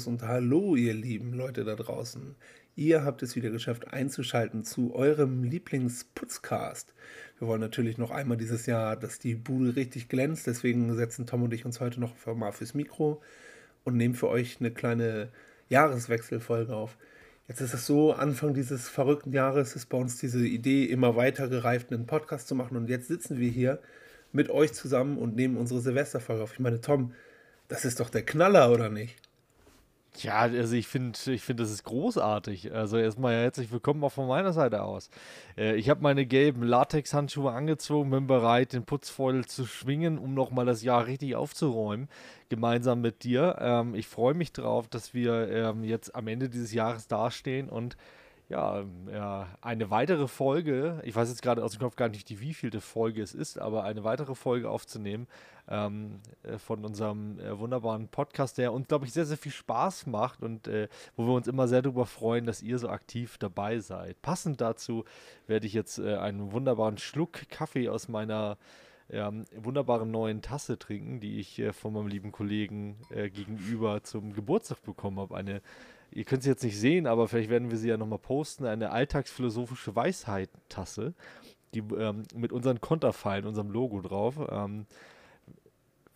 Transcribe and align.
Servus 0.00 0.06
und 0.06 0.22
Hallo, 0.22 0.76
ihr 0.76 0.94
lieben 0.94 1.34
Leute 1.34 1.64
da 1.64 1.74
draußen. 1.74 2.34
Ihr 2.74 3.04
habt 3.04 3.22
es 3.22 3.36
wieder 3.36 3.50
geschafft, 3.50 3.92
einzuschalten 3.92 4.64
zu 4.64 4.94
eurem 4.94 5.44
Lieblingsputzcast. 5.44 6.94
Wir 7.38 7.48
wollen 7.48 7.60
natürlich 7.60 7.98
noch 7.98 8.10
einmal 8.10 8.38
dieses 8.38 8.64
Jahr, 8.64 8.96
dass 8.96 9.18
die 9.18 9.34
Bude 9.34 9.76
richtig 9.76 10.08
glänzt. 10.08 10.46
Deswegen 10.46 10.94
setzen 10.96 11.26
Tom 11.26 11.42
und 11.42 11.52
ich 11.52 11.66
uns 11.66 11.80
heute 11.80 12.00
noch 12.00 12.14
mal 12.34 12.52
fürs 12.52 12.72
Mikro 12.72 13.20
und 13.84 13.96
nehmen 13.96 14.14
für 14.14 14.28
euch 14.28 14.56
eine 14.60 14.70
kleine 14.70 15.28
Jahreswechselfolge 15.68 16.74
auf. 16.74 16.96
Jetzt 17.46 17.60
ist 17.60 17.74
es 17.74 17.84
so, 17.84 18.14
Anfang 18.14 18.54
dieses 18.54 18.88
verrückten 18.88 19.34
Jahres 19.34 19.76
ist 19.76 19.86
bei 19.86 19.98
uns 19.98 20.16
diese 20.16 20.46
Idee 20.46 20.84
immer 20.84 21.14
weiter 21.16 21.48
gereift, 21.48 21.92
einen 21.92 22.06
Podcast 22.06 22.48
zu 22.48 22.54
machen. 22.54 22.76
Und 22.76 22.88
jetzt 22.88 23.08
sitzen 23.08 23.38
wir 23.38 23.50
hier 23.50 23.80
mit 24.32 24.48
euch 24.48 24.72
zusammen 24.72 25.18
und 25.18 25.36
nehmen 25.36 25.58
unsere 25.58 25.80
Silvesterfolge 25.80 26.42
auf. 26.42 26.54
Ich 26.54 26.60
meine, 26.60 26.80
Tom, 26.80 27.12
das 27.68 27.84
ist 27.84 28.00
doch 28.00 28.08
der 28.08 28.24
Knaller, 28.24 28.72
oder 28.72 28.88
nicht? 28.88 29.16
Ja, 30.18 30.40
also 30.40 30.74
ich 30.74 30.88
finde, 30.88 31.18
ich 31.26 31.42
finde, 31.42 31.62
das 31.62 31.70
ist 31.70 31.84
großartig. 31.84 32.72
Also 32.74 32.98
erstmal 32.98 33.34
herzlich 33.34 33.70
willkommen 33.70 34.02
auch 34.04 34.10
von 34.12 34.26
meiner 34.26 34.52
Seite 34.52 34.82
aus. 34.82 35.08
Äh, 35.56 35.76
ich 35.76 35.88
habe 35.88 36.02
meine 36.02 36.26
gelben 36.26 36.62
Latex-Handschuhe 36.62 37.52
angezogen, 37.52 38.10
bin 38.10 38.26
bereit, 38.26 38.72
den 38.72 38.84
Putzfeudel 38.84 39.46
zu 39.46 39.66
schwingen, 39.66 40.18
um 40.18 40.34
nochmal 40.34 40.66
das 40.66 40.82
Jahr 40.82 41.06
richtig 41.06 41.36
aufzuräumen, 41.36 42.08
gemeinsam 42.48 43.00
mit 43.00 43.22
dir. 43.22 43.56
Ähm, 43.60 43.94
ich 43.94 44.08
freue 44.08 44.34
mich 44.34 44.52
drauf, 44.52 44.88
dass 44.88 45.14
wir 45.14 45.48
ähm, 45.48 45.84
jetzt 45.84 46.14
am 46.14 46.26
Ende 46.26 46.48
dieses 46.48 46.72
Jahres 46.72 47.06
dastehen 47.06 47.68
und 47.68 47.96
ja, 48.50 48.84
ja, 49.10 49.46
eine 49.60 49.90
weitere 49.90 50.26
Folge, 50.26 51.00
ich 51.04 51.14
weiß 51.14 51.28
jetzt 51.28 51.40
gerade 51.40 51.62
aus 51.62 51.72
dem 51.72 51.80
Kopf 51.80 51.94
gar 51.94 52.08
nicht, 52.08 52.28
die 52.28 52.40
wievielte 52.40 52.80
Folge 52.80 53.22
es 53.22 53.32
ist, 53.32 53.60
aber 53.60 53.84
eine 53.84 54.02
weitere 54.02 54.34
Folge 54.34 54.68
aufzunehmen 54.68 55.28
ähm, 55.68 56.18
äh, 56.42 56.58
von 56.58 56.84
unserem 56.84 57.38
äh, 57.38 57.56
wunderbaren 57.56 58.08
Podcast, 58.08 58.58
der 58.58 58.72
uns, 58.72 58.88
glaube 58.88 59.06
ich, 59.06 59.12
sehr, 59.12 59.24
sehr 59.24 59.36
viel 59.36 59.52
Spaß 59.52 60.06
macht 60.06 60.42
und 60.42 60.66
äh, 60.66 60.88
wo 61.16 61.26
wir 61.26 61.34
uns 61.34 61.46
immer 61.46 61.68
sehr 61.68 61.80
darüber 61.80 62.06
freuen, 62.06 62.44
dass 62.44 62.60
ihr 62.60 62.80
so 62.80 62.88
aktiv 62.88 63.38
dabei 63.38 63.78
seid. 63.78 64.20
Passend 64.20 64.60
dazu 64.60 65.04
werde 65.46 65.68
ich 65.68 65.72
jetzt 65.72 66.00
äh, 66.00 66.16
einen 66.16 66.50
wunderbaren 66.50 66.98
Schluck 66.98 67.48
Kaffee 67.50 67.88
aus 67.88 68.08
meiner 68.08 68.58
ähm, 69.10 69.44
wunderbaren 69.54 70.10
neuen 70.10 70.42
Tasse 70.42 70.76
trinken, 70.76 71.20
die 71.20 71.38
ich 71.38 71.60
äh, 71.60 71.72
von 71.72 71.92
meinem 71.92 72.08
lieben 72.08 72.32
Kollegen 72.32 72.96
äh, 73.10 73.30
gegenüber 73.30 74.02
zum 74.02 74.32
Geburtstag 74.32 74.82
bekommen 74.82 75.20
habe. 75.20 75.36
Eine 75.36 75.62
ihr 76.12 76.24
könnt 76.24 76.42
sie 76.42 76.50
jetzt 76.50 76.64
nicht 76.64 76.78
sehen, 76.78 77.06
aber 77.06 77.28
vielleicht 77.28 77.50
werden 77.50 77.70
wir 77.70 77.78
sie 77.78 77.88
ja 77.88 77.96
nochmal 77.96 78.18
posten, 78.18 78.66
eine 78.66 78.90
alltagsphilosophische 78.90 79.94
Weisheit-Tasse, 79.94 81.14
die 81.74 81.80
ähm, 81.80 82.24
mit 82.34 82.52
unseren 82.52 82.80
Konterfeilen, 82.80 83.46
unserem 83.46 83.70
Logo 83.70 84.00
drauf. 84.00 84.36
Ähm, 84.50 84.86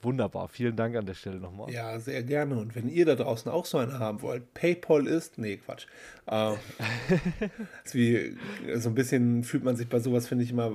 Wunderbar, 0.05 0.49
vielen 0.49 0.77
Dank 0.77 0.97
an 0.97 1.07
der 1.07 1.15
Stelle 1.15 1.37
nochmal. 1.37 1.71
Ja, 1.73 1.99
sehr 1.99 2.23
gerne. 2.23 2.57
Und 2.57 2.77
wenn 2.77 2.89
ihr 2.89 3.07
da 3.07 3.15
draußen 3.15 3.51
auch 3.51 3.65
so 3.65 3.79
eine 3.79 3.99
haben 3.99 4.21
wollt, 4.21 4.53
PayPal 4.53 5.07
ist, 5.07 5.39
nee, 5.39 5.57
Quatsch. 5.57 5.87
Äh, 6.27 6.53
ist 7.85 7.95
wie, 7.95 8.37
so 8.77 8.91
ein 8.91 8.95
bisschen 8.95 9.45
fühlt 9.45 9.65
man 9.65 9.77
sich 9.77 9.89
bei 9.89 10.01
sowas, 10.01 10.29
finde 10.29 10.45
ich 10.45 10.51
immer, 10.51 10.73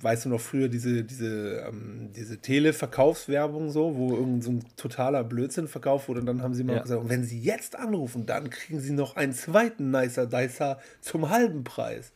weißt 0.00 0.24
du 0.24 0.30
noch 0.30 0.40
früher 0.40 0.68
diese, 0.68 1.04
diese, 1.04 1.64
ähm, 1.68 2.10
diese 2.16 2.38
Tele-Verkaufswerbung 2.38 3.70
so, 3.70 3.96
wo 3.96 4.16
irgend 4.16 4.42
so 4.42 4.50
ein 4.50 4.64
totaler 4.76 5.22
Blödsinn 5.22 5.68
verkauft 5.68 6.08
wurde 6.08 6.20
und 6.20 6.26
dann 6.26 6.42
haben 6.42 6.54
sie 6.54 6.64
mal 6.64 6.76
ja. 6.76 6.82
gesagt, 6.82 7.08
wenn 7.08 7.24
sie 7.24 7.38
jetzt 7.38 7.76
anrufen, 7.76 8.26
dann 8.26 8.50
kriegen 8.50 8.80
sie 8.80 8.92
noch 8.92 9.14
einen 9.14 9.32
zweiten 9.32 9.92
Nicer 9.92 10.26
Dicer 10.26 10.80
zum 11.00 11.30
halben 11.30 11.62
Preis. 11.62 12.12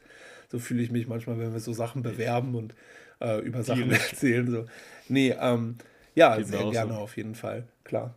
So 0.51 0.59
fühle 0.59 0.83
ich 0.83 0.91
mich 0.91 1.07
manchmal, 1.07 1.39
wenn 1.39 1.53
wir 1.53 1.61
so 1.61 1.73
Sachen 1.73 2.03
bewerben 2.03 2.57
und 2.57 2.75
äh, 3.21 3.39
über 3.41 3.63
Sachen 3.63 3.91
erzählen. 3.93 4.51
So. 4.51 4.67
Nee, 5.09 5.35
ähm, 5.41 5.77
ja, 6.21 6.37
Geht 6.37 6.49
sehr 6.49 6.71
gerne 6.71 6.99
auf 6.99 7.17
jeden 7.17 7.35
Fall, 7.35 7.65
klar. 7.83 8.15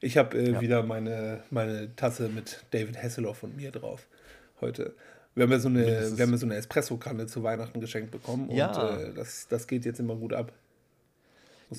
Ich 0.00 0.16
habe 0.16 0.38
äh, 0.38 0.52
ja. 0.52 0.60
wieder 0.60 0.82
meine, 0.82 1.42
meine 1.50 1.94
Tasse 1.96 2.28
mit 2.28 2.64
David 2.70 3.02
Hasselhoff 3.02 3.42
und 3.42 3.56
mir 3.56 3.72
drauf 3.72 4.06
heute. 4.60 4.94
Wir 5.34 5.44
haben 5.44 5.50
ja 5.50 5.58
so 5.58 5.68
eine, 5.68 5.84
wir 6.16 6.24
haben 6.24 6.30
ja 6.30 6.36
so 6.36 6.46
eine 6.46 6.54
Espresso-Kanne 6.54 7.26
zu 7.26 7.42
Weihnachten 7.42 7.80
geschenkt 7.80 8.12
bekommen 8.12 8.50
ja. 8.50 8.70
und 8.70 9.00
äh, 9.00 9.12
das, 9.14 9.48
das 9.48 9.66
geht 9.66 9.84
jetzt 9.84 9.98
immer 9.98 10.14
gut 10.14 10.32
ab. 10.32 10.52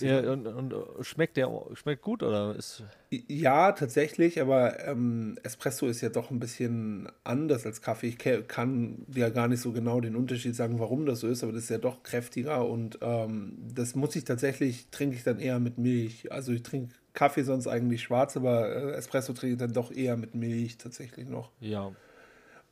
Ja, 0.02 0.32
und, 0.32 0.48
und, 0.48 0.74
schmeckt 1.02 1.38
der 1.38 1.50
schmeckt 1.74 2.02
gut 2.02 2.24
oder 2.24 2.56
ist. 2.56 2.84
Ja, 3.10 3.72
tatsächlich, 3.72 4.42
aber 4.42 4.86
ähm, 4.86 5.38
Espresso 5.44 5.88
ist 5.88 6.02
ja 6.02 6.10
doch 6.10 6.32
ein 6.32 6.40
bisschen 6.40 7.08
anders 7.24 7.66
als 7.66 7.82
Kaffee. 7.82 8.08
Ich 8.08 8.18
kann 8.18 9.06
ja 9.14 9.30
gar 9.30 9.48
nicht 9.48 9.62
so 9.62 9.72
genau 9.72 10.02
den 10.02 10.16
Unterschied 10.16 10.56
sagen, 10.56 10.80
warum 10.80 11.06
das 11.06 11.20
so 11.20 11.28
ist, 11.28 11.44
aber 11.44 11.54
das 11.54 11.64
ist 11.64 11.70
ja 11.70 11.78
doch 11.78 12.04
kräftiger 12.04 12.68
und 12.68 13.00
ähm, 13.02 13.58
das 13.74 13.96
muss 13.96 14.16
ich 14.16 14.24
tatsächlich, 14.24 14.88
trinke 14.92 15.16
ich 15.16 15.24
dann 15.24 15.40
eher 15.40 15.60
mit 15.60 15.78
Milch. 15.78 16.32
Also 16.32 16.52
ich 16.52 16.64
trinke 16.64 16.94
Kaffee 17.14 17.44
sonst 17.44 17.68
eigentlich 17.68 18.04
schwarz, 18.04 18.38
aber 18.38 18.70
äh, 18.70 18.92
Espresso 18.92 19.34
trinke 19.34 19.54
ich 19.54 19.60
dann 19.60 19.74
doch 19.74 19.92
eher 19.92 20.18
mit 20.18 20.36
Milch 20.36 20.78
tatsächlich 20.78 21.28
noch. 21.28 21.52
Ja. 21.60 21.92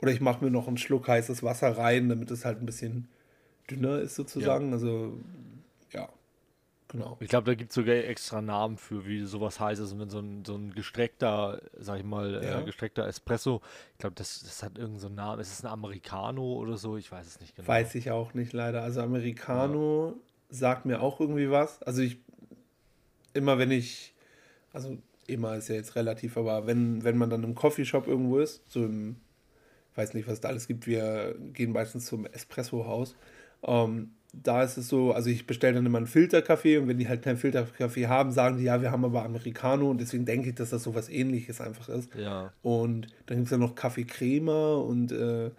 Oder 0.01 0.11
ich 0.11 0.19
mache 0.21 0.43
mir 0.43 0.51
noch 0.51 0.67
einen 0.67 0.77
Schluck 0.77 1.07
heißes 1.07 1.43
Wasser 1.43 1.77
rein, 1.77 2.09
damit 2.09 2.29
es 2.29 2.43
halt 2.43 2.61
ein 2.61 2.65
bisschen 2.65 3.07
dünner 3.69 3.99
ist 3.99 4.15
sozusagen. 4.15 4.67
Ja. 4.67 4.73
Also 4.73 5.17
ja. 5.91 6.09
Genau. 6.93 7.17
Ich 7.19 7.27
glaube, 7.27 7.45
da 7.45 7.55
gibt 7.55 7.71
es 7.71 7.75
sogar 7.75 7.95
extra 7.95 8.39
Namen 8.39 8.77
für, 8.77 9.07
wie 9.07 9.23
sowas 9.25 9.59
heißt. 9.59 9.81
Also 9.81 9.99
wenn 9.99 10.11
so 10.11 10.19
ein, 10.19 10.45
so 10.45 10.55
ein 10.55 10.75
gestreckter, 10.75 11.59
sag 11.79 11.97
ich 11.97 12.05
mal, 12.05 12.35
äh, 12.35 12.45
ja. 12.45 12.61
äh, 12.61 12.63
gestreckter 12.63 13.07
Espresso, 13.07 13.61
ich 13.93 13.97
glaube, 13.97 14.15
das, 14.15 14.41
das 14.41 14.61
hat 14.61 14.77
irgendeinen 14.77 14.99
so 14.99 15.09
Namen. 15.09 15.41
Ist 15.41 15.51
es 15.51 15.65
ein 15.65 15.71
Americano 15.71 16.53
oder 16.53 16.77
so? 16.77 16.95
Ich 16.95 17.11
weiß 17.11 17.25
es 17.25 17.39
nicht 17.41 17.55
genau. 17.55 17.67
Weiß 17.67 17.95
ich 17.95 18.11
auch 18.11 18.35
nicht 18.35 18.53
leider. 18.53 18.83
Also 18.83 19.01
Americano 19.01 20.09
ja. 20.09 20.15
sagt 20.51 20.85
mir 20.85 21.01
auch 21.01 21.19
irgendwie 21.19 21.49
was. 21.49 21.81
Also 21.81 22.03
ich, 22.03 22.19
immer 23.33 23.57
wenn 23.57 23.71
ich, 23.71 24.13
also 24.71 24.95
immer 25.25 25.55
ist 25.55 25.69
ja 25.69 25.75
jetzt 25.75 25.95
relativ, 25.95 26.37
aber 26.37 26.67
wenn, 26.67 27.03
wenn 27.03 27.17
man 27.17 27.31
dann 27.31 27.43
im 27.43 27.55
Coffeeshop 27.55 28.07
irgendwo 28.07 28.37
ist, 28.37 28.61
so 28.69 28.85
im, 28.85 29.15
ich 29.91 29.97
weiß 29.97 30.13
nicht, 30.13 30.27
was 30.27 30.41
da 30.41 30.49
alles 30.49 30.67
gibt, 30.67 30.85
wir 30.85 31.35
gehen 31.53 31.71
meistens 31.71 32.05
zum 32.05 32.27
Espresso-Haus, 32.27 33.15
ähm, 33.63 34.11
da 34.33 34.63
ist 34.63 34.77
es 34.77 34.87
so, 34.87 35.13
also 35.13 35.29
ich 35.29 35.45
bestelle 35.45 35.75
dann 35.75 35.85
immer 35.85 35.99
einen 35.99 36.07
Filterkaffee 36.07 36.79
und 36.79 36.87
wenn 36.87 36.97
die 36.97 37.07
halt 37.07 37.21
keinen 37.21 37.37
Filterkaffee 37.37 38.07
haben, 38.07 38.31
sagen 38.31 38.57
die, 38.57 38.63
ja, 38.63 38.81
wir 38.81 38.91
haben 38.91 39.05
aber 39.05 39.23
Americano 39.23 39.89
und 39.89 40.01
deswegen 40.01 40.25
denke 40.25 40.49
ich, 40.49 40.55
dass 40.55 40.71
das 40.71 40.83
so 40.83 40.95
was 40.95 41.07
ähnliches 41.07 41.61
einfach 41.61 41.87
ist. 41.87 42.09
Ja. 42.15 42.51
Und 42.63 43.07
dann 43.27 43.37
gibt 43.37 43.45
es 43.45 43.51
ja 43.51 43.57
noch 43.59 43.75
Kaffeecreme 43.75 44.49
und, 44.49 45.11
äh, 45.11 45.51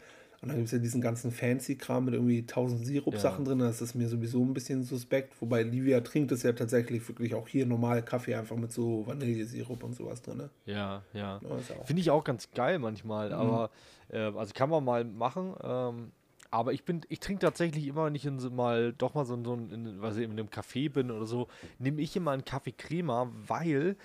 und 0.42 0.48
dann 0.48 0.56
gibt 0.56 0.66
es 0.66 0.72
ja 0.72 0.78
diesen 0.78 1.00
ganzen 1.00 1.30
Fancy-Kram 1.30 2.06
mit 2.06 2.14
irgendwie 2.14 2.40
1000 2.40 2.84
Sirup-Sachen 2.84 3.44
ja. 3.44 3.50
drin. 3.50 3.60
Das 3.60 3.80
ist 3.80 3.94
mir 3.94 4.08
sowieso 4.08 4.42
ein 4.42 4.52
bisschen 4.52 4.82
suspekt. 4.82 5.40
Wobei 5.40 5.62
Livia 5.62 6.00
trinkt 6.00 6.32
es 6.32 6.42
ja 6.42 6.52
tatsächlich 6.52 7.08
wirklich 7.08 7.34
auch 7.34 7.48
hier 7.48 7.64
normal 7.64 8.02
Kaffee 8.02 8.34
einfach 8.34 8.56
mit 8.56 8.72
so 8.72 9.06
Vanillesirup 9.06 9.82
und 9.84 9.94
sowas 9.94 10.20
drin. 10.20 10.50
Ja, 10.66 11.02
ja. 11.14 11.40
ja 11.42 11.58
Finde 11.84 12.02
ich 12.02 12.10
auch 12.10 12.24
ganz 12.24 12.50
geil 12.50 12.78
manchmal, 12.78 13.28
mhm. 13.28 13.34
aber 13.34 13.70
äh, 14.10 14.18
also 14.18 14.52
kann 14.52 14.68
man 14.68 14.84
mal 14.84 15.04
machen. 15.04 15.54
Ähm, 15.62 16.12
aber 16.54 16.72
ich 16.72 16.84
bin, 16.84 17.00
ich 17.08 17.18
trinke 17.18 17.40
tatsächlich 17.40 17.86
immer, 17.86 18.06
wenn 18.06 18.14
ich 18.14 18.24
in 18.24 18.38
so 18.38 18.48
mal 18.48 18.92
doch 18.92 19.14
mal 19.14 19.24
so, 19.24 19.42
so 19.42 19.54
in, 19.54 20.00
was 20.00 20.16
ich, 20.16 20.24
in 20.24 20.30
einem 20.30 20.46
Café 20.46 20.88
bin 20.88 21.10
oder 21.10 21.26
so, 21.26 21.48
nehme 21.80 22.00
ich 22.00 22.14
immer 22.14 22.30
einen 22.30 22.44
Kaffee 22.44 22.72
Crema, 22.72 23.30
weil 23.46 23.96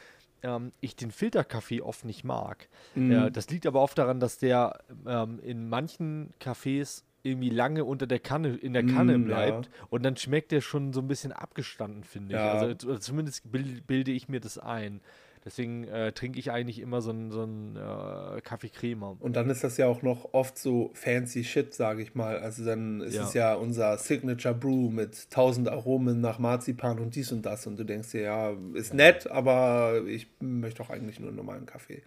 ähm, 0.42 0.72
ich 0.82 0.96
den 0.96 1.12
Filterkaffee 1.12 1.82
oft 1.82 2.06
nicht 2.06 2.24
mag. 2.24 2.68
Mhm. 2.96 3.12
Äh, 3.12 3.32
das 3.32 3.50
liegt 3.52 3.68
aber 3.68 3.82
oft 3.82 3.98
daran, 4.00 4.20
dass 4.20 4.40
der 4.40 4.80
ähm, 5.06 5.40
in 5.44 5.70
manchen 5.70 6.34
Cafés 6.42 7.04
irgendwie 7.22 7.50
lange 7.50 7.86
unter 7.86 8.08
der 8.08 8.20
Kanne, 8.20 8.56
in 8.56 8.74
der 8.74 8.86
Kanne 8.86 9.18
mm, 9.18 9.26
bleibt 9.26 9.66
ja. 9.66 9.72
und 9.90 10.04
dann 10.04 10.16
schmeckt 10.16 10.52
der 10.52 10.62
schon 10.62 10.94
so 10.94 11.02
ein 11.02 11.08
bisschen 11.08 11.34
abgestanden, 11.34 12.04
finde 12.04 12.30
ich. 12.30 12.40
Ja. 12.40 12.54
Also 12.54 12.98
zumindest 12.98 13.44
bilde 13.52 14.12
ich 14.12 14.30
mir 14.30 14.40
das 14.40 14.58
ein. 14.58 15.02
Deswegen 15.46 15.86
äh, 15.88 16.12
trinke 16.12 16.38
ich 16.38 16.52
eigentlich 16.52 16.80
immer 16.80 17.02
so 17.02 17.12
einen 17.12 17.32
so 17.32 17.44
äh, 17.44 18.42
Kaffee 18.42 18.70
Crema. 18.70 19.16
Und 19.20 19.38
dann 19.38 19.50
ist 19.50 19.64
das 19.64 19.78
ja 19.78 19.88
auch 19.88 20.02
noch 20.02 20.34
oft 20.34 20.58
so 20.58 20.92
fancy 20.94 21.46
Shit, 21.46 21.74
sage 21.74 22.02
ich 22.02 22.14
mal. 22.14 22.40
Also 22.40 22.66
dann 22.66 23.00
ist 23.02 23.16
ja. 23.16 23.24
es 23.24 23.34
ja 23.34 23.54
unser 23.54 23.98
Signature 23.98 24.54
Brew 24.54 24.90
mit 24.90 25.32
tausend 25.32 25.70
Aromen 25.70 26.20
nach 26.20 26.40
Marzipan 26.40 27.00
und 27.00 27.16
dies 27.16 27.32
und 27.32 27.44
das. 27.44 27.66
Und 27.68 27.80
du 27.80 27.86
denkst 27.86 28.12
dir, 28.12 28.22
ja, 28.22 28.54
ist 28.74 28.90
ja. 28.90 28.96
nett, 28.96 29.32
aber 29.32 30.02
ich 30.08 30.28
möchte 30.42 30.84
doch 30.84 30.90
eigentlich 30.90 31.20
nur 31.20 31.30
einen 31.30 31.38
normalen 31.38 31.66
Kaffee. 31.66 32.04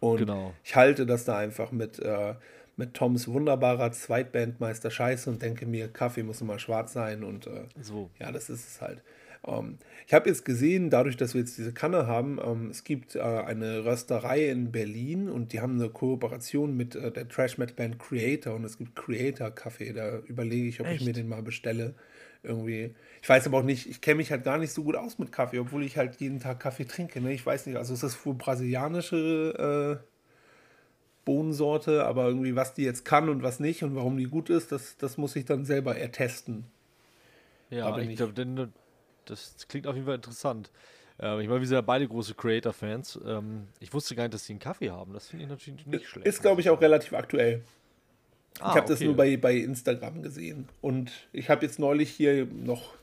Und 0.00 0.18
genau. 0.18 0.52
ich 0.62 0.76
halte 0.76 1.06
das 1.06 1.24
da 1.24 1.38
einfach 1.38 1.72
mit, 1.72 1.98
äh, 1.98 2.34
mit 2.76 2.92
Toms 2.92 3.26
wunderbarer 3.26 3.90
Zweitbandmeister 3.92 4.90
Scheiße 4.90 5.30
und 5.30 5.40
denke 5.40 5.64
mir, 5.64 5.88
Kaffee 5.88 6.22
muss 6.22 6.42
immer 6.42 6.58
schwarz 6.58 6.92
sein. 6.92 7.24
Und 7.24 7.46
äh, 7.46 7.64
so. 7.80 8.10
ja, 8.18 8.30
das 8.32 8.50
ist 8.50 8.68
es 8.68 8.80
halt. 8.82 9.02
Ähm, 9.46 9.78
ich 10.06 10.14
habe 10.14 10.28
jetzt 10.28 10.44
gesehen, 10.44 10.90
dadurch, 10.90 11.16
dass 11.16 11.34
wir 11.34 11.40
jetzt 11.40 11.58
diese 11.58 11.72
Kanne 11.72 12.06
haben, 12.06 12.38
ähm, 12.44 12.70
es 12.70 12.84
gibt 12.84 13.16
äh, 13.16 13.20
eine 13.20 13.84
Rösterei 13.84 14.48
in 14.48 14.72
Berlin 14.72 15.28
und 15.28 15.52
die 15.52 15.60
haben 15.60 15.80
eine 15.80 15.88
Kooperation 15.88 16.76
mit 16.76 16.94
äh, 16.94 17.10
der 17.10 17.28
Trash 17.28 17.58
Metal 17.58 17.74
Band 17.74 17.98
Creator 17.98 18.54
und 18.54 18.64
es 18.64 18.78
gibt 18.78 18.96
Creator 18.96 19.50
Kaffee. 19.50 19.92
Da 19.92 20.18
überlege 20.20 20.68
ich, 20.68 20.80
ob 20.80 20.86
Echt? 20.86 21.00
ich 21.00 21.06
mir 21.06 21.12
den 21.12 21.28
mal 21.28 21.42
bestelle. 21.42 21.94
Irgendwie. 22.42 22.94
Ich 23.22 23.28
weiß 23.28 23.46
aber 23.48 23.58
auch 23.58 23.64
nicht, 23.64 23.88
ich 23.90 24.00
kenne 24.00 24.18
mich 24.18 24.30
halt 24.30 24.44
gar 24.44 24.58
nicht 24.58 24.72
so 24.72 24.84
gut 24.84 24.94
aus 24.94 25.18
mit 25.18 25.32
Kaffee, 25.32 25.58
obwohl 25.58 25.82
ich 25.82 25.96
halt 25.96 26.20
jeden 26.20 26.38
Tag 26.38 26.60
Kaffee 26.60 26.84
trinke. 26.84 27.20
Ne? 27.20 27.32
Ich 27.32 27.44
weiß 27.44 27.66
nicht, 27.66 27.76
also 27.76 27.92
ist 27.92 28.04
das 28.04 28.24
wohl 28.24 28.34
brasilianische 28.34 30.00
äh, 30.00 30.06
Bohnensorte, 31.24 32.06
aber 32.06 32.28
irgendwie, 32.28 32.54
was 32.54 32.72
die 32.74 32.84
jetzt 32.84 33.04
kann 33.04 33.28
und 33.28 33.42
was 33.42 33.58
nicht 33.58 33.82
und 33.82 33.96
warum 33.96 34.16
die 34.16 34.26
gut 34.26 34.48
ist, 34.48 34.70
das, 34.70 34.96
das 34.96 35.18
muss 35.18 35.34
ich 35.34 35.44
dann 35.44 35.64
selber 35.64 35.96
ertesten. 35.96 36.64
Ja, 37.68 37.98
ich 37.98 38.16
glaube, 38.16 38.32
das 39.26 39.68
klingt 39.68 39.86
auf 39.86 39.94
jeden 39.94 40.06
Fall 40.06 40.16
interessant. 40.16 40.70
Äh, 41.20 41.42
ich 41.42 41.48
meine, 41.48 41.60
wir 41.60 41.66
sind 41.66 41.76
ja 41.76 41.80
beide 41.80 42.06
große 42.08 42.34
Creator-Fans. 42.34 43.20
Ähm, 43.26 43.68
ich 43.80 43.92
wusste 43.92 44.14
gar 44.14 44.24
nicht, 44.24 44.34
dass 44.34 44.44
sie 44.44 44.52
einen 44.54 44.60
Kaffee 44.60 44.90
haben. 44.90 45.12
Das 45.12 45.28
finde 45.28 45.44
ich 45.44 45.50
natürlich 45.50 45.86
nicht 45.86 46.06
schlecht. 46.06 46.26
Ist, 46.26 46.42
glaube 46.42 46.60
ich, 46.60 46.70
auch 46.70 46.80
relativ 46.80 47.12
aktuell. 47.12 47.62
Ah, 48.58 48.70
ich 48.70 48.76
habe 48.76 48.80
okay. 48.80 48.88
das 48.88 49.00
nur 49.00 49.16
bei, 49.16 49.36
bei 49.36 49.54
Instagram 49.54 50.22
gesehen. 50.22 50.68
Und 50.80 51.12
ich 51.32 51.50
habe 51.50 51.64
jetzt 51.64 51.78
neulich 51.78 52.10
hier 52.10 52.46
noch 52.46 52.94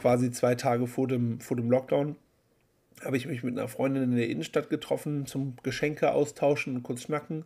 quasi 0.00 0.30
zwei 0.30 0.54
Tage 0.54 0.86
vor 0.86 1.06
dem, 1.06 1.40
vor 1.40 1.56
dem 1.56 1.70
Lockdown, 1.70 2.16
habe 3.04 3.16
ich 3.16 3.26
mich 3.26 3.42
mit 3.42 3.56
einer 3.56 3.68
Freundin 3.68 4.04
in 4.04 4.16
der 4.16 4.28
Innenstadt 4.28 4.70
getroffen 4.70 5.26
zum 5.26 5.56
Geschenke 5.62 6.12
austauschen 6.12 6.76
und 6.76 6.82
kurz 6.82 7.02
schnacken. 7.02 7.44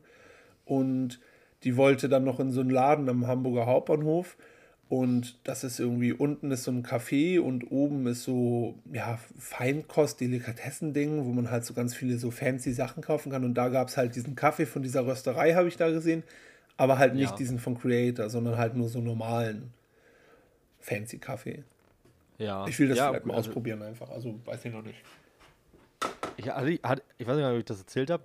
Und 0.64 1.20
die 1.64 1.76
wollte 1.76 2.08
dann 2.08 2.24
noch 2.24 2.40
in 2.40 2.50
so 2.50 2.60
einen 2.60 2.70
Laden 2.70 3.08
am 3.08 3.26
Hamburger 3.26 3.66
Hauptbahnhof. 3.66 4.36
Und 4.88 5.38
das 5.44 5.64
ist 5.64 5.78
irgendwie, 5.80 6.12
unten 6.12 6.50
ist 6.50 6.64
so 6.64 6.70
ein 6.70 6.82
Café 6.82 7.40
und 7.40 7.70
oben 7.70 8.06
ist 8.06 8.22
so, 8.22 8.74
ja, 8.90 9.18
Feinkost, 9.38 10.20
Delikatessen-Ding, 10.20 11.26
wo 11.26 11.32
man 11.32 11.50
halt 11.50 11.66
so 11.66 11.74
ganz 11.74 11.94
viele 11.94 12.16
so 12.16 12.30
fancy 12.30 12.72
Sachen 12.72 13.02
kaufen 13.02 13.30
kann. 13.30 13.44
Und 13.44 13.54
da 13.54 13.68
gab 13.68 13.88
es 13.88 13.98
halt 13.98 14.16
diesen 14.16 14.34
Kaffee 14.34 14.64
von 14.64 14.82
dieser 14.82 15.06
Rösterei, 15.06 15.54
habe 15.54 15.68
ich 15.68 15.76
da 15.76 15.90
gesehen. 15.90 16.22
Aber 16.78 16.96
halt 16.98 17.14
nicht 17.14 17.32
ja. 17.32 17.36
diesen 17.36 17.58
von 17.58 17.78
Creator, 17.78 18.30
sondern 18.30 18.56
halt 18.56 18.76
nur 18.76 18.88
so 18.88 19.00
normalen 19.00 19.72
fancy 20.80 21.18
Kaffee. 21.18 21.64
Ja. 22.38 22.66
Ich 22.66 22.78
will 22.78 22.88
das 22.88 22.98
ja, 22.98 23.10
vielleicht 23.10 23.26
mal 23.26 23.34
also, 23.34 23.50
ausprobieren 23.50 23.82
einfach. 23.82 24.08
Also 24.08 24.40
weiß 24.46 24.64
ich 24.64 24.72
noch 24.72 24.82
nicht. 24.82 24.98
Ich, 26.36 26.48
hatte, 26.48 27.02
ich 27.18 27.26
weiß 27.26 27.36
nicht, 27.36 27.44
ob 27.44 27.58
ich 27.58 27.64
das 27.64 27.80
erzählt 27.80 28.10
habe 28.10 28.22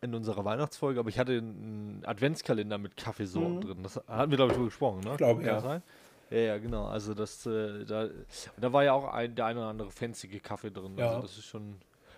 in 0.00 0.14
unserer 0.14 0.44
Weihnachtsfolge, 0.44 0.98
aber 0.98 1.10
ich 1.10 1.18
hatte 1.18 1.32
einen 1.32 2.02
Adventskalender 2.04 2.78
mit 2.78 2.96
Kaffeesorten 2.96 3.56
mhm. 3.56 3.60
drin. 3.60 3.82
Das 3.82 3.96
hatten 4.08 4.30
wir, 4.30 4.36
glaube 4.36 4.52
ich, 4.52 4.56
drüber 4.56 4.68
gesprochen, 4.68 5.00
ne? 5.04 5.10
Ich 5.12 5.16
glaube, 5.18 5.44
ja. 5.44 5.60
Sein? 5.60 5.82
Ja, 6.30 6.38
ja, 6.38 6.58
genau. 6.58 6.86
Also 6.86 7.14
das, 7.14 7.44
äh, 7.46 7.84
da, 7.84 8.08
da 8.56 8.72
war 8.72 8.84
ja 8.84 8.92
auch 8.92 9.12
ein, 9.12 9.34
der 9.34 9.46
eine 9.46 9.60
oder 9.60 9.68
andere 9.68 9.90
fancy 9.90 10.28
Kaffee 10.38 10.70
drin. 10.70 10.94
Ja. 10.96 11.08
Also 11.08 11.22
das 11.22 11.38
ist 11.38 11.46
schon, 11.46 11.76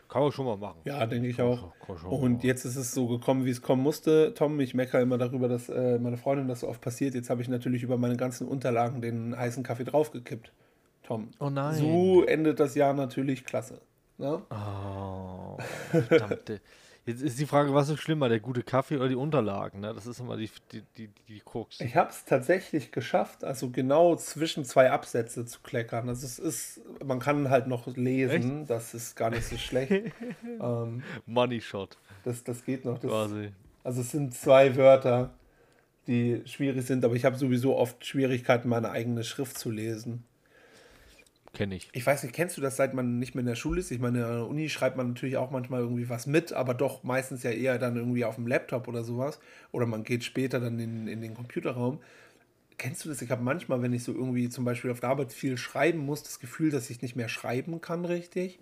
kann 0.08 0.22
man 0.22 0.32
schon 0.32 0.44
mal 0.44 0.58
machen. 0.58 0.80
Ja, 0.84 1.06
denke 1.06 1.28
ich 1.28 1.40
auch. 1.40 1.72
Und 2.04 2.44
jetzt 2.44 2.66
ist 2.66 2.76
es 2.76 2.92
so 2.92 3.06
gekommen, 3.06 3.46
wie 3.46 3.50
es 3.50 3.62
kommen 3.62 3.82
musste. 3.82 4.34
Tom, 4.34 4.60
ich 4.60 4.74
meckere 4.74 5.00
immer 5.00 5.16
darüber, 5.16 5.48
dass 5.48 5.70
äh, 5.70 5.98
meine 5.98 6.18
Freundin 6.18 6.48
das 6.48 6.60
so 6.60 6.68
oft 6.68 6.82
passiert. 6.82 7.14
Jetzt 7.14 7.30
habe 7.30 7.40
ich 7.40 7.48
natürlich 7.48 7.82
über 7.82 7.96
meine 7.96 8.18
ganzen 8.18 8.46
Unterlagen 8.46 9.00
den 9.00 9.36
heißen 9.36 9.62
Kaffee 9.62 9.84
draufgekippt. 9.84 10.52
Tom. 11.02 11.30
Oh 11.40 11.48
nein. 11.48 11.76
So 11.76 12.24
endet 12.24 12.60
das 12.60 12.74
Jahr 12.74 12.92
natürlich 12.92 13.44
klasse. 13.44 13.80
Ne? 14.18 14.42
Oh, 14.50 15.56
verdammte. 15.90 16.60
Jetzt 17.04 17.22
ist 17.22 17.40
die 17.40 17.46
Frage, 17.46 17.74
was 17.74 17.88
ist 17.88 18.00
schlimmer, 18.00 18.28
der 18.28 18.38
gute 18.38 18.62
Kaffee 18.62 18.96
oder 18.96 19.08
die 19.08 19.16
Unterlagen? 19.16 19.80
Ne? 19.80 19.92
Das 19.92 20.06
ist 20.06 20.20
immer 20.20 20.36
die, 20.36 20.48
die, 20.70 20.82
die, 20.96 21.10
die 21.28 21.40
Krux. 21.40 21.80
Ich 21.80 21.96
habe 21.96 22.10
es 22.10 22.24
tatsächlich 22.24 22.92
geschafft, 22.92 23.42
also 23.42 23.70
genau 23.70 24.14
zwischen 24.14 24.64
zwei 24.64 24.92
Absätze 24.92 25.44
zu 25.44 25.60
kleckern. 25.60 26.08
Also 26.08 26.24
es 26.24 26.38
ist, 26.38 26.80
man 27.04 27.18
kann 27.18 27.50
halt 27.50 27.66
noch 27.66 27.88
lesen, 27.96 28.60
Echt? 28.60 28.70
das 28.70 28.94
ist 28.94 29.16
gar 29.16 29.30
nicht 29.30 29.44
so 29.44 29.56
schlecht. 29.56 29.90
ähm, 30.60 31.02
Money 31.26 31.60
Shot. 31.60 31.98
Das, 32.24 32.44
das 32.44 32.64
geht 32.64 32.84
noch. 32.84 32.98
Das, 32.98 33.10
Quasi. 33.10 33.50
Also 33.82 34.02
es 34.02 34.12
sind 34.12 34.32
zwei 34.32 34.76
Wörter, 34.76 35.34
die 36.06 36.42
schwierig 36.44 36.86
sind, 36.86 37.04
aber 37.04 37.16
ich 37.16 37.24
habe 37.24 37.36
sowieso 37.36 37.76
oft 37.76 38.06
Schwierigkeiten, 38.06 38.68
meine 38.68 38.90
eigene 38.90 39.24
Schrift 39.24 39.58
zu 39.58 39.70
lesen. 39.70 40.22
Kenne 41.52 41.74
ich. 41.74 41.90
Ich 41.92 42.06
weiß 42.06 42.22
nicht, 42.22 42.34
kennst 42.34 42.56
du 42.56 42.62
das, 42.62 42.76
seit 42.76 42.94
man 42.94 43.18
nicht 43.18 43.34
mehr 43.34 43.40
in 43.40 43.46
der 43.46 43.56
Schule 43.56 43.80
ist? 43.80 43.90
Ich 43.90 44.00
meine, 44.00 44.24
an 44.24 44.36
der 44.36 44.46
Uni 44.46 44.70
schreibt 44.70 44.96
man 44.96 45.08
natürlich 45.08 45.36
auch 45.36 45.50
manchmal 45.50 45.80
irgendwie 45.80 46.08
was 46.08 46.26
mit, 46.26 46.54
aber 46.54 46.72
doch 46.72 47.02
meistens 47.02 47.42
ja 47.42 47.50
eher 47.50 47.78
dann 47.78 47.96
irgendwie 47.96 48.24
auf 48.24 48.36
dem 48.36 48.46
Laptop 48.46 48.88
oder 48.88 49.04
sowas. 49.04 49.38
Oder 49.70 49.84
man 49.84 50.02
geht 50.02 50.24
später 50.24 50.60
dann 50.60 50.78
in, 50.78 51.06
in 51.06 51.20
den 51.20 51.34
Computerraum. 51.34 52.00
Kennst 52.78 53.04
du 53.04 53.10
das? 53.10 53.20
Ich 53.20 53.30
habe 53.30 53.42
manchmal, 53.42 53.82
wenn 53.82 53.92
ich 53.92 54.02
so 54.02 54.12
irgendwie 54.12 54.48
zum 54.48 54.64
Beispiel 54.64 54.90
auf 54.90 55.00
der 55.00 55.10
Arbeit 55.10 55.32
viel 55.32 55.58
schreiben 55.58 55.98
muss, 55.98 56.22
das 56.22 56.40
Gefühl, 56.40 56.70
dass 56.70 56.88
ich 56.88 57.02
nicht 57.02 57.16
mehr 57.16 57.28
schreiben 57.28 57.82
kann, 57.82 58.06
richtig? 58.06 58.58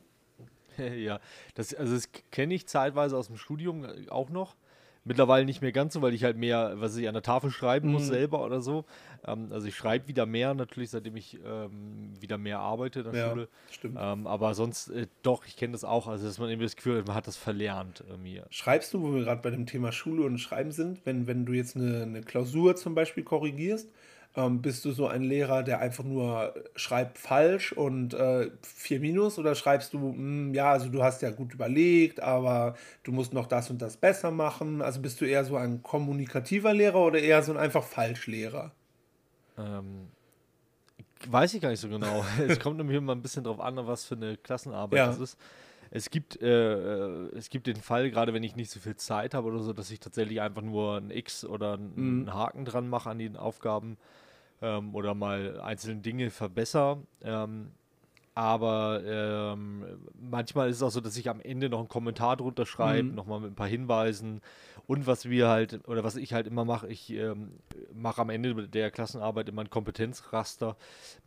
ja, 0.96 1.20
das, 1.54 1.72
also 1.74 1.94
das 1.94 2.08
kenne 2.32 2.54
ich 2.54 2.66
zeitweise 2.66 3.16
aus 3.16 3.28
dem 3.28 3.36
Studium 3.36 3.86
auch 4.08 4.30
noch. 4.30 4.56
Mittlerweile 5.04 5.46
nicht 5.46 5.62
mehr 5.62 5.72
ganz 5.72 5.94
so, 5.94 6.02
weil 6.02 6.12
ich 6.12 6.24
halt 6.24 6.36
mehr, 6.36 6.74
was 6.76 6.96
ich 6.96 7.08
an 7.08 7.14
der 7.14 7.22
Tafel 7.22 7.50
schreiben 7.50 7.90
muss 7.90 8.02
mhm. 8.02 8.08
selber 8.08 8.44
oder 8.44 8.60
so. 8.60 8.84
Ähm, 9.26 9.48
also 9.50 9.66
ich 9.66 9.74
schreibe 9.74 10.08
wieder 10.08 10.26
mehr 10.26 10.52
natürlich, 10.54 10.90
seitdem 10.90 11.16
ich 11.16 11.38
ähm, 11.44 12.12
wieder 12.20 12.36
mehr 12.36 12.60
arbeite 12.60 13.00
in 13.00 13.10
der 13.10 13.14
ja, 13.14 13.30
Schule. 13.30 13.48
Stimmt. 13.70 13.98
Ähm, 13.98 14.26
aber 14.26 14.54
sonst 14.54 14.88
äh, 14.88 15.06
doch, 15.22 15.46
ich 15.46 15.56
kenne 15.56 15.72
das 15.72 15.84
auch. 15.84 16.06
Also 16.06 16.26
dass 16.26 16.38
man 16.38 16.50
irgendwie 16.50 16.66
das 16.66 16.76
Gefühl 16.76 16.98
hat, 16.98 17.06
man 17.06 17.16
hat 17.16 17.26
das 17.26 17.36
verlernt 17.36 18.04
irgendwie. 18.06 18.42
Schreibst 18.50 18.92
du, 18.92 19.02
wo 19.02 19.14
wir 19.14 19.24
gerade 19.24 19.40
bei 19.40 19.50
dem 19.50 19.66
Thema 19.66 19.90
Schule 19.90 20.24
und 20.24 20.38
Schreiben 20.38 20.72
sind, 20.72 21.04
wenn, 21.06 21.26
wenn 21.26 21.46
du 21.46 21.52
jetzt 21.54 21.76
eine, 21.76 22.02
eine 22.02 22.20
Klausur 22.20 22.76
zum 22.76 22.94
Beispiel 22.94 23.24
korrigierst, 23.24 23.90
ähm, 24.36 24.62
bist 24.62 24.84
du 24.84 24.92
so 24.92 25.08
ein 25.08 25.22
Lehrer, 25.22 25.62
der 25.62 25.80
einfach 25.80 26.04
nur 26.04 26.54
schreibt 26.76 27.18
falsch 27.18 27.72
und 27.72 28.14
äh, 28.14 28.50
vier 28.62 29.00
Minus 29.00 29.38
oder 29.38 29.54
schreibst 29.54 29.92
du, 29.92 29.98
mh, 29.98 30.14
hm, 30.14 30.54
ja, 30.54 30.70
also 30.70 30.88
du 30.88 31.02
hast 31.02 31.22
ja 31.22 31.30
gut 31.30 31.52
überlegt, 31.52 32.20
aber 32.20 32.76
du 33.02 33.12
musst 33.12 33.32
noch 33.32 33.46
das 33.46 33.70
und 33.70 33.82
das 33.82 33.96
besser 33.96 34.30
machen? 34.30 34.82
Also 34.82 35.00
bist 35.00 35.20
du 35.20 35.24
eher 35.24 35.44
so 35.44 35.56
ein 35.56 35.82
kommunikativer 35.82 36.72
Lehrer 36.72 37.00
oder 37.00 37.18
eher 37.18 37.42
so 37.42 37.52
ein 37.52 37.58
einfach 37.58 37.82
Falschlehrer? 37.82 38.70
Ähm, 39.58 40.08
weiß 41.28 41.54
ich 41.54 41.60
gar 41.60 41.70
nicht 41.70 41.80
so 41.80 41.88
genau. 41.88 42.24
es 42.48 42.60
kommt 42.60 42.76
nämlich 42.76 42.96
immer 42.96 43.14
ein 43.14 43.22
bisschen 43.22 43.42
drauf 43.42 43.58
an, 43.58 43.76
was 43.84 44.04
für 44.04 44.14
eine 44.14 44.36
Klassenarbeit 44.36 44.98
ja. 44.98 45.06
das 45.06 45.18
ist. 45.18 45.38
Es 45.90 46.10
gibt, 46.10 46.40
äh, 46.40 46.46
äh, 46.46 47.36
es 47.36 47.50
gibt 47.50 47.66
den 47.66 47.76
Fall, 47.76 48.10
gerade 48.10 48.32
wenn 48.32 48.44
ich 48.44 48.54
nicht 48.54 48.70
so 48.70 48.78
viel 48.78 48.96
Zeit 48.96 49.34
habe 49.34 49.48
oder 49.48 49.60
so, 49.60 49.72
dass 49.72 49.90
ich 49.90 49.98
tatsächlich 49.98 50.40
einfach 50.40 50.62
nur 50.62 50.96
ein 50.96 51.10
X 51.10 51.44
oder 51.44 51.74
einen 51.74 52.22
mhm. 52.22 52.34
Haken 52.34 52.64
dran 52.64 52.88
mache 52.88 53.10
an 53.10 53.18
den 53.18 53.36
Aufgaben 53.36 53.98
ähm, 54.62 54.94
oder 54.94 55.14
mal 55.14 55.60
einzelne 55.60 56.00
Dinge 56.00 56.30
verbessere. 56.30 57.02
Ähm, 57.22 57.72
aber 58.34 59.02
ähm, 59.04 59.84
manchmal 60.14 60.70
ist 60.70 60.76
es 60.76 60.82
auch 60.82 60.90
so, 60.90 61.00
dass 61.00 61.16
ich 61.16 61.28
am 61.28 61.40
Ende 61.40 61.68
noch 61.68 61.80
einen 61.80 61.88
Kommentar 61.88 62.36
drunter 62.36 62.64
schreibe, 62.64 63.08
mhm. 63.08 63.14
nochmal 63.14 63.40
mit 63.40 63.52
ein 63.52 63.56
paar 63.56 63.68
Hinweisen. 63.68 64.40
Und 64.86 65.06
was 65.06 65.28
wir 65.28 65.48
halt, 65.48 65.86
oder 65.88 66.04
was 66.04 66.16
ich 66.16 66.32
halt 66.32 66.46
immer 66.46 66.64
mache, 66.64 66.88
ich 66.88 67.10
ähm, 67.10 67.58
mache 67.92 68.20
am 68.20 68.30
Ende 68.30 68.68
der 68.68 68.90
Klassenarbeit 68.90 69.48
immer 69.48 69.62
ein 69.62 69.70
Kompetenzraster 69.70 70.76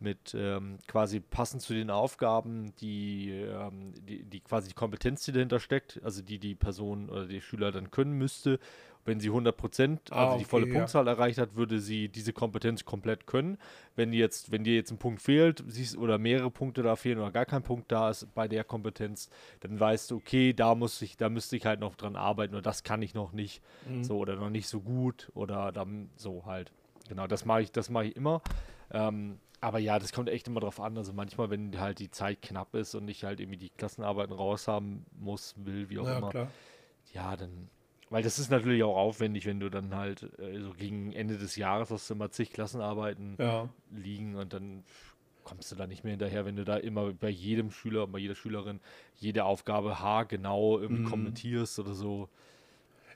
mit 0.00 0.34
ähm, 0.36 0.78
quasi 0.86 1.20
passend 1.20 1.62
zu 1.62 1.72
den 1.72 1.90
Aufgaben, 1.90 2.74
die, 2.80 3.30
ähm, 3.30 3.92
die, 4.06 4.22
die 4.24 4.40
quasi 4.40 4.68
die 4.68 4.74
Kompetenz, 4.74 5.24
die 5.24 5.32
dahinter 5.32 5.60
steckt, 5.60 6.00
also 6.04 6.22
die 6.22 6.38
die 6.38 6.54
Person 6.54 7.08
oder 7.08 7.26
der 7.26 7.40
Schüler 7.40 7.72
dann 7.72 7.90
können 7.90 8.12
müsste 8.12 8.58
wenn 9.04 9.20
sie 9.20 9.28
100 9.28 9.56
Prozent, 9.56 10.12
also 10.12 10.14
ah, 10.14 10.30
okay, 10.30 10.38
die 10.38 10.44
volle 10.44 10.66
ja. 10.68 10.74
Punktzahl 10.74 11.06
erreicht 11.08 11.38
hat, 11.38 11.56
würde 11.56 11.80
sie 11.80 12.08
diese 12.08 12.32
Kompetenz 12.32 12.84
komplett 12.84 13.26
können. 13.26 13.58
Wenn 13.96 14.12
die 14.12 14.18
jetzt, 14.18 14.50
wenn 14.50 14.64
dir 14.64 14.74
jetzt 14.74 14.90
ein 14.90 14.98
Punkt 14.98 15.22
fehlt, 15.22 15.62
siehst 15.66 15.96
oder 15.96 16.18
mehrere 16.18 16.50
Punkte 16.50 16.82
da 16.82 16.96
fehlen 16.96 17.18
oder 17.18 17.30
gar 17.30 17.46
kein 17.46 17.62
Punkt 17.62 17.90
da 17.92 18.10
ist 18.10 18.34
bei 18.34 18.48
der 18.48 18.64
Kompetenz, 18.64 19.28
dann 19.60 19.78
weißt 19.78 20.10
du, 20.10 20.16
okay, 20.16 20.52
da 20.52 20.74
muss 20.74 21.00
ich, 21.02 21.16
da 21.16 21.28
müsste 21.28 21.56
ich 21.56 21.66
halt 21.66 21.80
noch 21.80 21.96
dran 21.96 22.16
arbeiten 22.16 22.54
oder 22.54 22.62
das 22.62 22.82
kann 22.82 23.02
ich 23.02 23.14
noch 23.14 23.32
nicht, 23.32 23.62
mhm. 23.88 24.04
so 24.04 24.18
oder 24.18 24.36
noch 24.36 24.50
nicht 24.50 24.68
so 24.68 24.80
gut 24.80 25.30
oder 25.34 25.72
dann 25.72 26.10
so 26.16 26.44
halt. 26.46 26.72
Genau, 27.08 27.26
das 27.26 27.44
mache 27.44 27.62
ich, 27.62 27.72
das 27.72 27.90
mache 27.90 28.06
ich 28.06 28.16
immer. 28.16 28.40
Ähm, 28.90 29.38
aber 29.60 29.78
ja, 29.78 29.98
das 29.98 30.12
kommt 30.12 30.28
echt 30.28 30.46
immer 30.46 30.60
drauf 30.60 30.78
an. 30.78 30.96
Also 30.98 31.12
manchmal, 31.14 31.48
wenn 31.48 31.80
halt 31.80 31.98
die 31.98 32.10
Zeit 32.10 32.42
knapp 32.42 32.74
ist 32.74 32.94
und 32.94 33.08
ich 33.08 33.24
halt 33.24 33.40
irgendwie 33.40 33.56
die 33.56 33.70
Klassenarbeiten 33.70 34.34
raushaben 34.34 35.06
muss, 35.18 35.54
will, 35.56 35.88
wie 35.88 35.98
auch 35.98 36.06
ja, 36.06 36.18
immer. 36.18 36.28
Klar. 36.28 36.48
Ja, 37.14 37.34
dann 37.36 37.70
weil 38.14 38.22
das 38.22 38.38
ist 38.38 38.48
natürlich 38.48 38.84
auch 38.84 38.96
aufwendig, 38.96 39.44
wenn 39.44 39.58
du 39.58 39.68
dann 39.68 39.96
halt 39.96 40.30
äh, 40.38 40.60
so 40.60 40.70
gegen 40.70 41.12
Ende 41.12 41.36
des 41.36 41.56
Jahres 41.56 41.90
hast 41.90 42.08
du 42.08 42.14
immer 42.14 42.30
zig 42.30 42.52
Klassenarbeiten 42.52 43.34
ja. 43.40 43.68
liegen 43.90 44.36
und 44.36 44.52
dann 44.52 44.84
kommst 45.42 45.72
du 45.72 45.74
da 45.74 45.88
nicht 45.88 46.04
mehr 46.04 46.12
hinterher, 46.12 46.46
wenn 46.46 46.54
du 46.54 46.64
da 46.64 46.76
immer 46.76 47.12
bei 47.12 47.28
jedem 47.28 47.72
Schüler, 47.72 48.06
bei 48.06 48.20
jeder 48.20 48.36
Schülerin 48.36 48.78
jede 49.16 49.44
Aufgabe 49.44 49.98
haargenau 49.98 50.78
irgendwie 50.78 51.02
mhm. 51.02 51.10
kommentierst 51.10 51.80
oder 51.80 51.94
so. 51.94 52.28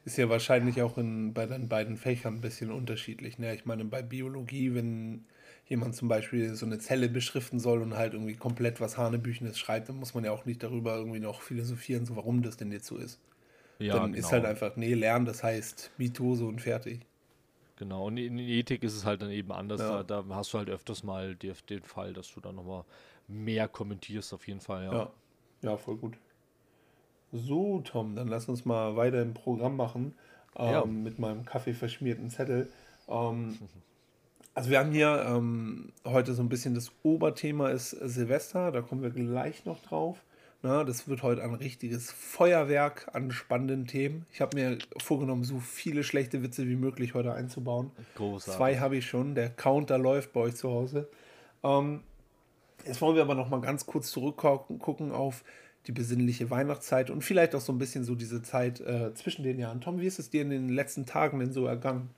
Ist 0.05 0.19
ja 0.19 0.29
wahrscheinlich 0.29 0.83
auch 0.83 0.99
in, 0.99 1.33
bei 1.33 1.47
den 1.47 1.69
beiden 1.69 1.97
Fächern 1.97 2.35
ein 2.35 2.41
bisschen 2.41 2.73
unterschiedlich. 2.73 3.39
Ne? 3.39 3.55
Ich 3.55 3.67
meine, 3.67 3.85
bei 3.85 4.03
Biologie, 4.03 4.75
wenn 4.75 5.27
jemand 5.69 5.95
zum 5.95 6.09
Beispiel 6.09 6.57
so 6.57 6.67
eine 6.67 6.81
Zelle 6.81 7.09
beschriften 7.09 7.61
soll 7.61 7.83
und 7.83 7.95
halt 7.95 8.15
irgendwie 8.15 8.35
komplett 8.35 8.81
was 8.81 8.99
Hanebüchenes 8.99 9.61
schreibt, 9.61 9.91
dann 9.91 9.97
muss 10.01 10.15
man 10.15 10.25
ja 10.25 10.33
auch 10.33 10.45
nicht 10.45 10.61
darüber 10.61 10.97
irgendwie 10.97 11.21
noch 11.21 11.41
philosophieren, 11.41 12.05
so 12.05 12.17
warum 12.17 12.43
das 12.43 12.57
denn 12.57 12.73
jetzt 12.73 12.87
so 12.87 12.97
ist. 12.97 13.21
Ja, 13.79 13.95
dann 13.95 14.13
genau. 14.13 14.27
ist 14.27 14.33
halt 14.33 14.45
einfach, 14.45 14.77
nee, 14.77 14.95
lernen, 14.95 15.25
das 15.25 15.43
heißt 15.43 15.93
Mitose 15.99 16.45
und 16.45 16.61
fertig. 16.61 17.01
Genau, 17.77 18.07
und 18.07 18.17
in 18.17 18.39
Ethik 18.39 18.83
ist 18.83 18.97
es 18.97 19.05
halt 19.05 19.23
dann 19.23 19.31
eben 19.31 19.53
anders. 19.53 19.81
Ja. 19.81 20.03
Da, 20.03 20.23
da, 20.23 20.35
hast 20.35 20.53
du 20.53 20.59
halt 20.59 20.69
öfters 20.69 21.05
mal 21.05 21.37
die, 21.37 21.53
den 21.71 21.85
Fall, 21.85 22.13
dass 22.13 22.33
du 22.35 22.41
dann 22.41 22.57
nochmal 22.57 22.85
mehr 23.29 23.69
kommentierst, 23.69 24.35
auf 24.35 24.49
jeden 24.49 24.61
Fall, 24.61 24.85
ja. 24.85 24.93
ja. 24.93 25.11
Ja, 25.63 25.77
voll 25.77 25.97
gut. 25.97 26.19
So, 27.33 27.81
Tom, 27.81 28.17
dann 28.17 28.29
lass 28.29 28.49
uns 28.49 28.65
mal 28.65 28.97
weiter 28.97 29.21
im 29.23 29.35
Programm 29.35 29.77
machen. 29.77 30.15
Ähm, 30.57 30.73
ja. 30.73 30.85
Mit 30.85 31.19
meinem 31.19 31.45
Kaffee 31.45 31.75
verschmierten 31.75 32.31
Zettel. 32.31 32.71
Ähm, 33.09 33.59
also 34.55 34.71
wir 34.71 34.79
haben 34.79 34.93
hier 34.93 35.25
ähm, 35.29 35.93
heute 36.05 36.35
so 36.35 36.43
ein 36.43 36.49
bisschen 36.49 36.75
das 36.75 36.93
Oberthema 37.03 37.69
ist 37.69 37.91
Silvester, 37.91 38.73
da 38.73 38.83
kommen 38.83 39.03
wir 39.03 39.11
gleich 39.11 39.65
noch 39.65 39.81
drauf. 39.81 40.25
Na, 40.61 40.83
das 40.83 41.07
wird 41.07 41.23
heute 41.23 41.45
ein 41.45 41.55
richtiges 41.55 42.11
Feuerwerk 42.11 43.09
an 43.13 43.31
spannenden 43.31 43.87
Themen. 43.87 44.27
Ich 44.33 44.41
habe 44.41 44.57
mir 44.57 44.79
vorgenommen, 44.97 45.45
so 45.45 45.61
viele 45.61 46.03
schlechte 46.03 46.43
Witze 46.43 46.67
wie 46.67 46.75
möglich 46.75 47.15
heute 47.15 47.33
einzubauen. 47.33 47.93
Großartig. 48.17 48.57
Zwei 48.57 48.79
habe 48.79 48.97
ich 48.97 49.07
schon. 49.07 49.37
Der 49.37 49.51
Counter 49.51 49.99
läuft 49.99 50.33
bei 50.33 50.41
euch 50.41 50.57
zu 50.57 50.69
Hause. 50.69 51.09
Ähm, 51.63 52.03
jetzt 52.85 53.01
wollen 53.01 53.15
wir 53.15 53.23
aber 53.23 53.37
noch 53.37 53.49
mal 53.49 53.61
ganz 53.61 53.87
kurz 53.87 54.11
zurückgucken 54.11 55.13
auf 55.13 55.45
die 55.87 55.93
besinnliche 55.93 56.51
Weihnachtszeit 56.51 57.09
und 57.09 57.23
vielleicht 57.23 57.55
auch 57.55 57.61
so 57.61 57.73
ein 57.73 57.79
bisschen 57.79 58.03
so 58.03 58.17
diese 58.17 58.43
Zeit 58.43 58.81
äh, 58.81 59.15
zwischen 59.15 59.45
den 59.45 59.61
Jahren. 59.61 59.81
Tom, 59.81 60.01
wie 60.01 60.07
ist 60.07 60.19
es 60.19 60.29
dir 60.29 60.43
in 60.43 60.51
den 60.51 60.69
letzten 60.69 61.07
Tagen 61.07 61.39
denn 61.39 61.53
so 61.53 61.67
ergangen? 61.67 62.11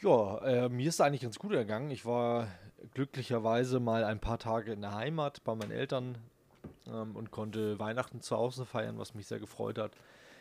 Ja, 0.00 0.38
äh, 0.38 0.68
mir 0.70 0.88
ist 0.88 1.00
eigentlich 1.02 1.20
ganz 1.20 1.38
gut 1.38 1.52
ergangen. 1.52 1.90
Ich 1.90 2.06
war 2.06 2.48
glücklicherweise 2.94 3.80
mal 3.80 4.02
ein 4.02 4.18
paar 4.18 4.38
Tage 4.38 4.72
in 4.72 4.80
der 4.80 4.94
Heimat 4.94 5.44
bei 5.44 5.54
meinen 5.54 5.70
Eltern 5.70 6.16
ähm, 6.86 7.16
und 7.16 7.30
konnte 7.30 7.78
Weihnachten 7.78 8.20
zu 8.20 8.36
Hause 8.36 8.66
feiern, 8.66 8.98
was 8.98 9.14
mich 9.14 9.26
sehr 9.26 9.40
gefreut 9.40 9.78
hat. 9.78 9.92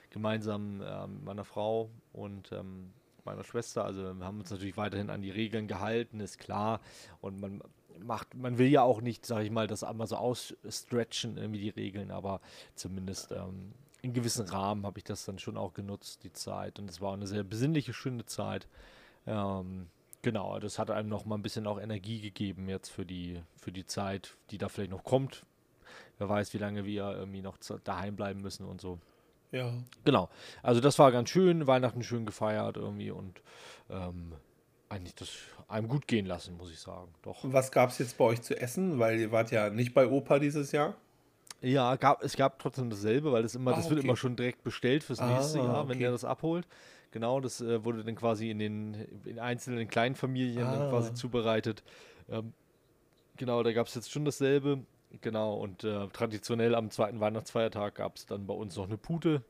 Gemeinsam 0.09 0.81
äh, 0.81 1.07
mit 1.07 1.23
meiner 1.23 1.45
Frau 1.45 1.89
und 2.11 2.51
ähm, 2.51 2.91
meiner 3.25 3.43
Schwester. 3.43 3.85
Also 3.85 4.13
wir 4.13 4.25
haben 4.25 4.39
uns 4.39 4.51
natürlich 4.51 4.77
weiterhin 4.77 5.09
an 5.09 5.21
die 5.21 5.31
Regeln 5.31 5.67
gehalten, 5.67 6.19
ist 6.19 6.39
klar. 6.39 6.81
Und 7.21 7.39
man 7.39 7.61
macht, 7.99 8.35
man 8.35 8.57
will 8.57 8.67
ja 8.67 8.81
auch 8.81 9.01
nicht, 9.01 9.25
sage 9.25 9.45
ich 9.45 9.51
mal, 9.51 9.67
das 9.67 9.83
einmal 9.83 10.07
so 10.07 10.15
ausstretchen, 10.17 11.37
irgendwie 11.37 11.61
die 11.61 11.69
Regeln, 11.69 12.11
aber 12.11 12.41
zumindest 12.75 13.31
ähm, 13.31 13.73
in 14.01 14.13
gewissen 14.13 14.47
Rahmen 14.47 14.85
habe 14.85 14.97
ich 14.97 15.03
das 15.03 15.25
dann 15.25 15.39
schon 15.39 15.57
auch 15.57 15.73
genutzt, 15.73 16.23
die 16.23 16.33
Zeit. 16.33 16.79
Und 16.79 16.89
es 16.89 17.01
war 17.01 17.13
eine 17.13 17.27
sehr 17.27 17.43
besinnliche, 17.43 17.93
schöne 17.93 18.25
Zeit. 18.25 18.67
Ähm, 19.27 19.87
genau, 20.21 20.59
das 20.59 20.79
hat 20.79 20.89
einem 20.89 21.09
noch 21.09 21.25
mal 21.25 21.35
ein 21.35 21.43
bisschen 21.43 21.67
auch 21.67 21.79
Energie 21.79 22.19
gegeben 22.21 22.67
jetzt 22.67 22.89
für 22.89 23.05
die, 23.05 23.41
für 23.55 23.71
die 23.71 23.85
Zeit, 23.85 24.37
die 24.49 24.57
da 24.57 24.69
vielleicht 24.69 24.91
noch 24.91 25.03
kommt. 25.03 25.45
Wer 26.21 26.29
weiß, 26.29 26.53
wie 26.53 26.59
lange 26.59 26.85
wir 26.85 27.15
irgendwie 27.17 27.41
noch 27.41 27.57
daheim 27.83 28.15
bleiben 28.15 28.41
müssen 28.41 28.63
und 28.67 28.79
so. 28.79 28.99
Ja. 29.51 29.73
Genau. 30.05 30.29
Also 30.61 30.79
das 30.79 30.99
war 30.99 31.11
ganz 31.11 31.31
schön, 31.31 31.65
Weihnachten 31.65 32.03
schön 32.03 32.27
gefeiert 32.27 32.77
irgendwie 32.77 33.09
und 33.09 33.41
ähm, 33.89 34.33
eigentlich 34.87 35.15
das 35.15 35.29
einem 35.67 35.87
gut 35.87 36.07
gehen 36.07 36.27
lassen, 36.27 36.55
muss 36.57 36.71
ich 36.71 36.79
sagen. 36.79 37.11
Doch. 37.23 37.39
Was 37.45 37.71
gab 37.71 37.89
es 37.89 37.97
jetzt 37.97 38.19
bei 38.19 38.25
euch 38.25 38.43
zu 38.43 38.55
essen? 38.55 38.99
Weil 38.99 39.19
ihr 39.19 39.31
wart 39.31 39.49
ja 39.49 39.71
nicht 39.71 39.95
bei 39.95 40.07
Opa 40.07 40.37
dieses 40.37 40.71
Jahr. 40.71 40.93
Ja, 41.61 41.95
gab, 41.95 42.21
es 42.21 42.35
gab 42.35 42.59
trotzdem 42.59 42.91
dasselbe, 42.91 43.31
weil 43.31 43.41
das 43.41 43.55
immer, 43.55 43.71
ah, 43.71 43.77
das 43.77 43.89
wird 43.89 44.03
immer 44.03 44.15
schon 44.15 44.35
direkt 44.35 44.63
bestellt 44.63 45.03
fürs 45.03 45.21
nächste 45.21 45.59
ah, 45.61 45.63
Jahr, 45.63 45.87
wenn 45.87 45.95
okay. 45.95 46.03
der 46.03 46.11
das 46.11 46.23
abholt. 46.23 46.67
Genau, 47.09 47.39
das 47.39 47.61
äh, 47.61 47.83
wurde 47.83 48.03
dann 48.03 48.15
quasi 48.15 48.51
in 48.51 48.59
den 48.59 48.93
in 49.25 49.39
einzelnen 49.39 49.87
kleinen 49.87 50.13
Familien 50.13 50.67
ah. 50.67 50.87
quasi 50.91 51.15
zubereitet. 51.15 51.81
Ähm, 52.29 52.53
genau, 53.37 53.63
da 53.63 53.73
gab 53.73 53.87
es 53.87 53.95
jetzt 53.95 54.11
schon 54.11 54.23
dasselbe. 54.23 54.85
Genau, 55.19 55.55
und 55.55 55.83
äh, 55.83 56.07
traditionell 56.09 56.73
am 56.75 56.89
zweiten 56.89 57.19
Weihnachtsfeiertag 57.19 57.95
gab 57.95 58.15
es 58.15 58.25
dann 58.25 58.47
bei 58.47 58.53
uns 58.53 58.77
noch 58.77 58.85
eine 58.85 58.97
Pute 58.97 59.43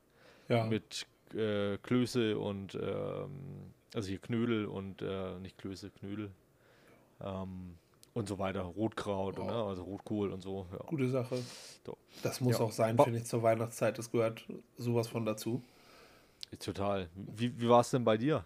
ja. 0.50 0.66
mit 0.66 1.06
äh, 1.36 1.78
Klöße 1.78 2.38
und 2.38 2.76
ähm, 2.76 3.74
also 3.94 4.10
hier 4.10 4.20
Knödel 4.20 4.66
und 4.66 5.02
äh, 5.02 5.38
nicht 5.40 5.58
Klöße, 5.58 5.92
Knödel. 5.92 6.32
Ähm, 7.24 7.78
und 8.14 8.28
so 8.28 8.40
weiter. 8.40 8.62
Rotkraut, 8.62 9.40
oh. 9.40 9.46
ne? 9.46 9.54
also 9.54 9.84
Rotkohl 9.84 10.32
und 10.32 10.42
so. 10.42 10.68
Ja. 10.72 10.80
Gute 10.86 11.10
Sache. 11.10 11.38
So. 11.86 11.98
Das 12.24 12.42
muss 12.42 12.60
ja. 12.60 12.66
auch 12.66 12.72
sein, 12.72 12.98
finde 12.98 13.20
ich, 13.20 13.26
zur 13.26 13.44
Weihnachtszeit. 13.44 13.98
Das 13.98 14.12
gehört 14.12 14.46
sowas 14.78 15.08
von 15.08 15.26
dazu. 15.26 15.64
Total. 16.60 17.10
Wie, 17.16 17.58
wie 17.60 17.70
war 17.70 17.80
es 17.80 17.92
denn 17.92 18.04
bei 18.04 18.18
dir? 18.18 18.44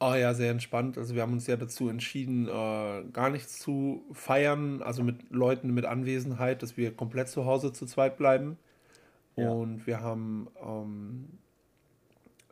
Oh 0.00 0.14
ja, 0.14 0.34
sehr 0.34 0.50
entspannt. 0.50 0.98
Also 0.98 1.14
wir 1.14 1.22
haben 1.22 1.32
uns 1.32 1.46
ja 1.46 1.56
dazu 1.56 1.88
entschieden, 1.88 2.48
äh, 2.48 3.04
gar 3.12 3.30
nichts 3.30 3.58
zu 3.60 4.04
feiern, 4.12 4.82
also 4.82 5.02
mit 5.04 5.30
Leuten 5.30 5.72
mit 5.72 5.84
Anwesenheit, 5.84 6.62
dass 6.62 6.76
wir 6.76 6.94
komplett 6.94 7.28
zu 7.28 7.44
Hause 7.46 7.72
zu 7.72 7.86
zweit 7.86 8.16
bleiben. 8.16 8.58
Ja. 9.36 9.50
Und 9.50 9.86
wir 9.86 10.00
haben 10.00 10.48
ähm, 10.62 11.38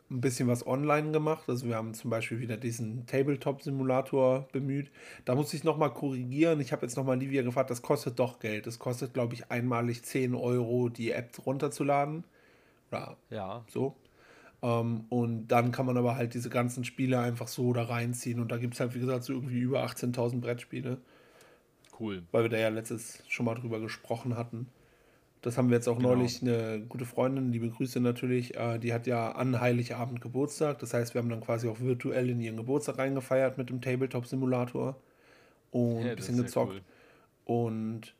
ein 0.09 0.21
bisschen 0.21 0.47
was 0.47 0.65
online 0.65 1.11
gemacht. 1.11 1.43
Also 1.47 1.67
wir 1.67 1.75
haben 1.75 1.93
zum 1.93 2.09
Beispiel 2.09 2.39
wieder 2.39 2.57
diesen 2.57 3.05
Tabletop-Simulator 3.07 4.47
bemüht. 4.51 4.91
Da 5.25 5.35
muss 5.35 5.53
ich 5.53 5.63
nochmal 5.63 5.93
korrigieren. 5.93 6.61
Ich 6.61 6.71
habe 6.71 6.85
jetzt 6.85 6.95
nochmal 6.95 7.19
Livia 7.19 7.41
gefragt, 7.41 7.69
das 7.69 7.81
kostet 7.81 8.19
doch 8.19 8.39
Geld. 8.39 8.67
Das 8.67 8.79
kostet, 8.79 9.13
glaube 9.13 9.33
ich, 9.33 9.51
einmalig 9.51 10.03
10 10.03 10.35
Euro, 10.35 10.89
die 10.89 11.11
App 11.11 11.29
runterzuladen. 11.45 12.23
Oder 12.91 13.17
ja. 13.29 13.65
so. 13.67 13.95
Um, 14.63 14.69
ähm, 14.69 15.05
und 15.09 15.47
dann 15.49 15.73
kann 15.73 15.85
man 15.85 15.97
aber 15.97 16.15
halt 16.15 16.33
diese 16.35 16.49
ganzen 16.49 16.85
Spiele 16.85 17.19
einfach 17.19 17.49
so 17.49 17.73
da 17.73 17.83
reinziehen. 17.83 18.39
Und 18.39 18.49
da 18.49 18.57
gibt 18.57 18.75
es 18.75 18.79
halt, 18.79 18.95
wie 18.95 18.99
gesagt, 18.99 19.25
so 19.25 19.33
irgendwie 19.33 19.59
über 19.59 19.83
18.000 19.83 20.39
Brettspiele. 20.39 20.99
Cool. 21.99 22.23
Weil 22.31 22.43
wir 22.43 22.49
da 22.49 22.57
ja 22.57 22.69
letztes 22.69 23.21
schon 23.27 23.45
mal 23.45 23.55
drüber 23.55 23.81
gesprochen 23.81 24.37
hatten. 24.37 24.69
Das 25.41 25.57
haben 25.57 25.67
wir 25.67 25.75
jetzt 25.75 25.89
auch 25.89 25.97
genau. 25.97 26.15
neulich 26.15 26.41
eine 26.41 26.79
gute 26.87 27.03
Freundin, 27.03 27.51
liebe 27.51 27.69
Grüße 27.69 27.99
natürlich, 27.99 28.55
äh, 28.55 28.79
die 28.79 28.93
hat 28.93 29.05
ja 29.05 29.33
an 29.33 29.59
Heiligabend 29.59 30.21
Geburtstag. 30.21 30.79
Das 30.79 30.93
heißt, 30.93 31.13
wir 31.13 31.19
haben 31.19 31.27
dann 31.27 31.41
quasi 31.41 31.67
auch 31.67 31.81
virtuell 31.81 32.29
in 32.29 32.39
ihren 32.39 32.55
Geburtstag 32.55 32.99
reingefeiert 32.99 33.57
mit 33.57 33.69
dem 33.69 33.81
Tabletop-Simulator 33.81 34.95
und 35.71 36.03
ja, 36.05 36.11
ein 36.11 36.15
bisschen 36.15 36.37
gezockt. 36.37 36.81
Cool. 37.45 37.57
Und 37.57 38.15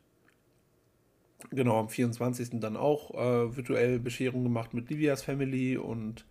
genau, 1.48 1.80
am 1.80 1.88
24. 1.88 2.60
dann 2.60 2.76
auch 2.76 3.14
äh, 3.14 3.56
virtuell 3.56 3.98
Bescherung 3.98 4.42
gemacht 4.42 4.74
mit 4.74 4.90
Livias 4.90 5.22
Family 5.22 5.78
und 5.78 6.26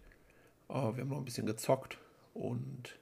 wir 0.74 1.02
haben 1.02 1.10
noch 1.10 1.18
ein 1.18 1.26
bisschen 1.26 1.46
gezockt. 1.46 1.98
Und 2.34 2.98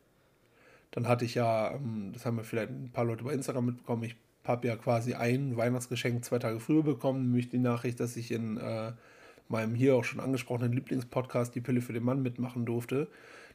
dann 0.92 1.08
hatte 1.08 1.26
ich 1.26 1.36
ja, 1.36 1.74
ähm, 1.74 2.12
das 2.14 2.26
haben 2.26 2.38
wir 2.38 2.44
vielleicht 2.44 2.70
ein 2.70 2.92
paar 2.92 3.06
Leute 3.06 3.24
bei 3.24 3.34
Instagram 3.34 3.66
mitbekommen, 3.66 4.04
ich 4.04 4.16
habe 4.44 4.68
ja 4.68 4.76
quasi 4.76 5.14
ein 5.14 5.56
Weihnachtsgeschenk 5.56 6.26
zwei 6.26 6.40
Tage 6.40 6.60
früher 6.60 6.84
bekommen, 6.84 7.28
nämlich 7.28 7.50
die 7.50 7.60
Nachricht, 7.60 8.00
dass 8.00 8.18
ich 8.18 8.32
in 8.32 8.58
äh, 8.58 8.92
meinem 9.48 9.76
hier 9.76 9.96
auch 9.96 10.04
schon 10.04 10.20
angesprochenen 10.20 10.74
Lieblingspodcast 10.74 11.54
Die 11.54 11.62
Pille 11.62 11.82
für 11.82 11.94
den 11.94 12.04
Mann 12.04 12.22
mitmachen 12.24 12.66
durfte. 12.66 13.08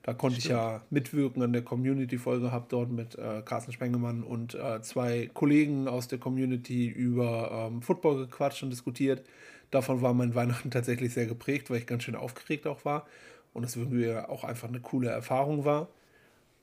Da 0.02 0.14
konnte 0.14 0.40
Stimmt. 0.40 0.44
ich 0.44 0.50
ja 0.50 0.82
mitwirken 0.90 1.42
an 1.42 1.52
der 1.52 1.62
Community-Folge, 1.62 2.52
habe 2.52 2.66
dort 2.68 2.92
mit 2.92 3.16
äh, 3.18 3.42
Carsten 3.44 3.72
Spengemann 3.72 4.22
und 4.22 4.54
äh, 4.54 4.80
zwei 4.82 5.28
Kollegen 5.34 5.88
aus 5.88 6.06
der 6.06 6.18
Community 6.18 6.86
über 6.86 7.68
ähm, 7.68 7.82
Football 7.82 8.26
gequatscht 8.26 8.62
und 8.62 8.70
diskutiert. 8.70 9.24
Davon 9.72 10.02
war 10.02 10.14
mein 10.14 10.36
Weihnachten 10.36 10.70
tatsächlich 10.70 11.12
sehr 11.12 11.26
geprägt, 11.26 11.70
weil 11.70 11.78
ich 11.78 11.86
ganz 11.86 12.04
schön 12.04 12.14
aufgeregt 12.14 12.68
auch 12.68 12.84
war 12.84 13.06
und 13.56 13.64
es 13.64 13.76
irgendwie 13.76 14.12
auch 14.12 14.44
einfach 14.44 14.68
eine 14.68 14.80
coole 14.80 15.08
Erfahrung 15.08 15.64
war. 15.64 15.88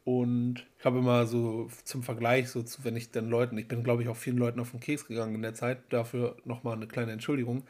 Und 0.06 0.66
ich 0.80 0.86
habe 0.86 1.00
immer 1.00 1.26
so 1.28 1.70
zum 1.86 2.04
Vergleich, 2.04 2.50
so 2.50 2.62
zu, 2.62 2.84
wenn 2.84 2.96
ich 2.96 3.12
den 3.12 3.30
Leuten, 3.30 3.58
ich 3.58 3.68
bin 3.68 3.84
glaube 3.84 4.04
ich 4.04 4.10
auch 4.10 4.18
vielen 4.18 4.38
Leuten 4.38 4.60
auf 4.60 4.72
den 4.72 4.80
Keks 4.82 5.08
gegangen 5.08 5.36
in 5.36 5.42
der 5.42 5.54
Zeit, 5.54 5.80
dafür 5.90 6.36
nochmal 6.46 6.76
eine 6.76 6.88
kleine 6.88 7.14
Entschuldigung. 7.14 7.64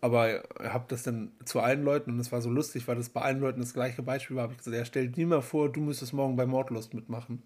Aber 0.00 0.44
ich 0.44 0.68
habe 0.68 0.84
das 0.88 1.02
dann 1.02 1.32
zu 1.44 1.60
allen 1.60 1.82
Leuten 1.82 2.10
und 2.10 2.20
es 2.20 2.32
war 2.32 2.42
so 2.42 2.50
lustig, 2.50 2.88
weil 2.88 2.96
das 2.96 3.10
bei 3.10 3.22
allen 3.22 3.40
Leuten 3.40 3.60
das 3.60 3.74
gleiche 3.74 4.02
Beispiel 4.02 4.36
war. 4.36 4.44
Habe 4.44 4.52
ich 4.52 4.58
gesagt, 4.58 4.76
ja, 4.76 4.84
stell 4.84 5.08
dir 5.08 5.26
mal 5.26 5.42
vor, 5.42 5.70
du 5.70 5.80
müsstest 5.80 6.12
morgen 6.12 6.36
bei 6.36 6.46
Mordlust 6.46 6.94
mitmachen. 6.94 7.42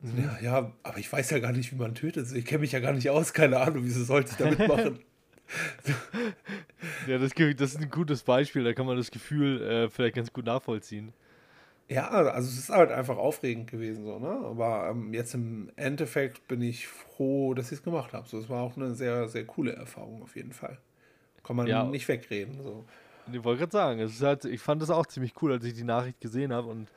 Mhm. 0.00 0.24
Ja, 0.24 0.38
ja, 0.42 0.72
aber 0.82 0.98
ich 0.98 1.12
weiß 1.12 1.30
ja 1.30 1.38
gar 1.38 1.52
nicht, 1.52 1.72
wie 1.72 1.76
man 1.76 1.94
tötet. 1.94 2.30
Ich 2.32 2.44
kenne 2.44 2.60
mich 2.60 2.72
ja 2.72 2.80
gar 2.80 2.92
nicht 2.92 3.10
aus, 3.10 3.32
keine 3.32 3.58
Ahnung, 3.60 3.84
wieso 3.84 4.04
sollte 4.04 4.32
ich 4.32 4.36
da 4.36 4.48
mitmachen? 4.48 4.98
ja, 7.06 7.18
das, 7.18 7.32
das, 7.34 7.74
ist 7.74 7.80
ein 7.80 7.90
gutes 7.90 8.22
Beispiel, 8.22 8.64
da 8.64 8.72
kann 8.72 8.86
man 8.86 8.96
das 8.96 9.10
Gefühl 9.10 9.62
äh, 9.62 9.90
vielleicht 9.90 10.16
ganz 10.16 10.32
gut 10.32 10.46
nachvollziehen. 10.46 11.12
Ja, 11.88 12.08
also 12.08 12.48
es 12.48 12.58
ist 12.58 12.70
halt 12.70 12.90
einfach 12.90 13.18
aufregend 13.18 13.70
gewesen, 13.70 14.04
so, 14.04 14.18
ne? 14.18 14.30
Aber 14.46 14.88
ähm, 14.90 15.12
jetzt 15.12 15.34
im 15.34 15.70
Endeffekt 15.76 16.48
bin 16.48 16.62
ich 16.62 16.88
froh, 16.88 17.52
dass 17.54 17.66
ich 17.66 17.78
es 17.78 17.82
gemacht 17.82 18.14
habe. 18.14 18.26
So, 18.26 18.38
es 18.38 18.48
war 18.48 18.62
auch 18.62 18.76
eine 18.76 18.94
sehr, 18.94 19.28
sehr 19.28 19.44
coole 19.44 19.72
Erfahrung 19.72 20.22
auf 20.22 20.34
jeden 20.36 20.52
Fall. 20.52 20.78
Kann 21.42 21.56
man 21.56 21.66
ja. 21.66 21.84
nicht 21.84 22.08
wegreden. 22.08 22.62
So. 22.62 22.84
Ich 23.30 23.44
wollte 23.44 23.60
gerade 23.60 23.72
sagen, 23.72 24.00
es 24.00 24.12
ist 24.12 24.22
halt, 24.22 24.44
ich 24.46 24.60
fand 24.60 24.80
das 24.80 24.90
auch 24.90 25.06
ziemlich 25.06 25.34
cool, 25.42 25.52
als 25.52 25.64
ich 25.64 25.74
die 25.74 25.84
Nachricht 25.84 26.20
gesehen 26.20 26.52
habe 26.52 26.68
und 26.68 26.88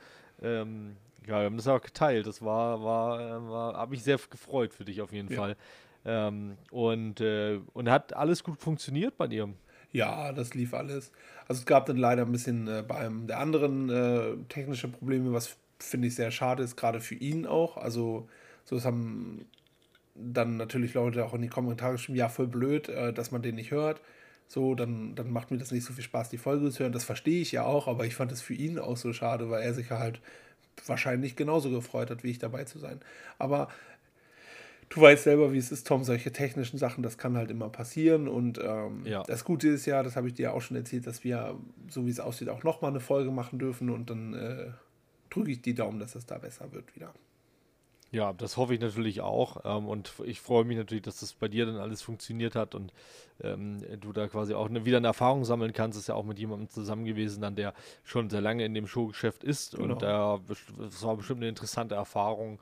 ähm, 0.41 0.95
ja, 1.27 1.39
wir 1.39 1.45
haben 1.45 1.57
das 1.57 1.67
auch 1.67 1.81
geteilt. 1.81 2.27
Das 2.27 2.41
war, 2.41 2.83
war, 2.83 3.19
äh, 3.19 3.49
war 3.49 3.73
habe 3.75 3.91
mich 3.91 4.03
sehr 4.03 4.19
gefreut 4.29 4.73
für 4.73 4.85
dich 4.85 5.01
auf 5.01 5.11
jeden 5.11 5.29
ja. 5.29 5.37
Fall. 5.37 5.57
Ähm, 6.05 6.57
und, 6.71 7.19
äh, 7.19 7.59
und 7.73 7.89
hat 7.89 8.13
alles 8.13 8.43
gut 8.43 8.59
funktioniert 8.59 9.17
bei 9.17 9.27
dir? 9.27 9.49
Ja, 9.91 10.31
das 10.33 10.53
lief 10.53 10.73
alles. 10.73 11.11
Also 11.47 11.61
es 11.61 11.65
gab 11.65 11.85
dann 11.85 11.97
leider 11.97 12.23
ein 12.23 12.31
bisschen 12.31 12.67
äh, 12.67 12.83
bei 12.87 12.95
einem 12.97 13.27
der 13.27 13.39
anderen 13.39 13.89
äh, 13.89 14.37
technische 14.49 14.87
Probleme, 14.87 15.33
was 15.33 15.57
finde 15.79 16.07
ich 16.07 16.15
sehr 16.15 16.31
schade 16.31 16.63
ist, 16.63 16.75
gerade 16.75 16.99
für 16.99 17.15
ihn 17.15 17.45
auch. 17.45 17.77
Also 17.77 18.27
so 18.65 18.83
haben 18.83 19.45
dann 20.15 20.57
natürlich 20.57 20.93
Leute 20.93 21.25
auch 21.25 21.33
in 21.33 21.41
die 21.41 21.47
Kommentare 21.49 21.93
geschrieben, 21.93 22.17
ja, 22.17 22.29
voll 22.29 22.47
blöd, 22.47 22.89
äh, 22.89 23.13
dass 23.13 23.31
man 23.31 23.41
den 23.41 23.55
nicht 23.55 23.71
hört. 23.71 24.01
So, 24.47 24.75
dann, 24.75 25.15
dann 25.15 25.31
macht 25.31 25.51
mir 25.51 25.57
das 25.57 25.71
nicht 25.71 25.83
so 25.83 25.93
viel 25.93 26.03
Spaß, 26.03 26.29
die 26.29 26.37
Folge 26.37 26.69
zu 26.71 26.83
hören. 26.83 26.91
Das 26.91 27.03
verstehe 27.03 27.41
ich 27.41 27.51
ja 27.51 27.63
auch, 27.63 27.87
aber 27.87 28.05
ich 28.05 28.15
fand 28.15 28.31
es 28.31 28.41
für 28.41 28.53
ihn 28.53 28.77
auch 28.79 28.97
so 28.97 29.11
schade, 29.11 29.49
weil 29.49 29.63
er 29.63 29.73
sich 29.73 29.91
halt 29.91 30.21
wahrscheinlich 30.85 31.35
genauso 31.35 31.69
gefreut 31.69 32.11
hat, 32.11 32.23
wie 32.23 32.31
ich 32.31 32.39
dabei 32.39 32.65
zu 32.65 32.79
sein. 32.79 32.99
Aber 33.39 33.69
du 34.89 35.01
weißt 35.01 35.23
selber, 35.23 35.53
wie 35.53 35.57
es 35.57 35.71
ist, 35.71 35.87
Tom, 35.87 36.03
solche 36.03 36.31
technischen 36.31 36.77
Sachen, 36.77 37.03
das 37.03 37.17
kann 37.17 37.37
halt 37.37 37.51
immer 37.51 37.69
passieren. 37.69 38.27
Und 38.27 38.59
ähm, 38.63 39.05
ja. 39.05 39.23
das 39.23 39.43
Gute 39.43 39.69
ist 39.69 39.85
ja, 39.85 40.03
das 40.03 40.15
habe 40.15 40.27
ich 40.27 40.33
dir 40.33 40.53
auch 40.53 40.61
schon 40.61 40.77
erzählt, 40.77 41.07
dass 41.07 41.23
wir, 41.23 41.57
so 41.89 42.05
wie 42.05 42.09
es 42.09 42.19
aussieht, 42.19 42.49
auch 42.49 42.63
nochmal 42.63 42.91
eine 42.91 42.99
Folge 42.99 43.31
machen 43.31 43.59
dürfen 43.59 43.89
und 43.89 44.09
dann 44.09 44.33
äh, 44.33 44.67
drücke 45.29 45.51
ich 45.51 45.61
die 45.61 45.73
Daumen, 45.73 45.99
dass 45.99 46.15
es 46.15 46.25
da 46.25 46.37
besser 46.37 46.71
wird 46.71 46.95
wieder. 46.95 47.13
Ja, 48.11 48.31
das 48.31 48.55
hoffe 48.55 48.73
ich 48.73 48.79
natürlich 48.79 49.19
auch. 49.19 49.57
Ähm, 49.65 49.87
und 49.87 50.13
ich 50.23 50.39
freue 50.39 50.63
mich 50.63 50.77
natürlich, 50.77 51.03
dass 51.03 51.19
das 51.19 51.33
bei 51.33 51.49
dir 51.49 51.65
dann 51.65 51.77
alles 51.77 52.01
funktioniert 52.01 52.55
hat 52.55 52.73
und 52.73 52.93
ähm, 53.43 53.81
du 53.99 54.13
da 54.13 54.27
quasi 54.27 54.53
auch 54.53 54.69
eine, 54.69 54.85
wieder 54.85 54.97
eine 54.97 55.07
Erfahrung 55.07 55.43
sammeln 55.43 55.73
kannst. 55.73 55.97
Das 55.97 56.03
ist 56.03 56.07
ja 56.07 56.15
auch 56.15 56.23
mit 56.23 56.39
jemandem 56.39 56.69
zusammen 56.69 57.03
gewesen, 57.03 57.41
dann 57.41 57.55
der 57.55 57.73
schon 58.05 58.29
sehr 58.29 58.41
lange 58.41 58.63
in 58.63 58.73
dem 58.73 58.87
Showgeschäft 58.87 59.43
ist. 59.43 59.75
Genau. 59.75 59.93
Und 59.93 60.01
da, 60.01 60.39
das 60.47 61.03
war 61.03 61.17
bestimmt 61.17 61.41
eine 61.41 61.49
interessante 61.49 61.95
Erfahrung 61.95 62.59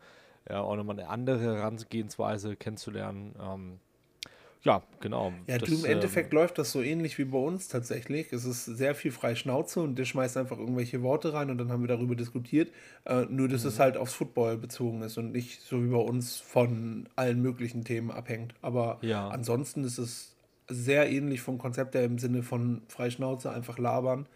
ja, 0.50 0.62
auch 0.62 0.75
nochmal 0.75 1.00
eine 1.00 1.09
andere 1.09 1.39
Herangehensweise 1.39 2.55
kennenzulernen. 2.55 3.35
Ähm, 3.39 3.79
ja, 4.63 4.81
genau. 5.01 5.33
Ja, 5.47 5.57
das, 5.57 5.69
du 5.69 5.75
im 5.75 5.85
Endeffekt 5.85 6.31
ähm, 6.31 6.39
läuft 6.39 6.57
das 6.57 6.71
so 6.71 6.81
ähnlich 6.81 7.17
wie 7.17 7.25
bei 7.25 7.38
uns 7.38 7.67
tatsächlich. 7.67 8.31
Es 8.31 8.45
ist 8.45 8.63
sehr 8.63 8.95
viel 8.95 9.12
frei 9.12 9.35
Schnauze 9.35 9.81
und 9.81 9.95
der 10.00 10.05
schmeißt 10.05 10.38
einfach 10.38 10.57
irgendwelche 10.57 11.01
Worte 11.01 11.33
rein 11.33 11.50
und 11.50 11.57
dann 11.57 11.69
haben 11.69 11.81
wir 11.81 11.89
darüber 11.89 12.15
diskutiert. 12.15 12.71
Äh, 13.05 13.25
nur, 13.29 13.50
dass 13.50 13.63
mhm. 13.63 13.69
es 13.69 13.79
halt 13.79 13.97
aufs 13.97 14.13
Football 14.13 14.57
bezogen 14.57 15.01
ist 15.01 15.17
und 15.17 15.33
nicht 15.33 15.62
so 15.62 15.83
wie 15.83 15.89
bei 15.89 15.97
uns 15.97 16.39
von 16.39 17.09
allen 17.17 17.41
möglichen 17.41 17.83
Themen 17.83 18.09
abhängt. 18.09 18.55
Aber 18.62 19.00
ja. 19.01 19.27
ansonsten 19.27 19.83
ist 19.83 19.97
es 19.97 20.33
sehr 20.69 21.12
ähnlich 21.12 21.41
vom 21.41 21.57
Konzept 21.57 21.93
her 21.93 22.05
im 22.05 22.17
Sinne 22.17 22.41
von 22.41 22.83
frei 22.88 23.09
Schnauze, 23.09 23.51
einfach 23.51 23.77
labern. 23.77 24.27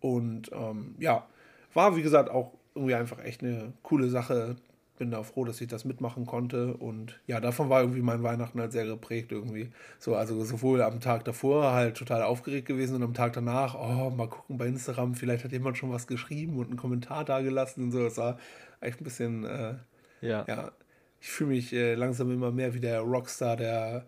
Und 0.00 0.50
ähm, 0.52 0.94
ja, 1.00 1.26
war 1.74 1.96
wie 1.96 2.02
gesagt 2.02 2.30
auch 2.30 2.52
irgendwie 2.76 2.94
einfach 2.94 3.18
echt 3.24 3.42
eine 3.42 3.72
coole 3.82 4.08
Sache, 4.10 4.56
bin 4.96 5.10
da 5.10 5.22
froh, 5.22 5.44
dass 5.44 5.60
ich 5.60 5.68
das 5.68 5.84
mitmachen 5.84 6.26
konnte. 6.26 6.74
Und 6.74 7.20
ja, 7.26 7.40
davon 7.40 7.68
war 7.68 7.80
irgendwie 7.80 8.02
mein 8.02 8.22
Weihnachten 8.22 8.60
halt 8.60 8.72
sehr 8.72 8.86
geprägt 8.86 9.32
irgendwie. 9.32 9.70
So, 9.98 10.16
also 10.16 10.42
sowohl 10.44 10.82
am 10.82 11.00
Tag 11.00 11.24
davor 11.24 11.72
halt 11.72 11.96
total 11.96 12.22
aufgeregt 12.22 12.66
gewesen 12.66 12.96
und 12.96 13.02
am 13.02 13.14
Tag 13.14 13.32
danach, 13.34 13.74
oh, 13.74 14.10
mal 14.10 14.28
gucken 14.28 14.58
bei 14.58 14.66
Instagram, 14.66 15.14
vielleicht 15.14 15.44
hat 15.44 15.52
jemand 15.52 15.78
schon 15.78 15.92
was 15.92 16.06
geschrieben 16.06 16.58
und 16.58 16.68
einen 16.68 16.76
Kommentar 16.76 17.24
da 17.24 17.40
gelassen 17.40 17.84
und 17.84 17.92
so. 17.92 18.02
Das 18.02 18.16
war 18.18 18.38
echt 18.80 19.00
ein 19.00 19.04
bisschen, 19.04 19.44
äh, 19.44 19.74
ja. 20.20 20.44
ja. 20.48 20.72
Ich 21.20 21.28
fühle 21.28 21.50
mich 21.50 21.72
äh, 21.72 21.94
langsam 21.94 22.30
immer 22.30 22.52
mehr 22.52 22.74
wie 22.74 22.80
der 22.80 23.00
Rockstar 23.00 23.56
der 23.56 24.06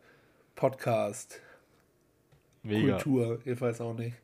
Podcast. 0.54 1.40
Kultur, 2.62 3.40
ich 3.45 3.61
weiß 3.61 3.80
auch 3.80 3.95
nicht. 3.95 4.16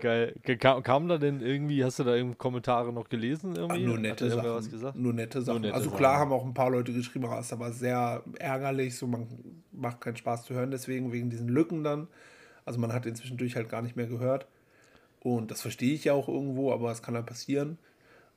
Geil. 0.00 0.34
Kam, 0.58 0.82
kam, 0.82 1.08
da 1.08 1.18
denn 1.18 1.40
irgendwie, 1.40 1.84
hast 1.84 1.98
du 1.98 2.04
da 2.04 2.14
irgendwie 2.14 2.36
Kommentare 2.36 2.92
noch 2.92 3.08
gelesen? 3.08 3.54
Irgendwie? 3.54 3.84
Ach, 3.84 3.88
nur 3.88 3.98
nette 3.98 4.30
Sachen. 4.30 4.42
Nur 5.00 5.12
nette 5.12 5.42
Sachen. 5.42 5.60
Nur 5.60 5.60
nette 5.60 5.74
also 5.74 5.90
klar 5.90 6.14
Sachen. 6.14 6.20
haben 6.20 6.32
auch 6.32 6.44
ein 6.44 6.54
paar 6.54 6.70
Leute 6.70 6.92
geschrieben, 6.92 7.26
aber 7.26 7.38
es 7.38 7.46
ist 7.46 7.52
aber 7.52 7.72
sehr 7.72 8.22
ärgerlich, 8.38 8.96
so 8.96 9.06
man 9.06 9.28
macht 9.72 10.00
keinen 10.00 10.16
Spaß 10.16 10.44
zu 10.44 10.54
hören, 10.54 10.70
deswegen 10.70 11.12
wegen 11.12 11.30
diesen 11.30 11.48
Lücken 11.48 11.84
dann. 11.84 12.08
Also 12.64 12.80
man 12.80 12.92
hat 12.92 13.04
den 13.04 13.14
zwischendurch 13.14 13.56
halt 13.56 13.68
gar 13.68 13.82
nicht 13.82 13.96
mehr 13.96 14.06
gehört. 14.06 14.46
Und 15.20 15.50
das 15.50 15.60
verstehe 15.62 15.94
ich 15.94 16.04
ja 16.04 16.14
auch 16.14 16.28
irgendwo, 16.28 16.72
aber 16.72 16.90
es 16.90 17.02
kann 17.02 17.14
halt 17.14 17.26
passieren. 17.26 17.78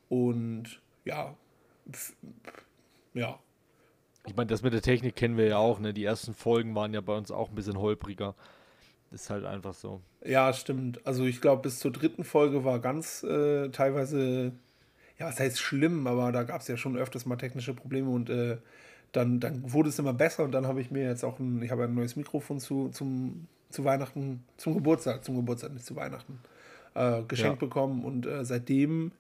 Und 0.10 0.82
ja, 1.06 1.36
ja. 3.14 3.40
Ich 4.26 4.36
meine, 4.36 4.48
das 4.48 4.62
mit 4.62 4.74
der 4.74 4.82
Technik 4.82 5.16
kennen 5.16 5.38
wir 5.38 5.48
ja 5.48 5.58
auch, 5.58 5.80
ne? 5.80 5.94
Die 5.94 6.04
ersten 6.04 6.34
Folgen 6.34 6.76
waren 6.76 6.94
ja 6.94 7.02
bei 7.02 7.16
uns 7.16 7.32
auch 7.32 7.50
ein 7.50 7.56
bisschen 7.56 7.78
holpriger. 7.78 8.36
Ist 9.14 9.30
halt 9.30 9.46
einfach 9.46 9.76
so. 9.76 10.02
Ja, 10.26 10.52
stimmt. 10.54 11.06
Also 11.06 11.26
ich 11.26 11.40
glaube, 11.40 11.62
bis 11.62 11.80
zur 11.80 11.92
dritten 11.92 12.24
Folge 12.24 12.64
war 12.64 12.80
ganz 12.80 13.24
äh, 13.24 13.70
teilweise, 13.70 14.54
ja, 15.20 15.28
was 15.28 15.40
heißt 15.40 15.60
schlimm, 15.60 16.08
aber 16.08 16.32
da 16.32 16.44
gab 16.44 16.62
es 16.62 16.68
ja 16.68 16.78
schon 16.78 16.98
öfters 16.98 17.28
mal 17.28 17.36
technische 17.36 17.76
Probleme 17.76 18.10
und 18.10 18.32
äh, 18.32 18.58
dann, 19.12 19.40
dann 19.40 19.72
wurde 19.72 19.90
es 19.90 20.00
immer 20.00 20.14
besser 20.14 20.44
und 20.44 20.52
dann 20.52 20.66
habe 20.66 20.82
ich 20.82 20.90
mir 20.90 21.04
jetzt 21.04 21.24
auch 21.24 21.38
ein, 21.38 21.62
ich 21.62 21.70
habe 21.70 21.84
ein 21.84 21.94
neues 21.94 22.16
Mikrofon 22.16 22.60
zu, 22.60 22.90
zum, 22.90 23.48
zu 23.70 23.86
Weihnachten, 23.86 24.44
zum 24.58 24.74
Geburtstag, 24.74 25.24
zum 25.24 25.36
Geburtstag, 25.36 25.74
nicht 25.74 25.86
zu 25.86 25.96
Weihnachten, 25.96 26.40
äh, 26.96 27.22
geschenkt 27.28 27.62
ja. 27.62 27.68
bekommen 27.68 28.04
und 28.04 28.26
äh, 28.26 28.44
seitdem 28.44 29.12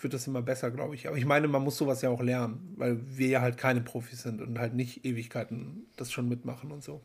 wird 0.00 0.14
das 0.14 0.28
immer 0.28 0.42
besser, 0.42 0.70
glaube 0.70 0.94
ich. 0.94 1.08
Aber 1.08 1.16
ich 1.16 1.26
meine, 1.26 1.48
man 1.48 1.62
muss 1.62 1.76
sowas 1.76 2.00
ja 2.02 2.10
auch 2.10 2.22
lernen, 2.22 2.74
weil 2.76 3.00
wir 3.16 3.28
ja 3.28 3.40
halt 3.40 3.56
keine 3.58 3.80
Profis 3.80 4.22
sind 4.22 4.40
und 4.40 4.60
halt 4.60 4.74
nicht 4.74 5.04
Ewigkeiten 5.04 5.86
das 5.96 6.12
schon 6.12 6.28
mitmachen 6.28 6.70
und 6.70 6.84
so. 6.84 7.00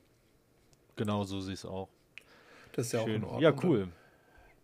Genau, 1.00 1.24
so 1.24 1.40
siehst 1.40 1.64
es 1.64 1.70
auch. 1.70 1.88
Das 2.74 2.88
ist 2.88 2.92
ja 2.92 3.00
Schön. 3.00 3.10
auch 3.10 3.16
in 3.16 3.24
Ordnung. 3.24 3.42
Ja, 3.42 3.54
cool. 3.64 3.88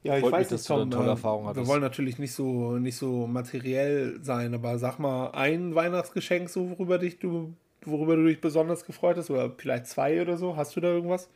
Ja, 0.04 0.18
ich 0.18 0.22
Freut 0.22 0.34
weiß 0.34 0.52
nicht, 0.52 0.52
dass 0.52 0.64
Tom, 0.66 0.78
du 0.78 0.82
eine 0.84 0.92
tolle 0.92 1.10
Erfahrung 1.10 1.46
hattest. 1.48 1.66
Wir 1.66 1.68
wollen 1.68 1.82
natürlich 1.82 2.20
nicht 2.20 2.34
so, 2.34 2.78
nicht 2.78 2.96
so 2.96 3.26
materiell 3.26 4.20
sein, 4.22 4.54
aber 4.54 4.78
sag 4.78 5.00
mal 5.00 5.32
ein 5.32 5.74
Weihnachtsgeschenk, 5.74 6.50
so 6.50 6.70
worüber 6.70 7.00
dich 7.00 7.18
du, 7.18 7.56
worüber 7.84 8.16
du 8.16 8.26
dich 8.26 8.40
besonders 8.40 8.86
gefreut 8.86 9.18
hast, 9.18 9.32
oder 9.32 9.52
vielleicht 9.58 9.88
zwei 9.88 10.22
oder 10.22 10.38
so. 10.38 10.58
Hast 10.58 10.76
du 10.76 10.82
da 10.82 10.90
irgendwas? 10.90 11.30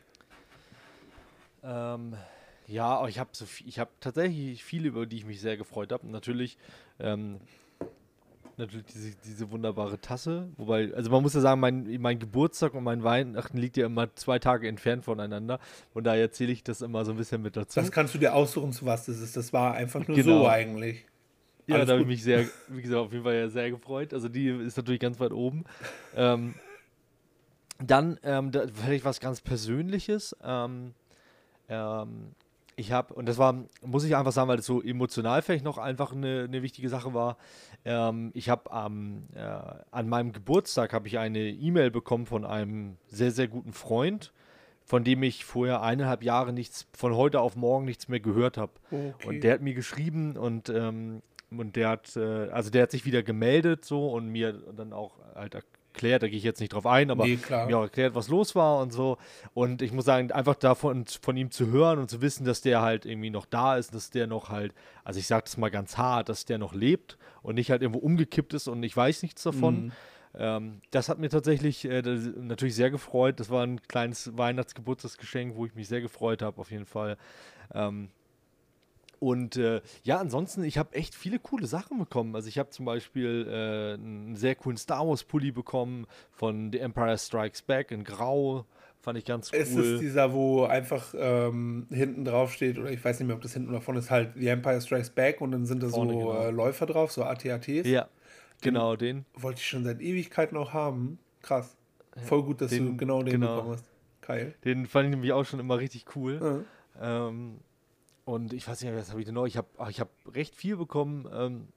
Ähm, 1.64 2.14
ja, 2.68 3.08
ich 3.08 3.18
habe 3.18 3.32
so 3.34 3.46
ich 3.66 3.80
habe 3.80 3.90
tatsächlich 4.02 4.64
viele, 4.64 4.90
über 4.90 5.08
die 5.08 5.18
ich 5.18 5.26
mich 5.26 5.42
sehr 5.42 5.58
gefreut 5.58 5.92
habe. 5.92 6.06
Natürlich 6.08 6.58
ähm, 7.00 7.40
natürlich 8.60 8.86
diese, 8.86 9.16
diese 9.26 9.52
wunderbare 9.52 10.00
Tasse. 10.00 10.50
Wobei, 10.58 10.94
also 10.94 11.10
man 11.10 11.24
muss 11.24 11.34
ja 11.34 11.42
sagen, 11.42 11.60
mein, 11.60 12.00
mein 12.00 12.20
Geburtstag 12.20 12.74
und 12.76 12.84
mein 12.84 13.04
Weihnachten 13.04 13.58
liegt 13.58 13.78
ja 13.78 13.88
immer 13.88 14.14
zwei 14.16 14.38
Tage 14.38 14.68
entfernt 14.68 15.06
voneinander. 15.06 15.60
Und 15.94 16.04
da 16.04 16.16
erzähle 16.16 16.52
ich 16.52 16.64
das 16.64 16.82
immer 16.82 17.04
so 17.06 17.12
ein 17.12 17.18
bisschen 17.18 17.42
mit 17.42 17.58
dazu. 17.58 17.80
Das 17.80 17.92
kannst 17.92 18.14
du 18.14 18.20
dir 18.20 18.36
aussuchen, 18.36 18.72
zu 18.72 18.86
was 18.86 19.06
das 19.08 19.20
ist. 19.20 19.36
Das 19.36 19.52
war 19.52 19.74
einfach 19.74 20.08
nur 20.08 20.16
genau. 20.16 20.40
so 20.40 20.48
eigentlich. 20.48 21.06
Ja, 21.66 21.76
Alles 21.76 21.88
da 21.88 21.94
habe 21.94 22.02
ich 22.02 22.08
mich 22.08 22.24
sehr, 22.24 22.46
wie 22.68 22.82
gesagt, 22.82 23.00
auf 23.00 23.12
jeden 23.12 23.24
Fall 23.24 23.36
ja 23.36 23.50
sehr 23.50 23.70
gefreut. 23.72 24.14
Also 24.14 24.28
die 24.28 24.48
ist 24.48 24.78
natürlich 24.78 25.00
ganz 25.00 25.20
weit 25.20 25.32
oben. 25.32 25.66
ähm, 26.16 26.56
dann 27.82 28.20
ähm, 28.24 28.52
da, 28.52 28.66
vielleicht 28.68 29.06
was 29.06 29.20
ganz 29.20 29.42
Persönliches. 29.42 30.36
Ähm, 30.44 30.94
ähm, 31.70 32.32
ich 32.80 32.92
habe, 32.92 33.14
und 33.14 33.28
das 33.28 33.38
war, 33.38 33.56
muss 33.82 34.04
ich 34.06 34.16
einfach 34.16 34.32
sagen, 34.32 34.48
weil 34.48 34.58
das 34.58 34.66
so 34.66 34.82
emotional 34.82 35.42
vielleicht 35.42 35.66
noch 35.66 35.78
einfach 35.78 36.14
eine, 36.14 36.46
eine 36.48 36.64
wichtige 36.64 36.90
Sache 36.90 37.14
war. 37.14 37.38
Ähm, 37.86 38.32
ich 38.34 38.50
habe 38.50 38.70
ähm, 38.74 39.24
äh, 39.36 39.40
an 39.92 40.08
meinem 40.08 40.32
Geburtstag 40.32 40.94
habe 40.94 41.08
ich 41.08 41.20
eine 41.20 41.50
E-Mail 41.50 41.92
bekommen 41.92 42.26
von 42.26 42.46
einem 42.46 42.98
sehr, 43.08 43.32
sehr 43.32 43.48
guten 43.48 43.74
Freund, 43.74 44.32
von 44.86 45.04
dem 45.04 45.22
ich 45.24 45.46
vorher 45.46 45.82
eineinhalb 45.82 46.24
Jahre 46.24 46.54
nichts, 46.54 46.88
von 46.94 47.16
heute 47.16 47.42
auf 47.42 47.56
morgen 47.56 47.86
nichts 47.86 48.08
mehr 48.08 48.20
gehört 48.20 48.58
habe. 48.58 48.72
Okay. 48.92 49.14
Und 49.26 49.44
der 49.44 49.54
hat 49.54 49.62
mir 49.62 49.74
geschrieben 49.74 50.38
und, 50.38 50.70
ähm, 50.70 51.22
und 51.52 51.76
der 51.76 51.90
hat, 51.90 52.16
äh, 52.16 52.50
also 52.50 52.70
der 52.70 52.84
hat 52.84 52.92
sich 52.92 53.06
wieder 53.06 53.24
gemeldet 53.24 53.84
so 53.84 54.10
und 54.10 54.30
mir 54.30 54.54
dann 54.54 54.94
auch 54.94 55.18
halt 55.36 55.56
erklärt, 55.94 56.24
da 56.24 56.28
gehe 56.28 56.38
ich 56.38 56.44
jetzt 56.44 56.60
nicht 56.60 56.74
drauf 56.74 56.86
ein, 56.86 57.12
aber 57.12 57.26
nee, 57.26 57.40
mir 57.68 57.78
auch 57.78 57.84
erklärt, 57.84 58.16
was 58.16 58.28
los 58.28 58.56
war 58.56 58.80
und 58.80 58.92
so. 58.92 59.18
Und 59.54 59.82
ich 59.82 59.92
muss 59.92 60.06
sagen, 60.06 60.32
einfach 60.32 60.56
davon 60.56 61.06
von 61.22 61.36
ihm 61.36 61.52
zu 61.52 61.68
hören 61.68 62.00
und 62.00 62.10
zu 62.10 62.22
wissen, 62.22 62.46
dass 62.46 62.62
der 62.62 62.82
halt 62.82 63.06
irgendwie 63.06 63.30
noch 63.30 63.46
da 63.46 63.78
ist, 63.78 63.94
dass 63.94 64.10
der 64.10 64.28
noch 64.28 64.50
halt, 64.50 64.74
also 65.04 65.20
ich 65.20 65.28
sage 65.28 65.44
das 65.46 65.58
mal 65.58 65.70
ganz 65.70 65.98
hart, 65.98 66.30
dass 66.30 66.46
der 66.46 66.58
noch 66.58 66.74
lebt 66.74 67.18
und 67.42 67.56
nicht 67.56 67.72
halt 67.72 67.82
irgendwo 67.82 68.00
umgekippt 68.00 68.54
ist 68.54 68.68
und 68.68 68.82
ich 68.84 68.96
weiß 68.96 69.24
nichts 69.24 69.44
davon. 69.44 69.86
Mhm. 69.86 69.92
Ähm, 70.36 70.82
das 70.92 71.10
hat 71.10 71.20
mir 71.20 71.30
tatsächlich 71.30 71.86
äh, 71.86 72.02
natürlich 72.02 72.76
sehr 72.76 72.92
gefreut. 72.92 73.40
Das 73.40 73.50
war 73.50 73.64
ein 73.64 73.82
kleines 73.82 74.38
Weihnachtsgeburtstagsgeschenk, 74.38 75.56
wo 75.56 75.66
ich 75.66 75.74
mich 75.74 75.88
sehr 75.88 76.02
gefreut 76.02 76.42
habe, 76.42 76.60
auf 76.62 76.72
jeden 76.72 76.86
Fall. 76.86 77.18
Ähm, 77.74 78.10
und 79.20 79.58
äh, 79.58 79.82
ja, 80.04 80.18
ansonsten, 80.18 80.64
ich 80.64 80.78
habe 80.78 80.96
echt 80.96 81.14
viele 81.14 81.40
coole 81.40 81.68
Sachen 81.68 82.00
bekommen. 82.00 82.36
Also 82.36 82.48
ich 82.48 82.58
habe 82.58 82.70
zum 82.70 82.86
Beispiel 82.86 83.48
äh, 83.48 83.94
einen 83.94 84.36
sehr 84.36 84.56
coolen 84.56 84.78
Star 84.78 85.08
Wars 85.08 85.24
Pulli 85.24 85.52
bekommen 85.52 86.08
von 86.32 86.72
The 86.72 86.80
Empire 86.80 87.18
Strikes 87.18 87.62
Back 87.62 87.92
in 87.92 88.04
Grau. 88.04 88.66
Fand 89.02 89.18
ich 89.18 89.26
ganz 89.26 89.52
cool. 89.52 89.60
Ist 89.60 89.76
es 89.76 90.00
dieser, 90.00 90.34
wo 90.34 90.64
einfach 90.64 91.14
ähm, 91.18 91.88
hinten 91.90 92.26
drauf 92.26 92.54
steht, 92.54 92.78
oder 92.78 92.92
ich 92.92 93.04
weiß 93.04 93.20
nicht 93.20 93.28
mehr, 93.28 93.36
ob 93.36 93.42
das 93.42 93.54
hinten 93.54 93.70
oder 93.70 93.82
vorne 93.82 94.00
ist, 94.00 94.12
halt 94.12 94.34
The 94.36 94.48
Empire 94.48 94.82
Strikes 94.82 95.10
Back 95.10 95.42
und 95.42 95.52
dann 95.52 95.66
sind 95.66 95.84
da 95.84 95.90
so 95.90 96.02
genau. 96.02 96.34
äh, 96.34 96.52
Läufer 96.52 96.86
drauf, 96.86 97.12
so 97.12 97.24
ATATs. 97.24 97.88
Ja, 97.88 98.08
genau, 98.62 98.96
den. 98.96 99.26
Wollte 99.34 99.60
ich 99.60 99.68
schon 99.68 99.84
seit 99.84 100.02
Ewigkeiten 100.02 100.58
auch 100.58 100.74
haben. 100.74 101.20
Krass. 101.42 101.78
Voll 102.26 102.44
gut, 102.44 102.62
dass 102.62 102.72
den, 102.72 102.86
du 102.86 102.98
genau 102.98 103.24
den 103.24 103.40
genau. 103.40 103.56
bekommen 103.56 103.74
hast. 103.74 103.86
Geil. 104.22 104.54
Den 104.66 104.86
fand 104.86 105.06
ich 105.06 105.12
nämlich 105.12 105.32
auch 105.32 105.46
schon 105.46 105.60
immer 105.60 105.80
richtig 105.80 106.06
cool. 106.16 106.66
Ja. 107.00 107.28
Ähm, 107.30 107.60
und 108.30 108.54
ich 108.54 108.68
weiß 108.68 108.84
nicht, 108.84 108.94
was 108.94 109.10
habe 109.10 109.20
ich 109.20 109.26
denn 109.26 109.34
noch? 109.34 109.48
Ich 109.48 109.58
habe 109.58 109.68
ich 109.90 110.00
hab 110.00 110.10
recht 110.34 110.54
viel 110.56 110.78
bekommen. 110.78 111.28
Ähm, 111.34 111.68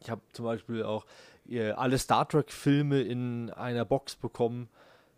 ich 0.00 0.10
habe 0.10 0.20
zum 0.32 0.44
Beispiel 0.44 0.82
auch 0.82 1.06
äh, 1.48 1.70
alle 1.70 1.98
Star 1.98 2.28
Trek-Filme 2.28 3.00
in 3.00 3.50
einer 3.50 3.84
Box 3.84 4.16
bekommen. 4.16 4.68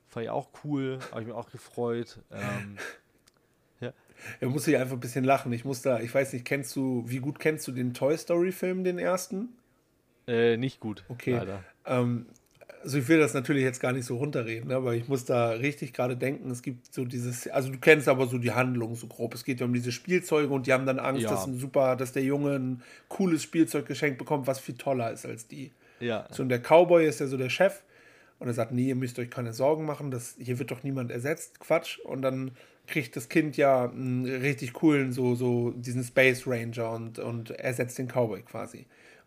Fand 0.07 0.25
ich 0.25 0.31
auch 0.31 0.51
cool, 0.63 0.99
habe 1.11 1.23
ich 1.23 1.27
mir 1.29 1.35
auch 1.35 1.51
gefreut. 1.51 2.19
Ähm, 2.31 2.77
ja. 3.81 3.95
Er 4.41 4.49
muss 4.51 4.65
sich 4.65 4.77
einfach 4.77 4.93
ein 4.93 5.01
bisschen 5.01 5.25
lachen. 5.25 5.51
Ich 5.55 5.65
muss 5.65 5.81
da, 5.81 6.01
ich 6.01 6.15
weiß 6.15 6.35
nicht, 6.35 6.45
kennst 6.45 6.77
du, 6.77 7.05
wie 7.07 7.21
gut 7.21 7.39
kennst 7.39 7.67
du 7.67 7.73
den 7.73 7.95
Toy 7.95 8.17
Story-Film, 8.17 8.85
den 8.85 8.99
ersten? 8.99 9.49
Äh, 10.27 10.59
nicht 10.59 10.79
gut. 10.79 11.05
Okay. 11.09 11.41
Ähm, 11.87 12.27
also 12.85 12.99
ich 12.99 13.09
will 13.09 13.19
das 13.19 13.33
natürlich 13.33 13.63
jetzt 13.63 13.81
gar 13.81 13.93
nicht 13.93 14.05
so 14.05 14.17
runterreden, 14.17 14.69
ne, 14.69 14.77
aber 14.77 14.95
ich 14.95 15.09
muss 15.09 15.25
da 15.25 15.51
richtig 15.51 15.95
gerade 15.95 16.17
denken, 16.17 16.51
es 16.51 16.61
gibt 16.61 16.93
so 16.93 17.07
dieses, 17.07 17.49
also 17.49 17.71
du 17.71 17.79
kennst 17.79 18.09
aber 18.09 18.27
so 18.27 18.37
die 18.37 18.53
Handlung 18.53 18.95
so 18.95 19.07
grob. 19.07 19.35
Es 19.35 19.45
geht 19.45 19.61
ja 19.61 19.67
um 19.67 19.73
diese 19.73 19.91
Spielzeuge 19.91 20.53
und 20.53 20.67
die 20.67 20.73
haben 20.73 20.85
dann 20.85 20.99
Angst, 20.99 21.23
ja. 21.23 21.31
dass 21.31 21.47
ein 21.47 21.59
super, 21.59 21.97
dass 21.97 22.13
der 22.13 22.23
Junge 22.23 22.57
ein 22.57 22.83
cooles 23.09 23.43
Spielzeug 23.43 23.87
geschenkt 23.87 24.19
bekommt, 24.19 24.47
was 24.47 24.61
viel 24.61 24.77
toller 24.77 25.11
ist 25.11 25.25
als 25.25 25.49
die. 25.49 25.73
Ja. 25.99 26.29
So 26.31 26.43
und 26.43 26.51
der 26.51 26.61
Cowboy 26.61 27.07
ist 27.07 27.21
ja 27.21 27.27
so 27.27 27.39
der 27.39 27.49
Chef 27.49 27.83
und 28.39 28.49
er 28.49 28.55
sagt, 28.55 28.73
nee, 28.73 28.89
ihr 28.89 28.97
müsst 28.97 29.19
euch 29.19 29.31
keine 29.31 29.55
Sorgen 29.55 29.87
machen, 29.87 30.11
das, 30.11 30.37
hier 30.39 30.59
wird 30.59 30.71
doch 30.71 30.83
niemand 30.83 31.11
ersetzt, 31.11 31.61
Quatsch. 31.61 31.99
Und 32.01 32.21
dann 32.21 32.51
kriegt 32.87 33.17
das 33.17 33.31
Kind 33.31 33.57
ja 33.57 33.89
einen 33.91 34.27
richtig 34.27 34.75
coolen, 34.75 35.13
so, 35.13 35.35
so 35.35 35.71
diesen 35.71 36.05
Space 36.05 36.47
Ranger 36.47 36.91
und, 36.93 37.19
und 37.19 37.51
ersetzt 37.51 37.99
den 37.99 38.09
Cowboy 38.09 38.43
quasi. 38.43 38.85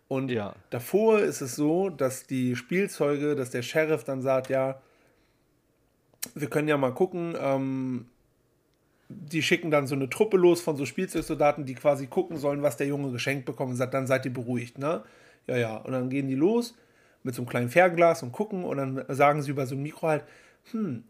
Und 0.08 0.32
ja. 0.32 0.56
davor 0.70 1.20
ist 1.20 1.41
es 1.41 1.56
so, 1.56 1.89
dass 1.89 2.28
die 2.28 2.56
Spielzeuge, 2.56 3.36
dass 3.36 3.50
der 3.50 3.62
Sheriff 3.62 4.04
dann 4.04 4.22
sagt, 4.22 4.50
ja, 4.50 4.82
wir 6.34 6.50
können 6.50 6.67
ja 6.67 6.78
mal 6.78 6.93
gucken, 6.93 7.36
ähm, 7.39 8.06
die 9.10 9.41
schicken 9.41 9.72
dann 9.72 9.88
so 9.88 9.96
eine 9.96 10.10
Truppe 10.10 10.38
los 10.38 10.62
von 10.62 10.76
so 10.76 10.86
Spielzeugsoldaten, 10.86 11.65
die 11.65 11.76
quasi 11.76 12.08
gucken 12.08 12.38
sollen, 12.38 12.62
was 12.62 12.78
der 12.78 12.88
Junge 12.88 13.12
geschenkt 13.12 13.46
bekommt 13.46 13.72
und 13.72 13.78
sagt, 13.78 13.93
dann 13.93 14.08
seid 14.08 14.26
ihr 14.26 14.34
beruhigt, 14.34 14.78
ne? 14.78 15.04
Ja, 15.46 15.58
ja. 15.58 15.78
Und 15.78 15.93
dann 15.93 16.10
gehen 16.10 16.28
die 16.28 16.36
los 16.36 16.76
mit 17.24 17.36
so 17.36 17.41
einem 17.41 17.50
kleinen 17.50 17.70
Fernglas 17.70 18.24
und 18.24 18.32
gucken 18.32 18.63
und 18.63 18.78
dann 18.78 19.06
sagen 19.10 19.41
sie 19.41 19.52
über 19.52 19.65
so 19.65 19.76
ein 19.76 19.82
Mikro 19.82 20.08
halt, 20.08 20.24
hm, 20.72 21.04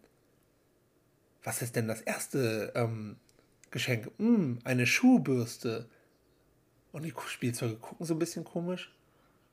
was 1.44 1.62
ist 1.62 1.76
denn 1.76 1.88
das 1.88 2.02
erste 2.02 2.72
ähm, 2.76 3.16
Geschenk? 3.72 4.12
Hm, 4.18 4.60
eine 4.64 4.86
Schuhbürste. 4.86 5.88
Und 6.98 7.04
die 7.04 7.14
Spielzeuge 7.28 7.76
gucken 7.76 8.08
so 8.08 8.16
ein 8.16 8.20
bisschen 8.20 8.44
komisch. 8.44 8.92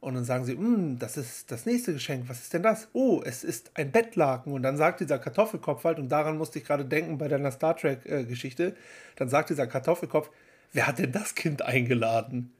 Und 0.01 0.15
dann 0.15 0.25
sagen 0.25 0.47
sie, 0.47 0.55
hm, 0.55 0.99
das 0.99 1.19
ist 1.19 1.53
das 1.53 1.67
nächste 1.67 1.93
Geschenk. 1.93 2.27
Was 2.27 2.41
ist 2.41 2.55
denn 2.55 2.63
das? 2.63 2.89
Oh, 2.95 3.21
es 3.23 3.45
ist 3.45 3.71
ein 3.75 3.93
Bettlaken. 3.93 4.55
Und 4.55 4.63
dann 4.63 4.79
sagt 4.79 5.01
dieser 5.01 5.19
Kartoffelkopf 5.19 5.85
halt, 5.85 5.99
und 5.99 6.09
daran 6.09 6.39
musste 6.39 6.59
ich 6.59 6.65
gerade 6.65 6.87
denken 6.87 7.19
bei 7.19 7.29
deiner 7.29 7.51
Star 7.53 7.77
Trek-Geschichte, 7.77 8.69
äh, 8.69 8.73
dann 9.17 9.29
sagt 9.29 9.51
dieser 9.51 9.67
Kartoffelkopf, 9.67 10.31
wer 10.73 10.87
hat 10.87 10.99
denn 10.99 11.13
das 11.13 11.35
Kind 11.35 11.61
eingeladen? 11.61 12.51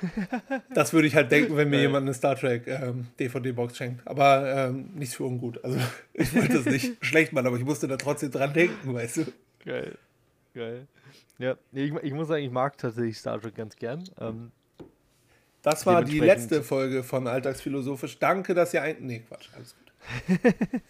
das 0.74 0.94
würde 0.94 1.06
ich 1.06 1.14
halt 1.14 1.30
denken, 1.30 1.54
wenn 1.58 1.68
mir 1.68 1.80
jemand 1.80 2.04
eine 2.04 2.14
Star 2.14 2.36
Trek 2.36 2.66
ähm, 2.68 3.08
DVD-Box 3.20 3.76
schenkt. 3.76 4.06
Aber 4.06 4.68
ähm, 4.68 4.88
nichts 4.94 5.16
für 5.16 5.24
ungut. 5.24 5.62
Also 5.62 5.78
ich 6.14 6.34
wollte 6.34 6.54
das 6.54 6.64
nicht 6.64 6.96
schlecht 7.04 7.34
machen, 7.34 7.46
aber 7.46 7.58
ich 7.58 7.64
musste 7.64 7.88
da 7.88 7.98
trotzdem 7.98 8.30
dran 8.30 8.54
denken, 8.54 8.94
weißt 8.94 9.18
du. 9.18 9.24
Geil. 9.66 9.98
Geil. 10.54 10.86
Ja, 11.38 11.56
ich, 11.72 11.92
ich 11.94 12.12
muss 12.12 12.28
sagen, 12.28 12.44
ich 12.44 12.50
mag 12.50 12.78
tatsächlich 12.78 13.18
Star 13.18 13.40
Trek 13.40 13.54
ganz 13.54 13.76
gern. 13.76 14.04
Ähm, 14.20 14.52
das 15.62 15.86
war 15.86 16.02
die 16.02 16.18
letzte 16.18 16.62
Folge 16.62 17.02
von 17.02 17.26
Alltagsphilosophisch. 17.26 18.18
Danke, 18.18 18.54
dass 18.54 18.74
ihr 18.74 18.82
ein. 18.82 18.96
Nee, 19.00 19.20
Quatsch, 19.20 19.48
alles 19.54 19.76
gut. 19.76 20.82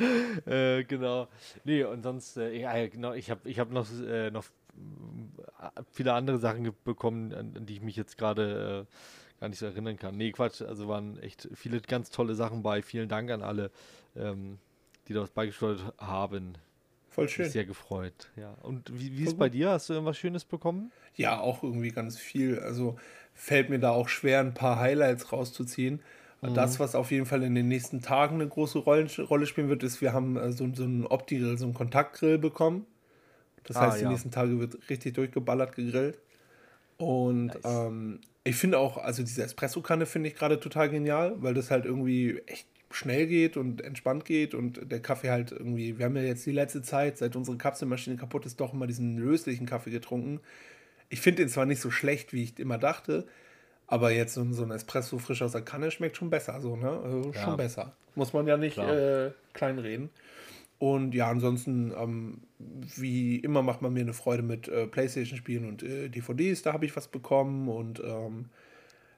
äh, 0.46 0.84
genau. 0.84 1.28
Nee, 1.64 1.84
und 1.84 2.02
sonst, 2.02 2.38
äh, 2.38 2.58
ja, 2.58 2.86
genau, 2.88 3.12
ich 3.12 3.30
habe 3.30 3.48
ich 3.48 3.58
hab 3.58 3.70
noch, 3.70 3.86
äh, 4.00 4.30
noch 4.30 4.46
viele 5.92 6.14
andere 6.14 6.38
Sachen 6.38 6.72
bekommen, 6.84 7.32
an, 7.32 7.54
an 7.56 7.66
die 7.66 7.74
ich 7.74 7.82
mich 7.82 7.96
jetzt 7.96 8.16
gerade 8.16 8.86
äh, 8.88 9.40
gar 9.40 9.48
nicht 9.48 9.58
so 9.58 9.66
erinnern 9.66 9.96
kann. 9.98 10.16
Nee, 10.16 10.32
Quatsch, 10.32 10.62
also 10.62 10.88
waren 10.88 11.18
echt 11.18 11.48
viele 11.54 11.80
ganz 11.80 12.10
tolle 12.10 12.34
Sachen 12.34 12.62
bei. 12.62 12.82
Vielen 12.82 13.08
Dank 13.08 13.30
an 13.30 13.42
alle, 13.42 13.70
ähm, 14.16 14.58
die 15.06 15.12
da 15.12 15.20
was 15.20 15.30
beigesteuert 15.30 15.92
haben. 15.98 16.56
Voll 17.14 17.28
schön. 17.28 17.48
Sehr 17.48 17.64
gefreut, 17.64 18.32
ja. 18.34 18.56
Und 18.62 18.90
wie, 18.92 19.16
wie 19.16 19.22
ist 19.22 19.28
es 19.28 19.38
bei 19.38 19.48
dir? 19.48 19.70
Hast 19.70 19.88
du 19.88 19.92
irgendwas 19.92 20.18
Schönes 20.18 20.44
bekommen? 20.44 20.90
Ja, 21.14 21.38
auch 21.38 21.62
irgendwie 21.62 21.90
ganz 21.90 22.18
viel. 22.18 22.58
Also 22.58 22.96
fällt 23.34 23.70
mir 23.70 23.78
da 23.78 23.90
auch 23.90 24.08
schwer, 24.08 24.40
ein 24.40 24.52
paar 24.52 24.80
Highlights 24.80 25.32
rauszuziehen. 25.32 26.00
Mhm. 26.42 26.54
Das, 26.54 26.80
was 26.80 26.96
auf 26.96 27.12
jeden 27.12 27.26
Fall 27.26 27.44
in 27.44 27.54
den 27.54 27.68
nächsten 27.68 28.02
Tagen 28.02 28.34
eine 28.34 28.48
große 28.48 28.78
Rolle, 28.78 29.08
Rolle 29.28 29.46
spielen 29.46 29.68
wird, 29.68 29.84
ist, 29.84 30.00
wir 30.00 30.12
haben 30.12 30.36
äh, 30.36 30.50
so, 30.50 30.68
so 30.74 30.82
einen 30.82 31.06
Opti-Grill, 31.06 31.56
so 31.56 31.66
einen 31.66 31.74
Kontaktgrill 31.74 32.38
bekommen. 32.38 32.84
Das 33.62 33.76
ah, 33.76 33.82
heißt, 33.82 34.00
ja. 34.00 34.08
die 34.08 34.12
nächsten 34.12 34.32
Tage 34.32 34.58
wird 34.58 34.90
richtig 34.90 35.14
durchgeballert 35.14 35.76
gegrillt. 35.76 36.18
Und 36.96 37.46
nice. 37.46 37.62
ähm, 37.64 38.20
ich 38.42 38.56
finde 38.56 38.78
auch, 38.78 38.98
also 38.98 39.22
diese 39.22 39.44
Espresso-Kanne 39.44 40.06
finde 40.06 40.30
ich 40.30 40.34
gerade 40.34 40.58
total 40.58 40.90
genial, 40.90 41.36
weil 41.36 41.54
das 41.54 41.70
halt 41.70 41.84
irgendwie 41.84 42.42
echt 42.46 42.66
schnell 42.94 43.26
geht 43.26 43.56
und 43.56 43.82
entspannt 43.82 44.24
geht 44.24 44.54
und 44.54 44.90
der 44.90 45.00
Kaffee 45.00 45.30
halt 45.30 45.52
irgendwie, 45.52 45.98
wir 45.98 46.06
haben 46.06 46.16
ja 46.16 46.22
jetzt 46.22 46.46
die 46.46 46.52
letzte 46.52 46.82
Zeit, 46.82 47.18
seit 47.18 47.36
unsere 47.36 47.56
Kapselmaschine 47.56 48.16
kaputt 48.16 48.46
ist, 48.46 48.60
doch 48.60 48.72
immer 48.72 48.86
diesen 48.86 49.18
löslichen 49.18 49.66
Kaffee 49.66 49.90
getrunken. 49.90 50.40
Ich 51.08 51.20
finde 51.20 51.42
den 51.42 51.48
zwar 51.48 51.66
nicht 51.66 51.80
so 51.80 51.90
schlecht, 51.90 52.32
wie 52.32 52.44
ich 52.44 52.58
immer 52.58 52.78
dachte, 52.78 53.26
aber 53.86 54.10
jetzt 54.12 54.34
so, 54.34 54.44
so 54.52 54.62
ein 54.62 54.70
Espresso 54.70 55.18
frisch 55.18 55.42
aus 55.42 55.52
der 55.52 55.62
Kanne 55.62 55.90
schmeckt 55.90 56.16
schon 56.16 56.30
besser, 56.30 56.60
so, 56.60 56.76
ne? 56.76 56.88
Also 56.88 57.32
ja. 57.34 57.42
schon 57.42 57.56
besser. 57.56 57.92
Muss 58.14 58.32
man 58.32 58.46
ja 58.46 58.56
nicht 58.56 58.78
äh, 58.78 59.30
kleinreden. 59.52 60.10
Und 60.78 61.14
ja, 61.14 61.30
ansonsten, 61.30 61.92
ähm, 61.96 62.42
wie 62.58 63.36
immer, 63.36 63.62
macht 63.62 63.82
man 63.82 63.92
mir 63.92 64.00
eine 64.00 64.12
Freude 64.12 64.42
mit 64.42 64.68
äh, 64.68 64.86
Playstation-Spielen 64.86 65.66
und 65.66 65.82
äh, 65.82 66.08
DVDs. 66.08 66.62
Da 66.62 66.72
habe 66.72 66.84
ich 66.84 66.96
was 66.96 67.08
bekommen 67.08 67.68
und 67.68 68.00
ähm, 68.00 68.46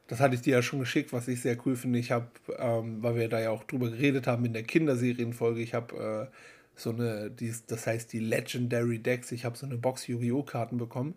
das 0.08 0.20
hatte 0.20 0.36
ich 0.36 0.42
dir 0.42 0.56
ja 0.56 0.62
schon 0.62 0.78
geschickt, 0.78 1.12
was 1.12 1.28
ich 1.28 1.40
sehr 1.40 1.56
cool 1.66 1.76
finde. 1.76 1.98
Ich 1.98 2.12
habe, 2.12 2.28
ähm, 2.58 3.02
weil 3.02 3.16
wir 3.16 3.28
da 3.28 3.40
ja 3.40 3.50
auch 3.50 3.64
drüber 3.64 3.90
geredet 3.90 4.26
haben 4.26 4.44
in 4.44 4.52
der 4.52 4.62
Kinderserienfolge, 4.62 5.60
ich 5.60 5.74
habe 5.74 6.30
äh, 6.30 6.36
so 6.76 6.90
eine, 6.90 7.30
die, 7.30 7.52
das 7.66 7.86
heißt 7.86 8.12
die 8.12 8.20
Legendary 8.20 8.98
Decks, 8.98 9.32
ich 9.32 9.44
habe 9.44 9.56
so 9.56 9.66
eine 9.66 9.78
Box 9.78 10.06
Yu-Gi-Oh! 10.06 10.42
Karten 10.42 10.78
bekommen. 10.78 11.14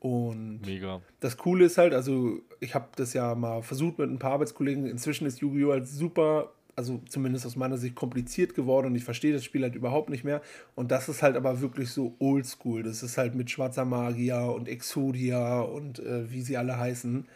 Und 0.00 0.66
Mega. 0.66 1.00
das 1.20 1.36
Coole 1.36 1.66
ist 1.66 1.78
halt, 1.78 1.94
also 1.94 2.40
ich 2.60 2.74
habe 2.74 2.88
das 2.96 3.14
ja 3.14 3.34
mal 3.34 3.62
versucht 3.62 3.98
mit 3.98 4.10
ein 4.10 4.18
paar 4.18 4.32
Arbeitskollegen. 4.32 4.86
Inzwischen 4.86 5.26
ist 5.26 5.40
Yu-Gi-Oh! 5.40 5.70
halt 5.70 5.86
super, 5.86 6.52
also 6.74 7.00
zumindest 7.08 7.46
aus 7.46 7.56
meiner 7.56 7.78
Sicht 7.78 7.94
kompliziert 7.94 8.54
geworden 8.54 8.88
und 8.88 8.96
ich 8.96 9.04
verstehe 9.04 9.32
das 9.32 9.44
Spiel 9.44 9.62
halt 9.62 9.76
überhaupt 9.76 10.10
nicht 10.10 10.24
mehr. 10.24 10.42
Und 10.74 10.90
das 10.90 11.08
ist 11.08 11.22
halt 11.22 11.36
aber 11.36 11.60
wirklich 11.60 11.90
so 11.90 12.16
oldschool. 12.18 12.82
Das 12.82 13.02
ist 13.02 13.16
halt 13.16 13.34
mit 13.34 13.50
schwarzer 13.50 13.84
Magier 13.84 14.52
und 14.54 14.68
Exodia 14.68 15.60
und 15.60 16.00
äh, 16.00 16.30
wie 16.30 16.42
sie 16.42 16.56
alle 16.56 16.76
heißen. 16.76 17.26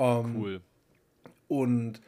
Ähm, 0.00 0.36
cool. 0.36 0.60
Und 1.46 2.00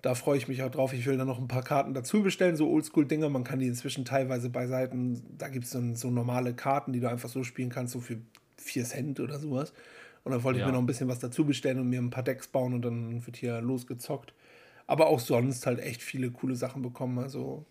da 0.00 0.14
freue 0.14 0.36
ich 0.38 0.48
mich 0.48 0.62
auch 0.62 0.70
drauf. 0.70 0.92
Ich 0.92 1.06
will 1.06 1.16
dann 1.16 1.26
noch 1.26 1.38
ein 1.38 1.48
paar 1.48 1.62
Karten 1.62 1.94
dazu 1.94 2.22
bestellen, 2.22 2.56
so 2.56 2.68
Oldschool-Dinger. 2.70 3.28
Man 3.28 3.44
kann 3.44 3.58
die 3.58 3.66
inzwischen 3.66 4.04
teilweise 4.04 4.50
bei 4.50 4.66
Seiten, 4.66 5.22
da 5.38 5.48
gibt 5.48 5.64
es 5.64 5.70
so, 5.70 5.80
so 5.94 6.10
normale 6.10 6.54
Karten, 6.54 6.92
die 6.92 7.00
du 7.00 7.08
einfach 7.08 7.28
so 7.28 7.42
spielen 7.42 7.70
kannst, 7.70 7.92
so 7.92 8.00
für 8.00 8.18
4 8.58 8.84
Cent 8.84 9.20
oder 9.20 9.38
sowas. 9.38 9.72
Und 10.22 10.32
dann 10.32 10.42
wollte 10.42 10.58
ja. 10.58 10.64
ich 10.64 10.66
mir 10.66 10.72
noch 10.72 10.82
ein 10.82 10.86
bisschen 10.86 11.08
was 11.08 11.18
dazu 11.18 11.44
bestellen 11.44 11.78
und 11.78 11.88
mir 11.88 12.00
ein 12.00 12.10
paar 12.10 12.22
Decks 12.22 12.48
bauen 12.48 12.74
und 12.74 12.82
dann 12.82 13.26
wird 13.26 13.36
hier 13.36 13.60
losgezockt. 13.60 14.34
Aber 14.86 15.06
auch 15.06 15.20
sonst 15.20 15.66
halt 15.66 15.80
echt 15.80 16.02
viele 16.02 16.30
coole 16.30 16.56
Sachen 16.56 16.82
bekommen. 16.82 17.18
Also 17.18 17.64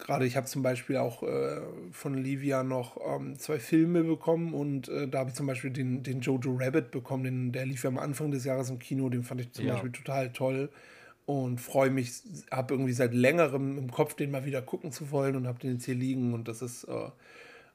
gerade 0.00 0.26
ich 0.26 0.36
habe 0.36 0.46
zum 0.46 0.62
Beispiel 0.62 0.96
auch 0.96 1.22
äh, 1.22 1.60
von 1.92 2.14
Livia 2.14 2.62
noch 2.62 2.98
ähm, 3.06 3.38
zwei 3.38 3.58
Filme 3.58 4.02
bekommen 4.02 4.54
und 4.54 4.88
äh, 4.88 5.06
da 5.06 5.20
habe 5.20 5.30
ich 5.30 5.36
zum 5.36 5.46
Beispiel 5.46 5.70
den, 5.70 6.02
den 6.02 6.20
Jojo 6.20 6.56
Rabbit 6.58 6.90
bekommen, 6.90 7.24
den, 7.24 7.52
der 7.52 7.66
lief 7.66 7.84
ja 7.84 7.90
am 7.90 7.98
Anfang 7.98 8.30
des 8.30 8.44
Jahres 8.44 8.70
im 8.70 8.78
Kino, 8.78 9.08
den 9.08 9.22
fand 9.22 9.40
ich 9.40 9.52
zum 9.52 9.66
ja. 9.66 9.74
Beispiel 9.74 9.92
total 9.92 10.32
toll 10.32 10.70
und 11.26 11.60
freue 11.60 11.90
mich, 11.90 12.22
habe 12.50 12.74
irgendwie 12.74 12.92
seit 12.92 13.14
längerem 13.14 13.78
im 13.78 13.90
Kopf, 13.90 14.14
den 14.14 14.30
mal 14.30 14.44
wieder 14.44 14.62
gucken 14.62 14.90
zu 14.90 15.10
wollen 15.10 15.36
und 15.36 15.46
habe 15.46 15.58
den 15.60 15.74
jetzt 15.74 15.84
hier 15.84 15.94
liegen 15.94 16.34
und 16.34 16.48
das 16.48 16.62
ist 16.62 16.84
äh, 16.84 17.10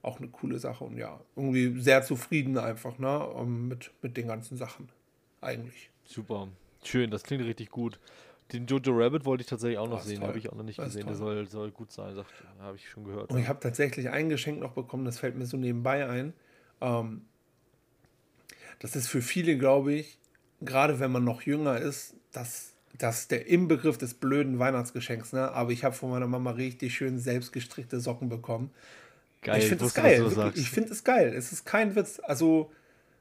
auch 0.02 0.20
eine 0.20 0.28
coole 0.28 0.60
Sache 0.60 0.84
und 0.84 0.98
ja, 0.98 1.20
irgendwie 1.36 1.80
sehr 1.80 2.04
zufrieden 2.04 2.58
einfach 2.58 3.00
ne, 3.00 3.28
ähm, 3.38 3.70
mit, 3.70 3.92
mit 4.02 4.18
den 4.18 4.28
ganzen 4.28 4.58
Sachen 4.58 4.90
eigentlich. 5.42 5.90
Super, 6.04 6.48
schön, 6.84 7.12
das 7.12 7.24
klingt 7.24 7.44
richtig 7.46 7.70
gut. 7.70 8.00
Den 8.52 8.68
Jojo 8.68 8.94
Rabbit 8.94 9.26
wollte 9.26 9.42
ich 9.42 9.48
tatsächlich 9.48 9.80
auch 9.80 9.90
noch 9.90 10.04
sehen, 10.04 10.22
habe 10.22 10.38
ich 10.38 10.50
auch 10.50 10.56
noch 10.56 10.64
nicht 10.64 10.78
das 10.78 10.86
gesehen. 10.86 11.08
Der 11.08 11.16
soll, 11.16 11.48
soll 11.48 11.72
gut 11.72 11.92
sein, 11.92 12.16
habe 12.60 12.78
ich 12.78 12.88
schon 12.88 13.04
gehört. 13.04 13.32
Und 13.32 13.40
ich 13.40 13.48
habe 13.48 13.60
tatsächlich 13.60 14.10
ein 14.10 14.30
Geschenk 14.30 14.60
noch 14.60 14.74
bekommen, 14.74 15.04
das 15.06 15.18
fällt 15.20 15.36
mir 15.36 15.48
so 15.48 15.58
nebenbei 15.58 16.08
ein. 16.08 16.34
Ähm, 16.80 17.22
das 18.80 18.96
ist 18.96 19.08
für 19.08 19.22
viele, 19.22 19.58
glaube 19.58 19.94
ich, 19.94 20.20
gerade 20.62 21.00
wenn 21.00 21.12
man 21.12 21.24
noch 21.24 21.42
jünger 21.42 21.80
ist, 21.80 22.16
das, 22.32 22.74
das 22.98 23.28
der 23.28 23.48
Inbegriff 23.48 23.98
des 23.98 24.14
blöden 24.14 24.60
Weihnachtsgeschenks. 24.60 25.34
Ne? 25.34 25.52
Aber 25.52 25.72
ich 25.72 25.84
habe 25.84 25.96
von 25.96 26.12
meiner 26.12 26.28
Mama 26.28 26.52
richtig 26.52 26.94
schön 26.94 27.18
selbstgestrickte 27.18 28.00
Socken 28.00 28.30
bekommen. 28.30 28.70
Geil, 29.42 29.60
ich 29.60 29.68
finde 29.70 29.86
es 29.86 29.94
geil. 29.94 30.54
Ich 30.56 30.70
finde 30.70 30.92
es 30.92 31.04
geil. 31.04 31.34
Es 31.36 31.52
ist 31.52 31.66
kein 31.66 31.96
Witz. 31.96 32.20
Also, 32.24 32.72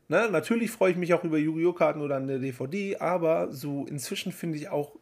ne, 0.08 0.28
natürlich 0.30 0.70
freue 0.70 0.90
ich 0.90 0.96
mich 0.96 1.12
auch 1.12 1.22
über 1.22 1.38
Yu-Gi-Oh! 1.38 1.74
Karten 1.74 2.00
oder 2.00 2.16
eine 2.16 2.40
DVD, 2.40 2.96
aber 2.96 3.52
so 3.52 3.86
inzwischen 3.86 4.32
finde 4.32 4.56
ich 4.58 4.68
auch 4.68 4.96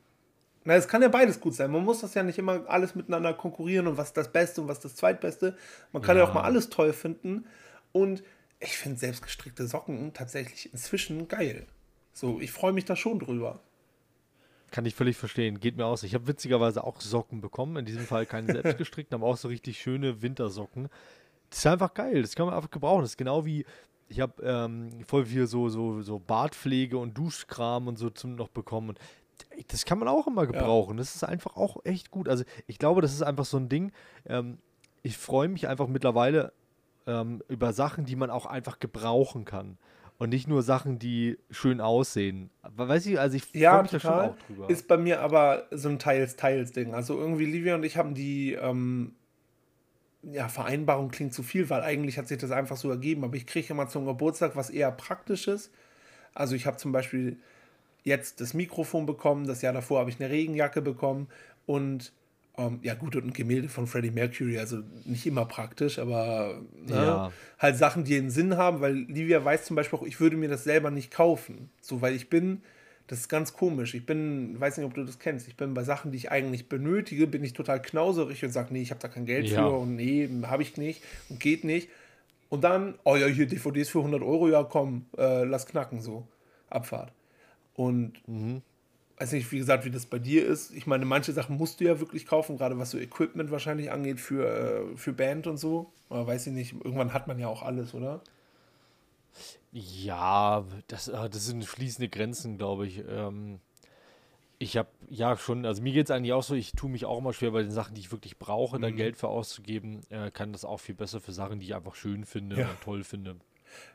na, 0.64 0.74
es 0.74 0.86
kann 0.86 1.02
ja 1.02 1.08
beides 1.08 1.40
gut 1.40 1.54
sein. 1.54 1.70
Man 1.70 1.84
muss 1.84 2.00
das 2.00 2.14
ja 2.14 2.22
nicht 2.22 2.38
immer 2.38 2.68
alles 2.68 2.94
miteinander 2.94 3.34
konkurrieren 3.34 3.88
und 3.88 3.96
was 3.96 4.12
das 4.12 4.30
Beste 4.30 4.60
und 4.60 4.68
was 4.68 4.80
das 4.80 4.94
Zweitbeste. 4.94 5.56
Man 5.92 6.02
kann 6.02 6.16
ja, 6.16 6.22
ja 6.22 6.28
auch 6.28 6.34
mal 6.34 6.42
alles 6.42 6.70
toll 6.70 6.92
finden. 6.92 7.46
Und 7.90 8.22
ich 8.60 8.76
finde 8.78 8.98
selbstgestrickte 8.98 9.66
Socken 9.66 10.12
tatsächlich 10.12 10.72
inzwischen 10.72 11.26
geil. 11.26 11.66
So, 12.12 12.40
ich 12.40 12.52
freue 12.52 12.72
mich 12.72 12.84
da 12.84 12.94
schon 12.94 13.18
drüber. 13.18 13.60
Kann 14.70 14.86
ich 14.86 14.94
völlig 14.94 15.16
verstehen. 15.16 15.58
Geht 15.60 15.76
mir 15.76 15.84
aus. 15.84 16.02
Ich 16.04 16.14
habe 16.14 16.28
witzigerweise 16.28 16.84
auch 16.84 17.00
Socken 17.00 17.40
bekommen. 17.40 17.76
In 17.76 17.84
diesem 17.84 18.06
Fall 18.06 18.24
keine 18.24 18.52
selbstgestrickten, 18.52 19.14
aber 19.20 19.26
auch 19.26 19.36
so 19.36 19.48
richtig 19.48 19.80
schöne 19.80 20.22
Wintersocken. 20.22 20.88
Das 21.50 21.58
ist 21.58 21.66
einfach 21.66 21.92
geil. 21.92 22.22
Das 22.22 22.34
kann 22.34 22.46
man 22.46 22.54
einfach 22.54 22.70
gebrauchen. 22.70 23.02
Das 23.02 23.10
ist 23.10 23.16
genau 23.18 23.44
wie, 23.44 23.66
ich 24.08 24.20
habe 24.20 24.42
ähm, 24.42 25.04
voll 25.04 25.26
viel 25.26 25.46
so, 25.46 25.68
so, 25.68 26.02
so 26.02 26.18
Bartpflege 26.18 26.96
und 26.96 27.18
Duschkram 27.18 27.88
und 27.88 27.98
so 27.98 28.10
zum 28.10 28.36
noch 28.36 28.48
bekommen. 28.48 28.90
Und 28.90 28.98
das 29.68 29.84
kann 29.84 29.98
man 29.98 30.08
auch 30.08 30.26
immer 30.26 30.46
gebrauchen. 30.46 30.96
Ja. 30.96 30.98
Das 30.98 31.14
ist 31.14 31.24
einfach 31.24 31.56
auch 31.56 31.84
echt 31.84 32.10
gut. 32.10 32.28
Also 32.28 32.44
ich 32.66 32.78
glaube, 32.78 33.02
das 33.02 33.12
ist 33.12 33.22
einfach 33.22 33.44
so 33.44 33.56
ein 33.56 33.68
Ding. 33.68 33.92
Ähm, 34.26 34.58
ich 35.02 35.18
freue 35.18 35.48
mich 35.48 35.68
einfach 35.68 35.88
mittlerweile 35.88 36.52
ähm, 37.06 37.42
über 37.48 37.72
Sachen, 37.72 38.04
die 38.04 38.16
man 38.16 38.30
auch 38.30 38.46
einfach 38.46 38.78
gebrauchen 38.78 39.44
kann. 39.44 39.78
Und 40.18 40.28
nicht 40.28 40.46
nur 40.46 40.62
Sachen, 40.62 41.00
die 41.00 41.38
schön 41.50 41.80
aussehen. 41.80 42.50
Weiß 42.62 43.06
ich, 43.06 43.18
also 43.18 43.36
ich 43.36 43.44
freue 43.44 43.60
ja, 43.60 43.82
mich 43.82 43.90
da 43.90 44.00
schon 44.00 44.12
auch 44.12 44.36
drüber. 44.46 44.70
Ist 44.70 44.86
bei 44.86 44.96
mir 44.96 45.20
aber 45.20 45.66
so 45.72 45.88
ein 45.88 45.98
Teils-Teils-Ding. 45.98 46.94
Also 46.94 47.18
irgendwie 47.18 47.46
Livia 47.46 47.74
und 47.74 47.82
ich 47.82 47.96
haben 47.96 48.14
die 48.14 48.52
ähm, 48.52 49.16
ja, 50.22 50.48
Vereinbarung 50.48 51.08
klingt 51.08 51.34
zu 51.34 51.42
viel, 51.42 51.68
weil 51.70 51.82
eigentlich 51.82 52.18
hat 52.18 52.28
sich 52.28 52.38
das 52.38 52.52
einfach 52.52 52.76
so 52.76 52.88
ergeben. 52.88 53.24
Aber 53.24 53.34
ich 53.34 53.46
kriege 53.46 53.72
immer 53.72 53.88
zum 53.88 54.06
Geburtstag 54.06 54.54
was 54.54 54.70
eher 54.70 54.92
Praktisches. 54.92 55.72
Also 56.34 56.54
ich 56.54 56.66
habe 56.66 56.76
zum 56.76 56.92
Beispiel 56.92 57.40
jetzt 58.04 58.40
das 58.40 58.54
Mikrofon 58.54 59.06
bekommen, 59.06 59.46
das 59.46 59.62
Jahr 59.62 59.72
davor 59.72 60.00
habe 60.00 60.10
ich 60.10 60.20
eine 60.20 60.30
Regenjacke 60.30 60.82
bekommen 60.82 61.28
und 61.66 62.12
ähm, 62.58 62.80
ja 62.82 62.94
gut, 62.94 63.16
und 63.16 63.24
ein 63.24 63.32
Gemälde 63.32 63.68
von 63.68 63.86
Freddie 63.86 64.10
Mercury, 64.10 64.58
also 64.58 64.78
nicht 65.04 65.26
immer 65.26 65.46
praktisch, 65.46 65.98
aber 65.98 66.60
ne, 66.86 66.94
ja. 66.94 67.32
halt 67.58 67.78
Sachen, 67.78 68.04
die 68.04 68.16
einen 68.16 68.30
Sinn 68.30 68.56
haben, 68.58 68.80
weil 68.80 68.94
Livia 68.94 69.42
weiß 69.42 69.64
zum 69.64 69.76
Beispiel 69.76 69.98
auch, 69.98 70.02
ich 70.02 70.20
würde 70.20 70.36
mir 70.36 70.50
das 70.50 70.64
selber 70.64 70.90
nicht 70.90 71.10
kaufen, 71.10 71.70
so 71.80 72.02
weil 72.02 72.14
ich 72.14 72.28
bin, 72.28 72.62
Das 73.08 73.20
ist 73.20 73.28
ganz 73.28 73.52
komisch. 73.52 73.94
Ich 73.94 74.06
bin, 74.06 74.58
weiß 74.60 74.76
nicht, 74.76 74.86
ob 74.86 74.94
du 74.94 75.04
das 75.04 75.18
kennst, 75.18 75.48
ich 75.48 75.56
bin 75.56 75.74
bei 75.74 75.82
Sachen, 75.82 76.12
die 76.12 76.18
ich 76.18 76.30
eigentlich 76.30 76.68
benötige, 76.68 77.26
bin 77.26 77.42
ich 77.44 77.52
total 77.52 77.82
knauserig 77.82 78.44
und 78.44 78.52
sage, 78.52 78.72
nee, 78.72 78.82
ich 78.82 78.90
habe 78.90 79.00
da 79.00 79.08
kein 79.08 79.26
Geld 79.26 79.46
ja. 79.46 79.68
für 79.68 79.76
und 79.76 79.96
nee, 79.96 80.28
habe 80.44 80.62
ich 80.62 80.76
nicht 80.76 81.02
und 81.28 81.40
geht 81.40 81.64
nicht. 81.64 81.88
Und 82.48 82.64
dann, 82.64 82.94
oh 83.04 83.16
ja, 83.16 83.26
hier 83.26 83.46
DVDs 83.46 83.88
für 83.88 83.98
100 83.98 84.22
Euro, 84.22 84.48
ja 84.48 84.62
komm, 84.62 85.06
äh, 85.16 85.44
lass 85.44 85.66
knacken 85.66 86.00
so. 86.00 86.26
Abfahrt. 86.70 87.12
Und 87.74 88.26
mhm. 88.26 88.62
weiß 89.18 89.32
nicht, 89.32 89.50
wie 89.52 89.58
gesagt, 89.58 89.84
wie 89.84 89.90
das 89.90 90.06
bei 90.06 90.18
dir 90.18 90.46
ist. 90.46 90.74
Ich 90.74 90.86
meine, 90.86 91.04
manche 91.04 91.32
Sachen 91.32 91.56
musst 91.56 91.80
du 91.80 91.84
ja 91.84 92.00
wirklich 92.00 92.26
kaufen, 92.26 92.56
gerade 92.56 92.78
was 92.78 92.90
so 92.90 92.98
Equipment 92.98 93.50
wahrscheinlich 93.50 93.90
angeht 93.90 94.20
für, 94.20 94.46
äh, 94.46 94.96
für 94.96 95.12
Band 95.12 95.46
und 95.46 95.56
so. 95.56 95.92
Aber 96.08 96.26
weiß 96.26 96.46
ich 96.48 96.52
nicht, 96.52 96.72
irgendwann 96.72 97.12
hat 97.12 97.26
man 97.26 97.38
ja 97.38 97.48
auch 97.48 97.62
alles, 97.62 97.94
oder? 97.94 98.20
Ja, 99.72 100.66
das, 100.88 101.08
äh, 101.08 101.30
das 101.30 101.46
sind 101.46 101.64
fließende 101.64 102.08
Grenzen, 102.08 102.58
glaube 102.58 102.86
ich. 102.86 103.02
Ähm, 103.08 103.60
ich 104.58 104.76
habe 104.76 104.90
ja 105.08 105.36
schon, 105.36 105.66
also 105.66 105.82
mir 105.82 105.92
geht 105.92 106.06
es 106.06 106.10
eigentlich 106.10 106.32
auch 106.32 106.42
so, 106.42 106.54
ich 106.54 106.72
tue 106.72 106.90
mich 106.90 107.04
auch 107.04 107.18
immer 107.18 107.32
schwer 107.32 107.50
bei 107.50 107.62
den 107.62 107.72
Sachen, 107.72 107.94
die 107.94 108.00
ich 108.00 108.12
wirklich 108.12 108.38
brauche, 108.38 108.78
mhm. 108.78 108.82
da 108.82 108.90
Geld 108.90 109.16
für 109.16 109.28
auszugeben. 109.28 110.02
Äh, 110.10 110.30
kann 110.30 110.52
das 110.52 110.64
auch 110.64 110.78
viel 110.78 110.94
besser 110.94 111.20
für 111.20 111.32
Sachen, 111.32 111.58
die 111.58 111.66
ich 111.66 111.74
einfach 111.74 111.94
schön 111.94 112.24
finde 112.24 112.60
ja. 112.60 112.70
toll 112.84 113.02
finde. 113.02 113.36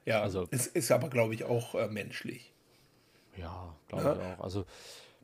Ja, 0.05 0.21
also 0.21 0.47
es 0.51 0.67
ist 0.67 0.91
aber, 0.91 1.09
glaube 1.09 1.35
ich, 1.35 1.43
auch 1.43 1.75
äh, 1.75 1.87
menschlich. 1.87 2.51
Ja, 3.37 3.75
glaube 3.87 4.17
ich 4.19 4.39
auch. 4.39 4.43
Also 4.43 4.65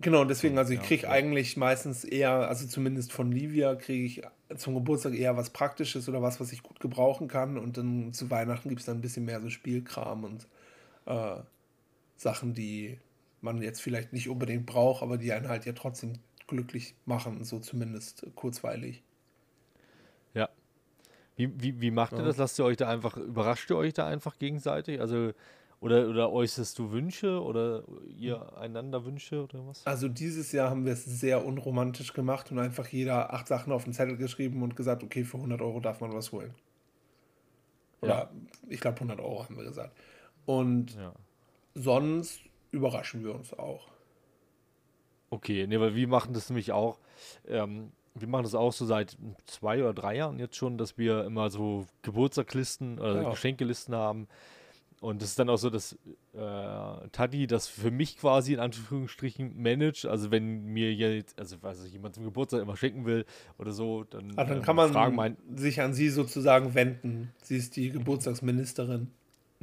Genau, 0.02 0.26
deswegen, 0.26 0.58
also 0.58 0.74
ich 0.74 0.82
kriege 0.82 1.04
ja, 1.04 1.10
eigentlich 1.10 1.56
meistens 1.56 2.04
eher, 2.04 2.50
also 2.50 2.68
zumindest 2.68 3.14
von 3.14 3.32
Livia, 3.32 3.76
kriege 3.76 4.06
ich 4.06 4.22
zum 4.58 4.74
Geburtstag 4.74 5.14
eher 5.14 5.38
was 5.38 5.52
Praktisches 5.52 6.10
oder 6.10 6.22
was, 6.22 6.40
was 6.40 6.52
ich 6.52 6.64
gut 6.64 6.80
gebrauchen 6.80 7.28
kann. 7.28 7.58
Und 7.58 7.78
dann 7.78 8.12
zu 8.12 8.30
Weihnachten 8.30 8.70
gibt 8.70 8.82
es 8.82 8.86
dann 8.86 8.98
ein 8.98 9.02
bisschen 9.02 9.26
mehr 9.26 9.40
so 9.40 9.50
Spielkram 9.50 10.24
und 10.24 10.48
äh, 11.06 11.38
Sachen, 12.18 12.54
die 12.54 13.00
man 13.42 13.62
jetzt 13.62 13.82
vielleicht 13.82 14.14
nicht 14.14 14.30
unbedingt 14.30 14.66
braucht, 14.66 15.04
aber 15.04 15.18
die 15.18 15.32
einen 15.32 15.48
halt 15.48 15.66
ja 15.66 15.74
trotzdem 15.74 16.14
glücklich 16.48 16.96
machen, 17.06 17.44
so 17.44 17.60
zumindest 17.60 18.26
kurzweilig. 18.36 19.04
Ja. 20.34 20.50
Wie, 21.36 21.50
wie, 21.62 21.80
wie 21.82 21.92
macht 21.92 22.14
ja. 22.14 22.20
ihr 22.20 22.26
das? 22.26 22.38
Lasst 22.38 22.60
ihr 22.60 22.66
euch 22.66 22.78
da 22.78 22.90
einfach, 22.90 23.18
überrascht 23.18 23.70
ihr 23.70 23.78
euch 23.78 23.94
da 23.94 24.08
einfach 24.08 24.38
gegenseitig? 24.38 25.00
Also 25.00 25.34
oder, 25.84 26.08
oder 26.08 26.32
äußerst 26.32 26.80
du 26.80 26.92
Wünsche 26.92 27.44
oder 27.44 27.84
ihr 28.18 28.58
einander 28.58 29.04
Wünsche 29.04 29.44
oder 29.44 29.68
was? 29.68 29.86
Also 29.86 30.08
dieses 30.08 30.54
Jahr 30.54 30.70
haben 30.70 30.86
wir 30.86 30.94
es 30.94 31.04
sehr 31.04 31.46
unromantisch 31.46 32.14
gemacht 32.14 32.50
und 32.54 32.60
einfach 32.60 32.88
jeder 32.88 33.34
acht 33.34 33.50
Sachen 33.50 33.74
auf 33.74 33.84
den 33.84 33.92
Zettel 33.92 34.16
geschrieben 34.16 34.64
und 34.64 34.78
gesagt, 34.78 35.04
okay, 35.04 35.26
für 35.26 35.36
100 35.36 35.62
Euro 35.62 35.82
darf 35.82 36.00
man 36.00 36.14
was 36.14 36.32
holen. 36.32 36.54
Oder 38.00 38.14
ja. 38.14 38.30
ich 38.70 38.80
glaube 38.80 38.96
100 38.96 39.20
Euro 39.20 39.44
haben 39.44 39.58
wir 39.58 39.66
gesagt. 39.66 39.94
Und 40.46 40.96
ja. 40.96 41.12
sonst 41.76 42.40
überraschen 42.72 43.26
wir 43.26 43.36
uns 43.36 43.52
auch. 43.52 43.90
Okay, 45.32 45.68
ne, 45.68 45.82
weil 45.82 45.96
wir 45.96 46.08
machen 46.08 46.34
das 46.34 46.50
nämlich 46.50 46.72
auch. 46.72 46.98
Ähm, 47.46 47.92
wir 48.16 48.30
machen 48.30 48.44
das 48.44 48.56
auch 48.56 48.72
so 48.72 48.86
seit 48.86 49.18
zwei 49.48 49.82
oder 49.82 49.94
drei 49.94 50.16
Jahren 50.16 50.40
jetzt 50.40 50.56
schon, 50.56 50.78
dass 50.78 50.98
wir 50.98 51.26
immer 51.26 51.50
so 51.50 51.88
Geburtstaglisten 52.04 53.00
oder 53.00 53.24
ja. 53.24 53.30
Geschenkelisten 53.32 53.94
haben 53.96 54.30
und 55.04 55.22
es 55.22 55.32
ist 55.32 55.40
dann 55.40 55.50
auch 55.50 55.58
so, 55.58 55.70
dass 55.70 55.98
äh, 56.34 57.08
Tati 57.12 57.46
das 57.46 57.68
für 57.68 57.92
mich 57.92 58.18
quasi 58.18 58.54
in 58.54 58.62
Anführungsstrichen 58.62 59.62
managt. 59.62 60.06
Also 60.06 60.32
wenn 60.32 60.64
mir 60.64 60.94
jetzt, 60.94 61.38
also 61.38 61.62
weiß 61.62 61.84
ich, 61.84 61.92
jemand 61.92 62.16
zum 62.16 62.24
Geburtstag 62.24 62.62
immer 62.62 62.78
schenken 62.78 63.06
will 63.06 63.26
oder 63.58 63.74
so, 63.74 64.06
dann, 64.06 64.32
Ach, 64.38 64.48
dann 64.48 64.60
ähm, 64.60 64.64
kann 64.64 64.78
man 64.78 65.14
mein, 65.14 65.36
sich 65.56 65.82
an 65.82 65.94
sie 65.94 66.08
sozusagen 66.08 66.74
wenden. 66.74 67.34
Sie 67.42 67.58
ist 67.58 67.76
die 67.76 67.90
Geburtstagsministerin. 67.90 69.10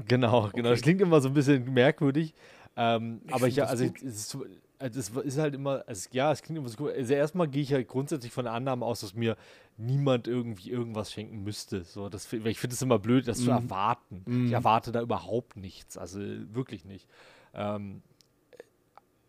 Genau, 0.06 0.44
okay. 0.44 0.56
genau. 0.56 0.68
Das 0.68 0.82
klingt 0.82 1.00
immer 1.00 1.22
so 1.22 1.28
ein 1.28 1.34
bisschen 1.34 1.72
merkwürdig. 1.72 2.34
Ähm, 2.76 3.22
aber 3.30 3.48
ich, 3.48 3.62
also, 3.62 3.84
es 3.84 4.02
ist, 4.02 4.38
also 4.80 4.98
es 4.98 5.10
ist 5.10 5.38
halt 5.38 5.54
immer, 5.54 5.84
also 5.86 6.08
ja, 6.12 6.32
es 6.32 6.42
klingt 6.42 6.58
immer 6.58 6.68
so 6.68 6.76
gut. 6.76 6.92
Also 6.92 7.12
erstmal 7.12 7.48
gehe 7.48 7.62
ich 7.62 7.72
halt 7.72 7.86
grundsätzlich 7.86 8.32
von 8.32 8.44
der 8.44 8.54
Annahme 8.54 8.86
aus, 8.86 9.00
dass 9.00 9.14
mir 9.14 9.36
niemand 9.76 10.26
irgendwie 10.26 10.70
irgendwas 10.70 11.12
schenken 11.12 11.44
müsste. 11.44 11.84
So, 11.84 12.08
das, 12.08 12.32
ich 12.32 12.58
finde 12.58 12.74
es 12.74 12.82
immer 12.82 12.98
blöd, 12.98 13.28
das 13.28 13.40
mm. 13.40 13.44
zu 13.44 13.50
mhm. 13.50 13.56
erwarten. 13.56 14.22
Mm. 14.24 14.46
Ich 14.46 14.52
erwarte 14.52 14.90
da 14.90 15.02
überhaupt 15.02 15.56
nichts, 15.56 15.98
also 15.98 16.18
wirklich 16.20 16.86
nicht. 16.86 17.06
Ähm, 17.52 18.02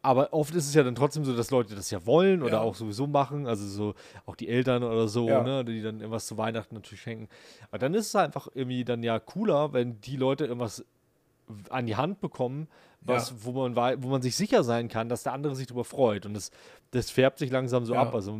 aber 0.01 0.33
oft 0.33 0.55
ist 0.55 0.67
es 0.67 0.73
ja 0.73 0.83
dann 0.83 0.95
trotzdem 0.95 1.25
so, 1.25 1.35
dass 1.35 1.51
Leute 1.51 1.75
das 1.75 1.91
ja 1.91 2.05
wollen 2.05 2.41
oder 2.41 2.53
ja. 2.53 2.61
auch 2.61 2.73
sowieso 2.73 3.05
machen, 3.05 3.45
also 3.45 3.67
so 3.67 3.93
auch 4.25 4.35
die 4.35 4.47
Eltern 4.47 4.83
oder 4.83 5.07
so, 5.07 5.27
ja. 5.27 5.43
ne, 5.43 5.65
die 5.65 5.81
dann 5.81 5.99
irgendwas 5.99 6.25
zu 6.25 6.37
Weihnachten 6.37 6.75
natürlich 6.75 7.01
schenken. 7.01 7.27
Aber 7.69 7.77
dann 7.77 7.93
ist 7.93 8.07
es 8.07 8.15
einfach 8.15 8.47
irgendwie 8.53 8.83
dann 8.83 9.03
ja 9.03 9.19
cooler, 9.19 9.73
wenn 9.73 9.99
die 10.01 10.15
Leute 10.15 10.45
irgendwas 10.45 10.85
an 11.69 11.85
die 11.85 11.95
Hand 11.95 12.21
bekommen, 12.21 12.67
was, 13.01 13.31
ja. 13.31 13.35
wo, 13.41 13.51
man, 13.51 13.75
wo 13.75 14.07
man 14.09 14.21
sich 14.21 14.35
sicher 14.35 14.63
sein 14.63 14.87
kann, 14.87 15.09
dass 15.09 15.23
der 15.23 15.33
andere 15.33 15.55
sich 15.55 15.67
darüber 15.67 15.83
freut. 15.83 16.25
Und 16.25 16.33
das, 16.33 16.51
das 16.91 17.09
färbt 17.09 17.39
sich 17.39 17.51
langsam 17.51 17.85
so 17.85 17.93
ja. 17.93 18.01
ab. 18.01 18.13
Also 18.13 18.39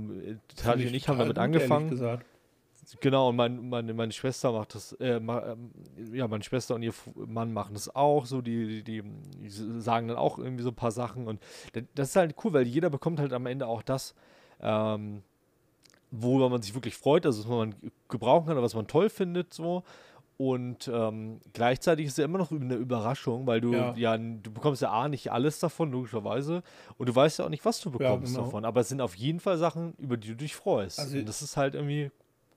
Tali 0.56 0.88
und 0.88 0.94
ich 0.94 1.08
haben 1.08 1.20
damit 1.20 1.38
angefangen. 1.38 2.22
Genau, 3.00 3.30
und 3.30 3.36
mein, 3.36 3.70
meine, 3.70 3.94
meine 3.94 4.12
Schwester 4.12 4.52
macht 4.52 4.76
das, 4.76 4.94
äh, 4.94 5.20
ma, 5.20 5.40
äh, 5.40 6.18
ja, 6.18 6.28
meine 6.28 6.44
Schwester 6.44 6.76
und 6.76 6.84
ihr 6.84 6.94
Mann 7.16 7.54
machen 7.54 7.74
das 7.74 7.96
auch 7.96 8.26
so, 8.26 8.42
die, 8.42 8.84
die, 8.84 9.02
die, 9.04 9.50
sagen 9.50 10.10
dann 10.10 10.18
auch 10.18 10.38
irgendwie 10.38 10.64
so 10.64 10.70
ein 10.70 10.76
paar 10.76 10.92
Sachen 10.92 11.28
und 11.28 11.40
das 11.96 12.10
ist 12.10 12.16
halt 12.16 12.36
cool, 12.44 12.54
weil 12.54 12.68
jeder 12.68 12.90
bekommt 12.90 13.20
halt 13.20 13.34
am 13.34 13.46
Ende 13.46 13.68
auch 13.68 13.82
das, 13.82 14.14
ähm, 14.60 15.22
wo 16.10 16.50
man 16.50 16.62
sich 16.62 16.74
wirklich 16.74 16.98
freut, 16.98 17.26
also 17.26 17.44
was 17.44 17.50
man 17.50 17.76
gebrauchen 18.10 18.48
kann 18.48 18.58
oder 18.58 18.64
was 18.64 18.76
man 18.76 18.88
toll 18.88 19.10
findet, 19.10 19.54
so. 19.54 19.84
Und 20.38 20.90
ähm, 20.92 21.40
gleichzeitig 21.54 22.08
ist 22.08 22.14
es 22.14 22.18
ja 22.18 22.26
immer 22.26 22.40
noch 22.40 22.52
eine 22.52 22.76
Überraschung, 22.76 23.46
weil 23.46 23.62
du 23.62 23.74
ja. 23.74 23.94
ja. 23.96 24.18
du 24.18 24.52
bekommst 24.52 24.82
ja 24.82 24.90
A 24.90 25.08
nicht 25.08 25.32
alles 25.32 25.60
davon, 25.60 25.92
logischerweise. 25.92 26.64
Und 26.98 27.10
du 27.10 27.16
weißt 27.16 27.40
ja 27.40 27.46
auch 27.46 27.50
nicht, 27.50 27.64
was 27.64 27.80
du 27.80 27.92
bekommst 27.92 28.34
ja, 28.34 28.38
genau. 28.38 28.46
davon. 28.46 28.66
Aber 28.66 28.82
es 28.82 28.90
sind 28.90 29.02
auf 29.02 29.16
jeden 29.16 29.40
Fall 29.40 29.58
Sachen, 29.58 29.94
über 30.00 30.18
die 30.18 30.30
du 30.30 30.36
dich 30.36 30.56
freust. 30.56 31.00
Also, 31.00 31.20
und 31.20 31.30
das 31.30 31.42
ist 31.44 31.58
halt 31.58 31.76
irgendwie 31.76 32.10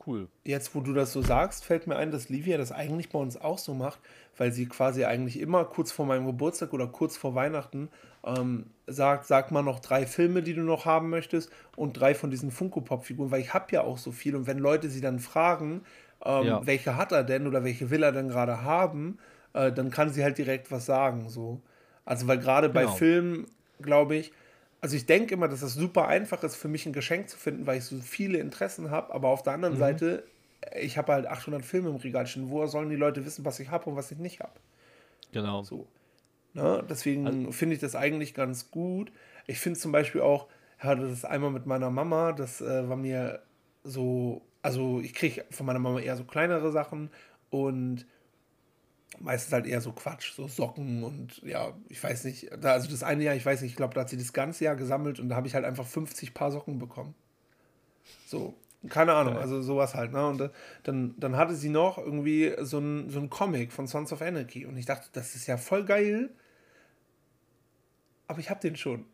cool. 0.07 0.29
Jetzt, 0.45 0.75
wo 0.75 0.81
du 0.81 0.93
das 0.93 1.13
so 1.13 1.23
sagst, 1.23 1.65
fällt 1.65 1.87
mir 1.87 1.97
ein, 1.97 2.11
dass 2.11 2.29
Livia 2.29 2.59
das 2.59 2.73
eigentlich 2.73 3.11
bei 3.11 3.19
uns 3.19 3.37
auch 3.37 3.59
so 3.59 3.75
macht, 3.75 4.01
weil 4.37 4.53
sie 4.53 4.67
quasi 4.67 5.05
eigentlich 5.05 5.39
immer 5.39 5.65
kurz 5.65 5.93
vor 5.93 6.07
meinem 6.07 6.27
Geburtstag 6.27 6.73
oder 6.73 6.87
kurz 6.87 7.17
vor 7.17 7.35
Weihnachten 7.35 7.89
ähm, 8.25 8.67
sagt, 8.87 9.27
sag 9.27 9.51
mal 9.51 9.63
noch 9.63 9.81
drei 9.81 10.07
Filme, 10.07 10.43
die 10.43 10.55
du 10.55 10.63
noch 10.63 10.85
haben 10.85 11.11
möchtest 11.11 11.51
und 11.77 11.95
drei 11.95 12.15
von 12.15 12.31
diesen 12.31 12.51
Funko-Pop-Figuren, 12.51 13.31
weil 13.31 13.41
ich 13.41 13.55
habe 13.55 13.67
ja 13.73 13.83
auch 13.83 13.99
so 13.99 14.13
viel 14.13 14.37
und 14.37 14.47
wenn 14.47 14.59
Leute 14.59 14.89
sie 14.89 15.01
dann 15.01 15.19
fragen, 15.19 15.83
ähm, 16.25 16.47
ja. 16.47 16.67
welche 16.67 16.97
hat 16.97 17.13
er 17.13 17.25
denn 17.25 17.47
oder 17.47 17.65
welche 17.65 17.91
will 17.91 18.03
er 18.03 18.13
denn 18.13 18.29
gerade 18.29 18.63
haben, 18.63 19.19
äh, 19.53 19.73
dann 19.73 19.91
kann 19.91 20.11
sie 20.11 20.23
halt 20.23 20.39
direkt 20.39 20.71
was 20.71 20.87
sagen. 20.87 21.29
So. 21.29 21.61
Also, 22.05 22.27
weil 22.27 22.39
gerade 22.39 22.71
genau. 22.71 22.87
bei 22.87 22.93
Filmen, 22.93 23.47
glaube 23.81 24.17
ich, 24.17 24.33
also 24.81 24.97
ich 24.97 25.07
denke 25.07 25.33
immer, 25.35 25.49
dass 25.49 25.63
es 25.63 25.75
super 25.75 26.09
einfach 26.09 26.43
ist, 26.43 26.57
für 26.57 26.69
mich 26.69 26.85
ein 26.85 26.93
Geschenk 26.93 27.31
zu 27.31 27.39
finden, 27.39 27.67
weil 27.67 27.79
ich 27.79 27.85
so 27.85 27.97
viele 28.01 28.39
Interessen 28.39 28.91
habe, 28.91 29.15
aber 29.15 29.29
auf 29.29 29.43
der 29.43 29.55
anderen 29.55 29.77
mhm. 29.77 29.79
Seite, 29.79 30.25
ich 30.79 30.99
habe 30.99 31.13
halt 31.13 31.27
800 31.27 31.65
Filme 31.65 31.89
im 31.89 31.97
Regal 31.97 32.27
stehen. 32.27 32.51
Woher 32.51 32.69
sollen 32.69 32.91
die 32.91 32.97
Leute 32.97 33.25
wissen, 33.25 33.45
was 33.45 33.61
ich 33.61 33.71
habe 33.71 33.89
und 33.89 33.97
was 33.97 34.11
ich 34.11 34.19
nicht 34.19 34.41
habe? 34.41 34.53
Genau. 35.33 35.63
So. 35.63 35.87
Ne? 36.53 36.85
Deswegen 36.89 37.27
also, 37.27 37.53
finde 37.53 37.75
ich 37.75 37.81
das 37.81 37.97
eigentlich 37.97 38.35
ganz 38.35 38.71
gut. 38.71 39.11
Ich 39.47 39.59
finde 39.59 39.79
zum 39.79 39.91
Beispiel 39.93 40.21
auch, 40.21 40.49
ja, 40.83 40.95
das 40.95 41.13
ist 41.13 41.25
einmal 41.25 41.51
mit 41.51 41.67
meiner 41.67 41.91
Mama, 41.91 42.33
das 42.33 42.61
äh, 42.61 42.89
war 42.89 42.97
mir 42.97 43.41
so 43.85 44.43
also 44.65 45.01
ich 45.01 45.13
kriege 45.13 45.45
von 45.51 45.67
meiner 45.67 45.79
Mama 45.79 46.01
eher 46.01 46.17
so 46.17 46.25
kleinere 46.25 46.73
Sachen 46.73 47.11
und 47.51 48.07
meistens 49.21 49.53
halt 49.53 49.67
eher 49.67 49.83
so 49.83 49.93
Quatsch, 49.93 50.33
so 50.33 50.49
Socken 50.49 51.05
und 51.05 51.43
ja, 51.43 51.75
ich 51.91 52.03
weiß 52.03 52.25
nicht, 52.25 52.49
da, 52.59 52.73
also 52.73 52.91
das 52.91 53.03
eine 53.03 53.25
Jahr, 53.25 53.35
ich 53.35 53.45
weiß 53.45 53.61
nicht, 53.61 53.73
ich 53.73 53.77
glaube, 53.77 53.93
da 53.93 54.01
hat 54.01 54.09
sie 54.09 54.17
das 54.17 54.33
ganze 54.33 54.65
Jahr 54.65 54.75
gesammelt 54.75 55.21
und 55.21 55.29
da 55.29 55.37
habe 55.37 55.47
ich 55.47 55.55
halt 55.55 55.67
einfach 55.67 55.87
50 55.87 56.33
Paar 56.33 56.51
Socken 56.51 56.79
bekommen. 56.79 57.15
So, 58.27 58.55
keine 58.89 59.13
Ahnung, 59.13 59.37
also 59.37 59.61
sowas 59.61 59.95
halt, 59.95 60.13
ne? 60.13 60.27
Und 60.27 60.41
äh, 60.41 60.51
dann, 60.83 61.15
dann 61.19 61.37
hatte 61.37 61.55
sie 61.55 61.69
noch 61.69 61.99
irgendwie 61.99 62.55
so 62.61 62.79
ein, 62.79 63.11
so 63.11 63.21
ein 63.21 63.29
Comic 63.29 63.71
von 63.71 63.87
Sons 63.87 64.15
of 64.15 64.23
Anarchy 64.23 64.65
und 64.65 64.79
ich 64.79 64.87
dachte, 64.87 65.11
das 65.13 65.35
ist 65.35 65.47
ja 65.47 65.59
voll 65.59 65.85
geil, 65.85 66.31
aber 68.29 68.39
ich 68.39 68.49
habe 68.49 68.61
den 68.61 68.77
schon. 68.77 69.05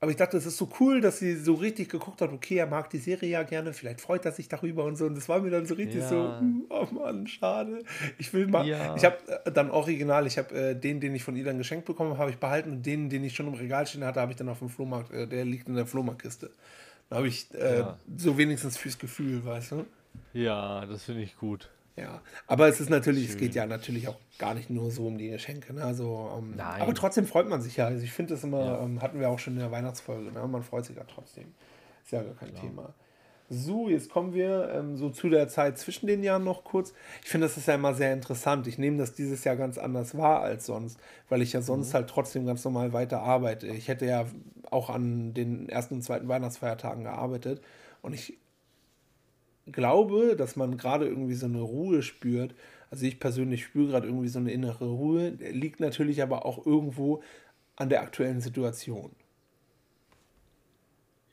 Aber 0.00 0.12
ich 0.12 0.16
dachte, 0.16 0.36
es 0.36 0.46
ist 0.46 0.56
so 0.56 0.68
cool, 0.78 1.00
dass 1.00 1.18
sie 1.18 1.34
so 1.34 1.54
richtig 1.54 1.88
geguckt 1.88 2.20
hat, 2.20 2.32
okay, 2.32 2.56
er 2.56 2.66
mag 2.66 2.88
die 2.90 2.98
Serie 2.98 3.30
ja 3.30 3.42
gerne, 3.42 3.72
vielleicht 3.72 4.00
freut 4.00 4.24
er 4.24 4.32
sich 4.32 4.48
darüber 4.48 4.84
und 4.84 4.96
so. 4.96 5.06
Und 5.06 5.16
das 5.16 5.28
war 5.28 5.40
mir 5.40 5.50
dann 5.50 5.66
so 5.66 5.74
richtig 5.74 6.00
ja. 6.02 6.08
so, 6.08 6.38
hm, 6.38 6.66
oh 6.70 6.86
Mann, 6.92 7.26
schade. 7.26 7.82
Ich 8.16 8.32
will 8.32 8.46
mal. 8.46 8.64
Ja. 8.64 8.94
Ich 8.94 9.04
habe 9.04 9.16
äh, 9.44 9.50
dann 9.50 9.70
original, 9.70 10.26
ich 10.26 10.38
habe 10.38 10.54
äh, 10.54 10.74
den, 10.76 11.00
den 11.00 11.14
ich 11.14 11.24
von 11.24 11.34
ihr 11.34 11.44
dann 11.44 11.58
geschenkt 11.58 11.84
bekommen 11.86 12.16
habe, 12.16 12.30
ich 12.30 12.38
behalten 12.38 12.70
und 12.70 12.86
den, 12.86 13.10
den 13.10 13.24
ich 13.24 13.34
schon 13.34 13.48
im 13.48 13.54
Regal 13.54 13.86
stehen 13.86 14.04
hatte, 14.04 14.20
habe 14.20 14.30
ich 14.30 14.36
dann 14.36 14.48
auf 14.48 14.60
dem 14.60 14.68
Flohmarkt, 14.68 15.12
äh, 15.12 15.26
der 15.26 15.44
liegt 15.44 15.66
in 15.66 15.74
der 15.74 15.86
Flohmarktkiste. 15.86 16.50
Da 17.10 17.16
habe 17.16 17.28
ich 17.28 17.52
äh, 17.54 17.80
ja. 17.80 17.98
so 18.16 18.38
wenigstens 18.38 18.76
fürs 18.76 18.98
Gefühl, 18.98 19.44
weißt 19.44 19.72
du? 19.72 19.86
Ja, 20.32 20.86
das 20.86 21.04
finde 21.04 21.22
ich 21.22 21.36
gut. 21.36 21.70
Ja, 22.00 22.22
aber 22.46 22.68
es 22.68 22.80
ist 22.80 22.90
natürlich, 22.90 23.26
Schön. 23.26 23.34
es 23.34 23.38
geht 23.38 23.54
ja 23.54 23.66
natürlich 23.66 24.08
auch 24.08 24.16
gar 24.38 24.54
nicht 24.54 24.70
nur 24.70 24.90
so 24.90 25.06
um 25.06 25.18
die 25.18 25.30
Geschenke. 25.30 25.74
Ne? 25.74 25.82
Also, 25.82 26.30
ähm, 26.36 26.54
Nein. 26.56 26.80
Aber 26.80 26.94
trotzdem 26.94 27.26
freut 27.26 27.48
man 27.48 27.60
sich 27.60 27.76
ja. 27.76 27.86
Also 27.86 28.02
ich 28.02 28.12
finde 28.12 28.34
das 28.34 28.44
immer, 28.44 28.64
ja. 28.64 28.82
ähm, 28.82 29.02
hatten 29.02 29.20
wir 29.20 29.28
auch 29.28 29.38
schon 29.38 29.54
in 29.54 29.60
der 29.60 29.70
Weihnachtsfolge, 29.70 30.32
ne? 30.32 30.46
man 30.46 30.62
freut 30.62 30.84
sich 30.84 30.96
ja 30.96 31.04
trotzdem. 31.04 31.54
Ist 32.04 32.12
ja 32.12 32.22
gar 32.22 32.34
kein 32.34 32.50
Klar. 32.50 32.62
Thema. 32.62 32.94
So, 33.50 33.88
jetzt 33.88 34.10
kommen 34.10 34.34
wir 34.34 34.70
ähm, 34.74 34.98
so 34.98 35.08
zu 35.08 35.30
der 35.30 35.48
Zeit 35.48 35.78
zwischen 35.78 36.06
den 36.06 36.22
Jahren 36.22 36.44
noch 36.44 36.64
kurz. 36.64 36.92
Ich 37.24 37.30
finde, 37.30 37.46
das 37.46 37.56
ist 37.56 37.66
ja 37.66 37.76
immer 37.76 37.94
sehr 37.94 38.12
interessant. 38.12 38.66
Ich 38.66 38.76
nehme 38.76 38.98
das 38.98 39.14
dieses 39.14 39.42
Jahr 39.44 39.56
ganz 39.56 39.78
anders 39.78 40.16
wahr 40.18 40.42
als 40.42 40.66
sonst, 40.66 41.00
weil 41.30 41.40
ich 41.40 41.54
ja 41.54 41.62
sonst 41.62 41.90
mhm. 41.90 41.94
halt 41.94 42.10
trotzdem 42.10 42.44
ganz 42.44 42.62
normal 42.64 42.92
weiter 42.92 43.22
arbeite. 43.22 43.66
Ich 43.68 43.88
hätte 43.88 44.04
ja 44.04 44.26
auch 44.70 44.90
an 44.90 45.32
den 45.32 45.68
ersten 45.70 45.94
und 45.94 46.02
zweiten 46.02 46.28
Weihnachtsfeiertagen 46.28 47.04
gearbeitet 47.04 47.62
und 48.02 48.12
ich 48.12 48.36
glaube, 49.72 50.36
dass 50.36 50.56
man 50.56 50.76
gerade 50.76 51.06
irgendwie 51.06 51.34
so 51.34 51.46
eine 51.46 51.60
Ruhe 51.60 52.02
spürt. 52.02 52.54
Also 52.90 53.04
ich 53.06 53.20
persönlich 53.20 53.64
spüre 53.64 53.88
gerade 53.88 54.06
irgendwie 54.06 54.28
so 54.28 54.38
eine 54.38 54.52
innere 54.52 54.86
Ruhe. 54.86 55.30
Liegt 55.30 55.80
natürlich 55.80 56.22
aber 56.22 56.46
auch 56.46 56.64
irgendwo 56.64 57.22
an 57.76 57.88
der 57.88 58.02
aktuellen 58.02 58.40
Situation. 58.40 59.14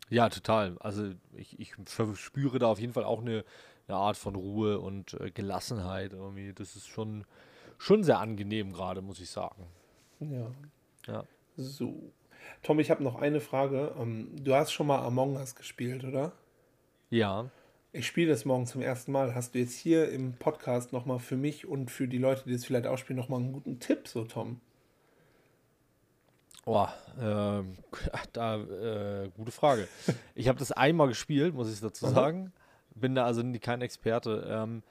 Ja, 0.09 0.29
total. 0.29 0.77
Also 0.79 1.11
ich, 1.33 1.59
ich 1.59 1.73
verspüre 1.85 2.59
da 2.59 2.67
auf 2.67 2.79
jeden 2.79 2.93
Fall 2.93 3.05
auch 3.05 3.21
eine, 3.21 3.43
eine 3.87 3.97
Art 3.97 4.17
von 4.17 4.35
Ruhe 4.35 4.79
und 4.79 5.13
äh, 5.15 5.31
Gelassenheit 5.31 6.13
irgendwie. 6.13 6.53
Das 6.53 6.75
ist 6.75 6.87
schon, 6.87 7.25
schon 7.77 8.03
sehr 8.03 8.19
angenehm 8.19 8.73
gerade, 8.73 9.01
muss 9.01 9.19
ich 9.19 9.29
sagen. 9.29 9.65
Ja. 10.19 10.51
Ja. 11.07 11.23
So. 11.57 12.11
Tom, 12.61 12.79
ich 12.79 12.91
habe 12.91 13.03
noch 13.03 13.15
eine 13.15 13.39
Frage. 13.39 13.93
Ähm, 13.99 14.29
du 14.35 14.53
hast 14.53 14.71
schon 14.71 14.87
mal 14.87 15.03
Among 15.03 15.35
Us 15.37 15.55
gespielt, 15.55 16.03
oder? 16.03 16.33
Ja. 17.09 17.49
Ich 17.97 18.07
spiele 18.07 18.29
das 18.29 18.43
morgen 18.43 18.65
zum 18.65 18.81
ersten 18.81 19.13
Mal. 19.13 19.35
Hast 19.35 19.55
du 19.55 19.59
jetzt 19.59 19.77
hier 19.77 20.09
im 20.11 20.33
Podcast 20.33 20.91
nochmal 20.91 21.19
für 21.19 21.37
mich 21.37 21.65
und 21.65 21.89
für 21.89 22.09
die 22.09 22.17
Leute, 22.17 22.43
die 22.45 22.51
es 22.51 22.65
vielleicht 22.65 22.87
auch 22.87 22.97
spielen, 22.97 23.15
nochmal 23.15 23.39
einen 23.39 23.53
guten 23.53 23.79
Tipp, 23.79 24.09
so 24.09 24.25
Tom? 24.25 24.59
Oh, 26.65 26.85
äh, 27.17 27.63
da, 28.33 28.57
äh, 28.57 29.29
gute 29.37 29.53
Frage. 29.53 29.87
Ich 30.35 30.49
habe 30.49 30.59
das 30.59 30.73
einmal 30.73 31.07
gespielt, 31.07 31.55
muss 31.55 31.71
ich 31.71 31.79
dazu 31.79 32.07
sagen. 32.07 32.51
Bin 32.95 33.15
da 33.15 33.23
also 33.23 33.41
kein 33.61 33.81
Experte. 33.81 34.45
Ähm, 34.45 34.83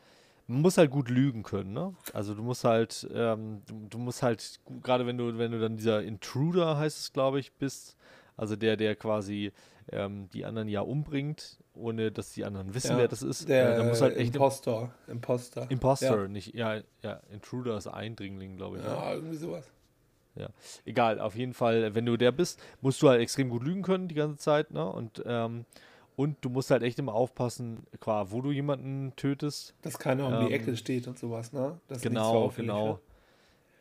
man 0.47 0.63
muss 0.63 0.79
halt 0.79 0.91
gut 0.91 1.11
lügen 1.11 1.43
können, 1.43 1.75
ne? 1.75 1.95
Also 2.15 2.35
du 2.35 2.43
musst 2.43 2.65
halt, 2.65 3.07
ähm, 3.13 3.61
du, 3.67 3.87
du, 3.91 3.99
musst 3.99 4.23
halt, 4.23 4.61
gerade 4.83 5.07
wenn 5.07 5.19
du, 5.19 5.37
wenn 5.37 5.53
du 5.53 5.61
dann 5.61 5.77
dieser 5.77 6.03
Intruder, 6.03 6.79
heißt 6.79 6.99
es, 6.99 7.13
glaube 7.13 7.39
ich, 7.39 7.53
bist, 7.53 7.99
also 8.39 8.57
der, 8.57 8.79
der 8.79 8.97
quasi 8.97 9.53
ähm, 9.93 10.29
die 10.33 10.45
anderen 10.45 10.69
ja 10.69 10.81
umbringt, 10.81 11.59
ohne 11.75 12.11
dass 12.11 12.33
die 12.33 12.45
anderen 12.45 12.75
wissen, 12.75 12.93
ja, 12.93 12.99
wer 12.99 13.09
das 13.09 13.23
ist. 13.23 13.49
Der 13.49 13.75
äh, 13.75 13.77
da 13.79 13.85
muss 13.85 14.01
halt 14.01 14.17
echt 14.17 14.35
Impostor. 14.35 14.93
Impostor. 15.07 15.71
Impostor, 15.71 16.23
ja. 16.23 16.29
nicht, 16.29 16.55
ja, 16.55 16.81
ja, 17.03 17.21
Intruder 17.33 17.77
ist 17.77 17.87
Eindringling, 17.87 18.57
glaube 18.57 18.79
ich. 18.79 18.85
Ja, 18.85 18.95
ja, 18.95 19.15
irgendwie 19.15 19.37
sowas. 19.37 19.71
Ja, 20.37 20.49
egal, 20.85 21.21
auf 21.21 21.37
jeden 21.37 21.55
Fall, 21.55 21.95
wenn 21.95 22.07
du 22.07 22.17
der 22.17 22.33
bist, 22.33 22.61
musst 22.81 23.01
du 23.03 23.09
halt 23.09 23.21
extrem 23.21 23.51
gut 23.51 23.63
lügen 23.63 23.83
können 23.83 24.09
die 24.09 24.17
ganze 24.17 24.39
Zeit, 24.39 24.73
ne? 24.73 24.85
Und, 24.85 25.23
ähm, 25.27 25.65
und 26.17 26.37
du 26.41 26.51
musst 26.51 26.71
halt 26.71 26.83
echt 26.83 26.99
immer 26.99 27.15
aufpassen, 27.15 27.87
qua, 28.01 28.31
wo 28.31 28.41
du 28.41 28.51
jemanden 28.51 29.15
tötest. 29.17 29.75
Dass 29.83 29.99
keiner 29.99 30.27
um 30.27 30.35
ähm, 30.35 30.47
die 30.47 30.53
Ecke 30.53 30.77
steht 30.77 31.07
und 31.07 31.19
sowas, 31.19 31.53
ne? 31.53 31.79
Das 31.87 32.03
genau, 32.03 32.53
genau. 32.57 32.87
Wird. 32.87 33.01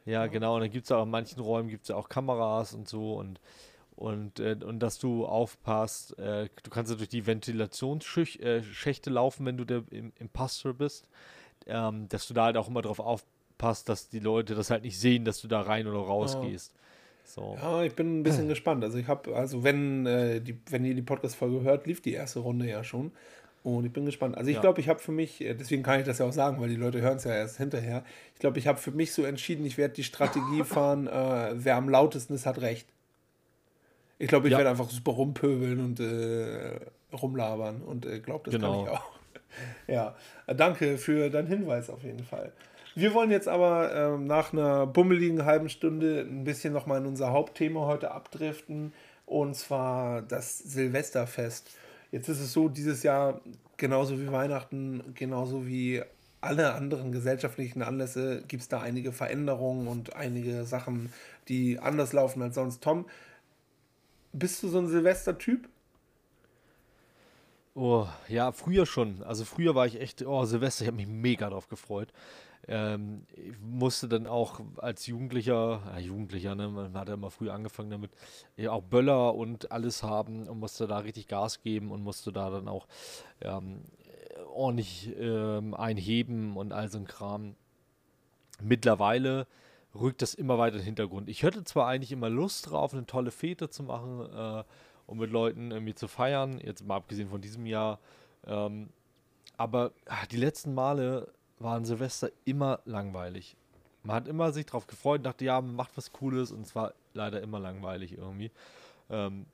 Ja, 0.05 0.27
genau. 0.27 0.55
Und 0.55 0.61
dann 0.61 0.71
gibt 0.71 0.85
es 0.85 0.91
auch 0.91 1.03
in 1.03 1.09
manchen 1.09 1.39
Räumen 1.39 1.69
gibt 1.69 1.85
es 1.85 1.91
auch 1.91 2.09
Kameras 2.09 2.73
und 2.73 2.87
so 2.87 3.15
und 3.15 3.39
und, 3.95 4.39
äh, 4.39 4.57
und 4.63 4.79
dass 4.79 4.99
du 4.99 5.25
aufpasst, 5.25 6.17
äh, 6.19 6.49
du 6.63 6.69
kannst 6.69 6.91
ja 6.91 6.97
durch 6.97 7.09
die 7.09 7.25
Ventilationsschächte 7.25 9.09
äh, 9.09 9.13
laufen, 9.13 9.45
wenn 9.45 9.57
du 9.57 9.65
der 9.65 9.83
Imposter 10.19 10.73
bist, 10.73 11.07
ähm, 11.67 12.07
dass 12.09 12.27
du 12.27 12.33
da 12.33 12.45
halt 12.45 12.57
auch 12.57 12.67
immer 12.67 12.81
drauf 12.81 12.99
aufpasst, 12.99 13.33
passt, 13.63 13.87
dass 13.89 14.09
die 14.09 14.19
Leute 14.19 14.55
das 14.55 14.69
halt 14.69 14.83
nicht 14.83 14.99
sehen, 14.99 15.25
dass 15.25 15.41
du 15.41 15.47
da 15.47 15.61
rein 15.61 15.87
oder 15.87 15.99
raus 15.99 16.33
ja. 16.33 16.41
gehst. 16.41 16.73
So. 17.23 17.57
Ja, 17.61 17.83
ich 17.83 17.95
bin 17.95 18.19
ein 18.19 18.23
bisschen 18.23 18.47
gespannt. 18.49 18.83
Also 18.83 18.97
ich 18.97 19.07
habe, 19.07 19.33
also 19.35 19.63
wenn, 19.63 20.05
äh, 20.05 20.41
die, 20.41 20.59
wenn 20.69 20.83
ihr 20.83 20.93
die 20.93 21.01
Podcast-Folge 21.01 21.61
hört, 21.61 21.87
lief 21.87 22.01
die 22.01 22.13
erste 22.13 22.39
Runde 22.39 22.67
ja 22.67 22.83
schon. 22.83 23.11
Und 23.63 23.85
ich 23.85 23.93
bin 23.93 24.05
gespannt. 24.05 24.37
Also 24.37 24.49
ich 24.49 24.55
ja. 24.55 24.61
glaube, 24.61 24.81
ich 24.81 24.89
habe 24.89 24.99
für 24.99 25.13
mich, 25.13 25.39
äh, 25.39 25.53
deswegen 25.53 25.83
kann 25.83 26.01
ich 26.01 26.05
das 26.05 26.19
ja 26.19 26.25
auch 26.25 26.33
sagen, 26.33 26.59
weil 26.59 26.67
die 26.67 26.75
Leute 26.75 26.99
hören 26.99 27.15
es 27.15 27.23
ja 27.23 27.33
erst 27.33 27.57
hinterher. 27.57 28.03
Ich 28.33 28.41
glaube, 28.41 28.59
ich 28.59 28.67
habe 28.67 28.77
für 28.77 28.91
mich 28.91 29.13
so 29.13 29.23
entschieden, 29.23 29.65
ich 29.65 29.77
werde 29.77 29.93
die 29.93 30.03
Strategie 30.03 30.63
fahren, 30.65 31.07
äh, 31.07 31.51
wer 31.53 31.77
am 31.77 31.87
lautesten 31.87 32.33
ist, 32.33 32.45
hat 32.45 32.59
recht. 32.59 32.87
Ich 34.23 34.29
glaube, 34.29 34.47
ich 34.47 34.53
ja. 34.53 34.59
werde 34.59 34.69
einfach 34.69 34.89
super 34.89 35.11
rumpöbeln 35.11 35.81
und 35.81 35.99
äh, 35.99 36.79
rumlabern 37.13 37.81
und 37.81 38.05
äh, 38.05 38.19
glaube, 38.19 38.45
das 38.45 38.53
genau. 38.53 38.85
kann 38.85 38.93
ich 38.93 38.97
auch. 38.97 39.11
ja, 39.87 40.15
danke 40.47 40.97
für 40.97 41.29
deinen 41.29 41.49
Hinweis 41.49 41.89
auf 41.89 42.03
jeden 42.03 42.23
Fall. 42.23 42.53
Wir 42.95 43.13
wollen 43.13 43.31
jetzt 43.31 43.49
aber 43.49 43.93
ähm, 43.93 44.25
nach 44.25 44.53
einer 44.53 44.87
bummeligen 44.87 45.43
halben 45.43 45.67
Stunde 45.67 46.21
ein 46.21 46.45
bisschen 46.45 46.71
nochmal 46.71 47.01
in 47.01 47.05
unser 47.05 47.31
Hauptthema 47.31 47.85
heute 47.85 48.11
abdriften 48.11 48.93
und 49.25 49.57
zwar 49.57 50.21
das 50.21 50.57
Silvesterfest. 50.57 51.71
Jetzt 52.11 52.29
ist 52.29 52.39
es 52.39 52.53
so, 52.53 52.69
dieses 52.69 53.03
Jahr 53.03 53.41
genauso 53.75 54.21
wie 54.21 54.31
Weihnachten, 54.31 55.03
genauso 55.15 55.67
wie 55.67 56.01
alle 56.39 56.75
anderen 56.75 57.11
gesellschaftlichen 57.11 57.81
Anlässe 57.81 58.41
gibt 58.47 58.63
es 58.63 58.69
da 58.69 58.79
einige 58.79 59.11
Veränderungen 59.11 59.89
und 59.89 60.15
einige 60.15 60.63
Sachen, 60.63 61.11
die 61.49 61.77
anders 61.79 62.13
laufen 62.13 62.41
als 62.41 62.55
sonst. 62.55 62.81
Tom, 62.81 63.05
bist 64.33 64.61
du 64.63 64.67
so 64.67 64.79
ein 64.79 64.87
Silvester-Typ? 64.87 65.69
Oh, 67.75 68.07
ja, 68.27 68.51
früher 68.51 68.85
schon. 68.85 69.23
Also 69.23 69.45
früher 69.45 69.73
war 69.73 69.87
ich 69.87 69.99
echt, 69.99 70.23
oh, 70.25 70.45
Silvester, 70.45 70.83
ich 70.83 70.87
habe 70.87 70.97
mich 70.97 71.07
mega 71.07 71.49
drauf 71.49 71.69
gefreut. 71.69 72.09
Ähm, 72.67 73.25
ich 73.35 73.59
musste 73.59 74.07
dann 74.07 74.27
auch 74.27 74.61
als 74.77 75.07
Jugendlicher, 75.07 75.81
ja, 75.85 75.99
Jugendlicher, 75.99 76.55
ne, 76.55 76.69
man 76.69 76.93
hat 76.93 77.07
ja 77.09 77.15
immer 77.15 77.31
früh 77.31 77.49
angefangen 77.49 77.89
damit, 77.89 78.11
ja, 78.57 78.71
auch 78.71 78.83
Böller 78.83 79.35
und 79.35 79.71
alles 79.71 80.03
haben 80.03 80.47
und 80.47 80.59
musste 80.59 80.87
da 80.87 80.99
richtig 80.99 81.27
Gas 81.27 81.61
geben 81.61 81.91
und 81.91 82.03
musste 82.03 82.31
da 82.31 82.49
dann 82.49 82.67
auch 82.67 82.87
ähm, 83.41 83.81
ordentlich 84.53 85.11
ähm, 85.19 85.73
einheben 85.73 86.55
und 86.55 86.71
all 86.73 86.89
so 86.89 86.99
ein 86.99 87.05
Kram. 87.05 87.55
Mittlerweile 88.61 89.47
rückt 89.95 90.21
das 90.21 90.33
immer 90.33 90.57
weiter 90.57 90.75
in 90.75 90.81
den 90.81 90.85
Hintergrund. 90.85 91.29
Ich 91.29 91.43
hatte 91.43 91.63
zwar 91.63 91.87
eigentlich 91.87 92.11
immer 92.11 92.29
Lust 92.29 92.69
drauf, 92.69 92.93
eine 92.93 93.05
tolle 93.05 93.31
Fete 93.31 93.69
zu 93.69 93.83
machen 93.83 94.21
äh, 94.33 94.63
und 95.07 95.17
mit 95.17 95.31
Leuten 95.31 95.71
irgendwie 95.71 95.95
zu 95.95 96.07
feiern, 96.07 96.59
jetzt 96.59 96.85
mal 96.85 96.95
abgesehen 96.95 97.29
von 97.29 97.41
diesem 97.41 97.65
Jahr, 97.65 97.99
ähm, 98.45 98.89
aber 99.57 99.91
ach, 100.07 100.25
die 100.27 100.37
letzten 100.37 100.73
Male 100.73 101.31
waren 101.59 101.85
Silvester 101.85 102.31
immer 102.45 102.79
langweilig. 102.85 103.55
Man 104.03 104.15
hat 104.15 104.27
immer 104.27 104.51
sich 104.51 104.65
darauf 104.65 104.87
gefreut 104.87 105.19
und 105.19 105.23
dachte, 105.23 105.45
ja, 105.45 105.61
man 105.61 105.75
macht 105.75 105.95
was 105.95 106.11
Cooles 106.11 106.51
und 106.51 106.65
es 106.65 106.75
war 106.75 106.93
leider 107.13 107.41
immer 107.41 107.59
langweilig 107.59 108.17
irgendwie. 108.17 108.51
Ähm, 109.09 109.45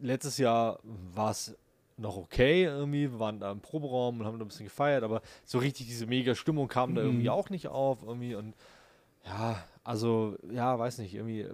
letztes 0.00 0.38
Jahr 0.38 0.80
war 1.14 1.30
es 1.30 1.56
noch 1.96 2.16
okay 2.16 2.64
irgendwie. 2.64 3.10
Wir 3.10 3.18
waren 3.18 3.40
da 3.40 3.50
im 3.50 3.60
Proberaum 3.60 4.20
und 4.20 4.26
haben 4.26 4.38
da 4.38 4.44
ein 4.44 4.48
bisschen 4.48 4.66
gefeiert, 4.66 5.02
aber 5.02 5.22
so 5.44 5.58
richtig 5.58 5.86
diese 5.86 6.06
mega 6.06 6.34
Stimmung 6.34 6.68
kam 6.68 6.90
mhm. 6.90 6.94
da 6.96 7.02
irgendwie 7.02 7.30
auch 7.30 7.50
nicht 7.50 7.68
auf 7.68 8.02
irgendwie 8.02 8.34
und 8.34 8.54
ja, 9.28 9.64
also 9.84 10.36
ja, 10.50 10.78
weiß 10.78 10.98
nicht, 10.98 11.14
irgendwie 11.14 11.46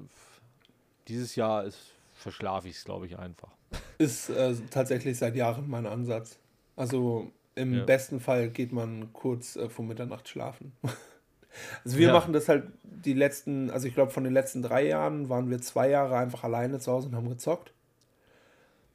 dieses 1.08 1.36
Jahr 1.36 1.64
ist 1.64 1.94
verschlafe 2.14 2.68
ich 2.68 2.76
es, 2.76 2.84
glaube 2.84 3.06
ich, 3.06 3.18
einfach. 3.18 3.50
Ist 3.98 4.30
äh, 4.30 4.54
tatsächlich 4.70 5.18
seit 5.18 5.36
Jahren 5.36 5.68
mein 5.68 5.86
Ansatz. 5.86 6.38
Also 6.76 7.30
im 7.54 7.74
ja. 7.74 7.84
besten 7.84 8.20
Fall 8.20 8.48
geht 8.48 8.72
man 8.72 9.12
kurz 9.12 9.56
äh, 9.56 9.68
vor 9.68 9.84
Mitternacht 9.84 10.28
schlafen. 10.28 10.72
also 11.84 11.98
wir 11.98 12.08
ja. 12.08 12.12
machen 12.12 12.32
das 12.32 12.48
halt 12.48 12.64
die 12.82 13.12
letzten, 13.12 13.70
also 13.70 13.86
ich 13.86 13.94
glaube 13.94 14.10
von 14.10 14.24
den 14.24 14.32
letzten 14.32 14.62
drei 14.62 14.86
Jahren 14.86 15.28
waren 15.28 15.50
wir 15.50 15.60
zwei 15.60 15.90
Jahre 15.90 16.16
einfach 16.16 16.44
alleine 16.44 16.78
zu 16.78 16.92
Hause 16.92 17.08
und 17.08 17.16
haben 17.16 17.28
gezockt. 17.28 17.72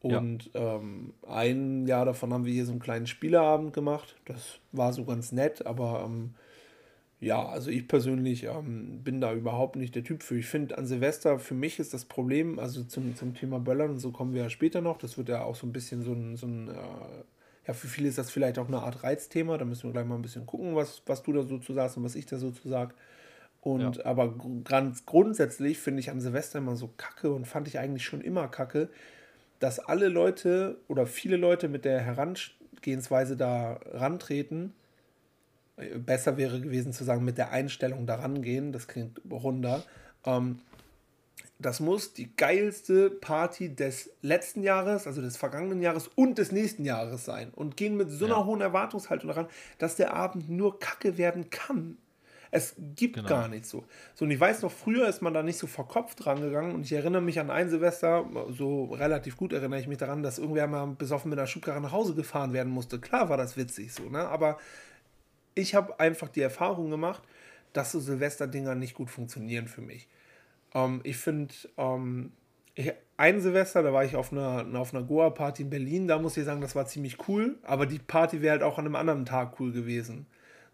Und 0.02 0.50
ja. 0.54 0.76
ähm, 0.76 1.13
ein 1.28 1.86
Jahr 1.86 2.06
davon 2.06 2.34
haben 2.34 2.46
wir 2.46 2.54
hier 2.54 2.65
so 2.65 2.72
einen 2.72 2.80
kleinen 2.80 3.06
Spieleabend 3.06 3.74
gemacht. 3.74 4.15
Das 4.26 4.60
war 4.72 4.94
so 4.94 5.04
ganz 5.04 5.34
nett, 5.34 5.65
aber 5.65 6.04
ähm, 6.06 6.36
ja, 7.19 7.45
also 7.45 7.69
ich 7.69 7.88
persönlich 7.88 8.45
ähm, 8.45 9.03
bin 9.03 9.19
da 9.19 9.34
überhaupt 9.34 9.75
nicht 9.75 9.93
der 9.93 10.03
Typ 10.03 10.23
für. 10.23 10.38
Ich 10.38 10.45
finde, 10.45 10.77
an 10.77 10.86
Silvester, 10.86 11.38
für 11.38 11.53
mich 11.53 11.79
ist 11.79 11.93
das 11.93 12.05
Problem, 12.05 12.60
also 12.60 12.84
zum, 12.84 13.15
zum 13.15 13.34
Thema 13.34 13.60
Böllern 13.60 13.91
und 13.91 13.99
so 13.99 14.12
kommen 14.12 14.34
wir 14.34 14.43
ja 14.43 14.49
später 14.49 14.79
noch. 14.79 14.97
Das 14.97 15.17
wird 15.17 15.27
ja 15.27 15.43
auch 15.43 15.55
so 15.55 15.67
ein 15.67 15.73
bisschen 15.73 16.01
so 16.01 16.13
ein, 16.13 16.38
so 16.38 16.47
ein 16.47 16.69
äh, 16.69 16.71
ja, 17.67 17.73
für 17.73 17.87
viele 17.87 18.08
ist 18.08 18.17
das 18.17 18.31
vielleicht 18.31 18.58
auch 18.58 18.67
eine 18.67 18.79
Art 18.79 19.04
Reizthema. 19.04 19.58
Da 19.58 19.65
müssen 19.65 19.83
wir 19.83 19.91
gleich 19.91 20.06
mal 20.06 20.15
ein 20.15 20.21
bisschen 20.21 20.46
gucken, 20.46 20.75
was, 20.75 21.04
was 21.06 21.21
du 21.21 21.33
da 21.33 21.44
so 21.44 21.58
zu 21.58 21.73
sagst 21.73 21.98
und 21.98 22.04
was 22.04 22.15
ich 22.15 22.25
da 22.25 22.37
so 22.37 22.52
zu 22.52 22.69
sag. 22.69 22.96
Und 23.62 23.98
ja. 23.98 24.06
aber 24.06 24.33
ganz 24.63 25.06
grundsätzlich 25.06 25.77
finde 25.77 26.00
ich 26.00 26.10
an 26.10 26.21
Silvester 26.21 26.60
immer 26.60 26.75
so 26.75 26.89
kacke 26.96 27.31
und 27.31 27.46
fand 27.46 27.67
ich 27.67 27.77
eigentlich 27.77 28.06
schon 28.06 28.21
immer 28.21 28.48
kacke, 28.48 28.89
dass 29.60 29.79
alle 29.79 30.08
Leute 30.08 30.77
oder 30.87 31.06
viele 31.06 31.35
Leute 31.35 31.67
mit 31.67 31.83
der 31.83 32.00
Herangehensweise 32.00 33.35
da 33.35 33.79
rantreten. 33.91 34.73
Besser 35.98 36.38
wäre 36.38 36.62
gewesen 36.62 36.94
zu 36.94 37.04
sagen, 37.04 37.23
mit 37.23 37.38
der 37.38 37.52
Einstellung 37.52 38.06
daran 38.06 38.42
gehen. 38.42 38.71
Das 38.71 38.88
klingt 38.88 39.21
runder. 39.30 39.84
Ähm, 40.25 40.60
das 41.62 41.82
muss 41.82 42.13
die 42.13 42.34
geilste 42.36 43.10
Party 43.10 43.75
des 43.75 44.12
letzten 44.21 44.63
Jahres, 44.63 45.08
also 45.08 45.21
des 45.21 45.36
vergangenen 45.36 45.82
Jahres 45.82 46.08
und 46.08 46.38
des 46.38 46.54
nächsten 46.54 46.86
Jahres 46.86 47.25
sein. 47.25 47.52
Und 47.54 47.75
gehen 47.75 47.98
mit 47.98 48.10
so 48.10 48.25
einer 48.25 48.36
ja. 48.36 48.46
hohen 48.46 48.62
Erwartungshaltung 48.62 49.27
daran, 49.27 49.48
dass 49.77 49.98
der 49.98 50.13
Abend 50.13 50.50
nur 50.50 50.80
Kacke 50.80 51.17
werden 51.17 51.50
kann. 51.50 51.98
Es 52.52 52.75
gibt 52.96 53.17
genau. 53.17 53.30
gar 53.30 53.48
nichts 53.48 53.69
so. 53.69 53.84
So, 54.15 54.25
und 54.25 54.32
ich 54.32 54.40
weiß 54.40 54.63
noch, 54.63 54.71
früher 54.71 55.08
ist 55.08 55.21
man 55.21 55.34
da 55.34 55.44
nicht 55.44 55.58
so 55.58 55.67
verkopft 55.67 56.25
rangegangen 56.25 56.73
und 56.73 56.82
ich 56.82 56.94
erinnere 56.94 57.21
mich 57.21 57.40
an 57.40 57.52
ein 57.52 57.69
Silvester, 57.69 58.25
so 58.50 58.86
relativ 58.86 59.38
gut 59.38 59.54
erinnere 59.54 59.80
ich 59.80 59.88
mich 59.88 60.00
daran, 60.00 60.23
dass 60.23 60.40
irgendwer 60.40 60.65
mal 60.67 60.88
besoffen 60.88 61.30
mit 61.30 61.38
einer 61.38 61.48
Schubkarre 61.48 61.82
nach 61.82 61.92
Hause 61.92 62.15
gefahren 62.15 62.54
werden 62.54 62.71
musste. 62.71 63.00
Klar 63.00 63.30
war 63.30 63.38
das 63.38 63.56
witzig 63.56 63.94
so, 63.94 64.10
ne? 64.10 64.27
Aber 64.27 64.58
ich 65.56 65.75
habe 65.75 66.00
einfach 66.00 66.29
die 66.29 66.41
Erfahrung 66.41 66.89
gemacht, 66.89 67.23
dass 67.73 67.91
so 67.91 68.00
Silvesterdinger 68.00 68.75
nicht 68.75 68.95
gut 68.95 69.10
funktionieren 69.10 69.67
für 69.67 69.81
mich. 69.81 70.08
Ähm, 70.73 71.02
ich 71.04 71.17
finde, 71.17 71.54
ähm, 71.77 72.31
ein 73.17 73.41
Silvester, 73.41 73.83
da 73.83 73.91
war 73.91 74.06
ich 74.06 74.15
auf 74.15 74.31
einer, 74.31 74.65
auf 74.79 74.93
einer 74.93 75.04
Goa-Party 75.04 75.63
in 75.63 75.69
Berlin, 75.69 76.08
da 76.08 76.17
muss 76.19 76.37
ich 76.37 76.45
sagen, 76.45 76.62
das 76.62 76.75
war 76.75 76.85
ziemlich 76.85 77.27
cool, 77.27 77.58
aber 77.63 77.85
die 77.85 78.00
Party 78.00 78.41
wäre 78.41 78.54
halt 78.54 78.63
auch 78.63 78.77
an 78.77 78.85
einem 78.85 78.95
anderen 78.95 79.25
Tag 79.25 79.60
cool 79.60 79.71
gewesen. 79.71 80.25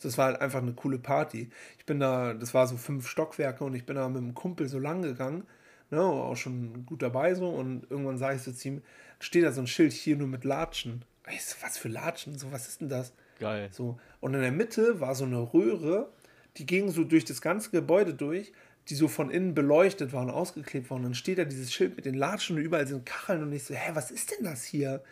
Das 0.01 0.17
war 0.17 0.25
halt 0.27 0.41
einfach 0.41 0.61
eine 0.61 0.73
coole 0.73 0.99
Party. 0.99 1.49
Ich 1.79 1.85
bin 1.85 1.99
da, 1.99 2.33
das 2.33 2.53
war 2.53 2.67
so 2.67 2.77
fünf 2.77 3.07
Stockwerke 3.07 3.63
und 3.63 3.73
ich 3.73 3.85
bin 3.85 3.95
da 3.95 4.07
mit 4.07 4.17
einem 4.17 4.35
Kumpel 4.35 4.67
so 4.67 4.77
lang 4.77 5.01
gegangen, 5.01 5.45
ne, 5.89 6.01
auch 6.01 6.35
schon 6.35 6.85
gut 6.85 7.01
dabei 7.01 7.33
so 7.33 7.49
und 7.49 7.89
irgendwann 7.89 8.17
sage 8.17 8.35
ich 8.35 8.43
so 8.43 8.51
zu 8.51 8.67
ihm, 8.67 8.81
steht 9.19 9.45
da 9.45 9.51
so 9.51 9.61
ein 9.61 9.67
Schild 9.67 9.93
hier 9.93 10.17
nur 10.17 10.27
mit 10.27 10.43
Latschen. 10.43 11.03
Ich 11.31 11.43
so, 11.43 11.55
was 11.61 11.77
für 11.77 11.87
Latschen? 11.87 12.37
So, 12.37 12.51
was 12.51 12.67
ist 12.67 12.81
denn 12.81 12.89
das? 12.89 13.13
Geil. 13.39 13.69
So. 13.71 13.99
Und 14.19 14.33
in 14.33 14.41
der 14.41 14.51
Mitte 14.51 14.99
war 14.99 15.15
so 15.15 15.25
eine 15.25 15.53
Röhre, 15.53 16.09
die 16.57 16.65
ging 16.65 16.89
so 16.91 17.03
durch 17.03 17.25
das 17.25 17.41
ganze 17.41 17.69
Gebäude 17.69 18.13
durch, 18.13 18.53
die 18.89 18.95
so 18.95 19.07
von 19.07 19.29
innen 19.29 19.55
beleuchtet 19.55 20.13
war 20.13 20.21
und 20.23 20.29
ausgeklebt 20.29 20.89
war. 20.89 20.97
Und 20.97 21.03
dann 21.03 21.15
steht 21.15 21.37
da 21.37 21.45
dieses 21.45 21.73
Schild 21.73 21.95
mit 21.95 22.05
den 22.05 22.15
Latschen 22.15 22.57
und 22.57 22.63
überall 22.63 22.87
sind 22.87 23.05
Kacheln 23.05 23.43
und 23.43 23.51
ich 23.51 23.63
so, 23.63 23.73
hä, 23.73 23.91
was 23.93 24.11
ist 24.11 24.31
denn 24.31 24.45
das 24.45 24.63
hier? 24.63 25.03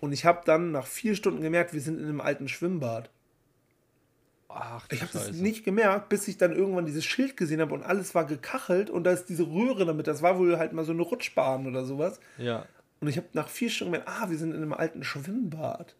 Und 0.00 0.12
ich 0.12 0.24
habe 0.24 0.42
dann 0.44 0.72
nach 0.72 0.86
vier 0.86 1.14
Stunden 1.14 1.42
gemerkt, 1.42 1.72
wir 1.72 1.80
sind 1.80 1.98
in 1.98 2.04
einem 2.04 2.20
alten 2.20 2.48
Schwimmbad. 2.48 3.10
Ach, 4.48 4.86
ich 4.90 5.00
habe 5.00 5.12
das 5.12 5.32
nicht 5.32 5.64
gemerkt, 5.64 6.08
bis 6.08 6.28
ich 6.28 6.36
dann 6.36 6.52
irgendwann 6.52 6.84
dieses 6.84 7.04
Schild 7.04 7.36
gesehen 7.36 7.60
habe 7.60 7.72
und 7.72 7.82
alles 7.82 8.14
war 8.14 8.26
gekachelt 8.26 8.90
und 8.90 9.04
da 9.04 9.12
ist 9.12 9.26
diese 9.26 9.44
Röhre 9.44 9.86
damit. 9.86 10.06
Das 10.06 10.20
war 10.20 10.38
wohl 10.38 10.58
halt 10.58 10.72
mal 10.72 10.84
so 10.84 10.92
eine 10.92 11.02
Rutschbahn 11.02 11.66
oder 11.66 11.84
sowas. 11.84 12.20
Ja. 12.36 12.66
Und 13.00 13.08
ich 13.08 13.16
habe 13.16 13.28
nach 13.32 13.48
vier 13.48 13.70
Stunden 13.70 13.92
gemerkt, 13.92 14.10
ah, 14.10 14.28
wir 14.28 14.36
sind 14.36 14.50
in 14.50 14.58
einem 14.58 14.74
alten 14.74 15.04
Schwimmbad. 15.04 15.94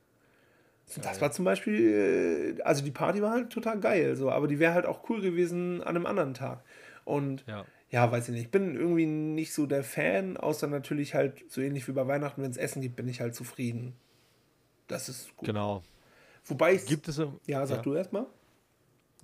Das 1.01 1.21
war 1.21 1.33
zum 1.33 1.45
Beispiel, 1.45 2.57
äh, 2.59 2.63
also 2.63 2.85
die 2.85 2.91
Party 2.91 3.23
war 3.23 3.31
halt 3.33 3.51
total 3.51 3.81
geil, 3.81 4.17
so, 4.17 4.31
aber 4.31 4.47
die 4.49 4.59
wäre 4.59 4.75
halt 4.75 4.87
auch 4.87 5.09
cool 5.09 5.21
gewesen 5.21 5.81
an 5.83 5.97
einem 5.97 6.07
anderen 6.07 6.35
Tag. 6.35 6.63
Und 7.05 7.45
ja. 7.47 7.65
ja. 7.91 8.11
weiß 8.11 8.29
ich 8.29 8.35
nicht, 8.35 8.45
ich 8.45 8.51
bin 8.51 8.75
irgendwie 8.75 9.07
nicht 9.07 9.55
so 9.55 9.67
der 9.67 9.85
Fan, 9.85 10.37
außer 10.37 10.67
natürlich 10.67 11.15
halt 11.15 11.51
so 11.51 11.61
ähnlich 11.61 11.89
wie 11.89 11.93
bei 11.93 12.07
Weihnachten, 12.07 12.43
wenn 12.43 12.51
es 12.51 12.57
Essen 12.57 12.83
gibt, 12.83 12.97
bin 12.97 13.09
ich 13.09 13.21
halt 13.21 13.35
zufrieden. 13.35 13.95
Das 14.87 15.09
ist 15.09 15.35
gut. 15.37 15.47
Genau. 15.47 15.83
Wobei 16.45 16.75
ich. 16.75 16.87
Gibt 16.87 17.09
es. 17.09 17.21
Ja, 17.47 17.67
sag 17.67 17.77
ja. 17.77 17.83
du 17.83 17.95
erstmal. 17.95 18.27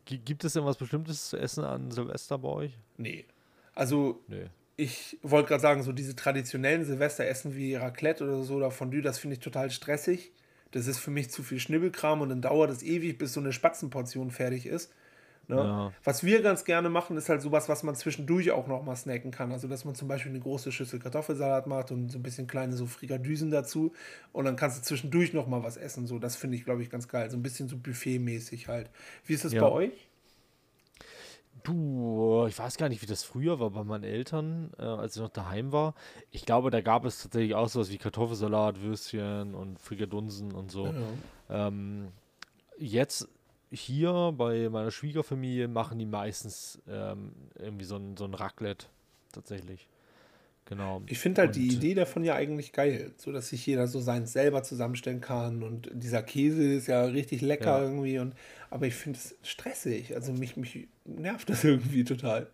Gibt 0.04 0.42
es 0.44 0.56
irgendwas 0.56 0.78
Bestimmtes 0.78 1.28
zu 1.28 1.36
essen 1.36 1.64
an 1.64 1.90
Silvester 1.90 2.38
bei 2.38 2.48
euch? 2.48 2.78
Nee. 2.96 3.26
Also, 3.74 4.22
nee. 4.26 4.46
ich 4.76 5.18
wollte 5.22 5.48
gerade 5.48 5.60
sagen, 5.60 5.82
so 5.82 5.92
diese 5.92 6.16
traditionellen 6.16 6.86
Silvesteressen 6.86 7.54
wie 7.54 7.74
Raclette 7.74 8.24
oder 8.24 8.42
so 8.42 8.54
oder 8.54 8.70
Fondue, 8.70 9.02
das 9.02 9.18
finde 9.18 9.34
ich 9.34 9.40
total 9.40 9.70
stressig. 9.70 10.32
Das 10.72 10.86
ist 10.86 10.98
für 10.98 11.10
mich 11.10 11.30
zu 11.30 11.42
viel 11.42 11.60
Schnibbelkram 11.60 12.20
und 12.20 12.28
dann 12.28 12.42
dauert 12.42 12.70
es 12.70 12.82
ewig, 12.82 13.18
bis 13.18 13.32
so 13.32 13.40
eine 13.40 13.52
Spatzenportion 13.52 14.30
fertig 14.30 14.66
ist. 14.66 14.92
Ne? 15.48 15.56
Ja. 15.56 15.92
Was 16.04 16.24
wir 16.24 16.42
ganz 16.42 16.64
gerne 16.64 16.90
machen, 16.90 17.16
ist 17.16 17.30
halt 17.30 17.40
sowas, 17.40 17.70
was 17.70 17.82
man 17.82 17.94
zwischendurch 17.94 18.50
auch 18.50 18.66
noch 18.66 18.84
mal 18.84 18.96
snacken 18.96 19.30
kann. 19.30 19.50
Also, 19.50 19.66
dass 19.66 19.86
man 19.86 19.94
zum 19.94 20.06
Beispiel 20.06 20.30
eine 20.30 20.40
große 20.40 20.70
Schüssel 20.72 20.98
Kartoffelsalat 20.98 21.66
macht 21.66 21.90
und 21.90 22.10
so 22.10 22.18
ein 22.18 22.22
bisschen 22.22 22.46
kleine 22.46 22.74
so 22.74 22.84
Frikadüsen 22.84 23.50
dazu. 23.50 23.94
Und 24.32 24.44
dann 24.44 24.56
kannst 24.56 24.78
du 24.78 24.82
zwischendurch 24.82 25.32
noch 25.32 25.46
mal 25.46 25.62
was 25.62 25.78
essen. 25.78 26.06
So, 26.06 26.18
das 26.18 26.36
finde 26.36 26.56
ich, 26.56 26.66
glaube 26.66 26.82
ich, 26.82 26.90
ganz 26.90 27.08
geil. 27.08 27.30
So 27.30 27.38
ein 27.38 27.42
bisschen 27.42 27.66
so 27.66 27.78
buffetmäßig 27.78 28.68
halt. 28.68 28.90
Wie 29.24 29.32
ist 29.32 29.44
das 29.44 29.54
ja. 29.54 29.62
bei 29.62 29.70
euch? 29.70 30.07
Du, 31.68 32.46
ich 32.48 32.58
weiß 32.58 32.78
gar 32.78 32.88
nicht, 32.88 33.02
wie 33.02 33.06
das 33.06 33.24
früher 33.24 33.60
war 33.60 33.68
bei 33.68 33.84
meinen 33.84 34.04
Eltern, 34.04 34.70
äh, 34.78 34.82
als 34.82 35.16
ich 35.16 35.22
noch 35.22 35.28
daheim 35.28 35.70
war. 35.70 35.94
Ich 36.30 36.46
glaube, 36.46 36.70
da 36.70 36.80
gab 36.80 37.04
es 37.04 37.22
tatsächlich 37.22 37.54
auch 37.54 37.68
sowas 37.68 37.90
wie 37.90 37.98
Kartoffelsalat, 37.98 38.80
Würstchen 38.80 39.54
und 39.54 39.78
Frikadunsen 39.78 40.52
und 40.52 40.70
so. 40.70 40.86
Ja. 40.86 41.68
Ähm, 41.68 42.08
jetzt 42.78 43.28
hier 43.70 44.32
bei 44.34 44.70
meiner 44.70 44.90
Schwiegerfamilie 44.90 45.68
machen 45.68 45.98
die 45.98 46.06
meistens 46.06 46.80
ähm, 46.88 47.32
irgendwie 47.56 47.84
so 47.84 47.96
ein, 47.96 48.16
so 48.16 48.24
ein 48.24 48.32
Raclette 48.32 48.86
tatsächlich. 49.32 49.88
Genau. 50.68 51.02
Ich 51.06 51.18
finde 51.18 51.40
halt 51.40 51.56
und, 51.56 51.56
die 51.56 51.68
Idee 51.68 51.94
davon 51.94 52.24
ja 52.24 52.34
eigentlich 52.34 52.72
geil, 52.72 53.12
so 53.16 53.32
dass 53.32 53.48
sich 53.48 53.64
jeder 53.64 53.86
so 53.86 54.00
seins 54.00 54.34
selber 54.34 54.62
zusammenstellen 54.62 55.22
kann 55.22 55.62
und 55.62 55.88
dieser 55.94 56.22
Käse 56.22 56.62
ist 56.74 56.88
ja 56.88 57.04
richtig 57.04 57.40
lecker 57.40 57.78
ja. 57.78 57.84
irgendwie 57.84 58.18
und 58.18 58.34
aber 58.68 58.86
ich 58.86 58.94
finde 58.94 59.18
es 59.18 59.34
stressig, 59.42 60.14
also 60.14 60.30
mich, 60.34 60.58
mich 60.58 60.88
nervt 61.06 61.48
das 61.48 61.64
irgendwie 61.64 62.04
total. 62.04 62.48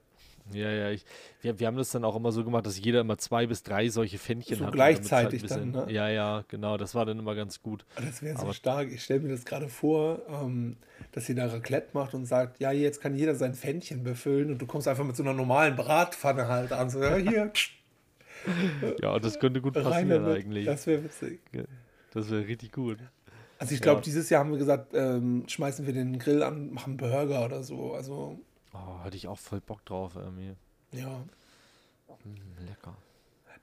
Ja, 0.52 0.70
ja, 0.70 0.90
ich, 0.90 1.04
wir, 1.40 1.58
wir 1.58 1.66
haben 1.66 1.76
das 1.76 1.90
dann 1.90 2.04
auch 2.04 2.14
immer 2.14 2.30
so 2.30 2.44
gemacht, 2.44 2.66
dass 2.66 2.78
jeder 2.78 3.00
immer 3.00 3.18
zwei 3.18 3.46
bis 3.46 3.64
drei 3.64 3.88
solche 3.88 4.18
Fännchen 4.18 4.58
so 4.58 4.66
hat. 4.66 4.74
gleichzeitig 4.74 5.40
halt 5.40 5.42
bisschen, 5.42 5.72
dann, 5.72 5.86
ne? 5.86 5.92
Ja, 5.92 6.08
ja, 6.08 6.44
genau, 6.46 6.76
das 6.76 6.94
war 6.94 7.06
dann 7.06 7.18
immer 7.18 7.34
ganz 7.34 7.62
gut. 7.62 7.84
Das 7.96 8.22
wäre 8.22 8.38
so 8.38 8.52
stark. 8.52 8.92
Ich 8.92 9.02
stelle 9.02 9.20
mir 9.20 9.30
das 9.30 9.44
gerade 9.44 9.68
vor, 9.68 10.20
ähm, 10.28 10.76
dass 11.12 11.26
sie 11.26 11.34
da 11.34 11.46
Raclette 11.46 11.88
macht 11.94 12.14
und 12.14 12.26
sagt, 12.26 12.60
ja, 12.60 12.70
jetzt 12.72 13.00
kann 13.00 13.16
jeder 13.16 13.34
sein 13.34 13.54
Fännchen 13.54 14.04
befüllen 14.04 14.52
und 14.52 14.58
du 14.58 14.66
kommst 14.66 14.86
einfach 14.86 15.04
mit 15.04 15.16
so 15.16 15.22
einer 15.22 15.32
normalen 15.32 15.74
Bratpfanne 15.76 16.46
halt 16.46 16.72
an. 16.72 16.90
So, 16.90 17.02
ja, 17.02 17.16
hier. 17.16 17.50
ja, 19.02 19.18
das 19.18 19.38
könnte 19.38 19.60
gut 19.60 19.74
passieren 19.74 20.26
eigentlich. 20.26 20.66
Das 20.66 20.86
wäre 20.86 21.04
witzig. 21.04 21.40
Das 22.12 22.30
wäre 22.30 22.46
richtig 22.46 22.72
gut. 22.72 22.98
Also 23.58 23.74
ich 23.74 23.80
glaube, 23.80 23.98
ja. 23.98 24.02
dieses 24.02 24.30
Jahr 24.30 24.40
haben 24.40 24.50
wir 24.50 24.58
gesagt, 24.58 24.92
ähm, 24.94 25.44
schmeißen 25.46 25.86
wir 25.86 25.94
den 25.94 26.18
Grill 26.18 26.42
an, 26.42 26.72
machen 26.72 26.96
Burger 26.96 27.44
oder 27.44 27.62
so. 27.62 27.94
Also 27.94 28.38
Oh, 28.74 28.98
hatte 29.04 29.16
ich 29.16 29.28
auch 29.28 29.38
voll 29.38 29.60
Bock 29.60 29.84
drauf 29.84 30.16
irgendwie. 30.16 30.54
Ja. 30.92 31.24
Mm, 32.24 32.66
lecker. 32.66 32.96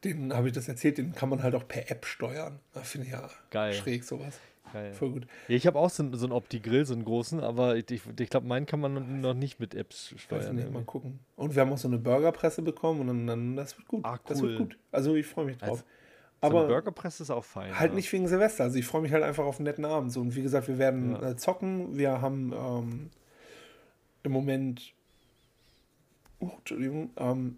Den 0.04 0.34
habe 0.34 0.48
ich 0.48 0.54
das 0.54 0.68
erzählt, 0.68 0.98
den 0.98 1.14
kann 1.14 1.30
man 1.30 1.44
halt 1.44 1.54
auch 1.54 1.68
per 1.68 1.92
App 1.92 2.06
steuern. 2.06 2.60
Finde 2.82 3.08
ich 3.08 3.14
ja 3.14 3.30
Geil. 3.52 3.74
schräg 3.74 4.04
sowas. 4.04 4.40
Geil. 4.74 4.94
Voll 4.94 5.12
gut. 5.12 5.28
Ja, 5.48 5.56
ich 5.56 5.68
habe 5.68 5.78
auch 5.80 5.90
so, 5.90 6.16
so 6.16 6.26
einen 6.26 6.34
Opti-Grill, 6.34 6.86
so 6.86 6.94
einen 6.94 7.06
großen, 7.06 7.40
aber 7.40 7.76
ich, 7.76 7.90
ich, 7.92 8.02
ich 8.20 8.30
glaube, 8.30 8.48
meinen 8.48 8.66
kann 8.66 8.80
man 8.80 9.22
noch 9.22 9.34
nicht 9.34 9.60
mit 9.60 9.76
Apps 9.76 10.14
steuern. 10.18 10.56
Nicht, 10.56 10.72
mal 10.72 10.84
gucken. 10.84 11.20
Und 11.36 11.56
wir 11.56 11.62
haben 11.62 11.72
auch 11.72 11.78
so 11.78 11.88
eine 11.88 11.98
Burgerpresse 11.98 12.62
bekommen 12.62 13.02
und 13.02 13.08
dann, 13.08 13.28
dann 13.28 13.56
das 13.56 13.78
wird 13.78 13.88
gut. 13.88 14.06
Ah, 14.06 14.14
cool. 14.14 14.20
Das 14.28 14.42
wird 14.42 14.58
gut. 14.58 14.78
Also 14.92 15.16
ich 15.16 15.26
freue 15.26 15.46
mich 15.46 15.58
drauf. 15.58 15.80
Als, 15.80 15.86
aber 16.42 16.54
so 16.54 16.58
eine 16.60 16.68
Burgerpresse 16.68 17.24
ist 17.24 17.30
auch 17.30 17.44
fein. 17.44 17.78
Halt 17.78 17.92
ja. 17.92 17.96
nicht 17.96 18.12
wegen 18.12 18.28
Silvester. 18.28 18.64
Also 18.64 18.78
ich 18.78 18.86
freue 18.86 19.02
mich 19.02 19.12
halt 19.14 19.24
einfach 19.24 19.46
auf 19.46 19.60
einen 19.60 19.66
netten 19.66 19.86
Abend. 19.86 20.12
So, 20.12 20.22
und 20.22 20.36
wie 20.36 20.42
gesagt, 20.42 20.68
wir 20.68 20.78
werden 20.78 21.12
ja. 21.12 21.32
äh, 21.32 21.36
zocken. 21.36 21.98
Wir 21.98 22.22
haben 22.22 22.54
ähm, 22.54 23.10
im 24.24 24.32
Moment 24.32 24.94
oh, 26.42 26.52
Entschuldigung, 26.58 27.12
ähm, 27.18 27.58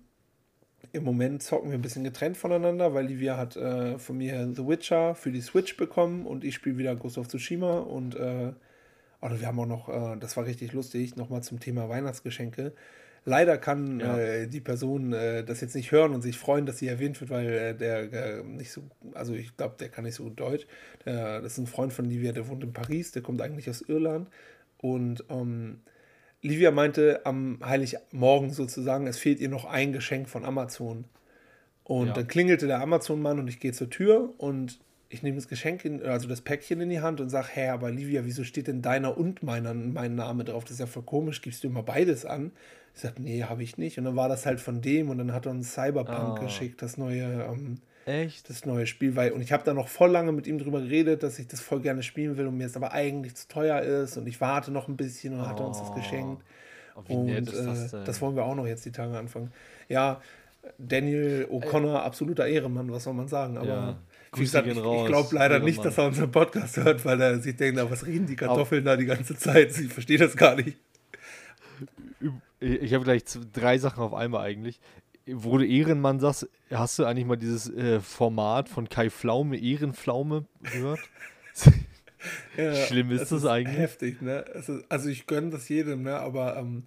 im 0.94 1.04
Moment 1.04 1.42
zocken 1.42 1.72
wir 1.72 1.78
ein 1.78 1.82
bisschen 1.82 2.04
getrennt 2.04 2.38
voneinander, 2.38 2.94
weil 2.94 3.08
Livia 3.08 3.36
hat 3.36 3.56
äh, 3.56 3.98
von 3.98 4.18
mir 4.18 4.48
The 4.54 4.68
Witcher 4.68 5.16
für 5.16 5.32
die 5.32 5.42
Switch 5.42 5.76
bekommen 5.76 6.28
und 6.28 6.44
ich 6.44 6.54
spiele 6.54 6.78
wieder 6.78 6.96
Ghost 6.96 7.18
of 7.18 7.28
Tsushima 7.28 7.80
und 7.80 8.16
äh, 8.16 8.54
also 9.20 9.40
wir 9.40 9.48
haben 9.48 9.60
auch 9.60 9.66
noch, 9.66 9.90
äh, 9.90 10.18
das 10.20 10.38
war 10.38 10.46
richtig 10.46 10.72
lustig, 10.72 11.16
nochmal 11.16 11.42
zum 11.42 11.60
Thema 11.60 11.90
Weihnachtsgeschenke. 11.90 12.74
Leider 13.26 13.58
kann 13.58 14.02
ja. 14.02 14.18
äh, 14.20 14.48
die 14.48 14.62
Person 14.62 15.14
äh, 15.14 15.44
das 15.44 15.62
jetzt 15.62 15.76
nicht 15.76 15.92
hören 15.92 16.14
und 16.14 16.22
sich 16.22 16.38
freuen, 16.38 16.68
dass 16.68 16.78
sie 16.78 16.88
erwähnt 16.88 17.20
wird, 17.22 17.32
weil 17.32 17.48
äh, 17.48 17.76
der 17.76 18.44
nicht 18.44 18.72
so, 18.72 18.84
also 19.16 19.34
ich 19.34 19.58
glaube, 19.58 19.76
der 19.80 19.90
kann 19.90 20.04
nicht 20.04 20.16
so 20.16 20.26
gut 20.26 20.40
Deutsch. 20.40 20.68
Der, 21.06 21.42
das 21.42 21.54
ist 21.54 21.58
ein 21.58 21.68
Freund 21.68 21.92
von 21.92 22.06
Livia, 22.06 22.34
der 22.34 22.48
wohnt 22.48 22.64
in 22.64 22.74
Paris, 22.74 23.12
der 23.14 23.24
kommt 23.24 23.42
eigentlich 23.42 23.68
aus 23.68 23.82
Irland 23.82 24.30
und 24.78 25.24
ähm, 25.30 25.80
Livia 26.44 26.72
meinte 26.72 27.22
am 27.26 27.58
Heiligmorgen 27.64 28.52
sozusagen, 28.52 29.08
es 29.08 29.18
fehlt 29.18 29.40
ihr 29.40 29.50
noch 29.50 29.66
ein 29.66 29.94
Geschenk 29.94 30.30
von 30.30 30.44
Amazon. 30.44 31.06
Und 31.86 32.08
ja. 32.08 32.14
dann 32.14 32.28
klingelte 32.28 32.68
der 32.68 32.82
Amazon-Mann 32.82 33.40
und 33.40 33.48
ich 33.48 33.60
gehe 33.60 33.72
zur 33.72 33.90
Tür 33.90 34.34
und 34.38 34.80
ich 35.10 35.24
nehme 35.24 35.36
das 35.36 35.48
Geschenk, 35.48 35.86
in, 35.86 36.04
also 36.04 36.28
das 36.28 36.42
Päckchen 36.42 36.82
in 36.82 36.90
die 36.90 37.02
Hand 37.02 37.22
und 37.22 37.30
sage, 37.30 37.48
hä, 37.54 37.68
aber 37.70 37.92
Livia, 37.92 38.26
wieso 38.26 38.44
steht 38.44 38.68
denn 38.68 38.82
deiner 38.82 39.18
und 39.18 39.42
meiner 39.44 39.74
mein 39.74 40.16
Name 40.16 40.44
drauf? 40.44 40.64
Das 40.64 40.74
ist 40.74 40.80
ja 40.80 40.86
voll 40.86 41.04
komisch, 41.04 41.42
gibst 41.42 41.64
du 41.64 41.68
immer 41.68 41.84
beides 41.84 42.26
an? 42.26 42.52
Ich 42.94 43.02
sage, 43.02 43.22
nee, 43.22 43.44
habe 43.44 43.64
ich 43.64 43.78
nicht. 43.78 43.98
Und 43.98 44.06
dann 44.06 44.16
war 44.16 44.28
das 44.28 44.46
halt 44.46 44.60
von 44.60 44.82
dem 44.82 45.10
und 45.10 45.20
dann 45.20 45.32
hat 45.32 45.46
er 45.46 45.52
uns 45.52 45.74
Cyberpunk 45.74 46.40
oh. 46.40 46.44
geschickt, 46.44 46.82
das 46.82 46.98
neue 46.98 47.24
ähm, 47.44 47.78
Echt? 48.06 48.50
Das 48.50 48.66
neue 48.66 48.86
Spiel, 48.86 49.16
weil, 49.16 49.32
und 49.32 49.42
ich 49.42 49.54
habe 49.54 49.64
da 49.64 49.74
noch 49.74 49.88
voll 49.88 50.12
lange 50.12 50.32
mit 50.34 50.46
ihm 50.46 50.58
drüber 50.58 50.82
geredet, 50.82 51.24
dass 51.24 51.40
ich 51.40 51.48
das 51.48 51.62
voll 51.62 51.80
gerne 51.80 52.04
spielen 52.04 52.38
will 52.38 52.48
und 52.48 52.58
mir 52.58 52.66
es 52.66 52.76
aber 52.76 52.92
eigentlich 52.92 53.36
zu 53.36 53.48
teuer 53.48 53.82
ist 53.82 54.18
und 54.18 54.28
ich 54.28 54.42
warte 54.42 54.72
noch 54.72 54.88
ein 54.88 54.98
bisschen 54.98 55.34
und 55.34 55.42
oh. 55.42 55.48
hat 55.48 55.60
uns 55.62 55.80
das 55.80 55.94
geschenkt. 55.94 56.44
Oh, 56.96 57.16
und 57.16 57.46
das, 57.48 57.94
äh, 57.94 58.04
das, 58.04 58.22
wollen 58.22 58.36
wir 58.36 58.44
auch 58.44 58.56
noch 58.56 58.68
jetzt 58.68 58.86
die 58.86 58.92
Tage 58.92 59.18
anfangen. 59.18 59.52
Ja, 59.88 60.22
Daniel 60.78 61.48
O'Connor, 61.50 62.00
absoluter 62.00 62.46
Ehrenmann, 62.46 62.92
was 62.92 63.06
soll 63.06 63.14
man 63.14 63.28
sagen, 63.28 63.58
aber. 63.58 63.68
Ja. 63.68 63.98
Wie 64.36 64.42
gesagt, 64.42 64.68
ich, 64.68 64.76
ich 64.76 64.82
glaube 64.82 65.30
leider 65.32 65.56
Ehrenmann. 65.56 65.66
nicht, 65.66 65.86
dass 65.86 65.98
er 65.98 66.08
unseren 66.08 66.32
Podcast 66.32 66.78
hört, 66.78 67.06
weil 67.06 67.22
er 67.22 67.40
sich 67.40 67.56
denkt, 67.56 67.80
was 67.90 68.06
reden 68.06 68.26
die 68.26 68.36
Kartoffeln 68.36 68.84
da 68.84 68.98
die 68.98 69.06
ganze 69.06 69.38
Zeit? 69.38 69.78
Ich 69.80 69.94
verstehe 69.94 70.18
das 70.18 70.36
gar 70.36 70.56
nicht. 70.56 70.78
Ich 72.60 72.94
habe 72.94 73.04
gleich 73.04 73.24
drei 73.54 73.78
Sachen 73.78 74.02
auf 74.02 74.14
einmal 74.14 74.42
eigentlich 74.42 74.80
wo 75.28 75.58
du 75.58 75.66
Ehrenmann 75.66 76.20
sagst, 76.20 76.50
hast 76.70 77.00
du 77.00 77.06
eigentlich 77.06 77.26
mal 77.26 77.38
dieses 77.38 77.70
äh, 77.70 78.00
Format 78.00 78.70
von 78.70 78.90
Kai 78.90 79.10
Pflaume, 79.10 79.58
Ehrenpflaume 79.58 80.46
gehört? 80.62 81.00
ja, 82.58 82.76
Schlimm 82.76 83.12
ist 83.12 83.32
das, 83.32 83.44
ist 83.44 83.46
eigentlich. 83.46 83.78
Heftig, 83.78 84.22
ne? 84.22 84.46
Also, 84.54 84.80
also 84.90 85.10
ich 85.10 85.26
gönne 85.28 85.52
das 85.52 85.70
jedem, 85.70 86.04
ne? 86.04 86.18
Aber 86.18 86.58
ähm, 86.58 86.84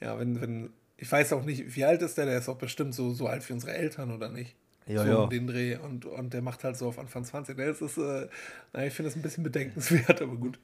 Ja, 0.00 0.18
wenn, 0.18 0.40
wenn, 0.40 0.70
ich 0.96 1.10
weiß 1.10 1.32
auch 1.32 1.44
nicht, 1.44 1.76
wie 1.76 1.84
alt 1.84 2.02
ist 2.02 2.18
der? 2.18 2.26
Der 2.26 2.38
ist 2.38 2.48
auch 2.48 2.58
bestimmt 2.58 2.94
so, 2.94 3.12
so 3.12 3.26
alt 3.26 3.48
wie 3.48 3.52
unsere 3.52 3.72
Eltern, 3.72 4.12
oder 4.12 4.28
nicht? 4.28 4.54
Ja, 4.86 5.04
so 5.04 5.08
ja. 5.08 5.26
den 5.26 5.46
Dreh. 5.46 5.76
Und, 5.76 6.04
und 6.04 6.34
der 6.34 6.42
macht 6.42 6.64
halt 6.64 6.76
so 6.76 6.88
auf 6.88 6.98
Anfang 6.98 7.24
20. 7.24 7.56
Das 7.56 7.80
ist, 7.80 7.98
äh, 7.98 8.28
na, 8.72 8.84
ich 8.84 8.92
finde 8.92 9.10
das 9.10 9.16
ein 9.16 9.22
bisschen 9.22 9.44
bedenkenswert, 9.44 10.20
aber 10.20 10.36
gut. 10.36 10.58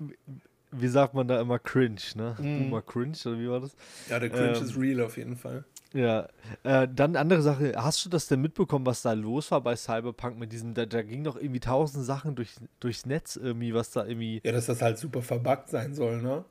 Wie 0.71 0.89
sagt 0.89 1.15
man 1.15 1.29
da 1.29 1.41
immer 1.41 1.59
cringe, 1.59 2.01
ne? 2.17 2.37
Mm. 2.39 2.67
Immer 2.67 2.83
cringe, 2.83 3.17
oder 3.25 3.39
wie 3.39 3.49
war 3.49 3.61
das? 3.61 3.75
Ja, 4.11 4.19
der 4.19 4.29
Cringe 4.29 4.57
ähm, 4.57 4.65
ist 4.65 4.77
real 4.77 5.01
auf 5.01 5.17
jeden 5.17 5.37
Fall. 5.37 5.65
Ja, 5.95 6.29
äh, 6.65 6.87
dann 6.95 7.17
andere 7.17 7.41
Sache, 7.41 7.73
hast 7.77 8.05
du 8.05 8.11
das 8.11 8.29
denn 8.29 8.43
mitbekommen, 8.43 8.85
was 8.85 9.03
da 9.03 9.13
los 9.15 9.51
war 9.51 9.63
bei 9.63 9.75
Cyberpunk 9.75 10.39
mit 10.39 10.53
diesem, 10.53 10.75
da, 10.75 10.85
da 10.85 11.03
ging 11.03 11.25
doch 11.25 11.37
irgendwie 11.37 11.61
tausend 11.61 12.05
Sachen 12.05 12.35
durch, 12.35 12.51
durchs 12.79 13.07
Netz 13.07 13.37
irgendwie, 13.37 13.73
was 13.73 13.91
da 13.91 14.05
irgendwie. 14.05 14.41
Ja, 14.45 14.53
dass 14.53 14.67
das 14.67 14.83
halt 14.83 14.99
super 14.99 15.23
verbuggt 15.23 15.71
sein 15.71 15.95
soll, 15.95 16.21
ne? 16.21 16.45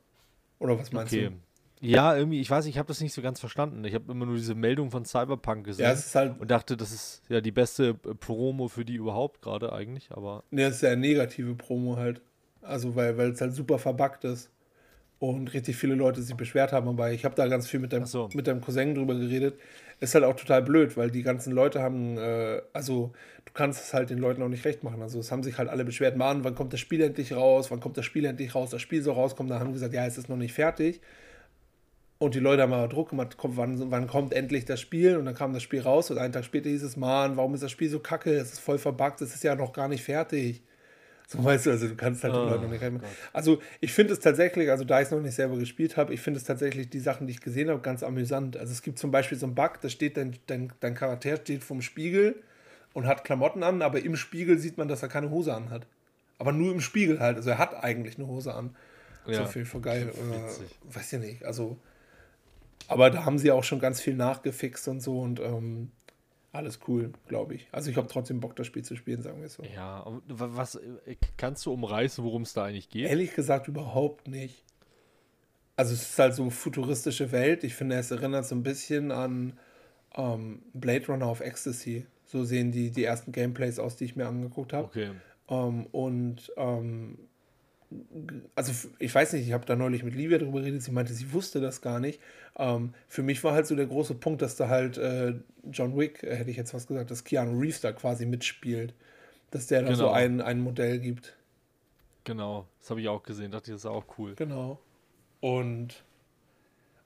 Oder 0.60 0.80
was 0.80 0.92
meinst 0.92 1.14
okay. 1.14 1.30
du? 1.30 1.88
Ja, 1.88 2.16
irgendwie, 2.18 2.42
ich 2.42 2.50
weiß, 2.50 2.66
ich 2.66 2.80
habe 2.80 2.88
das 2.88 3.00
nicht 3.00 3.14
so 3.14 3.22
ganz 3.22 3.40
verstanden. 3.40 3.84
Ich 3.86 3.94
habe 3.94 4.12
immer 4.12 4.26
nur 4.26 4.36
diese 4.36 4.56
Meldung 4.56 4.90
von 4.90 5.06
Cyberpunk 5.06 5.66
gesehen 5.66 5.86
ja, 5.86 5.92
es 5.92 6.08
ist 6.08 6.16
halt 6.16 6.40
und 6.40 6.50
dachte, 6.50 6.76
das 6.76 6.92
ist 6.92 7.22
ja 7.30 7.40
die 7.40 7.52
beste 7.52 7.90
äh, 7.90 8.16
Promo 8.16 8.68
für 8.68 8.84
die 8.84 8.96
überhaupt 8.96 9.44
gerade 9.44 9.72
eigentlich, 9.72 10.10
aber. 10.12 10.44
Ne, 10.50 10.64
das 10.64 10.78
ist 10.78 10.82
ja 10.82 10.90
eine 10.90 11.02
negative 11.02 11.54
Promo 11.54 11.98
halt. 11.98 12.22
Also, 12.64 12.96
weil 12.96 13.20
es 13.20 13.40
halt 13.40 13.54
super 13.54 13.78
verbuggt 13.78 14.24
ist 14.24 14.50
und 15.20 15.54
richtig 15.54 15.76
viele 15.76 15.96
Leute 15.96 16.22
sich 16.22 16.36
beschwert 16.36 16.72
haben. 16.72 16.88
Aber 16.88 17.12
ich 17.12 17.26
habe 17.26 17.36
da 17.36 17.48
ganz 17.48 17.68
viel 17.68 17.80
mit 17.80 17.94
deinem, 17.94 18.06
so. 18.06 18.30
mit 18.34 18.48
deinem 18.48 18.62
Cousin 18.62 18.96
drüber 18.96 19.16
geredet. 19.16 19.60
Ist 20.00 20.14
halt 20.14 20.24
auch 20.26 20.36
total 20.36 20.62
blöd, 20.62 20.96
weil 20.96 21.10
die 21.10 21.24
ganzen 21.24 21.54
Leute 21.54 21.82
haben, 21.82 22.18
äh, 22.18 22.62
also 22.74 23.14
du 23.46 23.54
kannst 23.54 23.84
es 23.84 23.94
halt 23.94 24.12
den 24.12 24.20
Leuten 24.20 24.44
auch 24.44 24.50
nicht 24.50 24.66
recht 24.66 24.84
machen. 24.84 25.02
Also 25.02 25.20
es 25.20 25.32
haben 25.32 25.42
sich 25.42 25.58
halt 25.58 25.70
alle 25.70 25.86
beschwert, 25.86 26.18
Mann, 26.18 26.44
wann 26.44 26.54
kommt 26.54 26.74
das 26.74 26.80
Spiel 26.80 27.02
endlich 27.02 27.34
raus? 27.34 27.72
Wann 27.72 27.80
kommt 27.80 27.98
das 27.98 28.06
Spiel 28.06 28.26
endlich 28.26 28.54
raus? 28.54 28.70
Das 28.70 28.82
Spiel 28.82 29.02
soll 29.02 29.16
rauskommen. 29.16 29.50
Dann 29.50 29.60
haben 29.60 29.74
gesagt, 29.74 29.94
ja, 29.94 30.06
es 30.06 30.18
ist 30.18 30.30
noch 30.30 30.38
nicht 30.38 30.54
fertig. 30.54 31.02
Und 32.20 32.34
die 32.34 32.40
Leute 32.40 32.64
haben 32.64 32.74
aber 32.74 32.88
Druck 32.88 33.10
gemacht, 33.10 33.38
komm, 33.38 33.58
wann, 33.58 33.92
wann 33.92 34.08
kommt 34.08 34.34
endlich 34.34 34.66
das 34.66 34.82
Spiel? 34.82 35.18
Und 35.18 35.26
dann 35.26 35.36
kam 35.36 35.54
das 35.54 35.62
Spiel 35.64 35.82
raus 35.82 36.10
und 36.10 36.18
einen 36.18 36.34
Tag 36.34 36.46
später 36.46 36.70
hieß 36.70 36.84
es, 36.84 36.98
Mann, 36.98 37.38
warum 37.38 37.54
ist 37.54 37.62
das 37.62 37.72
Spiel 37.72 37.90
so 37.90 38.00
kacke? 38.00 38.36
Es 38.36 38.54
ist 38.54 38.60
voll 38.60 38.80
verbuggt, 38.80 39.22
es 39.22 39.36
ist 39.36 39.44
ja 39.44 39.56
noch 39.56 39.72
gar 39.72 39.88
nicht 39.88 40.04
fertig. 40.04 40.64
So 41.30 41.44
weißt 41.44 41.66
du, 41.66 41.72
also 41.72 41.90
du 41.90 41.96
kannst 41.96 42.24
halt 42.24 42.34
oh, 42.34 42.46
die 42.46 42.50
Leute 42.52 42.64
noch 42.64 42.72
nicht 42.72 42.82
reinmachen. 42.82 43.06
Also 43.34 43.62
ich 43.82 43.92
finde 43.92 44.14
es 44.14 44.22
tatsächlich, 44.22 44.72
also 44.72 44.86
da 44.86 45.02
ich 45.02 45.08
es 45.08 45.12
noch 45.12 45.20
nicht 45.20 45.36
selber 45.36 45.58
gespielt 45.58 45.98
habe, 45.98 46.14
ich 46.14 46.22
finde 46.22 46.40
es 46.40 46.46
tatsächlich 46.46 46.90
die 46.90 47.02
Sachen, 47.02 47.28
die 47.28 47.34
ich 47.34 47.42
gesehen 47.42 47.70
habe, 47.70 47.82
ganz 47.82 48.02
amüsant. 48.02 48.56
Also 48.56 48.72
es 48.72 48.82
gibt 48.82 48.98
zum 48.98 49.12
Beispiel 49.12 49.38
so 49.38 49.46
einen 49.46 49.54
Bug, 49.54 49.82
da 49.82 49.90
steht 49.90 50.16
dein, 50.16 50.38
dein, 50.48 50.72
dein 50.80 50.96
Charakter 50.96 51.36
steht 51.36 51.66
vom 51.66 51.82
Spiegel 51.82 52.42
und 52.94 53.08
hat 53.08 53.26
Klamotten 53.26 53.62
an, 53.62 53.82
aber 53.82 54.00
im 54.00 54.16
Spiegel 54.16 54.58
sieht 54.58 54.78
man, 54.78 54.88
dass 54.88 55.04
er 55.04 55.10
keine 55.10 55.30
Hose 55.30 55.54
an 55.54 55.70
hat. 55.70 55.86
Aber 56.40 56.54
nur 56.54 56.72
im 56.72 56.80
Spiegel 56.80 57.20
halt. 57.20 57.36
Also 57.36 57.50
er 57.50 57.58
hat 57.58 57.84
eigentlich 57.84 58.18
eine 58.18 58.28
Hose 58.28 58.54
an. 58.54 58.74
Ja. 59.26 59.44
So 59.44 59.46
viel 59.48 59.66
für 59.66 59.82
geil. 59.82 60.14
Äh, 60.14 60.96
weiß 60.96 61.12
ich 61.12 61.20
nicht. 61.20 61.44
Also, 61.44 61.78
aber 62.88 63.10
da 63.10 63.26
haben 63.26 63.38
sie 63.38 63.52
auch 63.52 63.66
schon 63.66 63.80
ganz 63.80 64.00
viel 64.00 64.16
nachgefixt 64.16 64.88
und 64.88 65.02
so 65.02 65.20
und 65.20 65.42
ähm, 65.42 65.92
alles 66.58 66.80
cool, 66.88 67.14
glaube 67.28 67.56
ich. 67.56 67.68
Also 67.72 67.90
ich 67.90 67.98
habe 67.98 68.08
trotzdem 68.08 68.40
Bock, 68.40 68.56
das 68.56 68.68
Spiel 68.68 68.84
zu 68.84 68.96
spielen, 68.96 69.22
sagen 69.22 69.42
wir 69.42 69.50
so. 69.50 69.64
Ja, 69.64 70.06
was 70.28 70.76
äh, 70.76 71.16
kannst 71.38 71.66
du 71.66 71.72
umreißen, 71.72 72.24
worum 72.24 72.42
es 72.42 72.54
da 72.54 72.66
eigentlich 72.66 72.90
geht? 72.90 73.10
Ehrlich 73.10 73.34
gesagt 73.34 73.68
überhaupt 73.68 74.28
nicht. 74.28 74.64
Also 75.76 75.94
es 75.94 76.02
ist 76.02 76.20
halt 76.20 76.34
so 76.34 76.50
futuristische 76.50 77.32
Welt. 77.32 77.64
Ich 77.64 77.76
finde, 77.76 77.96
es 77.98 78.12
erinnert 78.12 78.46
so 78.46 78.56
ein 78.56 78.64
bisschen 78.64 79.12
an 79.12 79.58
ähm, 80.16 80.64
Blade 80.74 81.08
Runner 81.08 81.28
auf 81.28 81.40
Ecstasy. 81.40 82.06
So 82.26 82.44
sehen 82.44 82.72
die, 82.72 82.92
die 82.92 83.04
ersten 83.04 83.32
Gameplays 83.32 83.80
aus, 83.80 83.96
die 83.96 84.06
ich 84.06 84.16
mir 84.16 84.28
angeguckt 84.28 84.74
habe. 84.74 84.88
Okay. 84.88 85.12
Ähm, 85.50 85.86
und 85.92 86.52
ähm, 86.58 87.20
also 88.56 88.90
ich 89.00 89.14
weiß 89.14 89.34
nicht, 89.34 89.48
ich 89.48 89.54
habe 89.54 89.66
da 89.66 89.76
neulich 89.76 90.04
mit 90.04 90.14
Livia 90.14 90.38
darüber 90.38 90.60
geredet, 90.60 90.84
sie 90.84 90.92
meinte, 90.92 91.14
sie 91.14 91.32
wusste 91.32 91.62
das 91.62 91.82
gar 91.82 92.00
nicht. 92.00 92.20
Ähm, 92.58 92.94
für 93.08 93.24
mich 93.24 93.44
war 93.44 93.54
halt 93.54 93.68
so 93.68 93.76
der 93.76 93.86
große 93.86 94.16
Punkt, 94.16 94.42
dass 94.42 94.56
da 94.56 94.68
halt 94.68 94.98
äh, 94.98 95.36
John 95.72 95.98
Wick, 95.98 96.24
äh, 96.24 96.36
hätte 96.36 96.50
ich 96.50 96.58
jetzt 96.58 96.74
was 96.74 96.88
gesagt, 96.88 97.12
dass 97.12 97.24
Keanu 97.24 97.60
Reeves 97.60 97.82
da 97.82 97.92
quasi 97.92 98.26
mitspielt. 98.26 98.94
Dass 99.52 99.68
der 99.68 99.82
da 99.82 99.88
genau. 99.88 99.98
so 100.00 100.10
ein, 100.10 100.42
ein 100.42 100.60
Modell 100.60 101.00
gibt. 101.00 101.38
Genau, 102.26 102.68
das 102.80 102.90
habe 102.90 103.00
ich 103.00 103.08
auch 103.08 103.24
gesehen, 103.24 103.52
dachte 103.52 103.72
ich, 103.72 103.76
das 103.76 103.82
ist 103.82 103.86
auch 103.86 104.06
cool. 104.18 104.36
Genau. 104.36 104.80
Und 105.40 106.04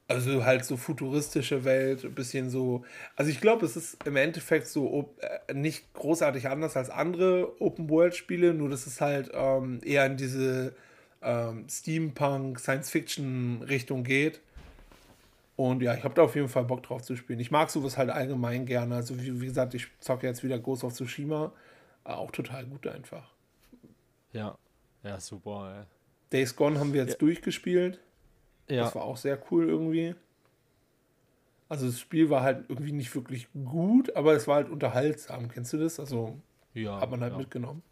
also 0.07 0.43
halt 0.43 0.65
so 0.65 0.77
futuristische 0.77 1.63
Welt, 1.63 2.03
ein 2.03 2.15
bisschen 2.15 2.49
so. 2.49 2.83
Also 3.15 3.31
ich 3.31 3.39
glaube, 3.39 3.65
es 3.65 3.77
ist 3.77 4.03
im 4.05 4.15
Endeffekt 4.15 4.67
so 4.67 5.13
äh, 5.19 5.53
nicht 5.53 5.93
großartig 5.93 6.49
anders 6.49 6.75
als 6.75 6.89
andere 6.89 7.61
Open-World-Spiele, 7.61 8.53
nur 8.53 8.69
dass 8.69 8.87
es 8.87 8.99
halt 8.99 9.31
ähm, 9.33 9.79
eher 9.83 10.05
in 10.05 10.17
diese 10.17 10.75
ähm, 11.21 11.67
Steampunk, 11.69 12.59
Science-Fiction-Richtung 12.59 14.03
geht. 14.03 14.41
Und 15.61 15.83
ja, 15.83 15.93
ich 15.93 16.03
habe 16.03 16.15
da 16.15 16.23
auf 16.23 16.33
jeden 16.33 16.47
Fall 16.47 16.65
Bock 16.65 16.81
drauf 16.81 17.03
zu 17.03 17.15
spielen. 17.15 17.39
Ich 17.39 17.51
mag 17.51 17.69
sowas 17.69 17.95
halt 17.95 18.09
allgemein 18.09 18.65
gerne. 18.65 18.95
Also 18.95 19.21
wie, 19.21 19.41
wie 19.41 19.45
gesagt, 19.45 19.75
ich 19.75 19.87
zocke 19.99 20.25
jetzt 20.25 20.43
wieder 20.43 20.57
Ghost 20.57 20.83
of 20.83 20.93
Tsushima. 20.93 21.53
Auch 22.03 22.31
total 22.31 22.65
gut 22.65 22.87
einfach. 22.87 23.31
Ja, 24.33 24.57
ja, 25.03 25.19
super. 25.19 25.75
Ey. 25.77 25.85
Days 26.31 26.55
Gone 26.55 26.79
haben 26.79 26.93
wir 26.93 27.01
jetzt 27.01 27.13
ja. 27.13 27.17
durchgespielt. 27.19 27.99
Ja. 28.69 28.85
Das 28.85 28.95
war 28.95 29.03
auch 29.03 29.17
sehr 29.17 29.39
cool 29.51 29.69
irgendwie. 29.69 30.15
Also 31.69 31.85
das 31.85 31.99
Spiel 31.99 32.31
war 32.31 32.41
halt 32.41 32.65
irgendwie 32.67 32.91
nicht 32.91 33.13
wirklich 33.13 33.47
gut, 33.53 34.15
aber 34.15 34.33
es 34.33 34.47
war 34.47 34.55
halt 34.55 34.69
unterhaltsam. 34.69 35.47
Kennst 35.47 35.73
du 35.73 35.77
das? 35.77 35.99
Also 35.99 36.39
ja, 36.73 36.99
hat 36.99 37.11
man 37.11 37.21
halt 37.21 37.33
ja. 37.33 37.37
mitgenommen. 37.37 37.83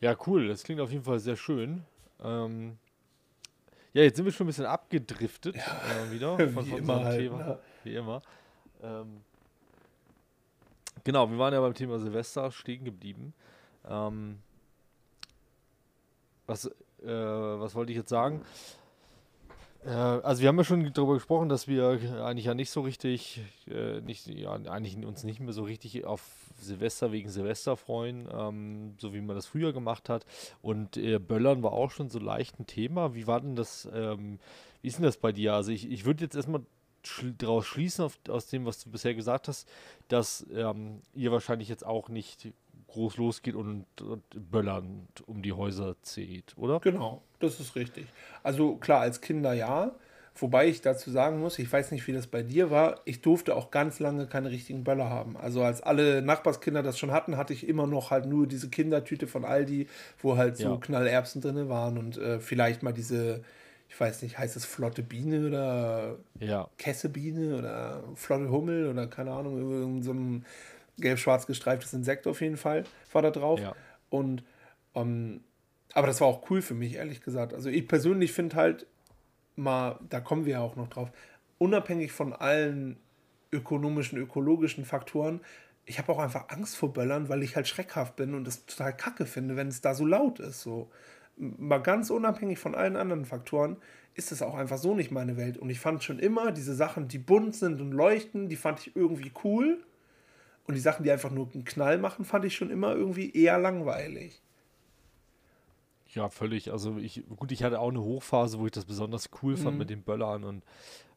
Ja, 0.00 0.14
cool. 0.26 0.48
Das 0.48 0.64
klingt 0.64 0.82
auf 0.82 0.90
jeden 0.90 1.04
Fall 1.04 1.18
sehr 1.18 1.36
schön. 1.36 1.84
Ähm, 2.22 2.76
ja, 3.92 4.02
jetzt 4.02 4.16
sind 4.16 4.24
wir 4.24 4.32
schon 4.32 4.46
ein 4.46 4.48
bisschen 4.48 4.66
abgedriftet 4.66 5.56
ja. 5.56 5.62
äh, 5.62 6.10
wieder 6.12 6.36
von, 6.50 6.66
von 6.66 6.78
immer 6.78 7.04
halt, 7.04 7.18
Thema. 7.18 7.36
Ne? 7.38 7.58
Wie 7.84 7.94
immer. 7.94 8.22
Ähm, 8.82 9.20
genau, 11.04 11.30
wir 11.30 11.38
waren 11.38 11.52
ja 11.52 11.60
beim 11.60 11.74
Thema 11.74 11.98
Silvester 11.98 12.50
stehen 12.50 12.84
geblieben. 12.84 13.34
Ähm, 13.88 14.38
was 16.46 16.66
äh, 16.66 16.70
was 17.06 17.74
wollte 17.74 17.92
ich 17.92 17.98
jetzt 17.98 18.10
sagen? 18.10 18.42
Äh, 19.84 19.90
also 19.90 20.42
wir 20.42 20.48
haben 20.48 20.58
ja 20.58 20.64
schon 20.64 20.92
darüber 20.92 21.14
gesprochen, 21.14 21.48
dass 21.48 21.68
wir 21.68 21.98
eigentlich 22.24 22.46
ja 22.46 22.54
nicht 22.54 22.70
so 22.70 22.82
richtig, 22.82 23.40
äh, 23.68 24.00
nicht, 24.00 24.26
ja, 24.26 24.52
eigentlich 24.52 24.96
uns 25.04 25.24
nicht 25.24 25.40
mehr 25.40 25.52
so 25.52 25.64
richtig 25.64 26.04
auf 26.04 26.22
Silvester 26.60 27.12
wegen 27.12 27.28
Silvester 27.28 27.76
freuen, 27.76 28.28
ähm, 28.32 28.94
so 28.98 29.14
wie 29.14 29.20
man 29.20 29.36
das 29.36 29.46
früher 29.46 29.72
gemacht 29.72 30.08
hat. 30.08 30.24
Und 30.60 30.96
äh, 30.96 31.18
Böllern 31.18 31.62
war 31.62 31.72
auch 31.72 31.90
schon 31.90 32.10
so 32.10 32.18
leicht 32.18 32.60
ein 32.60 32.66
Thema. 32.66 33.14
Wie 33.14 33.26
war 33.26 33.40
denn 33.40 33.56
das, 33.56 33.88
ähm, 33.92 34.38
wie 34.80 34.88
ist 34.88 34.98
denn 34.98 35.04
das 35.04 35.16
bei 35.16 35.32
dir? 35.32 35.54
Also 35.54 35.72
ich, 35.72 35.90
ich 35.90 36.04
würde 36.04 36.24
jetzt 36.24 36.36
erstmal 36.36 36.62
schl 37.04 37.34
daraus 37.36 37.66
schließen, 37.66 38.04
auf, 38.04 38.18
aus 38.28 38.46
dem, 38.46 38.64
was 38.64 38.82
du 38.84 38.90
bisher 38.90 39.14
gesagt 39.14 39.48
hast, 39.48 39.68
dass 40.08 40.46
ähm, 40.54 41.00
ihr 41.14 41.32
wahrscheinlich 41.32 41.68
jetzt 41.68 41.84
auch 41.84 42.08
nicht 42.08 42.52
groß 42.92 43.16
losgeht 43.16 43.54
und, 43.54 43.86
und 44.00 44.22
böllernd 44.50 45.26
um 45.26 45.42
die 45.42 45.52
Häuser 45.52 45.96
zieht, 46.02 46.56
oder? 46.56 46.80
Genau, 46.80 47.22
das 47.40 47.58
ist 47.60 47.74
richtig. 47.74 48.06
Also 48.42 48.76
klar, 48.76 49.00
als 49.00 49.20
Kinder 49.20 49.52
ja. 49.52 49.92
Wobei 50.34 50.66
ich 50.66 50.80
dazu 50.80 51.10
sagen 51.10 51.40
muss, 51.40 51.58
ich 51.58 51.70
weiß 51.70 51.90
nicht, 51.90 52.06
wie 52.06 52.12
das 52.12 52.26
bei 52.26 52.42
dir 52.42 52.70
war, 52.70 53.00
ich 53.04 53.20
durfte 53.20 53.54
auch 53.54 53.70
ganz 53.70 54.00
lange 54.00 54.26
keine 54.26 54.50
richtigen 54.50 54.82
Böller 54.82 55.10
haben. 55.10 55.36
Also 55.36 55.62
als 55.62 55.82
alle 55.82 56.22
Nachbarskinder 56.22 56.82
das 56.82 56.98
schon 56.98 57.12
hatten, 57.12 57.36
hatte 57.36 57.52
ich 57.52 57.68
immer 57.68 57.86
noch 57.86 58.10
halt 58.10 58.24
nur 58.24 58.46
diese 58.46 58.70
Kindertüte 58.70 59.26
von 59.26 59.44
Aldi, 59.44 59.88
wo 60.22 60.38
halt 60.38 60.56
so 60.56 60.70
ja. 60.70 60.76
Knallerbsen 60.78 61.42
drin 61.42 61.68
waren 61.68 61.98
und 61.98 62.16
äh, 62.16 62.40
vielleicht 62.40 62.82
mal 62.82 62.92
diese, 62.92 63.44
ich 63.90 64.00
weiß 64.00 64.22
nicht, 64.22 64.38
heißt 64.38 64.56
es 64.56 64.64
flotte 64.64 65.02
Biene 65.02 65.46
oder 65.46 66.16
ja. 66.40 66.66
Kessebiene 66.78 67.58
oder 67.58 68.02
flotte 68.14 68.50
Hummel 68.50 68.88
oder 68.88 69.08
keine 69.08 69.32
Ahnung, 69.32 69.58
irgendein 69.58 70.02
so 70.02 70.12
gelb-schwarz 71.02 71.46
gestreiftes 71.46 71.92
Insekt 71.92 72.26
auf 72.26 72.40
jeden 72.40 72.56
Fall 72.56 72.84
war 73.12 73.20
da 73.20 73.30
drauf. 73.30 73.60
Ja. 73.60 73.74
Und 74.08 74.42
ähm, 74.94 75.44
aber 75.94 76.06
das 76.06 76.22
war 76.22 76.28
auch 76.28 76.50
cool 76.50 76.62
für 76.62 76.74
mich, 76.74 76.94
ehrlich 76.94 77.20
gesagt. 77.20 77.52
Also 77.52 77.68
ich 77.68 77.86
persönlich 77.86 78.32
finde 78.32 78.56
halt 78.56 78.86
mal, 79.56 79.98
da 80.08 80.20
kommen 80.20 80.46
wir 80.46 80.54
ja 80.54 80.60
auch 80.60 80.76
noch 80.76 80.88
drauf, 80.88 81.10
unabhängig 81.58 82.12
von 82.12 82.32
allen 82.32 82.96
ökonomischen, 83.52 84.18
ökologischen 84.18 84.86
Faktoren, 84.86 85.40
ich 85.84 85.98
habe 85.98 86.12
auch 86.12 86.18
einfach 86.18 86.48
Angst 86.48 86.76
vor 86.76 86.92
Böllern, 86.92 87.28
weil 87.28 87.42
ich 87.42 87.56
halt 87.56 87.66
schreckhaft 87.66 88.16
bin 88.16 88.34
und 88.34 88.46
es 88.46 88.66
total 88.66 88.96
kacke 88.96 89.26
finde, 89.26 89.56
wenn 89.56 89.68
es 89.68 89.80
da 89.80 89.94
so 89.94 90.06
laut 90.06 90.38
ist. 90.38 90.60
So. 90.62 90.90
Mal 91.36 91.78
ganz 91.78 92.10
unabhängig 92.10 92.58
von 92.58 92.74
allen 92.74 92.96
anderen 92.96 93.24
Faktoren 93.24 93.76
ist 94.14 94.30
es 94.30 94.42
auch 94.42 94.54
einfach 94.54 94.78
so 94.78 94.94
nicht 94.94 95.10
meine 95.10 95.36
Welt. 95.36 95.58
Und 95.58 95.70
ich 95.70 95.80
fand 95.80 96.04
schon 96.04 96.18
immer 96.18 96.52
diese 96.52 96.74
Sachen, 96.74 97.08
die 97.08 97.18
bunt 97.18 97.56
sind 97.56 97.80
und 97.80 97.92
leuchten, 97.92 98.48
die 98.48 98.56
fand 98.56 98.80
ich 98.80 98.94
irgendwie 98.94 99.32
cool. 99.42 99.82
Und 100.66 100.74
die 100.74 100.80
Sachen, 100.80 101.02
die 101.02 101.10
einfach 101.10 101.30
nur 101.30 101.48
einen 101.52 101.64
Knall 101.64 101.98
machen, 101.98 102.24
fand 102.24 102.44
ich 102.44 102.54
schon 102.54 102.70
immer 102.70 102.94
irgendwie 102.94 103.32
eher 103.32 103.58
langweilig. 103.58 104.40
Ja, 106.14 106.28
völlig. 106.28 106.70
Also 106.70 106.98
ich, 106.98 107.24
gut, 107.36 107.52
ich 107.52 107.62
hatte 107.62 107.80
auch 107.80 107.88
eine 107.88 108.02
Hochphase, 108.02 108.58
wo 108.58 108.66
ich 108.66 108.72
das 108.72 108.84
besonders 108.84 109.30
cool 109.42 109.56
fand 109.56 109.72
mhm. 109.72 109.78
mit 109.78 109.90
den 109.90 110.02
Böllern 110.02 110.44
und 110.44 110.62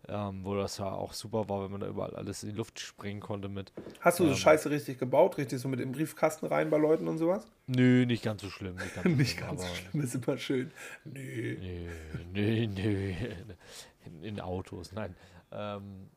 ähm, 0.07 0.41
wo 0.43 0.55
das 0.55 0.77
ja 0.77 0.85
auch 0.85 1.13
super 1.13 1.49
war, 1.49 1.63
wenn 1.63 1.71
man 1.71 1.81
da 1.81 1.87
überall 1.87 2.15
alles 2.15 2.43
in 2.43 2.49
die 2.49 2.55
Luft 2.55 2.79
springen 2.79 3.19
konnte 3.19 3.49
mit. 3.49 3.73
Hast 3.99 4.19
du 4.19 4.25
so 4.25 4.31
ähm, 4.31 4.35
Scheiße 4.35 4.69
richtig 4.69 4.99
gebaut, 4.99 5.37
richtig 5.37 5.59
so 5.59 5.67
mit 5.67 5.79
dem 5.79 5.91
Briefkasten 5.91 6.45
rein 6.45 6.69
bei 6.69 6.77
Leuten 6.77 7.07
und 7.07 7.17
sowas? 7.17 7.47
Nö, 7.67 8.05
nicht 8.05 8.23
ganz 8.23 8.41
so 8.41 8.49
schlimm. 8.49 8.75
Nicht 8.75 8.95
ganz, 8.95 9.05
nicht 9.17 9.31
schlimm, 9.31 9.47
ganz 9.47 9.61
so 9.61 9.67
schlimm, 9.67 10.03
ist 10.03 10.15
immer 10.15 10.37
schön. 10.37 10.71
Nö. 11.03 11.57
Nö, 11.59 11.87
nö, 12.33 12.67
nö. 12.67 13.13
In, 14.05 14.23
in 14.23 14.39
Autos, 14.39 14.91
nein. 14.91 15.15
Ähm, 15.51 16.09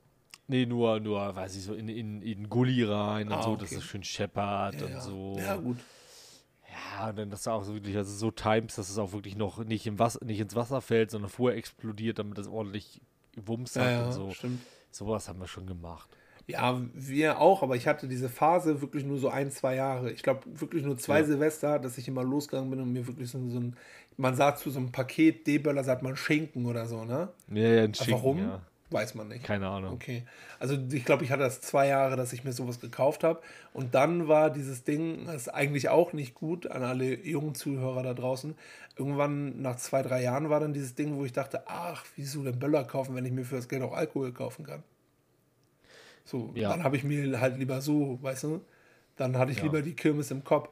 nee, 0.49 0.66
nur, 0.66 0.99
nur, 1.01 1.34
weiß 1.36 1.57
ich 1.57 1.62
so, 1.62 1.74
in, 1.74 1.88
in, 1.88 2.22
in 2.22 2.49
Gully 2.49 2.82
rein 2.84 3.28
und 3.28 3.34
Ah, 3.34 3.42
so, 3.42 3.51
okay. 3.53 3.61
dass 3.62 3.72
es 3.72 3.84
schön 3.84 4.03
scheppert 4.03 4.80
Ja, 4.80 4.86
und 4.86 4.92
ja. 4.92 5.01
so. 5.01 5.36
Ja, 5.38 5.57
gut. 5.57 5.78
Ja, 6.99 7.11
und 7.11 7.18
dann 7.18 7.30
das 7.30 7.46
auch 7.49 7.62
so 7.64 7.74
wirklich, 7.74 7.96
also 7.96 8.12
so 8.14 8.30
Times, 8.30 8.76
dass 8.76 8.90
es 8.90 8.99
auch 8.99 9.12
wirklich 9.12 9.36
noch 9.36 9.64
nicht, 9.64 9.86
im 9.86 9.99
Wasser, 9.99 10.24
nicht 10.24 10.40
ins 10.40 10.55
Wasser 10.55 10.80
fällt, 10.80 11.11
sondern 11.11 11.30
vorher 11.30 11.59
explodiert, 11.59 12.18
damit 12.18 12.38
es 12.38 12.46
ordentlich 12.49 13.01
Wumms 13.36 13.76
hat 13.76 13.92
Ja, 13.92 14.05
und 14.07 14.12
so. 14.12 14.30
stimmt. 14.30 14.61
Sowas 14.90 15.28
haben 15.28 15.40
wir 15.40 15.46
schon 15.49 15.66
gemacht. 15.66 16.09
Ja, 16.46 16.80
wir 16.94 17.40
auch, 17.40 17.62
aber 17.62 17.76
ich 17.76 17.86
hatte 17.86 18.09
diese 18.09 18.30
Phase 18.30 18.80
wirklich 18.80 19.05
nur 19.05 19.18
so 19.18 19.28
ein, 19.28 19.51
zwei 19.51 19.74
Jahre. 19.74 20.11
Ich 20.12 20.22
glaube, 20.22 20.40
wirklich 20.46 20.82
nur 20.82 20.96
zwei 20.96 21.18
Ja. 21.20 21.24
Silvester, 21.26 21.78
dass 21.78 21.99
ich 21.99 22.09
immer 22.09 22.24
losgegangen 22.24 22.70
bin 22.70 22.80
und 22.80 22.90
mir 22.92 23.07
wirklich 23.07 23.28
so, 23.30 23.38
so 23.51 23.59
ein, 23.61 23.76
man 24.16 24.34
sagt 24.34 24.59
zu 24.61 24.70
so 24.70 24.78
einem 24.78 24.90
Paket 24.90 25.46
D-Böller, 25.46 25.84
sagt 25.84 26.03
man 26.03 26.16
Schinken 26.16 26.64
oder 26.64 26.86
so, 26.86 27.05
ne? 27.05 27.28
Ja, 27.53 27.62
ja, 27.62 27.82
ein 27.84 27.90
Aber 27.90 27.94
Schinken, 27.96 28.14
Warum? 28.14 28.38
ja. 28.38 28.62
Weiß 28.91 29.14
man 29.14 29.28
nicht. 29.28 29.45
Keine 29.45 29.68
Ahnung. 29.68 29.93
Okay. 29.93 30.22
Also 30.59 30.78
ich 30.93 31.05
glaube, 31.05 31.22
ich 31.22 31.30
hatte 31.30 31.43
das 31.43 31.61
zwei 31.61 31.89
Jahre, 31.89 32.16
dass 32.16 32.32
ich 32.32 32.43
mir 32.45 32.53
sowas 32.53 32.80
gekauft 32.80 33.22
habe. 33.22 33.41
Und 33.74 33.95
dann 33.95 34.28
war 34.28 34.49
dieses 34.51 34.82
Ding, 34.84 35.26
das 35.26 35.43
ist 35.43 35.49
eigentlich 35.49 35.91
auch 35.91 36.14
nicht 36.14 36.34
gut 36.34 36.66
an 36.66 36.82
alle 36.82 37.18
jungen 37.22 37.55
Zuhörer 37.55 38.03
da 38.03 38.14
draußen. 38.14 38.55
Irgendwann 38.97 39.61
nach 39.61 39.76
zwei, 39.76 40.03
drei 40.03 40.22
Jahren 40.22 40.49
war 40.49 40.61
dann 40.61 40.72
dieses 40.72 40.95
Ding, 40.95 41.16
wo 41.16 41.24
ich 41.26 41.32
dachte, 41.32 41.64
ach, 41.66 42.05
wieso 42.16 42.43
denn 42.43 42.59
Böller 42.59 42.84
kaufen, 42.84 43.14
wenn 43.14 43.26
ich 43.26 43.32
mir 43.32 43.45
für 43.45 43.57
das 43.57 43.68
Geld 43.68 43.82
auch 43.82 43.93
Alkohol 43.93 44.32
kaufen 44.32 44.64
kann? 44.64 44.82
So, 46.24 46.53
Ja. 46.55 46.70
dann 46.70 46.82
habe 46.82 46.97
ich 46.97 47.05
mir 47.05 47.41
halt 47.41 47.59
lieber 47.59 47.80
so, 47.82 48.18
weißt 48.22 48.45
du? 48.45 48.61
Dann 49.16 49.36
hatte 49.36 49.53
ich 49.53 49.59
Ja. 49.59 49.64
lieber 49.64 49.82
die 49.82 49.95
Kirmes 49.95 50.30
im 50.30 50.45
Kopf. 50.45 50.70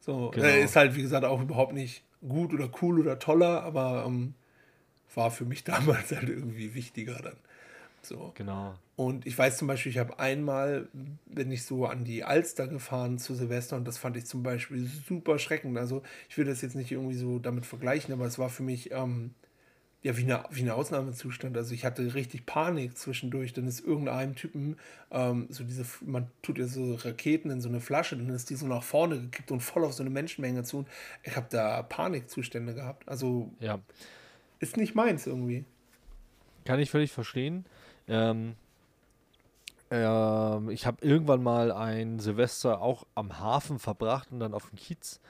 So, 0.00 0.30
Genau. 0.30 0.46
äh, 0.46 0.64
ist 0.64 0.76
halt, 0.76 0.96
wie 0.96 1.02
gesagt, 1.02 1.24
auch 1.24 1.40
überhaupt 1.40 1.72
nicht 1.72 2.02
gut 2.26 2.52
oder 2.52 2.68
cool 2.82 3.00
oder 3.00 3.18
toller, 3.18 3.62
aber 3.62 4.04
ähm, 4.06 4.34
war 5.16 5.32
für 5.32 5.44
mich 5.44 5.64
damals 5.64 6.12
halt 6.12 6.28
irgendwie 6.28 6.74
wichtiger 6.74 7.20
dann. 7.20 7.36
So. 8.02 8.32
Genau. 8.36 8.74
Und 8.94 9.26
ich 9.26 9.36
weiß 9.36 9.58
zum 9.58 9.68
Beispiel, 9.68 9.90
ich 9.90 9.98
habe 9.98 10.18
einmal, 10.18 10.88
bin 11.26 11.50
ich 11.50 11.64
so 11.64 11.86
an 11.86 12.04
die 12.04 12.24
Alster 12.24 12.68
gefahren 12.68 13.18
zu 13.18 13.34
Silvester 13.34 13.76
und 13.76 13.86
das 13.86 13.98
fand 13.98 14.16
ich 14.16 14.26
zum 14.26 14.42
Beispiel 14.42 14.88
super 15.08 15.38
schreckend. 15.38 15.76
Also 15.76 16.02
ich 16.28 16.38
will 16.38 16.44
das 16.44 16.62
jetzt 16.62 16.76
nicht 16.76 16.92
irgendwie 16.92 17.16
so 17.16 17.38
damit 17.38 17.66
vergleichen, 17.66 18.14
aber 18.14 18.26
es 18.26 18.38
war 18.38 18.48
für 18.48 18.62
mich 18.62 18.92
ähm, 18.92 19.34
ja 20.02 20.16
wie 20.16 20.22
eine, 20.22 20.44
wie 20.50 20.62
ein 20.62 20.70
Ausnahmezustand. 20.70 21.56
Also 21.56 21.74
ich 21.74 21.84
hatte 21.84 22.14
richtig 22.14 22.46
Panik 22.46 22.96
zwischendurch. 22.96 23.52
Dann 23.52 23.66
ist 23.66 23.84
irgendeinem 23.84 24.34
Typen 24.34 24.78
ähm, 25.10 25.48
so 25.50 25.64
diese, 25.64 25.84
man 26.02 26.30
tut 26.40 26.58
ja 26.58 26.68
so 26.68 26.94
Raketen 26.94 27.50
in 27.50 27.60
so 27.60 27.68
eine 27.68 27.80
Flasche, 27.80 28.16
dann 28.16 28.30
ist 28.30 28.48
die 28.48 28.54
so 28.54 28.66
nach 28.66 28.84
vorne 28.84 29.20
gekippt 29.20 29.50
und 29.50 29.60
voll 29.60 29.84
auf 29.84 29.92
so 29.92 30.02
eine 30.02 30.10
Menschenmenge 30.10 30.62
zu. 30.62 30.78
Und 30.78 30.88
ich 31.22 31.36
habe 31.36 31.48
da 31.50 31.82
Panikzustände 31.82 32.74
gehabt. 32.74 33.06
Also 33.08 33.52
Ja. 33.60 33.80
Ist 34.58 34.76
nicht 34.76 34.94
meins 34.94 35.26
irgendwie. 35.26 35.64
Kann 36.64 36.80
ich 36.80 36.90
völlig 36.90 37.12
verstehen. 37.12 37.64
Ähm, 38.08 38.54
ähm, 39.90 40.70
ich 40.70 40.86
habe 40.86 41.04
irgendwann 41.06 41.42
mal 41.42 41.70
ein 41.72 42.18
Silvester 42.18 42.80
auch 42.80 43.06
am 43.14 43.38
Hafen 43.38 43.78
verbracht 43.78 44.32
und 44.32 44.40
dann 44.40 44.54
auf 44.54 44.68
dem 44.70 44.76
Kiez. 44.76 45.20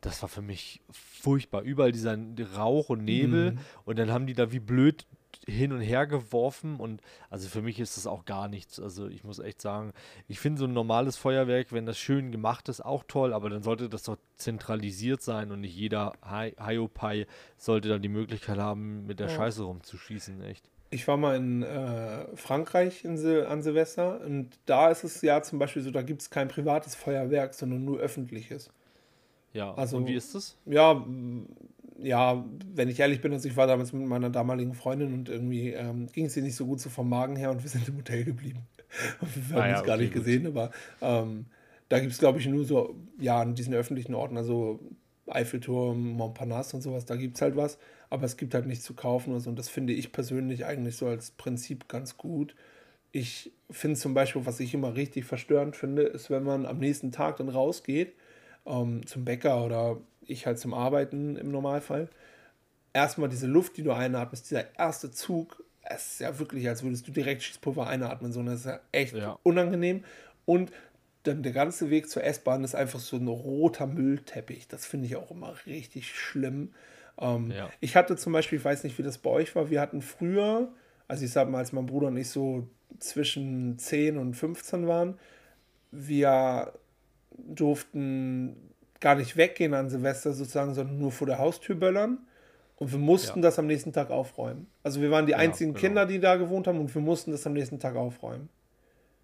Das 0.00 0.22
war 0.22 0.28
für 0.28 0.42
mich 0.42 0.80
furchtbar. 0.90 1.62
Überall 1.62 1.92
dieser 1.92 2.16
Rauch 2.56 2.88
und 2.88 3.04
Nebel 3.04 3.52
Mhm. 3.52 3.58
und 3.84 3.98
dann 3.98 4.10
haben 4.10 4.26
die 4.26 4.34
da 4.34 4.50
wie 4.50 4.58
blöd 4.60 5.06
hin 5.46 5.72
und 5.72 5.80
her 5.80 6.06
geworfen 6.06 6.76
und 6.80 7.00
also 7.30 7.48
für 7.48 7.62
mich 7.62 7.80
ist 7.80 7.96
das 7.96 8.06
auch 8.06 8.24
gar 8.24 8.48
nichts. 8.48 8.78
Also 8.78 9.08
ich 9.08 9.24
muss 9.24 9.38
echt 9.38 9.60
sagen, 9.60 9.92
ich 10.28 10.38
finde 10.38 10.58
so 10.60 10.66
ein 10.66 10.72
normales 10.72 11.16
Feuerwerk, 11.16 11.72
wenn 11.72 11.86
das 11.86 11.98
schön 11.98 12.30
gemacht 12.30 12.68
ist, 12.68 12.80
auch 12.84 13.04
toll, 13.08 13.32
aber 13.32 13.48
dann 13.50 13.62
sollte 13.62 13.88
das 13.88 14.02
doch 14.04 14.18
zentralisiert 14.36 15.22
sein 15.22 15.50
und 15.50 15.60
nicht 15.62 15.74
jeder 15.74 16.12
Hi- 16.22 16.54
Hiopai 16.60 17.26
sollte 17.56 17.88
dann 17.88 18.02
die 18.02 18.08
Möglichkeit 18.08 18.58
haben, 18.58 19.06
mit 19.06 19.18
der 19.20 19.28
Ja. 19.28 19.34
Scheiße 19.36 19.62
rumzuschießen, 19.62 20.42
echt. 20.42 20.70
Ich 20.92 21.06
war 21.06 21.16
mal 21.16 21.36
in 21.36 21.62
äh, 21.62 22.26
Frankreich 22.36 23.04
in 23.04 23.16
Sil 23.16 23.46
an 23.46 23.62
Silvester 23.62 24.20
und 24.22 24.50
da 24.66 24.90
ist 24.90 25.04
es 25.04 25.22
ja 25.22 25.40
zum 25.40 25.58
Beispiel 25.60 25.82
so, 25.82 25.90
da 25.92 26.02
gibt 26.02 26.20
es 26.22 26.30
kein 26.30 26.48
privates 26.48 26.94
Feuerwerk, 26.96 27.54
sondern 27.54 27.84
nur 27.84 27.98
öffentliches. 27.98 28.70
Ja, 29.52 29.72
Also- 29.74 29.96
und 29.98 30.06
wie 30.06 30.14
ist 30.14 30.34
das? 30.34 30.56
Ja, 30.66 31.04
ja, 32.02 32.44
wenn 32.74 32.88
ich 32.88 33.00
ehrlich 33.00 33.20
bin, 33.20 33.32
also 33.32 33.48
ich 33.48 33.56
war 33.56 33.66
damals 33.66 33.92
mit 33.92 34.06
meiner 34.06 34.30
damaligen 34.30 34.74
Freundin 34.74 35.14
und 35.14 35.28
irgendwie 35.28 35.70
ähm, 35.72 36.06
ging 36.12 36.26
es 36.26 36.36
ihr 36.36 36.42
nicht 36.42 36.56
so 36.56 36.66
gut 36.66 36.80
so 36.80 36.90
vom 36.90 37.08
Magen 37.08 37.36
her 37.36 37.50
und 37.50 37.62
wir 37.62 37.70
sind 37.70 37.88
im 37.88 37.96
Hotel 37.98 38.24
geblieben. 38.24 38.66
wir 39.48 39.56
haben 39.56 39.62
Ah 39.62 39.68
ja, 39.68 39.78
uns 39.78 39.84
gar 39.84 39.96
okay, 39.96 40.04
nicht 40.04 40.12
gut. 40.14 40.24
gesehen, 40.24 40.46
aber 40.46 40.70
ähm, 41.00 41.46
da 41.88 41.98
gibt 42.00 42.12
es, 42.12 42.18
glaube 42.18 42.38
ich, 42.38 42.46
nur 42.46 42.64
so, 42.64 42.96
ja, 43.18 43.40
an 43.40 43.54
diesen 43.54 43.74
öffentlichen 43.74 44.14
Orten, 44.14 44.36
also 44.36 44.80
Eiffelturm, 45.26 46.12
Montparnasse 46.12 46.76
und 46.76 46.82
sowas, 46.82 47.04
da 47.04 47.16
gibt 47.16 47.36
es 47.36 47.42
halt 47.42 47.56
was, 47.56 47.78
aber 48.10 48.24
es 48.24 48.36
gibt 48.36 48.54
halt 48.54 48.66
nichts 48.66 48.84
zu 48.84 48.94
kaufen 48.94 49.30
oder 49.30 49.40
so 49.40 49.50
und 49.50 49.58
das 49.58 49.68
finde 49.68 49.92
ich 49.92 50.12
persönlich 50.12 50.64
eigentlich 50.66 50.96
so 50.96 51.06
als 51.06 51.30
Prinzip 51.32 51.88
ganz 51.88 52.16
gut. 52.16 52.54
Ich 53.12 53.52
finde 53.70 53.98
zum 53.98 54.14
Beispiel, 54.14 54.46
was 54.46 54.60
ich 54.60 54.74
immer 54.74 54.94
richtig 54.96 55.24
verstörend 55.24 55.76
finde, 55.76 56.02
ist, 56.02 56.30
wenn 56.30 56.44
man 56.44 56.66
am 56.66 56.78
nächsten 56.78 57.12
Tag 57.12 57.36
dann 57.38 57.48
rausgeht 57.48 58.14
ähm, 58.66 59.06
zum 59.06 59.24
Bäcker 59.24 59.64
oder 59.64 59.98
ich 60.26 60.46
halt 60.46 60.58
zum 60.58 60.74
Arbeiten 60.74 61.36
im 61.36 61.50
Normalfall. 61.50 62.08
Erstmal 62.92 63.28
diese 63.28 63.46
Luft, 63.46 63.76
die 63.76 63.82
du 63.82 63.92
einatmest, 63.92 64.50
dieser 64.50 64.76
erste 64.78 65.10
Zug, 65.10 65.62
es 65.82 66.12
ist 66.12 66.20
ja 66.20 66.38
wirklich, 66.38 66.68
als 66.68 66.82
würdest 66.82 67.06
du 67.08 67.12
direkt 67.12 67.42
Schießpulver 67.42 67.86
einatmen, 67.86 68.32
so, 68.32 68.42
das 68.42 68.60
ist 68.60 68.66
ja 68.66 68.80
echt 68.92 69.14
Ja. 69.14 69.38
unangenehm. 69.42 70.04
Und 70.44 70.72
dann 71.22 71.42
der 71.42 71.52
ganze 71.52 71.90
Weg 71.90 72.08
zur 72.08 72.24
S-Bahn 72.24 72.64
ist 72.64 72.74
einfach 72.74 72.98
so 73.00 73.16
ein 73.16 73.28
roter 73.28 73.86
Müllteppich. 73.86 74.68
Das 74.68 74.86
finde 74.86 75.06
ich 75.06 75.16
auch 75.16 75.30
immer 75.30 75.54
richtig 75.66 76.14
schlimm. 76.14 76.72
Ähm, 77.18 77.50
Ja. 77.50 77.70
Ich 77.80 77.96
hatte 77.96 78.16
zum 78.16 78.32
Beispiel, 78.32 78.58
ich 78.58 78.64
weiß 78.64 78.84
nicht, 78.84 78.98
wie 78.98 79.02
das 79.02 79.18
bei 79.18 79.30
euch 79.30 79.54
war, 79.54 79.70
wir 79.70 79.80
hatten 79.80 80.00
früher, 80.02 80.72
also 81.08 81.24
ich 81.24 81.30
sag 81.32 81.48
mal, 81.48 81.58
als 81.58 81.72
mein 81.72 81.86
Bruder 81.86 82.08
und 82.08 82.16
ich 82.16 82.30
so 82.30 82.66
zwischen 82.98 83.78
10 83.78 84.16
und 84.16 84.34
15 84.34 84.86
waren, 84.86 85.18
wir 85.90 86.72
durften 87.30 88.69
gar 89.00 89.14
nicht 89.14 89.36
weggehen 89.36 89.74
an 89.74 89.88
Silvester 89.90 90.32
sozusagen, 90.32 90.74
sondern 90.74 90.98
nur 90.98 91.12
vor 91.12 91.26
der 91.26 91.38
Haustür 91.38 91.76
böllern. 91.76 92.18
Und 92.76 92.92
wir 92.92 92.98
mussten 92.98 93.40
Ja. 93.40 93.42
das 93.42 93.58
am 93.58 93.66
nächsten 93.66 93.92
Tag 93.92 94.10
aufräumen. 94.10 94.66
Also 94.82 95.02
wir 95.02 95.10
waren 95.10 95.26
die 95.26 95.32
Ja, 95.32 95.38
einzigen 95.38 95.72
genau. 95.74 95.80
Kinder, 95.80 96.06
die 96.06 96.18
da 96.20 96.36
gewohnt 96.36 96.66
haben 96.66 96.78
und 96.80 96.94
wir 96.94 97.02
mussten 97.02 97.30
das 97.30 97.46
am 97.46 97.52
nächsten 97.52 97.78
Tag 97.78 97.94
aufräumen. 97.96 98.48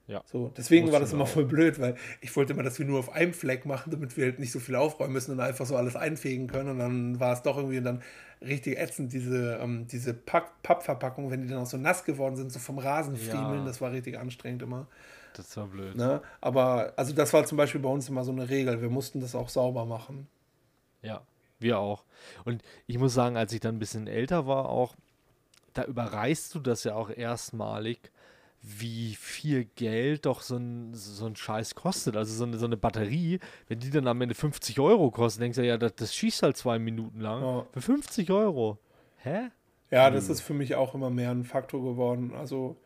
Ja. 0.09 0.23
So, 0.27 0.53
deswegen 0.57 0.93
war 0.93 1.01
das 1.01 1.13
immer 1.13 1.27
voll 1.27 1.47
blöd, 1.47 1.81
weil 1.81 1.97
ich 2.21 2.35
wollte 2.37 2.53
immer, 2.53 2.63
dass 2.63 2.79
wir 2.79 2.87
nur 2.87 2.99
auf 3.01 3.13
einem 3.13 3.33
Fleck 3.33 3.67
machen, 3.67 3.91
damit 3.91 4.17
wir 4.17 4.27
halt 4.27 4.39
nicht 4.39 4.53
so 4.53 4.61
viel 4.61 4.77
aufräumen 4.77 5.13
müssen 5.13 5.33
und 5.33 5.41
einfach 5.41 5.67
so 5.67 5.75
alles 5.75 5.97
einfegen 5.97 6.47
können. 6.47 6.69
Und 6.71 6.79
dann 6.79 7.19
war 7.19 7.33
es 7.33 7.43
doch 7.43 7.57
irgendwie 7.57 7.81
dann 7.81 8.03
richtig 8.41 8.79
ätzend, 8.79 9.13
diese, 9.13 9.59
ähm, 9.61 9.87
diese 9.89 10.15
Pack 10.15 10.63
Pappverpackungen, 10.63 11.31
wenn 11.31 11.43
die 11.43 11.49
dann 11.49 11.59
auch 11.59 11.67
so 11.67 11.77
nass 11.77 12.05
geworden 12.05 12.37
sind, 12.37 12.53
so 12.53 12.59
vom 12.61 12.79
Rasen 12.79 13.17
friemeln, 13.17 13.61
Ja. 13.61 13.65
das 13.65 13.81
war 13.81 13.91
richtig 13.91 14.19
anstrengend 14.19 14.63
immer. 14.63 14.87
Das 15.37 15.57
war 15.57 15.67
blöd. 15.67 15.97
Ne? 15.97 16.23
Aber, 16.41 16.95
also 16.97 17.13
das 17.13 17.33
war 17.33 17.45
zum 17.45 17.59
Beispiel 17.59 17.81
bei 17.81 17.89
uns 17.89 18.09
immer 18.09 18.25
so 18.25 18.33
eine 18.33 18.49
Regel, 18.49 18.81
wir 18.81 18.91
mussten 18.91 19.21
das 19.21 19.35
auch 19.35 19.49
sauber 19.49 19.85
machen. 19.85 20.29
Ja, 21.03 21.23
wir 21.59 21.79
auch. 21.79 22.05
Und 22.45 22.63
ich 22.87 22.99
muss 22.99 23.15
sagen, 23.15 23.37
als 23.37 23.53
ich 23.53 23.61
dann 23.61 23.77
ein 23.77 23.79
bisschen 23.79 24.07
älter 24.07 24.47
war, 24.47 24.69
auch, 24.69 24.95
da 25.75 25.85
überreißt 25.85 26.55
du 26.55 26.61
das 26.61 26.85
ja 26.85 26.95
auch 26.95 27.11
erstmalig, 27.11 28.11
wie 28.63 29.15
viel 29.15 29.67
Geld 29.77 30.27
doch 30.27 30.41
so 30.41 30.57
ein, 30.57 30.95
so 30.95 31.27
ein 31.27 31.37
Scheiß 31.37 31.75
kostet. 31.75 32.17
Also 32.17 32.35
so 32.35 32.45
eine, 32.45 32.59
so 32.59 32.67
eine 32.67 32.77
Batterie, 32.77 33.39
wenn 33.69 33.79
die 33.79 33.91
dann 33.91 34.09
am 34.09 34.21
Ende 34.21 34.35
50 34.35 34.81
Euro 34.81 35.11
kostet, 35.11 35.43
denkst 35.43 35.57
du 35.57 35.67
ja, 35.67 35.77
das, 35.77 35.95
das 35.95 36.15
schießt 36.15 36.43
halt 36.43 36.57
zwei 36.57 36.79
Minuten 36.79 37.21
lang. 37.21 37.43
Ja. 37.43 37.67
Für 37.73 37.81
50 37.83 38.31
Euro. 38.31 38.79
Hä? 39.19 39.51
Ja, 39.91 40.11
das 40.11 40.29
ist 40.29 40.41
für 40.41 40.55
mich 40.55 40.75
auch 40.75 40.95
immer 40.95 41.11
mehr 41.11 41.31
ein 41.31 41.45
Faktor 41.45 41.83
geworden. 41.83 42.33
Also, 42.35 42.77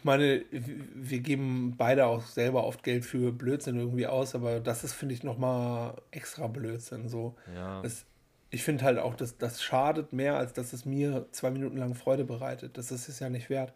ich 0.00 0.04
meine, 0.04 0.42
wir 0.50 1.18
geben 1.18 1.74
beide 1.76 2.06
auch 2.06 2.22
selber 2.24 2.64
oft 2.64 2.82
Geld 2.82 3.04
für 3.04 3.32
Blödsinn 3.32 3.78
irgendwie 3.78 4.06
aus, 4.06 4.34
aber 4.34 4.58
das 4.58 4.82
ist, 4.82 4.94
finde 4.94 5.14
ich, 5.14 5.24
nochmal 5.24 5.92
extra 6.10 6.46
Blödsinn. 6.46 7.10
So. 7.10 7.34
Ja. 7.54 7.82
Das, 7.82 8.06
ich 8.48 8.62
finde 8.62 8.82
halt 8.84 8.98
auch, 8.98 9.14
dass 9.14 9.36
das 9.36 9.62
schadet 9.62 10.14
mehr, 10.14 10.38
als 10.38 10.54
dass 10.54 10.72
es 10.72 10.86
mir 10.86 11.26
zwei 11.32 11.50
Minuten 11.50 11.76
lang 11.76 11.94
Freude 11.94 12.24
bereitet. 12.24 12.78
Das 12.78 12.90
ist 12.90 13.10
es 13.10 13.20
ja 13.20 13.28
nicht 13.28 13.50
wert. 13.50 13.74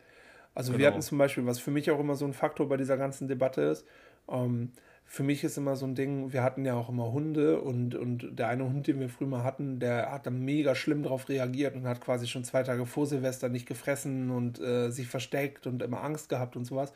Also 0.54 0.72
wir 0.72 0.78
Genau. 0.78 0.92
hatten 0.92 1.02
zum 1.02 1.18
Beispiel, 1.18 1.44
was 1.44 1.58
für 1.58 1.70
mich 1.70 1.90
auch 1.90 2.00
immer 2.00 2.14
so 2.16 2.24
ein 2.24 2.32
Faktor 2.32 2.70
bei 2.70 2.78
dieser 2.78 2.96
ganzen 2.96 3.28
Debatte 3.28 3.60
ist, 3.60 3.84
ähm, 4.30 4.72
für 5.06 5.22
mich 5.22 5.44
ist 5.44 5.56
immer 5.56 5.76
so 5.76 5.86
ein 5.86 5.94
Ding, 5.94 6.32
wir 6.32 6.42
hatten 6.42 6.64
ja 6.64 6.74
auch 6.74 6.88
immer 6.88 7.12
Hunde 7.12 7.60
und, 7.60 7.94
und 7.94 8.38
der 8.38 8.48
eine 8.48 8.64
Hund, 8.64 8.86
den 8.86 9.00
wir 9.00 9.08
früher 9.08 9.28
mal 9.28 9.44
hatten, 9.44 9.78
der 9.78 10.10
hat 10.10 10.26
dann 10.26 10.44
mega 10.44 10.74
schlimm 10.74 11.02
darauf 11.02 11.28
reagiert 11.28 11.76
und 11.76 11.86
hat 11.86 12.00
quasi 12.00 12.26
schon 12.26 12.44
zwei 12.44 12.62
Tage 12.62 12.84
vor 12.86 13.06
Silvester 13.06 13.48
nicht 13.48 13.66
gefressen 13.66 14.30
und 14.30 14.60
äh, 14.60 14.90
sich 14.90 15.06
versteckt 15.06 15.66
und 15.66 15.82
immer 15.82 16.02
Angst 16.02 16.28
gehabt 16.28 16.56
und 16.56 16.64
sowas. 16.64 16.92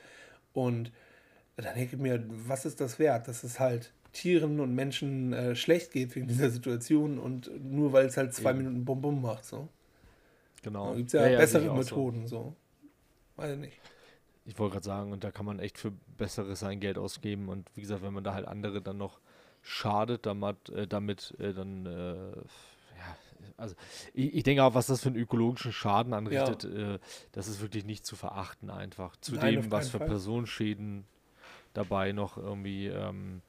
Und 0.52 0.90
dann 1.56 1.74
denke 1.74 1.96
ich 1.96 2.02
mir, 2.02 2.24
was 2.28 2.64
ist 2.64 2.80
das 2.80 2.98
wert, 2.98 3.28
dass 3.28 3.44
es 3.44 3.60
halt 3.60 3.92
Tieren 4.12 4.58
und 4.58 4.74
Menschen 4.74 5.32
äh, 5.32 5.54
schlecht 5.54 5.92
geht 5.92 6.16
wegen 6.16 6.26
dieser 6.26 6.50
Situation 6.50 7.18
und 7.18 7.50
nur 7.62 7.92
weil 7.92 8.06
es 8.06 8.16
halt 8.16 8.34
zwei 8.34 8.50
Eben. 8.50 8.58
Minuten 8.58 8.84
Bum 8.84 9.00
Bum 9.00 9.22
macht. 9.22 9.44
So. 9.44 9.68
Genau. 10.62 10.90
Da 10.90 10.96
gibt 10.96 11.08
es 11.08 11.12
ja, 11.12 11.24
sehe 11.24 11.36
bessere 11.36 11.70
auch 11.70 11.74
so. 11.74 11.78
Methoden. 11.78 12.26
So. 12.26 12.56
Weiß 13.36 13.52
ich 13.52 13.58
nicht. 13.58 13.80
Ich 14.48 14.58
wollte 14.58 14.72
gerade 14.72 14.86
sagen, 14.86 15.12
und 15.12 15.24
da 15.24 15.30
kann 15.30 15.44
man 15.44 15.58
echt 15.58 15.76
für 15.76 15.92
Besseres 16.16 16.60
sein 16.60 16.80
Geld 16.80 16.96
ausgeben. 16.96 17.50
Und 17.50 17.68
wie 17.74 17.82
gesagt, 17.82 18.02
wenn 18.02 18.14
man 18.14 18.24
da 18.24 18.32
halt 18.32 18.48
andere 18.48 18.80
dann 18.80 18.96
noch 18.96 19.20
schadet 19.60 20.24
damit, 20.24 20.70
äh, 20.70 20.86
damit 20.86 21.34
äh, 21.38 21.52
dann, 21.52 21.84
äh, 21.84 22.38
ja, 22.38 23.16
also 23.58 23.74
ich, 24.14 24.36
ich, 24.36 24.42
denke 24.44 24.64
auch, 24.64 24.72
was 24.72 24.86
das 24.86 25.02
für 25.02 25.10
einen 25.10 25.18
ökologischen 25.18 25.70
Schaden 25.70 26.14
anrichtet, 26.14 26.64
ja. 26.64 26.94
äh, 26.94 26.98
das 27.32 27.46
ist 27.46 27.60
wirklich 27.60 27.84
nicht 27.84 28.06
zu 28.06 28.16
verachten 28.16 28.70
einfach. 28.70 29.16
Zudem, 29.16 29.70
was 29.70 29.90
für 29.90 29.98
Fall. 29.98 30.08
Personenschäden 30.08 31.04
dabei 31.74 32.12
noch 32.12 32.38
irgendwie 32.38 32.86
ähm, 32.86 33.42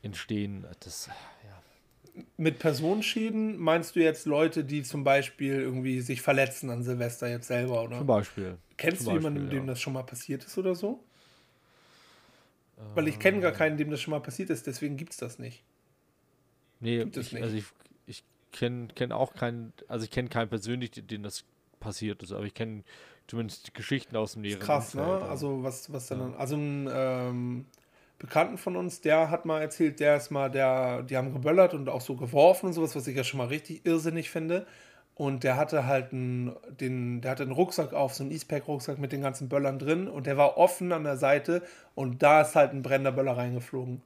entstehen, 0.00 0.66
das, 0.80 1.10
ja. 1.44 2.24
Mit 2.38 2.58
Personenschäden 2.58 3.58
meinst 3.58 3.96
du 3.96 4.00
jetzt 4.00 4.24
Leute, 4.24 4.64
die 4.64 4.82
zum 4.82 5.04
Beispiel 5.04 5.60
irgendwie 5.60 6.00
sich 6.00 6.22
verletzen 6.22 6.70
an 6.70 6.82
Silvester 6.82 7.28
jetzt 7.28 7.48
selber, 7.48 7.82
oder? 7.82 7.98
Zum 7.98 8.06
Beispiel. 8.06 8.56
Kennst 8.78 9.02
zum 9.02 9.12
du 9.12 9.18
jemanden, 9.18 9.40
Beispiel, 9.42 9.58
dem 9.60 9.66
das 9.66 9.80
schon 9.80 9.92
mal 9.92 10.04
passiert 10.04 10.44
ist 10.44 10.56
oder 10.56 10.74
so? 10.74 11.04
Weil 12.94 13.08
ich 13.08 13.18
kenne 13.18 13.40
gar 13.40 13.52
keinen, 13.52 13.76
dem 13.76 13.90
das 13.90 14.00
schon 14.00 14.12
mal 14.12 14.20
passiert 14.20 14.50
ist, 14.50 14.66
deswegen 14.66 14.96
gibt 14.96 15.12
es 15.12 15.18
das 15.18 15.38
nicht. 15.38 15.64
Nee, 16.80 17.02
ich, 17.02 17.42
also 17.42 17.56
ich, 17.56 17.64
ich 18.06 18.22
kenne 18.52 18.88
kenn 18.94 19.10
auch 19.10 19.34
keinen, 19.34 19.72
also 19.88 20.04
ich 20.04 20.12
kenne 20.12 20.28
keinen 20.28 20.48
persönlich, 20.48 20.92
dem 20.92 21.24
das 21.24 21.44
passiert 21.80 22.22
ist, 22.22 22.32
aber 22.32 22.44
ich 22.44 22.54
kenne 22.54 22.84
zumindest 23.26 23.74
Geschichten 23.74 24.16
aus 24.16 24.34
dem 24.34 24.42
näheren 24.42 24.60
Krass, 24.60 24.94
ne? 24.94 25.02
Also 25.04 25.62
was, 25.64 25.92
was 25.92 26.06
dann, 26.06 26.32
ja. 26.32 26.36
also 26.36 26.56
ein 26.56 26.88
ähm, 26.90 27.66
Bekannten 28.18 28.58
von 28.58 28.76
uns, 28.76 29.00
der 29.00 29.30
hat 29.30 29.44
mal 29.44 29.60
erzählt, 29.60 30.00
der 30.00 30.16
ist 30.16 30.30
mal, 30.30 30.50
der, 30.50 31.02
die 31.02 31.16
haben 31.16 31.32
geböllert 31.32 31.74
und 31.74 31.88
auch 31.88 32.00
so 32.00 32.16
geworfen 32.16 32.66
und 32.66 32.72
sowas, 32.74 32.94
was 32.94 33.06
ich 33.06 33.16
ja 33.16 33.24
schon 33.24 33.38
mal 33.38 33.48
richtig 33.48 33.84
irrsinnig 33.84 34.30
finde. 34.30 34.66
Und 35.18 35.42
der 35.42 35.56
hatte 35.56 35.84
halt 35.84 36.12
einen, 36.12 36.54
den, 36.80 37.20
der 37.20 37.32
hatte 37.32 37.42
einen 37.42 37.50
Rucksack 37.50 37.92
auf, 37.92 38.14
so 38.14 38.22
einen 38.22 38.30
Eastpack-Rucksack 38.30 39.00
mit 39.00 39.10
den 39.10 39.20
ganzen 39.20 39.48
Böllern 39.48 39.80
drin 39.80 40.06
und 40.06 40.26
der 40.26 40.36
war 40.36 40.56
offen 40.56 40.92
an 40.92 41.02
der 41.02 41.16
Seite 41.16 41.60
und 41.96 42.22
da 42.22 42.42
ist 42.42 42.54
halt 42.54 42.72
ein 42.72 42.82
brennender 42.82 43.10
Böller 43.10 43.36
reingeflogen. 43.36 44.00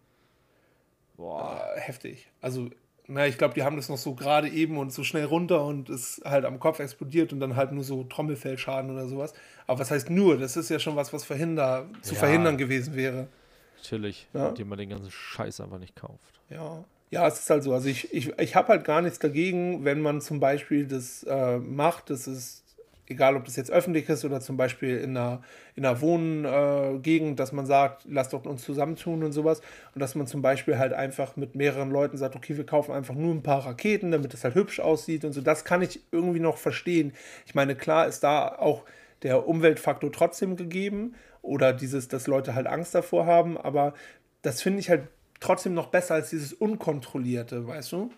Boah. 1.19 1.67
Äh, 1.77 1.81
heftig. 1.81 2.31
Also, 2.41 2.71
na, 3.09 3.27
ich 3.27 3.37
glaube, 3.37 3.53
die 3.53 3.63
haben 3.63 3.77
das 3.77 3.91
noch 3.91 3.99
so 3.99 4.15
gerade 4.15 4.49
eben 4.49 4.79
und 4.79 4.91
so 4.91 5.05
schnell 5.05 5.27
runter 5.27 5.67
und 5.67 5.91
ist 5.91 6.23
halt 6.25 6.47
am 6.47 6.59
Kopf 6.59 6.79
explodiert 6.79 7.35
und 7.35 7.41
dann 7.41 7.57
halt 7.57 7.73
nur 7.73 7.85
so 7.85 8.05
Trommelfellschaden 8.05 8.91
oder 8.91 9.07
sowas. 9.07 9.35
Aber 9.67 9.81
was 9.81 9.91
heißt 9.91 10.09
nur? 10.09 10.39
Das 10.39 10.57
ist 10.57 10.71
ja 10.71 10.79
schon 10.79 10.97
was, 10.97 11.13
was 11.13 11.25
verhinder, 11.25 11.91
zu 12.01 12.15
ja. 12.15 12.21
verhindern 12.21 12.57
gewesen 12.57 12.95
wäre. 12.95 13.29
Natürlich, 13.77 14.29
ja. 14.33 14.49
indem 14.49 14.71
man 14.71 14.79
den 14.79 14.89
ganzen 14.89 15.11
Scheiß 15.11 15.61
einfach 15.61 15.79
nicht 15.79 15.95
kauft. 15.95 16.41
Ja. 16.49 16.85
Ja, 17.13 17.29
es 17.29 17.41
ist 17.41 17.51
halt 17.51 17.63
so. 17.63 17.75
Also 17.75 17.91
ich, 17.91 18.13
ich, 18.15 18.33
ich 18.39 18.57
habe 18.57 18.69
halt 18.69 18.85
gar 18.85 19.03
nichts 19.03 19.19
dagegen, 19.19 19.85
wenn 19.85 20.01
man 20.01 20.23
zum 20.23 20.41
Beispiel 20.41 20.87
das 20.87 21.23
äh, 21.25 21.59
macht. 21.59 22.09
Das 22.09 22.27
ist 22.27 22.65
egal, 23.07 23.37
ob 23.37 23.45
das 23.45 23.57
jetzt 23.57 23.71
öffentlich 23.71 24.09
ist 24.09 24.25
oder 24.25 24.41
zum 24.41 24.57
Beispiel 24.57 24.97
in 24.97 25.15
einer, 25.15 25.43
in 25.77 25.85
einer 25.85 26.01
Wohngegend, 26.01 27.39
dass 27.39 27.53
man 27.53 27.67
sagt, 27.67 28.07
lasst 28.09 28.33
doch 28.33 28.47
uns 28.47 28.65
zusammentun 28.65 29.23
und 29.25 29.33
sowas. 29.33 29.61
Und 29.95 30.01
dass 30.01 30.15
man 30.15 30.27
zum 30.27 30.41
Beispiel 30.41 30.79
halt 30.79 30.95
einfach 30.95 31.37
mit 31.37 31.55
mehreren 31.55 31.91
Leuten 31.91 32.17
sagt, 32.17 32.35
okay, 32.35 32.57
wir 32.57 32.65
kaufen 32.65 32.93
einfach 32.93 33.15
nur 33.15 33.35
ein 33.35 33.43
paar 33.43 33.67
Raketen, 33.67 34.11
damit 34.11 34.33
es 34.33 34.43
halt 34.43 34.55
hübsch 34.55 34.81
aussieht 34.81 35.27
und 35.27 35.35
so. 35.35 35.43
Das 35.43 35.67
kann 35.67 35.83
ich 35.83 36.01
irgendwie 36.13 36.41
noch 36.41 36.57
verstehen. 36.57 37.13
Ich 37.45 37.55
meine, 37.55 37.77
klar 37.77 38.07
ist 38.07 38.21
da 38.25 38.49
auch 38.49 38.85
der 39.23 39.47
Umweltfaktor 39.47 40.11
trotzdem 40.11 40.57
gegeben 40.57 41.15
oder 41.43 41.75
dieses, 41.75 42.09
dass 42.09 42.27
Leute 42.27 42.55
halt 42.55 42.67
Angst 42.67 42.95
davor 42.95 43.27
haben, 43.27 43.59
aber 43.59 43.93
das 44.41 44.63
finde 44.63 44.81
ich 44.81 44.89
halt 44.89 45.03
trotzdem 45.43 45.75
noch 45.75 45.89
besser 45.89 46.15
als 46.15 46.31
dieses 46.31 46.53
Unkontrollierte, 46.53 47.67
weißt 47.67 47.93
du? 47.93 48.11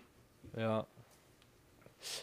Ja. 0.55 0.85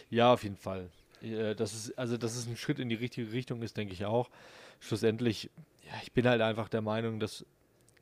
Ja, 0.09 0.33
auf 0.33 0.43
jeden 0.43 0.57
Fall. 0.57 0.89
Das 1.21 1.73
ist, 1.73 1.97
also, 1.97 2.17
dass 2.17 2.35
es 2.35 2.47
ein 2.47 2.57
Schritt 2.57 2.79
in 2.79 2.89
die 2.89 2.95
richtige 2.95 3.31
Richtung 3.31 3.61
ist, 3.61 3.77
denke 3.77 3.93
ich 3.93 4.05
auch. 4.05 4.29
Schlussendlich, 4.79 5.49
ja, 5.85 5.93
ich 6.01 6.11
bin 6.11 6.27
halt 6.27 6.41
einfach 6.41 6.67
der 6.67 6.81
Meinung, 6.81 7.19
dass 7.19 7.45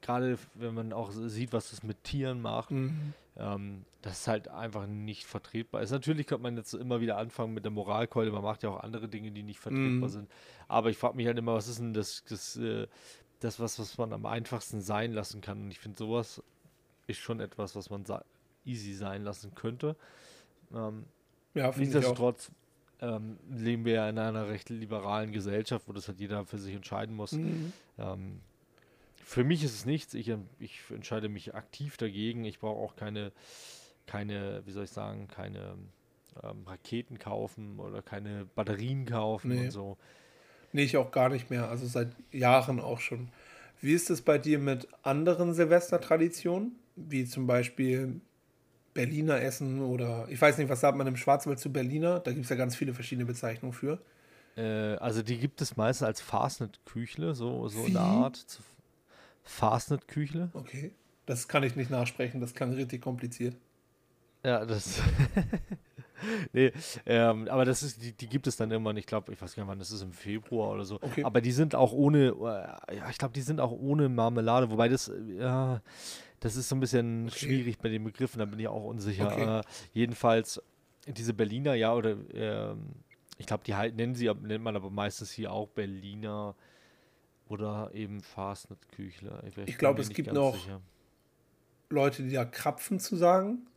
gerade 0.01 0.37
wenn 0.55 0.73
man 0.73 0.93
auch 0.93 1.11
sieht, 1.11 1.53
was 1.53 1.69
das 1.69 1.83
mit 1.83 2.03
Tieren 2.03 2.41
macht, 2.41 2.71
mhm. 2.71 3.13
ähm, 3.37 3.85
das 4.01 4.21
ist 4.21 4.27
halt 4.27 4.47
einfach 4.47 4.87
nicht 4.87 5.25
vertretbar 5.25 5.83
ist. 5.83 5.91
Natürlich 5.91 6.25
könnte 6.25 6.41
man 6.41 6.57
jetzt 6.57 6.73
immer 6.73 7.01
wieder 7.01 7.17
anfangen 7.17 7.53
mit 7.53 7.63
der 7.63 7.71
Moralkeule, 7.71 8.31
man 8.31 8.41
macht 8.41 8.63
ja 8.63 8.69
auch 8.69 8.79
andere 8.79 9.07
Dinge, 9.07 9.31
die 9.31 9.43
nicht 9.43 9.59
vertretbar 9.59 10.09
mhm. 10.09 10.09
sind. 10.09 10.31
Aber 10.67 10.89
ich 10.89 10.97
frage 10.97 11.15
mich 11.15 11.27
halt 11.27 11.37
immer, 11.37 11.53
was 11.53 11.67
ist 11.67 11.79
denn 11.79 11.93
das, 11.93 12.23
das, 12.27 12.55
äh, 12.57 12.87
das 13.39 13.59
was, 13.59 13.77
was 13.77 13.97
man 13.99 14.11
am 14.13 14.25
einfachsten 14.25 14.81
sein 14.81 15.13
lassen 15.13 15.41
kann? 15.41 15.61
Und 15.61 15.71
ich 15.71 15.79
finde 15.79 15.99
sowas 15.99 16.41
ist 17.07 17.19
schon 17.19 17.39
etwas, 17.39 17.75
was 17.75 17.89
man 17.89 18.05
easy 18.65 18.93
sein 18.93 19.23
lassen 19.23 19.53
könnte. 19.55 19.95
Ähm, 20.73 21.05
ja, 21.53 21.73
Nichtsdestotrotz 21.75 22.51
ähm, 23.01 23.37
leben 23.49 23.85
wir 23.85 23.93
ja 23.93 24.09
in 24.09 24.17
einer 24.17 24.47
recht 24.47 24.69
liberalen 24.69 25.31
Gesellschaft, 25.31 25.87
wo 25.87 25.93
das 25.93 26.07
halt 26.07 26.19
jeder 26.19 26.45
für 26.45 26.59
sich 26.59 26.75
entscheiden 26.75 27.15
muss. 27.15 27.33
Mhm. 27.33 27.73
Ähm, 27.97 28.41
für 29.23 29.43
mich 29.43 29.63
ist 29.63 29.73
es 29.73 29.85
nichts. 29.85 30.13
Ich, 30.13 30.31
ich 30.59 30.81
entscheide 30.89 31.29
mich 31.29 31.55
aktiv 31.55 31.97
dagegen. 31.97 32.45
Ich 32.45 32.59
brauche 32.59 32.79
auch 32.79 32.95
keine, 32.95 33.31
keine, 34.05 34.61
wie 34.65 34.71
soll 34.71 34.83
ich 34.83 34.91
sagen, 34.91 35.27
keine 35.27 35.77
ähm, 36.43 36.67
Raketen 36.67 37.17
kaufen 37.17 37.79
oder 37.79 38.01
keine 38.01 38.45
Batterien 38.55 39.05
kaufen 39.05 39.49
nee. 39.49 39.65
und 39.65 39.71
so. 39.71 39.97
Nee, 40.73 40.83
ich 40.83 40.97
auch 40.97 41.11
gar 41.11 41.29
nicht 41.29 41.49
mehr. 41.49 41.69
Also 41.69 41.85
seit 41.87 42.09
Jahren 42.31 42.79
auch 42.79 42.99
schon. 42.99 43.29
Wie 43.81 43.93
ist 43.93 44.09
es 44.09 44.21
bei 44.21 44.37
dir 44.37 44.59
mit 44.59 44.87
anderen 45.01 45.53
Silvestertraditionen? 45.53 46.75
Wie 46.95 47.25
zum 47.25 47.47
Beispiel 47.47 48.21
Berliner 48.93 49.41
Essen 49.41 49.81
oder 49.81 50.27
ich 50.29 50.41
weiß 50.41 50.57
nicht, 50.57 50.69
was 50.69 50.81
sagt 50.81 50.97
man 50.97 51.07
im 51.07 51.15
Schwarzwald 51.15 51.59
zu 51.59 51.71
Berliner? 51.71 52.19
Da 52.19 52.31
gibt 52.31 52.43
es 52.43 52.49
ja 52.49 52.55
ganz 52.55 52.75
viele 52.75 52.93
verschiedene 52.93 53.25
Bezeichnungen 53.25 53.73
für. 53.73 54.01
Äh, 54.57 54.95
also 54.97 55.21
die 55.21 55.37
gibt 55.37 55.61
es 55.61 55.77
meistens 55.77 56.05
als 56.05 56.21
Fastnet-Küchle, 56.21 57.33
so, 57.33 57.67
so 57.67 57.85
in 57.85 57.93
der 57.93 58.01
Art. 58.01 58.45
Fastnet-Küchle. 59.43 60.49
Okay. 60.53 60.91
Das 61.25 61.47
kann 61.47 61.63
ich 61.63 61.75
nicht 61.75 61.89
nachsprechen, 61.89 62.41
das 62.41 62.53
klang 62.53 62.73
richtig 62.73 63.01
kompliziert. 63.01 63.55
Ja, 64.43 64.65
das. 64.65 64.99
nee, 66.53 66.71
ähm, 67.05 67.47
aber 67.47 67.63
das 67.63 67.83
ist, 67.83 68.03
die, 68.03 68.11
die 68.11 68.27
gibt 68.27 68.47
es 68.47 68.57
dann 68.57 68.71
immer, 68.71 68.95
ich 68.95 69.05
glaube, 69.05 69.31
ich 69.31 69.41
weiß 69.41 69.55
gar 69.55 69.63
nicht 69.63 69.69
wann, 69.69 69.79
das 69.79 69.91
ist 69.91 70.01
im 70.01 70.13
Februar 70.13 70.71
oder 70.71 70.83
so. 70.83 70.95
Okay. 70.95 71.23
Aber 71.23 71.41
die 71.41 71.51
sind 71.51 71.75
auch 71.75 71.93
ohne, 71.93 72.29
äh, 72.89 72.95
ja, 72.97 73.09
ich 73.09 73.17
glaube, 73.17 73.33
die 73.33 73.41
sind 73.41 73.59
auch 73.59 73.71
ohne 73.71 74.09
Marmelade, 74.09 74.71
wobei 74.71 74.89
das, 74.89 75.09
äh, 75.09 75.37
ja, 75.37 75.81
das 76.41 76.55
ist 76.55 76.67
so 76.67 76.75
ein 76.75 76.79
bisschen 76.79 77.27
okay. 77.27 77.39
schwierig 77.39 77.77
bei 77.79 77.89
den 77.89 78.03
Begriffen, 78.03 78.39
da 78.39 78.45
bin 78.45 78.59
ich 78.59 78.67
auch 78.67 78.83
unsicher. 78.83 79.31
Okay. 79.31 79.59
Äh, 79.59 79.61
jedenfalls 79.93 80.61
diese 81.07 81.33
Berliner, 81.33 81.75
ja, 81.75 81.93
oder 81.93 82.11
äh, 82.33 82.75
ich 83.37 83.45
glaube, 83.45 83.63
die 83.63 83.75
halt, 83.75 83.95
nennen 83.95 84.15
sie, 84.15 84.29
nennt 84.41 84.63
man 84.63 84.75
aber 84.75 84.89
meistens 84.89 85.31
hier 85.31 85.51
auch 85.51 85.67
Berliner 85.69 86.55
oder 87.47 87.91
eben 87.93 88.21
Fastnet-Küchler. 88.21 89.43
Ich, 89.47 89.57
ich 89.57 89.77
glaube, 89.77 90.01
es 90.01 90.09
gibt 90.09 90.33
noch 90.33 90.55
sicher. 90.55 90.81
Leute, 91.89 92.23
die 92.23 92.31
da 92.31 92.45
Krapfen 92.45 92.99
zu 92.99 93.15
sagen. 93.15 93.67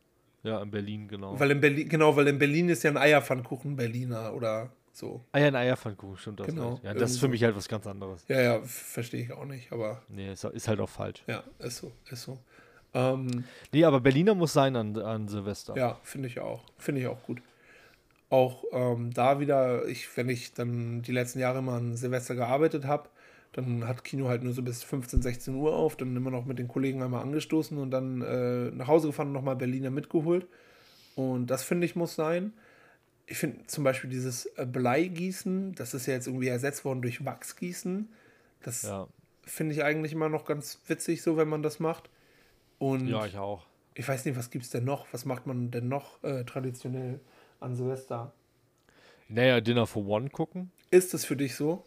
Ja, 0.43 0.61
in 0.61 0.71
Berlin, 0.71 1.07
genau. 1.07 1.39
Weil 1.39 1.51
in 1.51 1.61
Berlin, 1.61 1.89
genau, 1.89 2.15
weil 2.15 2.27
in 2.27 2.37
Berlin 2.37 2.69
ist 2.69 2.83
ja 2.83 2.91
ein 2.91 2.97
Eierpfannkuchen 2.97 3.75
Berliner 3.75 4.33
oder 4.33 4.71
so. 4.91 5.25
Ah 5.31 5.39
ja, 5.39 5.47
ein 5.47 5.55
Eierpfannkuchen, 5.55 6.17
stimmt 6.17 6.39
das. 6.39 6.47
Genau. 6.47 6.79
Ja, 6.83 6.93
das 6.93 7.11
ist 7.11 7.19
für 7.19 7.27
mich 7.27 7.43
halt 7.43 7.55
was 7.55 7.67
ganz 7.67 7.85
anderes. 7.85 8.23
Ja, 8.27 8.41
ja, 8.41 8.61
verstehe 8.61 9.23
ich 9.23 9.33
auch 9.33 9.45
nicht, 9.45 9.71
aber. 9.71 10.01
Nee, 10.07 10.31
ist, 10.31 10.43
ist 10.43 10.67
halt 10.67 10.79
auch 10.79 10.89
falsch. 10.89 11.23
Ja, 11.27 11.43
ist 11.59 11.77
so, 11.77 11.91
ist 12.09 12.21
so. 12.21 12.39
Ähm, 12.95 13.43
nee, 13.73 13.83
aber 13.83 13.99
Berliner 13.99 14.33
muss 14.35 14.53
sein 14.53 14.75
an, 14.77 14.97
an 14.97 15.27
Silvester. 15.27 15.75
Ja, 15.75 15.99
finde 16.01 16.29
ich 16.29 16.39
auch. 16.39 16.63
Finde 16.77 17.01
ich 17.01 17.07
auch 17.07 17.21
gut. 17.23 17.41
Auch 18.29 18.63
ähm, 18.71 19.13
da 19.13 19.39
wieder, 19.39 19.85
ich, 19.87 20.15
wenn 20.17 20.29
ich 20.29 20.53
dann 20.53 21.01
die 21.01 21.11
letzten 21.11 21.39
Jahre 21.39 21.59
immer 21.59 21.73
an 21.73 21.97
Silvester 21.97 22.35
gearbeitet 22.35 22.85
habe, 22.85 23.09
dann 23.51 23.87
hat 23.87 24.03
Kino 24.03 24.29
halt 24.29 24.43
nur 24.43 24.53
so 24.53 24.61
bis 24.61 24.83
15, 24.83 25.21
16 25.21 25.55
Uhr 25.55 25.73
auf, 25.73 25.97
dann 25.97 26.15
immer 26.15 26.31
noch 26.31 26.45
mit 26.45 26.57
den 26.57 26.67
Kollegen 26.67 27.03
einmal 27.03 27.21
angestoßen 27.21 27.77
und 27.77 27.91
dann 27.91 28.21
äh, 28.21 28.71
nach 28.71 28.87
Hause 28.87 29.07
gefahren 29.07 29.27
und 29.27 29.33
nochmal 29.33 29.55
Berliner 29.57 29.91
mitgeholt. 29.91 30.47
Und 31.15 31.47
das 31.47 31.63
finde 31.63 31.85
ich 31.85 31.95
muss 31.95 32.15
sein. 32.15 32.53
Ich 33.27 33.37
finde 33.37 33.67
zum 33.67 33.83
Beispiel 33.83 34.09
dieses 34.09 34.45
äh, 34.57 34.65
Bleigießen, 34.65 35.73
das 35.75 35.93
ist 35.93 36.05
ja 36.05 36.13
jetzt 36.13 36.27
irgendwie 36.27 36.47
ersetzt 36.47 36.85
worden 36.85 37.01
durch 37.01 37.25
Wachsgießen. 37.25 38.09
Das 38.61 38.83
ja. 38.83 39.07
finde 39.43 39.73
ich 39.73 39.83
eigentlich 39.83 40.13
immer 40.13 40.29
noch 40.29 40.45
ganz 40.45 40.79
witzig, 40.87 41.21
so 41.21 41.35
wenn 41.37 41.49
man 41.49 41.61
das 41.61 41.79
macht. 41.79 42.09
Und 42.79 43.07
ja, 43.07 43.25
ich 43.25 43.37
auch. 43.37 43.65
Ich 43.93 44.07
weiß 44.07 44.25
nicht, 44.25 44.37
was 44.37 44.49
gibt 44.49 44.65
es 44.65 44.71
denn 44.71 44.83
noch? 44.83 45.07
Was 45.11 45.25
macht 45.25 45.47
man 45.47 45.71
denn 45.71 45.87
noch 45.87 46.21
äh, 46.23 46.43
traditionell 46.43 47.19
an 47.59 47.75
Silvester? 47.75 48.33
Naja, 49.29 49.61
Dinner 49.61 49.87
for 49.87 50.05
One 50.05 50.29
gucken. 50.29 50.71
Ist 50.91 51.13
das 51.13 51.25
für 51.25 51.35
dich 51.35 51.55
so? 51.55 51.83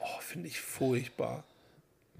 Oh, 0.00 0.20
finde 0.20 0.48
ich 0.48 0.60
furchtbar. 0.60 1.44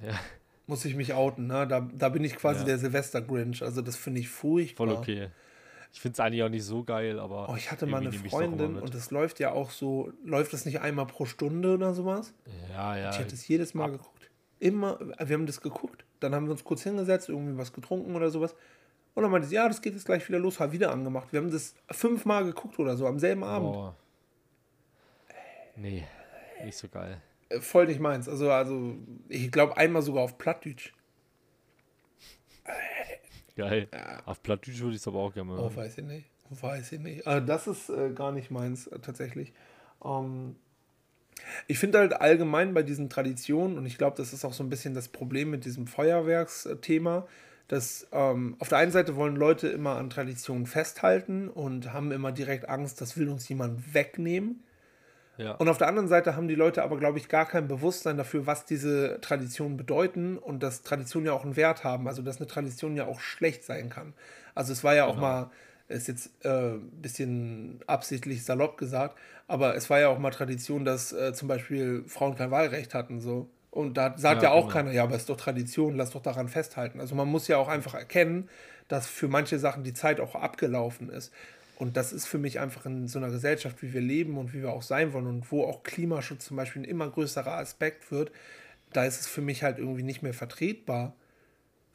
Ja. 0.03 0.19
Muss 0.67 0.85
ich 0.85 0.95
mich 0.95 1.15
outen, 1.15 1.47
ne? 1.47 1.67
Da, 1.67 1.81
da 1.81 2.09
bin 2.11 2.25
ich 2.25 2.37
quasi 2.37 2.61
ja. 2.61 2.67
der 2.67 2.79
Silvester-Grinch. 2.79 3.63
Also, 3.63 3.81
das 3.81 3.97
finde 3.97 4.21
ich 4.21 4.29
furchtbar. 4.29 4.87
Voll 4.87 4.97
okay. 4.97 5.31
Ich 5.93 6.01
finde 6.01 6.15
es 6.15 6.21
eigentlich 6.21 6.43
auch 6.43 6.51
nicht 6.51 6.65
so 6.65 6.85
geil, 6.85 7.19
aber. 7.19 7.49
Oh, 7.49 7.57
ich 7.57 7.71
hatte 7.71 7.87
mal 7.87 8.01
eine 8.01 8.13
Freundin 8.13 8.77
und 8.77 8.95
es 8.95 9.11
läuft 9.11 9.41
ja 9.41 9.53
auch 9.53 9.71
so. 9.71 10.13
Läuft 10.25 10.53
das 10.53 10.67
nicht 10.67 10.81
einmal 10.81 11.07
pro 11.07 11.25
Stunde 11.25 11.75
oder 11.75 11.95
sowas? 11.95 12.35
Ja, 12.71 12.97
ja. 12.97 13.11
Ich 13.11 13.19
hätte 13.19 13.35
es 13.35 13.49
jedes 13.49 13.73
Mal 13.73 13.85
ab. 13.85 13.93
geguckt. 13.93 14.18
Immer, 14.61 14.99
wir 15.01 15.35
haben 15.35 15.47
das 15.47 15.61
geguckt 15.61 16.05
dann 16.21 16.35
haben 16.35 16.47
wir 16.47 16.53
uns 16.53 16.65
kurz 16.65 16.83
hingesetzt, 16.83 17.29
irgendwie 17.29 17.57
was 17.57 17.73
getrunken 17.73 18.15
oder 18.15 18.31
sowas. 18.31 18.55
Und 19.15 19.23
dann 19.23 19.33
meinte 19.33 19.49
sie, 19.49 19.57
ja, 19.57 19.67
das 19.67 19.83
geht 19.83 19.95
jetzt 19.95 20.07
gleich 20.07 20.27
wieder 20.29 20.39
los, 20.39 20.61
hat 20.61 20.73
wieder 20.73 20.93
angemacht. 20.93 21.33
Wir 21.33 21.41
haben 21.41 21.51
das 21.51 21.75
fünfmal 21.91 22.45
geguckt 22.45 22.79
oder 22.79 22.97
so 22.97 23.07
am 23.07 23.19
selben 23.19 23.43
Abend. 23.43 23.75
Oh. 23.77 23.95
Nee, 25.77 26.07
nicht 26.65 26.77
so 26.77 26.89
geil. 26.89 27.21
Äh, 27.49 27.61
voll 27.61 27.87
nicht 27.87 28.01
meins. 28.01 28.29
Also, 28.29 28.51
also 28.51 28.97
ich 29.29 29.51
glaube 29.51 29.77
einmal 29.77 30.03
sogar 30.03 30.23
auf 30.23 30.39
Plattdeutsch. 30.39 30.93
Geil. 33.57 33.89
Ja. 33.93 34.23
Auf 34.25 34.43
Plattdeutsch 34.43 34.81
würde 34.81 34.95
ich 34.95 35.01
es 35.01 35.09
aber 35.09 35.19
auch 35.19 35.35
gerne 35.35 35.51
machen. 35.51 35.65
Oh, 35.65 35.75
weiß 35.75 35.99
ich 35.99 36.05
nicht. 36.05 36.31
Weiß 36.51 36.93
ich 36.93 37.01
nicht. 37.01 37.27
Also 37.27 37.47
das 37.47 37.67
ist 37.67 37.91
äh, 37.91 38.11
gar 38.11 38.33
nicht 38.33 38.51
meins 38.51 38.87
äh, 38.87 38.99
tatsächlich. 39.01 39.53
Ähm, 40.05 40.57
ich 41.67 41.79
finde 41.79 41.99
halt 41.99 42.21
allgemein 42.21 42.75
bei 42.75 42.83
diesen 42.83 43.11
Traditionen, 43.11 43.79
und 43.79 43.87
ich 43.87 43.99
glaube, 43.99 44.17
das 44.17 44.33
ist 44.33 44.45
auch 44.45 44.53
so 44.53 44.63
ein 44.63 44.71
bisschen 44.71 44.95
das 44.95 45.09
Problem 45.09 45.51
mit 45.51 45.65
diesem 45.65 45.87
Feuerwerksthema, 45.87 47.27
dass 47.69 48.07
ähm, 48.13 48.57
auf 48.59 48.69
der 48.69 48.79
einen 48.79 48.93
Seite 48.93 49.15
wollen 49.15 49.37
Leute 49.37 49.69
immer 49.69 49.97
an 49.97 50.09
Traditionen 50.09 50.67
festhalten 50.67 51.49
und 51.49 51.93
haben 51.93 52.13
immer 52.13 52.33
direkt 52.33 52.69
Angst, 52.69 53.01
das 53.01 53.17
will 53.17 53.29
uns 53.29 53.49
jemand 53.49 53.95
wegnehmen. 53.95 54.65
Ja. 55.37 55.53
Und 55.53 55.69
auf 55.69 55.79
der 55.79 55.87
anderen 55.87 56.09
Seite 56.09 56.35
haben 56.35 56.49
die 56.49 56.57
Leute 56.57 56.83
aber, 56.83 56.99
glaube 56.99 57.19
ich, 57.19 57.29
gar 57.29 57.47
kein 57.47 57.69
Bewusstsein 57.69 58.17
dafür, 58.17 58.47
was 58.47 58.65
diese 58.65 59.21
Traditionen 59.21 59.77
bedeuten 59.77 60.37
und 60.37 60.63
dass 60.65 60.83
Traditionen 60.83 61.27
ja 61.27 61.33
auch 61.33 61.45
einen 61.45 61.55
Wert 61.57 61.85
haben. 61.85 62.09
Also, 62.09 62.23
dass 62.23 62.39
eine 62.39 62.49
Tradition 62.49 62.97
ja 62.97 63.07
auch 63.07 63.21
schlecht 63.21 63.63
sein 63.63 63.89
kann. 63.89 64.15
Also, 64.57 64.73
es 64.73 64.83
war 64.83 64.97
ja 64.97 65.07
genau. 65.07 65.17
auch 65.17 65.21
mal, 65.21 65.51
ist 65.89 66.09
jetzt 66.09 66.31
ein 66.45 66.51
äh, 66.51 66.79
bisschen 67.03 67.81
absichtlich 67.87 68.45
salopp 68.45 68.77
gesagt, 68.77 69.19
aber 69.47 69.75
es 69.75 69.89
war 69.89 69.99
ja 69.99 70.09
auch 70.09 70.19
mal 70.19 70.31
Tradition, 70.31 70.85
dass 70.85 71.13
äh, 71.13 71.33
zum 71.33 71.49
Beispiel 71.49 72.05
Frauen 72.07 72.37
kein 72.37 72.51
Wahlrecht 72.51 72.95
hatten. 72.95 73.21
So. 73.21 73.49
Und 73.71 73.97
da 73.97 74.17
sagt 74.17 74.43
ja, 74.43 74.51
ja 74.51 74.55
auch 74.55 74.63
genau. 74.63 74.73
keiner, 74.73 74.93
ja, 74.93 75.03
aber 75.05 75.15
es 75.15 75.23
ist 75.23 75.31
doch 75.31 75.37
Tradition, 75.37 75.97
lass 75.97 76.11
doch 76.11 76.23
daran 76.23 76.49
festhalten. 76.49 77.01
Also 77.01 77.15
man 77.15 77.29
muss 77.29 77.49
ja 77.49 77.57
auch 77.57 77.69
einfach 77.69 77.95
erkennen, 77.95 78.49
dass 78.89 79.07
für 79.07 79.29
manche 79.29 79.59
Sachen 79.59 79.85
die 79.85 79.95
Zeit 79.95 80.21
auch 80.21 80.35
abgelaufen 80.35 81.11
ist. 81.11 81.33
Und 81.79 81.97
das 81.97 82.13
ist 82.13 82.27
für 82.27 82.39
mich 82.39 82.59
einfach 82.59 82.87
in 82.87 83.07
so 83.07 83.19
einer 83.19 83.31
Gesellschaft, 83.31 83.83
wie 83.83 83.93
wir 83.93 84.01
leben 84.01 84.37
und 84.37 84.53
wie 84.53 84.63
wir 84.63 84.73
auch 84.73 84.83
sein 84.83 85.13
wollen 85.13 85.29
und 85.29 85.53
wo 85.53 85.65
auch 85.65 85.85
Klimaschutz 85.85 86.47
zum 86.47 86.57
Beispiel 86.57 86.83
ein 86.83 86.85
immer 86.85 87.09
größerer 87.09 87.53
Aspekt 87.53 88.11
wird, 88.11 88.33
da 88.93 89.05
ist 89.05 89.21
es 89.21 89.27
für 89.29 89.43
mich 89.43 89.63
halt 89.63 89.79
irgendwie 89.79 90.03
nicht 90.03 90.23
mehr 90.23 90.35
vertretbar. 90.35 91.15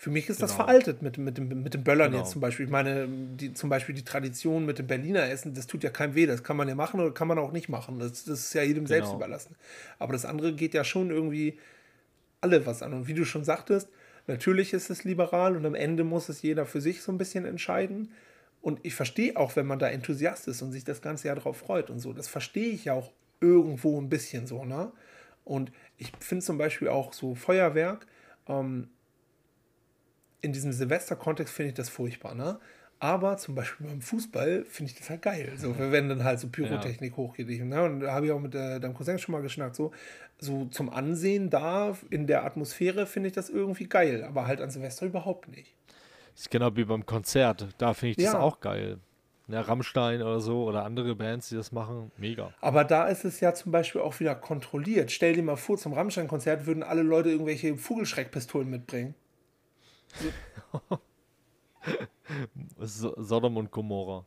Für 0.03 0.09
mich 0.09 0.27
ist 0.27 0.39
genau. 0.39 0.47
das 0.47 0.55
veraltet 0.57 1.01
mit, 1.01 1.17
mit, 1.17 1.37
dem, 1.37 1.63
mit 1.63 1.73
dem 1.73 1.85
Böllern 1.85 2.11
genau. 2.11 2.23
jetzt 2.23 2.33
zum 2.33 2.41
Beispiel. 2.41 2.65
Ich 2.65 2.71
meine, 2.73 3.07
die, 3.07 3.53
zum 3.53 3.69
Beispiel 3.69 3.95
die 3.95 4.03
Tradition 4.03 4.65
mit 4.65 4.77
dem 4.77 4.85
Berliner 4.85 5.29
Essen, 5.29 5.53
das 5.53 5.65
tut 5.65 5.81
ja 5.81 5.91
keinem 5.91 6.13
weh. 6.13 6.25
Das 6.25 6.43
kann 6.43 6.57
man 6.57 6.67
ja 6.67 6.75
machen 6.75 6.99
oder 6.99 7.13
kann 7.13 7.29
man 7.29 7.39
auch 7.39 7.53
nicht 7.53 7.69
machen. 7.69 7.99
Das, 7.99 8.25
das 8.25 8.41
ist 8.41 8.53
ja 8.53 8.63
jedem 8.63 8.83
genau. 8.83 8.87
selbst 8.87 9.13
überlassen. 9.13 9.55
Aber 9.99 10.11
das 10.11 10.25
andere 10.25 10.51
geht 10.55 10.73
ja 10.73 10.83
schon 10.83 11.09
irgendwie 11.09 11.57
alle 12.41 12.65
was 12.65 12.83
an. 12.83 12.91
Und 12.93 13.07
wie 13.07 13.13
du 13.13 13.23
schon 13.23 13.45
sagtest, 13.45 13.87
natürlich 14.27 14.73
ist 14.73 14.89
es 14.89 15.05
liberal 15.05 15.55
und 15.55 15.65
am 15.65 15.73
Ende 15.73 16.03
muss 16.03 16.27
es 16.27 16.41
jeder 16.41 16.65
für 16.65 16.81
sich 16.81 17.01
so 17.01 17.13
ein 17.13 17.17
bisschen 17.17 17.45
entscheiden. 17.45 18.11
Und 18.61 18.81
ich 18.83 18.95
verstehe 18.95 19.37
auch, 19.37 19.55
wenn 19.55 19.67
man 19.67 19.79
da 19.79 19.87
Enthusiast 19.87 20.49
ist 20.49 20.61
und 20.61 20.73
sich 20.73 20.83
das 20.83 21.01
ganze 21.01 21.27
Jahr 21.27 21.37
darauf 21.37 21.55
freut 21.55 21.89
und 21.89 21.99
so. 21.99 22.11
Das 22.11 22.27
verstehe 22.27 22.71
ich 22.71 22.83
ja 22.83 22.93
auch 22.93 23.13
irgendwo 23.39 24.01
ein 24.01 24.09
bisschen 24.09 24.47
so, 24.47 24.65
ne? 24.65 24.91
Und 25.45 25.71
ich 25.97 26.11
finde 26.19 26.43
zum 26.43 26.57
Beispiel 26.57 26.89
auch 26.89 27.13
so 27.13 27.35
Feuerwerk, 27.35 28.05
ähm, 28.49 28.89
in 30.43 30.53
diesem 30.53 30.71
Silvester-Kontext 30.71 31.53
finde 31.53 31.69
ich 31.69 31.73
das 31.73 31.89
furchtbar, 31.89 32.35
ne? 32.35 32.59
Aber 32.99 33.37
zum 33.37 33.55
Beispiel 33.55 33.87
beim 33.87 34.01
Fußball 34.01 34.63
finde 34.63 34.91
ich 34.91 34.97
das 34.97 35.09
halt 35.09 35.21
geil. 35.23 35.51
So, 35.57 35.75
wenn 35.77 36.07
dann 36.07 36.23
halt 36.23 36.39
so 36.39 36.47
Pyrotechnik 36.47 37.11
ja. 37.11 37.17
hochgeht. 37.17 37.49
Ne? 37.49 37.83
Und 37.83 37.99
da 37.99 38.13
habe 38.13 38.27
ich 38.27 38.31
auch 38.31 38.39
mit 38.39 38.55
äh, 38.55 38.79
deinem 38.79 38.93
Cousin 38.93 39.19
schon 39.19 39.33
mal 39.33 39.41
geschnackt. 39.41 39.75
So, 39.75 39.91
so 40.37 40.65
zum 40.65 40.89
Ansehen 40.89 41.49
da 41.49 41.97
in 42.11 42.27
der 42.27 42.45
Atmosphäre 42.45 43.05
finde 43.05 43.27
ich 43.27 43.33
das 43.33 43.49
irgendwie 43.49 43.87
geil. 43.87 44.23
Aber 44.23 44.47
halt 44.47 44.61
an 44.61 44.69
Silvester 44.69 45.05
überhaupt 45.05 45.49
nicht. 45.49 45.75
Das 46.33 46.43
ist 46.43 46.51
genau 46.51 46.73
wie 46.77 46.85
beim 46.85 47.05
Konzert. 47.05 47.67
Da 47.77 47.93
finde 47.93 48.11
ich 48.11 48.17
das 48.17 48.33
ja. 48.33 48.39
auch 48.39 48.61
geil. 48.61 48.99
Ja, 49.49 49.59
Rammstein 49.59 50.21
oder 50.21 50.39
so 50.39 50.63
oder 50.63 50.85
andere 50.85 51.13
Bands, 51.15 51.49
die 51.49 51.55
das 51.55 51.73
machen, 51.73 52.09
mega. 52.15 52.53
Aber 52.61 52.85
da 52.85 53.07
ist 53.07 53.25
es 53.25 53.41
ja 53.41 53.53
zum 53.53 53.73
Beispiel 53.73 53.99
auch 53.99 54.21
wieder 54.21 54.35
kontrolliert. 54.35 55.11
Stell 55.11 55.33
dir 55.33 55.43
mal 55.43 55.57
vor, 55.57 55.77
zum 55.77 55.91
Rammstein-Konzert 55.91 56.65
würden 56.65 56.83
alle 56.83 57.01
Leute 57.01 57.31
irgendwelche 57.31 57.75
Vogelschreckpistolen 57.75 58.69
mitbringen. 58.69 59.15
So. 62.85 63.13
Sodom 63.17 63.57
und 63.57 63.71
Gomorra. 63.71 64.25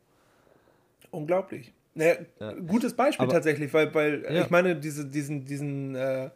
Unglaublich. 1.11 1.73
Naja, 1.95 2.17
ja. 2.39 2.53
Gutes 2.53 2.95
Beispiel 2.95 3.25
Aber, 3.25 3.33
tatsächlich, 3.33 3.73
weil, 3.73 3.95
weil 3.95 4.23
ja. 4.25 4.45
ich 4.45 4.51
meine, 4.51 4.77
diese, 4.77 5.07
diesen, 5.07 5.47
diesen 5.47 5.95
äh, 5.95 6.31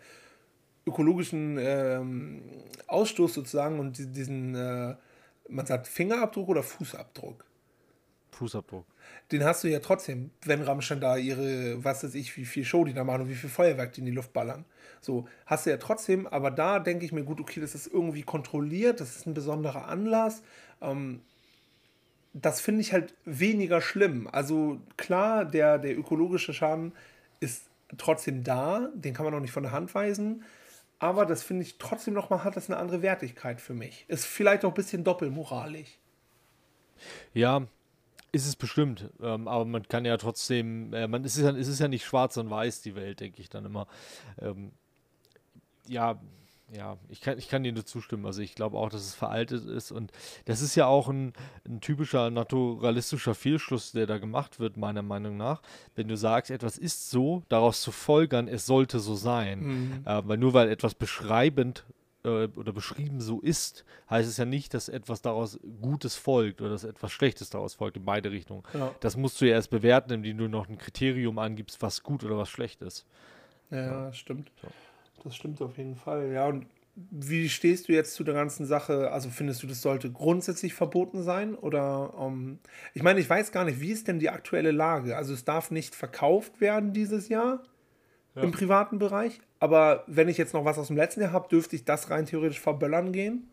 ökologischen 0.86 1.58
ähm, 1.60 2.42
Ausstoß 2.86 3.34
sozusagen 3.34 3.78
und 3.78 3.98
diesen 3.98 4.54
äh, 4.54 4.94
man 5.50 5.66
sagt 5.66 5.86
Fingerabdruck 5.86 6.48
oder 6.48 6.62
Fußabdruck? 6.62 7.44
Fußabdruck. 8.32 8.86
Den 9.32 9.44
hast 9.44 9.62
du 9.64 9.68
ja 9.68 9.78
trotzdem, 9.80 10.30
wenn 10.44 10.62
Rammstein 10.62 11.00
da 11.00 11.16
ihre, 11.16 11.82
was 11.84 12.02
weiß 12.02 12.14
ich, 12.14 12.36
wie 12.36 12.44
viel 12.44 12.64
Show 12.64 12.84
die 12.84 12.92
da 12.92 13.04
machen 13.04 13.22
und 13.22 13.28
wie 13.28 13.34
viel 13.34 13.50
Feuerwerk 13.50 13.92
die 13.92 14.00
in 14.00 14.06
die 14.06 14.12
Luft 14.12 14.32
ballern. 14.32 14.64
So, 15.00 15.28
hast 15.46 15.66
du 15.66 15.70
ja 15.70 15.76
trotzdem, 15.76 16.26
aber 16.26 16.50
da 16.50 16.78
denke 16.78 17.04
ich 17.04 17.12
mir, 17.12 17.24
gut, 17.24 17.40
okay, 17.40 17.60
das 17.60 17.74
ist 17.74 17.86
irgendwie 17.86 18.22
kontrolliert, 18.22 19.00
das 19.00 19.16
ist 19.16 19.26
ein 19.26 19.34
besonderer 19.34 19.86
Anlass. 19.88 20.42
Ähm, 20.80 21.20
das 22.32 22.60
finde 22.60 22.82
ich 22.82 22.92
halt 22.92 23.14
weniger 23.24 23.80
schlimm. 23.80 24.28
Also 24.30 24.80
klar, 24.96 25.44
der, 25.44 25.78
der 25.78 25.98
ökologische 25.98 26.54
Schaden 26.54 26.92
ist 27.40 27.64
trotzdem 27.98 28.44
da, 28.44 28.90
den 28.94 29.14
kann 29.14 29.24
man 29.24 29.34
auch 29.34 29.40
nicht 29.40 29.52
von 29.52 29.64
der 29.64 29.72
Hand 29.72 29.94
weisen 29.94 30.44
aber 31.00 31.24
das 31.24 31.42
finde 31.42 31.64
ich 31.64 31.78
trotzdem 31.78 32.14
nochmal 32.14 32.44
hat 32.44 32.56
das 32.56 32.68
eine 32.68 32.78
andere 32.78 33.02
Wertigkeit 33.02 33.60
für 33.60 33.72
mich. 33.72 34.04
Ist 34.06 34.26
vielleicht 34.26 34.64
auch 34.64 34.68
ein 34.68 34.74
bisschen 34.74 35.02
doppelmoralisch. 35.02 35.98
Ja, 37.32 37.66
ist 38.32 38.46
es 38.46 38.56
bestimmt. 38.56 39.10
Ähm, 39.20 39.48
aber 39.48 39.64
man 39.64 39.86
kann 39.88 40.04
ja 40.04 40.16
trotzdem, 40.16 40.92
äh, 40.92 41.08
man, 41.08 41.24
es, 41.24 41.36
ist 41.36 41.42
ja, 41.42 41.50
es 41.50 41.68
ist 41.68 41.80
ja 41.80 41.88
nicht 41.88 42.04
schwarz 42.04 42.36
und 42.36 42.50
weiß, 42.50 42.82
die 42.82 42.94
Welt, 42.94 43.20
denke 43.20 43.40
ich 43.40 43.48
dann 43.48 43.64
immer. 43.64 43.86
Ähm, 44.40 44.72
ja, 45.86 46.20
ja, 46.72 46.98
ich 47.08 47.20
kann, 47.20 47.36
ich 47.36 47.48
kann 47.48 47.64
dir 47.64 47.72
nur 47.72 47.84
zustimmen. 47.84 48.26
Also 48.26 48.42
ich 48.42 48.54
glaube 48.54 48.78
auch, 48.78 48.90
dass 48.90 49.02
es 49.02 49.14
veraltet 49.14 49.64
ist 49.64 49.90
und 49.90 50.12
das 50.44 50.60
ist 50.60 50.76
ja 50.76 50.86
auch 50.86 51.08
ein, 51.08 51.32
ein, 51.66 51.80
typischer 51.80 52.30
naturalistischer 52.30 53.34
Fehlschluss, 53.34 53.92
der 53.92 54.06
da 54.06 54.18
gemacht 54.18 54.60
wird, 54.60 54.76
meiner 54.76 55.02
Meinung 55.02 55.36
nach. 55.36 55.62
Wenn 55.96 56.06
du 56.06 56.16
sagst, 56.16 56.50
etwas 56.50 56.78
ist 56.78 57.10
so, 57.10 57.42
daraus 57.48 57.80
zu 57.80 57.90
folgern, 57.90 58.46
es 58.46 58.66
sollte 58.66 59.00
so 59.00 59.16
sein. 59.16 59.60
Mhm. 59.60 60.02
Äh, 60.04 60.22
weil 60.28 60.38
nur 60.38 60.54
weil 60.54 60.68
etwas 60.68 60.94
beschreibend 60.94 61.84
äh, 62.24 62.46
oder 62.56 62.72
beschrieben 62.72 63.20
so 63.20 63.40
ist, 63.40 63.84
heißt 64.08 64.28
es 64.28 64.36
ja 64.36 64.44
nicht, 64.44 64.74
dass 64.74 64.88
etwas 64.88 65.22
daraus 65.22 65.58
Gutes 65.80 66.16
folgt 66.16 66.60
oder 66.60 66.70
dass 66.70 66.84
etwas 66.84 67.12
Schlechtes 67.12 67.50
daraus 67.50 67.74
folgt, 67.74 67.96
in 67.96 68.04
beide 68.04 68.30
Richtungen. 68.30 68.62
Ja. 68.74 68.94
Das 69.00 69.16
musst 69.16 69.40
du 69.40 69.46
ja 69.46 69.54
erst 69.54 69.70
bewerten, 69.70 70.12
indem 70.12 70.38
du 70.38 70.48
noch 70.48 70.68
ein 70.68 70.78
Kriterium 70.78 71.38
angibst, 71.38 71.82
was 71.82 72.02
gut 72.02 72.24
oder 72.24 72.36
was 72.36 72.48
schlecht 72.48 72.82
ist. 72.82 73.06
Ja, 73.70 74.06
ja. 74.06 74.12
stimmt. 74.12 74.50
So. 74.60 74.68
Das 75.24 75.36
stimmt 75.36 75.60
auf 75.60 75.76
jeden 75.76 75.96
Fall. 75.96 76.32
Ja, 76.32 76.46
und 76.46 76.66
wie 77.10 77.48
stehst 77.48 77.88
du 77.88 77.92
jetzt 77.92 78.14
zu 78.14 78.24
der 78.24 78.34
ganzen 78.34 78.66
Sache? 78.66 79.10
Also 79.10 79.30
findest 79.30 79.62
du, 79.62 79.66
das 79.66 79.80
sollte 79.80 80.10
grundsätzlich 80.10 80.74
verboten 80.74 81.22
sein? 81.22 81.54
Oder 81.54 82.12
ähm, 82.18 82.58
ich 82.94 83.02
meine, 83.02 83.20
ich 83.20 83.30
weiß 83.30 83.52
gar 83.52 83.64
nicht, 83.64 83.80
wie 83.80 83.90
ist 83.90 84.08
denn 84.08 84.18
die 84.18 84.30
aktuelle 84.30 84.70
Lage? 84.70 85.16
Also 85.16 85.32
es 85.32 85.44
darf 85.44 85.70
nicht 85.70 85.94
verkauft 85.94 86.60
werden 86.60 86.92
dieses 86.92 87.28
Jahr 87.28 87.62
ja. 88.34 88.42
im 88.42 88.52
privaten 88.52 88.98
Bereich. 88.98 89.40
Aber 89.58 90.04
wenn 90.06 90.28
ich 90.28 90.38
jetzt 90.38 90.54
noch 90.54 90.64
was 90.64 90.78
aus 90.78 90.88
dem 90.88 90.96
letzten 90.96 91.20
Jahr 91.20 91.32
habe, 91.32 91.48
dürfte 91.48 91.76
ich 91.76 91.84
das 91.84 92.10
rein 92.10 92.26
theoretisch 92.26 92.60
verböllern 92.60 93.12
gehen? 93.12 93.48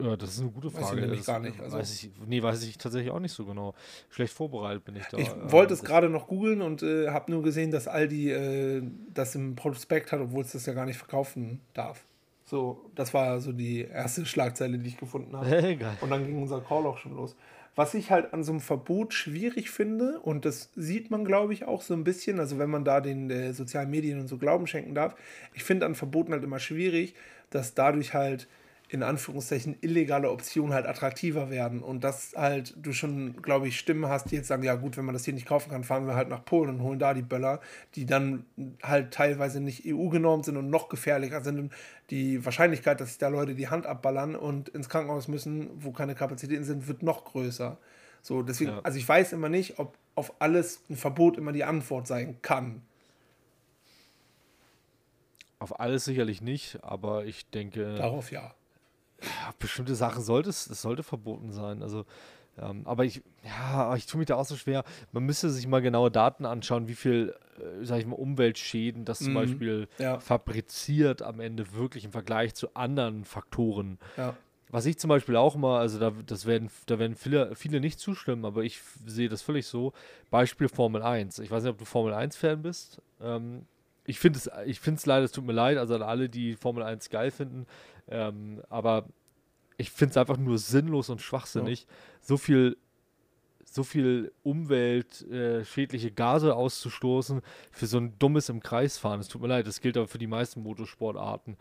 Ja, 0.00 0.16
das 0.16 0.34
ist 0.34 0.40
eine 0.40 0.50
gute 0.50 0.70
Frage. 0.70 1.02
Weiß 1.02 1.10
ich 1.10 1.16
das 1.18 1.26
gar 1.26 1.40
nicht. 1.40 1.60
Also 1.60 1.76
weiß 1.76 1.94
ich, 1.94 2.10
nee, 2.24 2.40
weiß 2.40 2.62
ich 2.62 2.78
tatsächlich 2.78 3.10
auch 3.10 3.18
nicht 3.18 3.32
so 3.32 3.44
genau. 3.44 3.74
Schlecht 4.10 4.32
vorbereitet 4.32 4.84
bin 4.84 4.94
ich 4.94 5.04
da. 5.06 5.18
Ich 5.18 5.30
wollte 5.42 5.74
es 5.74 5.82
gerade 5.82 6.08
noch 6.08 6.28
googeln 6.28 6.62
und 6.62 6.82
äh, 6.84 7.08
habe 7.08 7.32
nur 7.32 7.42
gesehen, 7.42 7.72
dass 7.72 7.88
Aldi 7.88 8.30
äh, 8.30 8.82
das 9.12 9.34
im 9.34 9.56
Prospekt 9.56 10.12
hat, 10.12 10.20
obwohl 10.20 10.44
es 10.44 10.52
das 10.52 10.66
ja 10.66 10.72
gar 10.72 10.86
nicht 10.86 10.98
verkaufen 10.98 11.60
darf. 11.74 12.04
So, 12.44 12.90
das 12.94 13.12
war 13.12 13.40
so 13.40 13.52
die 13.52 13.80
erste 13.80 14.24
Schlagzeile, 14.24 14.78
die 14.78 14.88
ich 14.88 14.96
gefunden 14.96 15.36
habe. 15.36 15.48
Geil. 15.76 15.98
Und 16.00 16.10
dann 16.10 16.24
ging 16.24 16.40
unser 16.40 16.60
Call 16.60 16.86
auch 16.86 16.98
schon 16.98 17.16
los. 17.16 17.34
Was 17.78 17.94
ich 17.94 18.10
halt 18.10 18.32
an 18.32 18.42
so 18.42 18.50
einem 18.50 18.60
Verbot 18.60 19.14
schwierig 19.14 19.70
finde, 19.70 20.18
und 20.18 20.44
das 20.44 20.72
sieht 20.74 21.12
man, 21.12 21.24
glaube 21.24 21.52
ich, 21.52 21.64
auch 21.64 21.80
so 21.80 21.94
ein 21.94 22.02
bisschen, 22.02 22.40
also 22.40 22.58
wenn 22.58 22.70
man 22.70 22.84
da 22.84 23.00
den 23.00 23.30
äh, 23.30 23.52
sozialen 23.52 23.88
Medien 23.88 24.18
und 24.18 24.26
so 24.26 24.36
Glauben 24.36 24.66
schenken 24.66 24.96
darf, 24.96 25.14
ich 25.54 25.62
finde 25.62 25.86
an 25.86 25.94
Verboten 25.94 26.32
halt 26.32 26.42
immer 26.42 26.58
schwierig, 26.58 27.14
dass 27.50 27.74
dadurch 27.74 28.14
halt 28.14 28.48
in 28.90 29.02
Anführungszeichen 29.02 29.76
illegale 29.82 30.30
Optionen 30.30 30.72
halt 30.72 30.86
attraktiver 30.86 31.50
werden 31.50 31.82
und 31.82 32.04
dass 32.04 32.32
halt 32.34 32.74
du 32.76 32.92
schon, 32.92 33.42
glaube 33.42 33.68
ich, 33.68 33.78
Stimmen 33.78 34.08
hast, 34.08 34.30
die 34.30 34.36
jetzt 34.36 34.48
sagen, 34.48 34.62
ja 34.62 34.76
gut, 34.76 34.96
wenn 34.96 35.04
man 35.04 35.12
das 35.12 35.26
hier 35.26 35.34
nicht 35.34 35.46
kaufen 35.46 35.70
kann, 35.70 35.84
fahren 35.84 36.06
wir 36.06 36.14
halt 36.14 36.30
nach 36.30 36.44
Polen 36.44 36.70
und 36.70 36.82
holen 36.82 36.98
da 36.98 37.12
die 37.12 37.22
Böller, 37.22 37.60
die 37.96 38.06
dann 38.06 38.46
halt 38.82 39.12
teilweise 39.12 39.60
nicht 39.60 39.84
EU-genormt 39.86 40.46
sind 40.46 40.56
und 40.56 40.70
noch 40.70 40.88
gefährlicher 40.88 41.44
sind 41.44 41.58
und 41.58 41.72
die 42.08 42.42
Wahrscheinlichkeit, 42.44 43.00
dass 43.00 43.10
sich 43.10 43.18
da 43.18 43.28
Leute 43.28 43.54
die 43.54 43.68
Hand 43.68 43.84
abballern 43.84 44.34
und 44.34 44.70
ins 44.70 44.88
Krankenhaus 44.88 45.28
müssen, 45.28 45.68
wo 45.76 45.92
keine 45.92 46.14
Kapazitäten 46.14 46.64
sind, 46.64 46.88
wird 46.88 47.02
noch 47.02 47.26
größer. 47.26 47.78
So, 48.22 48.42
deswegen, 48.42 48.70
ja. 48.70 48.80
also 48.82 48.98
ich 48.98 49.06
weiß 49.06 49.34
immer 49.34 49.50
nicht, 49.50 49.78
ob 49.78 49.98
auf 50.14 50.40
alles 50.40 50.82
ein 50.88 50.96
Verbot 50.96 51.36
immer 51.36 51.52
die 51.52 51.64
Antwort 51.64 52.06
sein 52.06 52.40
kann. 52.40 52.82
Auf 55.58 55.78
alles 55.78 56.06
sicherlich 56.06 56.40
nicht, 56.40 56.82
aber 56.82 57.26
ich 57.26 57.50
denke. 57.50 57.94
Darauf 57.94 58.32
ja 58.32 58.42
ja, 58.42 58.54
bestimmte 59.58 59.94
Sachen 59.94 60.22
sollte 60.22 60.50
es, 60.50 60.64
sollte 60.64 61.02
verboten 61.02 61.52
sein. 61.52 61.82
Also, 61.82 62.04
ähm, 62.60 62.82
aber 62.84 63.04
ich, 63.04 63.22
ja, 63.44 63.94
ich 63.96 64.06
tue 64.06 64.18
mich 64.18 64.26
da 64.26 64.36
auch 64.36 64.44
so 64.44 64.56
schwer. 64.56 64.84
Man 65.12 65.24
müsste 65.24 65.50
sich 65.50 65.66
mal 65.66 65.82
genaue 65.82 66.10
Daten 66.10 66.44
anschauen, 66.44 66.88
wie 66.88 66.94
viel, 66.94 67.34
äh, 67.58 67.84
sag 67.84 67.98
ich 68.00 68.06
mal, 68.06 68.16
Umweltschäden 68.16 69.04
das 69.04 69.18
zum 69.18 69.30
mhm, 69.30 69.34
Beispiel 69.34 69.88
ja. 69.98 70.18
fabriziert 70.20 71.22
am 71.22 71.40
Ende 71.40 71.74
wirklich 71.74 72.04
im 72.04 72.12
Vergleich 72.12 72.54
zu 72.54 72.74
anderen 72.74 73.24
Faktoren. 73.24 73.98
Ja. 74.16 74.36
was 74.70 74.84
ich 74.84 74.98
zum 74.98 75.08
Beispiel 75.08 75.36
auch 75.36 75.54
immer, 75.54 75.78
also 75.78 75.98
da, 75.98 76.12
das 76.26 76.44
werden, 76.44 76.70
da 76.86 76.98
werden 76.98 77.16
viele, 77.16 77.54
viele 77.54 77.80
nicht 77.80 77.98
zustimmen, 77.98 78.44
aber 78.44 78.64
ich 78.64 78.80
sehe 79.06 79.28
das 79.28 79.42
völlig 79.42 79.66
so. 79.66 79.92
Beispiel 80.30 80.68
Formel 80.68 81.02
1. 81.02 81.38
Ich 81.38 81.50
weiß 81.50 81.62
nicht, 81.62 81.72
ob 81.72 81.78
du 81.78 81.84
Formel 81.84 82.12
1-Fan 82.12 82.62
bist. 82.62 83.00
Ähm, 83.20 83.66
ich 84.04 84.18
finde 84.18 84.38
es 84.38 84.50
ich 84.66 84.80
find's 84.80 85.06
leider, 85.06 85.24
es 85.24 85.32
tut 85.32 85.44
mir 85.44 85.52
leid, 85.52 85.76
also 85.76 85.94
an 85.94 86.02
alle, 86.02 86.28
die 86.28 86.54
Formel 86.54 86.82
1 86.82 87.10
geil 87.10 87.30
finden. 87.30 87.66
Ähm, 88.10 88.62
aber 88.68 89.06
ich 89.76 89.90
finde 89.90 90.12
es 90.12 90.16
einfach 90.16 90.36
nur 90.36 90.58
sinnlos 90.58 91.08
und 91.08 91.20
schwachsinnig, 91.20 91.82
ja. 91.82 91.88
so 92.20 92.36
viel 92.36 92.76
so 93.70 93.84
viel 93.84 94.32
umweltschädliche 94.44 96.08
äh, 96.08 96.12
Gase 96.12 96.56
auszustoßen 96.56 97.42
für 97.70 97.86
so 97.86 97.98
ein 97.98 98.18
dummes 98.18 98.48
im 98.48 98.60
Kreis 98.60 98.96
fahren. 98.96 99.20
Es 99.20 99.28
tut 99.28 99.42
mir 99.42 99.48
leid, 99.48 99.66
das 99.66 99.82
gilt 99.82 99.98
aber 99.98 100.08
für 100.08 100.16
die 100.16 100.26
meisten 100.26 100.62
Motorsportarten 100.62 101.58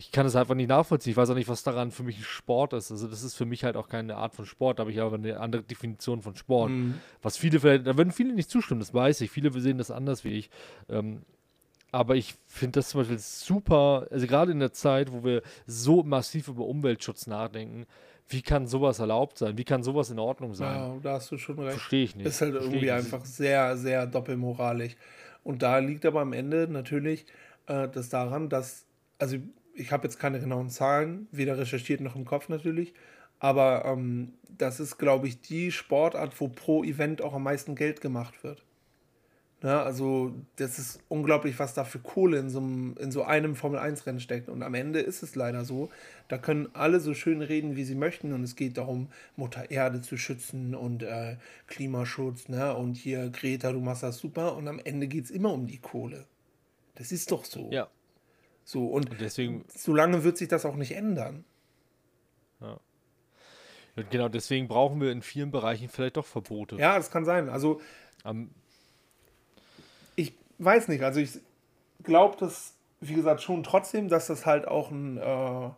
ich 0.00 0.12
kann 0.12 0.24
es 0.24 0.34
einfach 0.34 0.54
nicht 0.54 0.68
nachvollziehen. 0.68 1.10
Ich 1.10 1.16
weiß 1.18 1.28
auch 1.28 1.34
nicht, 1.34 1.48
was 1.48 1.62
daran 1.62 1.90
für 1.90 2.02
mich 2.02 2.18
ein 2.18 2.24
Sport 2.24 2.72
ist. 2.72 2.90
Also 2.90 3.06
das 3.06 3.22
ist 3.22 3.34
für 3.34 3.44
mich 3.44 3.64
halt 3.64 3.76
auch 3.76 3.86
keine 3.86 4.16
Art 4.16 4.34
von 4.34 4.46
Sport, 4.46 4.78
da 4.78 4.82
habe 4.82 4.92
ich 4.92 5.00
aber 5.00 5.16
eine 5.16 5.38
andere 5.38 5.62
Definition 5.62 6.22
von 6.22 6.34
Sport. 6.36 6.70
Mhm. 6.70 6.94
Was 7.20 7.36
viele 7.36 7.60
vielleicht, 7.60 7.86
da 7.86 7.98
würden 7.98 8.10
viele 8.10 8.32
nicht 8.32 8.48
zustimmen, 8.48 8.80
das 8.80 8.94
weiß 8.94 9.20
ich. 9.20 9.30
Viele 9.30 9.52
sehen 9.60 9.76
das 9.76 9.90
anders 9.90 10.24
wie 10.24 10.30
ich. 10.30 10.48
Ähm, 10.88 11.20
aber 11.92 12.16
ich 12.16 12.34
finde 12.46 12.80
das 12.80 12.90
zum 12.90 13.00
Beispiel 13.00 13.18
super, 13.18 14.06
also 14.10 14.26
gerade 14.26 14.52
in 14.52 14.60
der 14.60 14.72
Zeit, 14.72 15.12
wo 15.12 15.24
wir 15.24 15.42
so 15.66 16.02
massiv 16.02 16.48
über 16.48 16.64
Umweltschutz 16.66 17.26
nachdenken, 17.26 17.86
wie 18.28 18.42
kann 18.42 18.66
sowas 18.66 19.00
erlaubt 19.00 19.38
sein? 19.38 19.58
Wie 19.58 19.64
kann 19.64 19.82
sowas 19.82 20.10
in 20.10 20.18
Ordnung 20.20 20.54
sein? 20.54 20.76
Ja, 20.76 20.96
da 21.02 21.12
hast 21.14 21.32
du 21.32 21.38
schon 21.38 21.58
recht. 21.58 21.72
Verstehe 21.72 22.04
ich 22.04 22.14
nicht. 22.14 22.26
Ist 22.26 22.40
halt 22.40 22.52
Versteh 22.52 22.70
irgendwie 22.70 22.90
einfach 22.92 23.24
sehr, 23.24 23.76
sehr 23.76 24.06
doppelmoralisch. 24.06 24.96
Und 25.42 25.62
da 25.62 25.78
liegt 25.78 26.06
aber 26.06 26.20
am 26.20 26.32
Ende 26.32 26.68
natürlich 26.68 27.26
äh, 27.66 27.88
das 27.88 28.08
daran, 28.08 28.48
dass, 28.48 28.86
also 29.18 29.36
ich 29.74 29.90
habe 29.90 30.04
jetzt 30.04 30.18
keine 30.18 30.38
genauen 30.38 30.70
Zahlen, 30.70 31.26
weder 31.32 31.58
recherchiert 31.58 32.00
noch 32.00 32.14
im 32.14 32.24
Kopf 32.24 32.48
natürlich, 32.48 32.94
aber 33.40 33.84
ähm, 33.86 34.34
das 34.48 34.78
ist, 34.78 34.98
glaube 34.98 35.26
ich, 35.26 35.40
die 35.40 35.72
Sportart, 35.72 36.40
wo 36.40 36.48
pro 36.48 36.84
Event 36.84 37.22
auch 37.22 37.34
am 37.34 37.42
meisten 37.42 37.74
Geld 37.74 38.00
gemacht 38.00 38.44
wird. 38.44 38.62
Ne, 39.62 39.78
also 39.78 40.32
das 40.56 40.78
ist 40.78 41.00
unglaublich, 41.10 41.58
was 41.58 41.74
da 41.74 41.84
für 41.84 41.98
Kohle 41.98 42.38
in 42.38 42.48
so 42.48 42.60
einem, 42.60 42.96
in 42.98 43.12
so 43.12 43.24
einem 43.24 43.54
Formel-1-Rennen 43.54 44.20
steckt. 44.20 44.48
Und 44.48 44.62
am 44.62 44.72
Ende 44.72 45.00
ist 45.00 45.22
es 45.22 45.34
leider 45.34 45.66
so, 45.66 45.90
da 46.28 46.38
können 46.38 46.70
alle 46.72 46.98
so 46.98 47.12
schön 47.12 47.42
reden, 47.42 47.76
wie 47.76 47.84
sie 47.84 47.94
möchten. 47.94 48.32
Und 48.32 48.42
es 48.42 48.56
geht 48.56 48.78
darum, 48.78 49.08
Mutter 49.36 49.70
Erde 49.70 50.00
zu 50.00 50.16
schützen 50.16 50.74
und 50.74 51.02
äh, 51.02 51.36
Klimaschutz. 51.66 52.48
Ne? 52.48 52.74
Und 52.74 52.94
hier, 52.94 53.28
Greta, 53.28 53.72
du 53.72 53.80
machst 53.80 54.02
das 54.02 54.16
super. 54.16 54.56
Und 54.56 54.66
am 54.66 54.78
Ende 54.78 55.08
geht 55.08 55.24
es 55.24 55.30
immer 55.30 55.52
um 55.52 55.66
die 55.66 55.78
Kohle. 55.78 56.26
Das 56.94 57.12
ist 57.12 57.30
doch 57.30 57.44
so. 57.44 57.68
Ja. 57.70 57.88
So, 58.64 58.86
und, 58.86 59.10
und 59.10 59.20
deswegen, 59.20 59.64
solange 59.68 60.24
wird 60.24 60.38
sich 60.38 60.48
das 60.48 60.64
auch 60.64 60.76
nicht 60.76 60.92
ändern. 60.92 61.44
Ja. 62.60 62.80
Und 63.96 64.10
genau, 64.10 64.28
deswegen 64.28 64.68
brauchen 64.68 65.00
wir 65.00 65.12
in 65.12 65.20
vielen 65.20 65.50
Bereichen 65.50 65.88
vielleicht 65.90 66.16
doch 66.16 66.24
Verbote. 66.24 66.76
Ja, 66.76 66.96
das 66.96 67.10
kann 67.10 67.24
sein. 67.24 67.50
Also, 67.50 67.80
ich 68.24 68.69
weiß 70.64 70.88
nicht. 70.88 71.02
Also, 71.02 71.20
ich 71.20 71.38
glaube, 72.02 72.36
dass, 72.38 72.74
wie 73.00 73.14
gesagt, 73.14 73.42
schon 73.42 73.62
trotzdem, 73.62 74.08
dass 74.08 74.26
das 74.26 74.46
halt 74.46 74.66
auch 74.66 74.90
ein, 74.90 75.18
äh, 75.18 75.70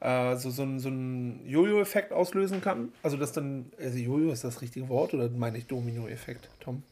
äh, 0.00 0.36
so, 0.36 0.50
so, 0.50 0.62
ein, 0.62 0.78
so 0.78 0.88
ein 0.88 1.46
Jojo-Effekt 1.46 2.12
auslösen 2.12 2.60
kann. 2.60 2.92
Also, 3.02 3.16
dass 3.16 3.32
dann, 3.32 3.72
also 3.78 3.98
Jojo 3.98 4.30
ist 4.30 4.44
das 4.44 4.60
richtige 4.60 4.88
Wort 4.88 5.14
oder 5.14 5.28
meine 5.28 5.58
ich 5.58 5.66
Domino-Effekt, 5.66 6.48
Tom? 6.60 6.82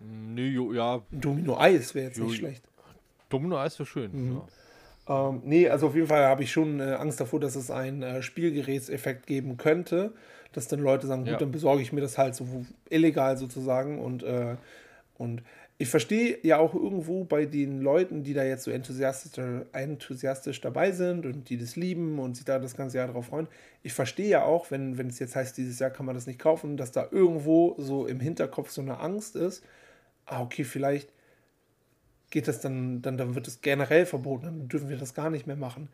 Nö, 0.00 0.74
ja. 0.74 1.02
Domino-Eis 1.10 1.94
wäre 1.94 2.06
jetzt 2.06 2.18
Jojo. 2.18 2.28
nicht 2.28 2.38
schlecht. 2.38 2.64
Domino-Eis 3.28 3.78
wäre 3.78 3.86
schön. 3.86 4.10
Mhm. 4.12 4.36
Ja. 4.36 4.48
Ähm, 5.06 5.42
nee, 5.44 5.68
also 5.68 5.88
auf 5.88 5.94
jeden 5.94 6.06
Fall 6.06 6.24
habe 6.24 6.42
ich 6.42 6.52
schon 6.52 6.80
äh, 6.80 6.94
Angst 6.94 7.20
davor, 7.20 7.40
dass 7.40 7.56
es 7.56 7.70
einen 7.70 8.02
äh, 8.02 8.22
Spielgerätseffekt 8.22 9.26
geben 9.26 9.56
könnte, 9.56 10.12
dass 10.52 10.68
dann 10.68 10.80
Leute 10.80 11.06
sagen, 11.06 11.24
gut, 11.24 11.32
ja. 11.32 11.38
dann 11.38 11.52
besorge 11.52 11.82
ich 11.82 11.92
mir 11.92 12.00
das 12.00 12.16
halt 12.16 12.34
so 12.34 12.64
illegal 12.88 13.36
sozusagen 13.36 14.00
und, 14.00 14.22
äh, 14.22 14.56
und 15.18 15.42
ich 15.76 15.88
verstehe 15.88 16.38
ja 16.42 16.58
auch 16.58 16.74
irgendwo 16.74 17.24
bei 17.24 17.46
den 17.46 17.80
Leuten, 17.80 18.22
die 18.22 18.32
da 18.32 18.44
jetzt 18.44 18.62
so 18.62 18.70
enthusiastisch, 18.70 19.44
enthusiastisch 19.72 20.60
dabei 20.60 20.92
sind 20.92 21.26
und 21.26 21.48
die 21.48 21.58
das 21.58 21.74
lieben 21.74 22.20
und 22.20 22.36
sich 22.36 22.44
da 22.44 22.60
das 22.60 22.76
ganze 22.76 22.98
Jahr 22.98 23.08
drauf 23.08 23.26
freuen. 23.26 23.48
Ich 23.82 23.92
verstehe 23.92 24.28
ja 24.28 24.44
auch, 24.44 24.70
wenn, 24.70 24.98
wenn 24.98 25.08
es 25.08 25.18
jetzt 25.18 25.34
heißt, 25.34 25.56
dieses 25.56 25.80
Jahr 25.80 25.90
kann 25.90 26.06
man 26.06 26.14
das 26.14 26.28
nicht 26.28 26.38
kaufen, 26.38 26.76
dass 26.76 26.92
da 26.92 27.08
irgendwo 27.10 27.74
so 27.78 28.06
im 28.06 28.20
Hinterkopf 28.20 28.70
so 28.70 28.82
eine 28.82 29.00
Angst 29.00 29.34
ist. 29.34 29.64
Ah, 30.26 30.42
okay, 30.42 30.62
vielleicht 30.62 31.10
geht 32.30 32.46
das 32.46 32.60
dann, 32.60 33.02
dann, 33.02 33.16
dann 33.16 33.34
wird 33.34 33.48
es 33.48 33.60
generell 33.60 34.06
verboten, 34.06 34.44
dann 34.44 34.68
dürfen 34.68 34.88
wir 34.88 34.96
das 34.96 35.12
gar 35.14 35.30
nicht 35.30 35.46
mehr 35.46 35.56
machen. 35.56 35.88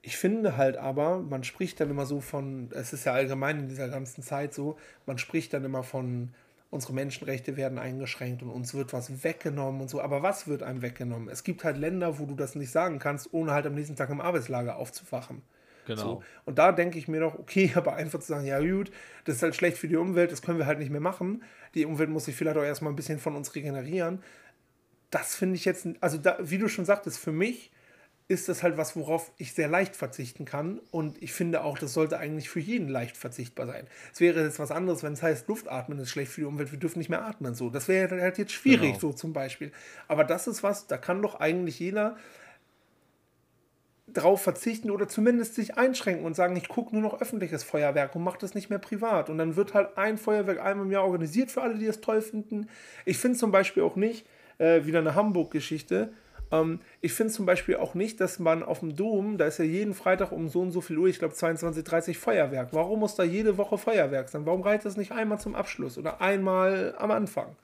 Ich 0.00 0.16
finde 0.16 0.56
halt 0.56 0.76
aber, 0.76 1.18
man 1.18 1.44
spricht 1.44 1.80
dann 1.80 1.90
immer 1.90 2.06
so 2.06 2.20
von, 2.20 2.68
es 2.72 2.92
ist 2.92 3.04
ja 3.04 3.12
allgemein 3.12 3.60
in 3.60 3.68
dieser 3.68 3.88
ganzen 3.88 4.22
Zeit 4.22 4.54
so, 4.54 4.76
man 5.06 5.18
spricht 5.18 5.52
dann 5.54 5.64
immer 5.64 5.82
von, 5.82 6.30
unsere 6.74 6.92
Menschenrechte 6.92 7.56
werden 7.56 7.78
eingeschränkt 7.78 8.42
und 8.42 8.50
uns 8.50 8.74
wird 8.74 8.92
was 8.92 9.24
weggenommen 9.24 9.80
und 9.80 9.88
so. 9.88 10.00
Aber 10.00 10.22
was 10.22 10.46
wird 10.46 10.62
einem 10.62 10.82
weggenommen? 10.82 11.28
Es 11.28 11.44
gibt 11.44 11.64
halt 11.64 11.78
Länder, 11.78 12.18
wo 12.18 12.26
du 12.26 12.34
das 12.34 12.54
nicht 12.54 12.70
sagen 12.70 12.98
kannst, 12.98 13.32
ohne 13.32 13.52
halt 13.52 13.66
am 13.66 13.74
nächsten 13.74 13.96
Tag 13.96 14.10
im 14.10 14.20
Arbeitslager 14.20 14.76
aufzuwachen. 14.76 15.42
Genau. 15.86 16.02
So. 16.02 16.22
Und 16.44 16.58
da 16.58 16.72
denke 16.72 16.98
ich 16.98 17.08
mir 17.08 17.20
doch, 17.20 17.38
okay, 17.38 17.72
aber 17.76 17.94
einfach 17.94 18.20
zu 18.20 18.26
sagen, 18.26 18.46
ja 18.46 18.60
gut, 18.60 18.90
das 19.24 19.36
ist 19.36 19.42
halt 19.42 19.54
schlecht 19.54 19.78
für 19.78 19.88
die 19.88 19.96
Umwelt, 19.96 20.32
das 20.32 20.42
können 20.42 20.58
wir 20.58 20.66
halt 20.66 20.78
nicht 20.78 20.90
mehr 20.90 21.00
machen. 21.00 21.42
Die 21.74 21.86
Umwelt 21.86 22.10
muss 22.10 22.26
sich 22.26 22.36
vielleicht 22.36 22.56
auch 22.56 22.62
erstmal 22.62 22.92
ein 22.92 22.96
bisschen 22.96 23.18
von 23.18 23.36
uns 23.36 23.54
regenerieren 23.54 24.20
das 25.14 25.36
finde 25.36 25.54
ich 25.54 25.64
jetzt, 25.64 25.86
also 26.00 26.18
da, 26.18 26.36
wie 26.40 26.58
du 26.58 26.68
schon 26.68 26.84
sagtest, 26.84 27.18
für 27.18 27.30
mich 27.30 27.70
ist 28.26 28.48
das 28.48 28.62
halt 28.62 28.78
was, 28.78 28.96
worauf 28.96 29.32
ich 29.36 29.52
sehr 29.52 29.68
leicht 29.68 29.96
verzichten 29.96 30.46
kann. 30.46 30.80
Und 30.90 31.22
ich 31.22 31.32
finde 31.32 31.62
auch, 31.62 31.78
das 31.78 31.92
sollte 31.92 32.18
eigentlich 32.18 32.48
für 32.48 32.60
jeden 32.60 32.88
leicht 32.88 33.16
verzichtbar 33.16 33.66
sein. 33.66 33.86
Es 34.12 34.20
wäre 34.20 34.42
jetzt 34.42 34.58
was 34.58 34.70
anderes, 34.70 35.02
wenn 35.02 35.12
es 35.12 35.22
heißt, 35.22 35.46
Luftatmen 35.48 35.98
ist 35.98 36.08
schlecht 36.08 36.32
für 36.32 36.40
die 36.40 36.46
Umwelt, 36.46 36.72
wir 36.72 36.78
dürfen 36.78 36.98
nicht 36.98 37.10
mehr 37.10 37.24
atmen. 37.24 37.54
So, 37.54 37.68
das 37.68 37.86
wäre 37.86 38.20
halt 38.22 38.38
jetzt 38.38 38.52
schwierig, 38.52 38.92
genau. 38.92 38.98
so 38.98 39.12
zum 39.12 39.34
Beispiel. 39.34 39.72
Aber 40.08 40.24
das 40.24 40.46
ist 40.46 40.62
was, 40.62 40.86
da 40.86 40.96
kann 40.96 41.20
doch 41.20 41.34
eigentlich 41.38 41.78
jeder 41.78 42.16
drauf 44.06 44.42
verzichten 44.42 44.90
oder 44.90 45.08
zumindest 45.08 45.54
sich 45.54 45.76
einschränken 45.76 46.24
und 46.24 46.34
sagen, 46.34 46.56
ich 46.56 46.68
gucke 46.68 46.94
nur 46.94 47.02
noch 47.02 47.20
öffentliches 47.20 47.62
Feuerwerk 47.62 48.14
und 48.14 48.22
mache 48.22 48.38
das 48.38 48.54
nicht 48.54 48.70
mehr 48.70 48.78
privat. 48.78 49.28
Und 49.28 49.36
dann 49.38 49.56
wird 49.56 49.74
halt 49.74 49.98
ein 49.98 50.16
Feuerwerk 50.16 50.60
einmal 50.60 50.86
im 50.86 50.92
Jahr 50.92 51.04
organisiert 51.04 51.50
für 51.50 51.62
alle, 51.62 51.74
die 51.76 51.86
es 51.86 52.00
toll 52.00 52.22
finden. 52.22 52.68
Ich 53.04 53.18
finde 53.18 53.38
zum 53.38 53.50
Beispiel 53.50 53.82
auch 53.82 53.96
nicht, 53.96 54.26
äh, 54.58 54.84
wieder 54.84 55.00
eine 55.00 55.14
Hamburg-Geschichte. 55.14 56.12
Ähm, 56.50 56.80
ich 57.00 57.12
finde 57.12 57.32
zum 57.32 57.46
Beispiel 57.46 57.76
auch 57.76 57.94
nicht, 57.94 58.20
dass 58.20 58.38
man 58.38 58.62
auf 58.62 58.80
dem 58.80 58.96
Dom, 58.96 59.38
da 59.38 59.46
ist 59.46 59.58
ja 59.58 59.64
jeden 59.64 59.94
Freitag 59.94 60.32
um 60.32 60.48
so 60.48 60.60
und 60.60 60.70
so 60.70 60.80
viel 60.80 60.98
Uhr, 60.98 61.08
ich 61.08 61.18
glaube 61.18 61.34
22, 61.34 61.84
30 61.84 62.18
Feuerwerk. 62.18 62.68
Warum 62.72 63.00
muss 63.00 63.14
da 63.14 63.22
jede 63.22 63.56
Woche 63.58 63.78
Feuerwerk 63.78 64.28
sein? 64.28 64.46
Warum 64.46 64.62
reicht 64.62 64.84
das 64.84 64.96
nicht 64.96 65.12
einmal 65.12 65.38
zum 65.38 65.54
Abschluss 65.54 65.98
oder 65.98 66.20
einmal 66.20 66.94
am 66.98 67.10
Anfang? 67.10 67.56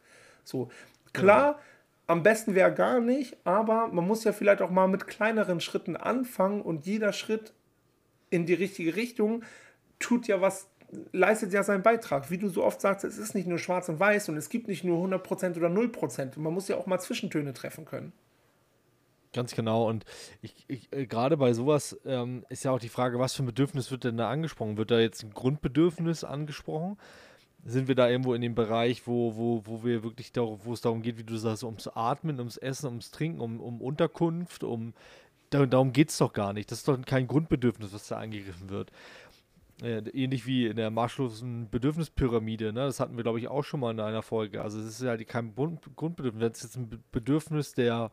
So, 0.44 0.70
klar. 1.12 1.52
Ja. 1.52 1.58
Am 2.06 2.24
besten 2.24 2.56
wäre 2.56 2.74
gar 2.74 2.98
nicht, 2.98 3.36
aber 3.44 3.86
man 3.86 4.04
muss 4.04 4.24
ja 4.24 4.32
vielleicht 4.32 4.62
auch 4.62 4.70
mal 4.70 4.88
mit 4.88 5.06
kleineren 5.06 5.60
Schritten 5.60 5.96
anfangen 5.96 6.60
und 6.60 6.84
jeder 6.84 7.12
Schritt 7.12 7.52
in 8.30 8.46
die 8.46 8.54
richtige 8.54 8.96
Richtung 8.96 9.44
tut 10.00 10.26
ja 10.26 10.40
was 10.40 10.66
leistet 11.12 11.52
ja 11.52 11.62
seinen 11.62 11.82
Beitrag. 11.82 12.30
Wie 12.30 12.38
du 12.38 12.48
so 12.48 12.64
oft 12.64 12.80
sagst, 12.80 13.04
es 13.04 13.18
ist 13.18 13.34
nicht 13.34 13.46
nur 13.46 13.58
schwarz 13.58 13.88
und 13.88 14.00
weiß 14.00 14.28
und 14.28 14.36
es 14.36 14.48
gibt 14.48 14.68
nicht 14.68 14.84
nur 14.84 14.98
100% 15.06 15.56
oder 15.56 15.68
0%. 15.68 16.38
Man 16.38 16.52
muss 16.52 16.68
ja 16.68 16.76
auch 16.76 16.86
mal 16.86 16.98
Zwischentöne 16.98 17.52
treffen 17.52 17.84
können. 17.84 18.12
Ganz 19.32 19.54
genau. 19.54 19.88
Und 19.88 20.04
ich, 20.42 20.64
ich 20.66 20.92
äh, 20.92 21.06
gerade 21.06 21.36
bei 21.36 21.52
sowas 21.52 21.98
ähm, 22.04 22.44
ist 22.48 22.64
ja 22.64 22.72
auch 22.72 22.80
die 22.80 22.88
Frage, 22.88 23.18
was 23.18 23.34
für 23.34 23.42
ein 23.44 23.46
Bedürfnis 23.46 23.90
wird 23.90 24.04
denn 24.04 24.16
da 24.16 24.28
angesprochen? 24.28 24.76
Wird 24.76 24.90
da 24.90 24.98
jetzt 24.98 25.22
ein 25.22 25.32
Grundbedürfnis 25.32 26.24
angesprochen? 26.24 26.98
Sind 27.64 27.88
wir 27.88 27.94
da 27.94 28.08
irgendwo 28.08 28.34
in 28.34 28.40
dem 28.40 28.54
Bereich, 28.54 29.06
wo, 29.06 29.36
wo, 29.36 29.62
wo 29.66 29.84
wir 29.84 30.02
wirklich 30.02 30.32
darauf, 30.32 30.64
wo 30.64 30.72
es 30.72 30.80
darum 30.80 31.02
geht, 31.02 31.18
wie 31.18 31.24
du 31.24 31.36
sagst, 31.36 31.62
ums 31.62 31.88
Atmen, 31.88 32.38
ums 32.38 32.56
Essen, 32.56 32.86
ums 32.86 33.10
Trinken, 33.10 33.40
um, 33.40 33.60
um 33.60 33.80
Unterkunft, 33.80 34.64
um 34.64 34.94
darum 35.50 35.92
geht 35.92 36.10
es 36.10 36.18
doch 36.18 36.32
gar 36.32 36.52
nicht. 36.52 36.70
Das 36.70 36.78
ist 36.78 36.88
doch 36.88 37.00
kein 37.02 37.26
Grundbedürfnis, 37.26 37.92
was 37.92 38.08
da 38.08 38.18
angegriffen 38.18 38.70
wird. 38.70 38.90
Äh, 39.82 40.02
ähnlich 40.10 40.46
wie 40.46 40.66
in 40.66 40.76
der 40.76 40.90
Marshall'schen 40.90 41.70
Bedürfnispyramide, 41.70 42.72
ne? 42.72 42.80
das 42.84 43.00
hatten 43.00 43.16
wir, 43.16 43.22
glaube 43.22 43.38
ich, 43.38 43.48
auch 43.48 43.64
schon 43.64 43.80
mal 43.80 43.92
in 43.92 44.00
einer 44.00 44.22
Folge. 44.22 44.62
Also 44.62 44.78
es 44.78 44.86
ist 44.86 45.02
ja 45.02 45.08
halt 45.10 45.26
kein 45.26 45.54
Grundbedürfnis, 45.54 46.40
wenn 46.40 46.52
es 46.52 46.62
jetzt 46.62 46.76
ein 46.76 47.02
Bedürfnis 47.12 47.72
der 47.72 48.10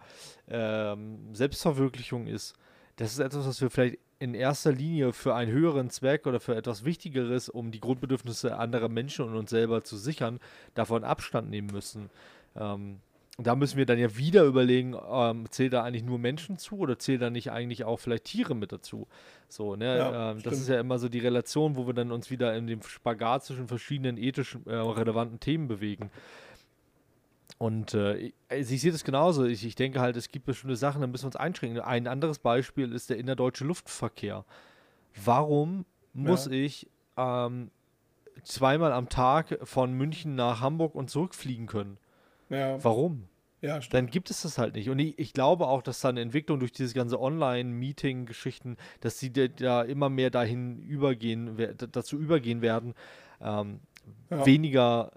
ähm, 0.47 1.33
Selbstverwirklichung 1.33 2.27
ist, 2.27 2.55
das 2.97 3.11
ist 3.11 3.19
etwas, 3.19 3.45
was 3.45 3.61
wir 3.61 3.69
vielleicht 3.69 3.99
in 4.19 4.33
erster 4.33 4.71
Linie 4.71 5.13
für 5.13 5.35
einen 5.35 5.51
höheren 5.51 5.89
Zweck 5.91 6.25
oder 6.25 6.39
für 6.39 6.55
etwas 6.55 6.83
Wichtigeres, 6.83 7.49
um 7.49 7.71
die 7.71 7.79
Grundbedürfnisse 7.79 8.57
anderer 8.57 8.89
Menschen 8.89 9.25
und 9.25 9.35
uns 9.35 9.51
selber 9.51 9.83
zu 9.83 9.97
sichern, 9.97 10.39
davon 10.73 11.03
Abstand 11.03 11.49
nehmen 11.49 11.67
müssen. 11.71 12.09
Ähm, 12.55 12.99
da 13.45 13.55
müssen 13.55 13.77
wir 13.77 13.85
dann 13.85 13.99
ja 13.99 14.17
wieder 14.17 14.43
überlegen, 14.45 14.95
ähm, 15.11 15.45
zählt 15.51 15.73
da 15.73 15.83
eigentlich 15.83 16.03
nur 16.03 16.17
Menschen 16.17 16.57
zu 16.57 16.79
oder 16.79 16.97
zählt 16.97 17.21
da 17.21 17.29
nicht 17.29 17.51
eigentlich 17.51 17.83
auch 17.83 17.97
vielleicht 17.99 18.23
Tiere 18.23 18.55
mit 18.55 18.71
dazu? 18.71 19.07
So, 19.47 19.75
ne? 19.75 19.97
Ja, 19.97 20.31
ähm, 20.31 20.41
das 20.41 20.59
ist 20.59 20.69
ja 20.69 20.79
immer 20.79 20.97
so 20.97 21.07
die 21.07 21.19
Relation, 21.19 21.75
wo 21.75 21.85
wir 21.85 21.93
dann 21.93 22.11
uns 22.11 22.31
wieder 22.31 22.55
in 22.55 22.65
dem 22.65 22.81
Spagat 22.81 23.43
zwischen 23.45 23.67
verschiedenen 23.67 24.17
ethisch 24.17 24.57
äh, 24.65 24.73
relevanten 24.73 25.39
Themen 25.39 25.67
bewegen. 25.67 26.09
Und 27.59 27.93
äh, 27.93 28.17
ich, 28.17 28.33
ich 28.49 28.81
sehe 28.81 28.91
das 28.91 29.03
genauso. 29.03 29.45
Ich, 29.45 29.65
ich 29.65 29.75
denke 29.75 29.99
halt, 29.99 30.15
es 30.17 30.29
gibt 30.29 30.45
bestimmte 30.45 30.75
Sachen, 30.75 31.01
da 31.01 31.07
müssen 31.07 31.23
wir 31.23 31.27
uns 31.27 31.35
einschränken. 31.35 31.79
Ein 31.81 32.07
anderes 32.07 32.39
Beispiel 32.39 32.91
ist 32.91 33.09
der 33.09 33.17
innerdeutsche 33.17 33.65
Luftverkehr. 33.65 34.45
Warum 35.23 35.85
muss 36.13 36.45
Ja. 36.45 36.51
ich 36.51 36.87
ähm, 37.17 37.71
zweimal 38.43 38.91
am 38.93 39.09
Tag 39.09 39.59
von 39.63 39.93
München 39.93 40.35
nach 40.35 40.61
Hamburg 40.61 40.95
und 40.95 41.09
zurückfliegen 41.09 41.67
können. 41.67 41.97
Ja, 42.49 42.83
Warum? 42.83 43.23
ja. 43.61 43.79
Dann 43.89 44.07
gibt 44.07 44.29
es 44.29 44.43
das 44.43 44.57
halt 44.57 44.75
nicht. 44.75 44.89
Und 44.89 44.99
ich, 44.99 45.17
ich 45.19 45.33
glaube 45.33 45.67
auch, 45.67 45.81
dass 45.81 45.99
da 46.01 46.09
eine 46.09 46.21
Entwicklung 46.21 46.59
durch 46.59 46.71
diese 46.71 46.93
ganze 46.93 47.19
Online-Meeting-Geschichten, 47.19 48.77
dass 49.01 49.19
sie 49.19 49.31
da- 49.31 49.81
immer 49.83 50.09
mehr 50.09 50.29
dahin 50.29 50.83
übergehen, 50.83 51.57
dazu 51.91 52.17
übergehen 52.17 52.61
werden, 52.61 52.93
ähm, 53.41 53.79
Ja. 54.29 54.45
weniger 54.45 55.11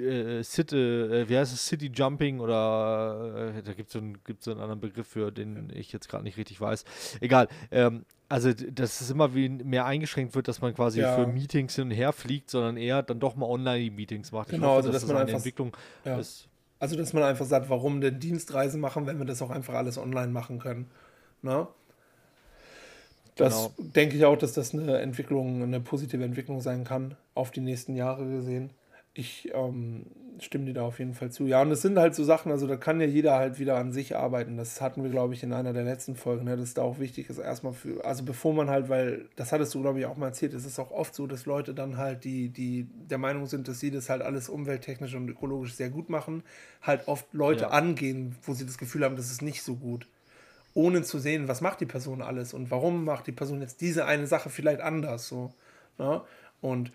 äh, 0.00 0.42
City, 0.42 0.76
äh, 0.76 1.28
wie 1.28 1.36
heißt 1.36 1.52
es, 1.52 1.66
City 1.66 1.90
Jumping 1.94 2.40
oder 2.40 3.52
äh, 3.56 3.62
da 3.62 3.72
gibt 3.72 3.88
es 3.88 3.92
so, 3.94 3.98
einen- 4.00 4.22
gibt's 4.24 4.44
so 4.44 4.50
einen 4.52 4.60
anderen 4.60 4.80
Begriff 4.80 5.06
für, 5.06 5.30
den 5.32 5.70
ich 5.74 5.92
jetzt 5.92 6.08
gerade 6.08 6.24
nicht 6.24 6.36
richtig 6.36 6.60
weiß. 6.60 6.84
Egal. 7.20 7.48
Ähm, 7.70 8.04
also, 8.28 8.52
dass 8.52 9.00
es 9.00 9.10
immer 9.10 9.34
wie 9.34 9.48
mehr 9.48 9.86
eingeschränkt 9.86 10.34
wird, 10.34 10.48
dass 10.48 10.60
man 10.60 10.74
quasi 10.74 11.00
Ja. 11.00 11.14
für 11.14 11.26
Meetings 11.26 11.76
hin 11.76 11.84
und 11.84 11.90
her 11.92 12.12
fliegt, 12.12 12.50
sondern 12.50 12.76
eher 12.76 13.02
dann 13.02 13.20
doch 13.20 13.36
mal 13.36 13.46
Online-Meetings 13.46 14.32
macht. 14.32 14.48
Ich 14.48 14.54
Genau, 14.56 14.68
hoffe, 14.68 14.76
also, 14.78 14.88
dass 14.88 14.94
dass 14.96 15.02
das 15.02 15.08
man 15.08 15.16
eine 15.18 15.26
einfach- 15.26 15.38
Entwicklung 15.38 15.76
Ja. 16.04 16.18
ist. 16.18 16.48
Also, 16.78 16.96
dass 16.96 17.12
man 17.12 17.22
einfach 17.22 17.46
sagt, 17.46 17.70
warum 17.70 18.00
denn 18.00 18.18
Dienstreisen 18.20 18.80
machen, 18.80 19.06
wenn 19.06 19.18
wir 19.18 19.24
das 19.24 19.40
auch 19.42 19.50
einfach 19.50 19.74
alles 19.74 19.96
online 19.96 20.28
machen 20.32 20.58
können. 20.58 20.90
Ne? 21.42 21.66
Das 23.36 23.54
Genau. 23.76 23.90
denke 23.94 24.16
ich 24.16 24.24
auch, 24.24 24.36
dass 24.36 24.54
das 24.54 24.72
eine 24.74 24.98
Entwicklung, 24.98 25.62
eine 25.62 25.80
positive 25.80 26.24
Entwicklung 26.24 26.60
sein 26.60 26.84
kann, 26.84 27.14
auf 27.34 27.50
die 27.50 27.60
nächsten 27.60 27.94
Jahre 27.94 28.24
gesehen. 28.28 28.70
Ich 29.18 29.50
ähm, 29.54 30.04
stimme 30.40 30.66
dir 30.66 30.74
da 30.74 30.82
auf 30.82 30.98
jeden 30.98 31.14
Fall 31.14 31.30
zu. 31.30 31.46
Ja, 31.46 31.62
und 31.62 31.70
es 31.70 31.80
sind 31.80 31.98
halt 31.98 32.14
so 32.14 32.22
Sachen, 32.22 32.52
also 32.52 32.66
da 32.66 32.76
kann 32.76 33.00
ja 33.00 33.06
jeder 33.06 33.34
halt 33.36 33.58
wieder 33.58 33.76
an 33.78 33.90
sich 33.90 34.14
arbeiten. 34.14 34.58
Das 34.58 34.82
hatten 34.82 35.02
wir, 35.02 35.08
glaube 35.10 35.32
ich, 35.32 35.42
in 35.42 35.54
einer 35.54 35.72
der 35.72 35.84
letzten 35.84 36.16
Folgen, 36.16 36.44
ne, 36.44 36.56
dass 36.56 36.74
da 36.74 36.82
auch 36.82 36.98
wichtig 36.98 37.30
ist, 37.30 37.38
erstmal 37.38 37.72
für, 37.72 38.04
also 38.04 38.24
bevor 38.24 38.52
man 38.52 38.68
halt, 38.68 38.90
weil, 38.90 39.30
das 39.36 39.52
hattest 39.52 39.74
du, 39.74 39.80
glaube 39.80 40.00
ich, 40.00 40.06
auch 40.06 40.18
mal 40.18 40.26
erzählt, 40.26 40.52
es 40.52 40.66
ist 40.66 40.78
auch 40.78 40.90
oft 40.90 41.14
so, 41.14 41.26
dass 41.26 41.46
Leute 41.46 41.72
dann 41.72 41.96
halt, 41.96 42.24
die, 42.24 42.50
die 42.50 42.86
der 43.08 43.16
Meinung 43.16 43.46
sind, 43.46 43.68
dass 43.68 43.80
sie 43.80 43.90
das 43.90 44.10
halt 44.10 44.20
alles 44.20 44.50
umwelttechnisch 44.50 45.14
und 45.14 45.30
ökologisch 45.30 45.74
sehr 45.74 45.88
gut 45.88 46.10
machen, 46.10 46.42
halt 46.82 47.08
oft 47.08 47.32
Leute 47.32 47.64
Ja. 47.64 47.70
angehen, 47.70 48.36
wo 48.42 48.52
sie 48.52 48.66
das 48.66 48.76
Gefühl 48.76 49.02
haben, 49.02 49.16
das 49.16 49.30
ist 49.30 49.40
nicht 49.40 49.62
so 49.62 49.76
gut 49.76 50.06
ohne 50.74 51.02
zu 51.02 51.18
sehen, 51.18 51.48
was 51.48 51.62
macht 51.62 51.80
die 51.80 51.86
Person 51.86 52.20
alles 52.20 52.52
und 52.52 52.70
warum 52.70 53.04
macht 53.04 53.26
die 53.26 53.32
Person 53.32 53.62
jetzt 53.62 53.80
diese 53.80 54.04
eine 54.04 54.26
Sache 54.26 54.50
vielleicht 54.50 54.82
anders 54.82 55.26
so. 55.26 55.54
Ne? 55.96 56.20
Und 56.60 56.92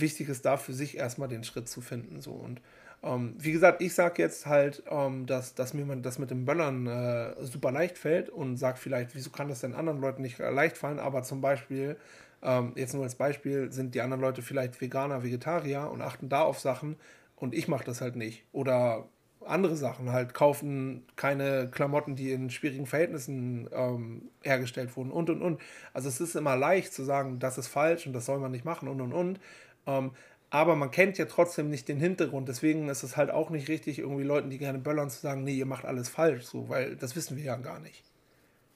wichtig 0.00 0.28
ist 0.28 0.44
da 0.44 0.56
für 0.56 0.72
sich 0.72 0.96
erstmal 0.96 1.28
den 1.28 1.44
Schritt 1.44 1.68
zu 1.68 1.80
finden. 1.80 2.20
So. 2.20 2.32
Und 2.32 2.60
ähm, 3.02 3.34
wie 3.38 3.52
gesagt, 3.52 3.82
ich 3.82 3.94
sage 3.94 4.22
jetzt 4.22 4.46
halt, 4.46 4.82
ähm, 4.90 5.26
dass, 5.26 5.54
dass 5.54 5.74
mir 5.74 5.84
das 5.96 6.18
mit 6.18 6.30
dem 6.30 6.44
Böllern 6.44 6.86
äh, 6.86 7.44
super 7.44 7.70
leicht 7.70 7.98
fällt 7.98 8.30
und 8.30 8.56
sage 8.56 8.78
vielleicht, 8.78 9.14
wieso 9.14 9.30
kann 9.30 9.48
das 9.48 9.60
denn 9.60 9.74
anderen 9.74 10.00
Leuten 10.00 10.22
nicht 10.22 10.38
leicht 10.38 10.76
fallen, 10.76 10.98
aber 10.98 11.22
zum 11.22 11.40
Beispiel, 11.40 11.96
ähm, 12.42 12.72
jetzt 12.76 12.94
nur 12.94 13.04
als 13.04 13.14
Beispiel, 13.14 13.70
sind 13.72 13.94
die 13.94 14.00
anderen 14.00 14.22
Leute 14.22 14.42
vielleicht 14.42 14.80
Veganer, 14.80 15.22
Vegetarier 15.22 15.90
und 15.90 16.02
achten 16.02 16.28
da 16.28 16.42
auf 16.42 16.58
Sachen 16.58 16.96
und 17.36 17.54
ich 17.54 17.68
mache 17.68 17.84
das 17.84 18.00
halt 18.00 18.16
nicht. 18.16 18.44
Oder 18.52 19.06
andere 19.46 19.76
Sachen 19.76 20.12
halt 20.12 20.34
kaufen 20.34 21.04
keine 21.16 21.68
Klamotten, 21.70 22.16
die 22.16 22.32
in 22.32 22.50
schwierigen 22.50 22.86
Verhältnissen 22.86 23.68
ähm, 23.72 24.22
hergestellt 24.42 24.96
wurden 24.96 25.10
und 25.10 25.30
und 25.30 25.42
und. 25.42 25.60
Also 25.92 26.08
es 26.08 26.20
ist 26.20 26.34
immer 26.34 26.56
leicht 26.56 26.92
zu 26.92 27.04
sagen, 27.04 27.38
das 27.38 27.58
ist 27.58 27.68
falsch 27.68 28.06
und 28.06 28.12
das 28.12 28.26
soll 28.26 28.38
man 28.38 28.50
nicht 28.50 28.64
machen 28.64 28.88
und 28.88 29.00
und 29.00 29.12
und. 29.12 29.40
Ähm, 29.86 30.12
aber 30.50 30.76
man 30.76 30.90
kennt 30.90 31.18
ja 31.18 31.24
trotzdem 31.26 31.70
nicht 31.70 31.88
den 31.88 31.98
Hintergrund. 31.98 32.48
Deswegen 32.48 32.88
ist 32.88 33.02
es 33.02 33.16
halt 33.16 33.30
auch 33.30 33.50
nicht 33.50 33.68
richtig, 33.68 33.98
irgendwie 33.98 34.22
Leuten, 34.22 34.50
die 34.50 34.58
gerne 34.58 34.78
böllern, 34.78 35.10
zu 35.10 35.20
sagen, 35.20 35.44
nee, 35.44 35.54
ihr 35.54 35.66
macht 35.66 35.84
alles 35.84 36.08
falsch, 36.08 36.44
so, 36.44 36.68
weil 36.68 36.96
das 36.96 37.16
wissen 37.16 37.36
wir 37.36 37.44
ja 37.44 37.56
gar 37.56 37.80
nicht. 37.80 38.04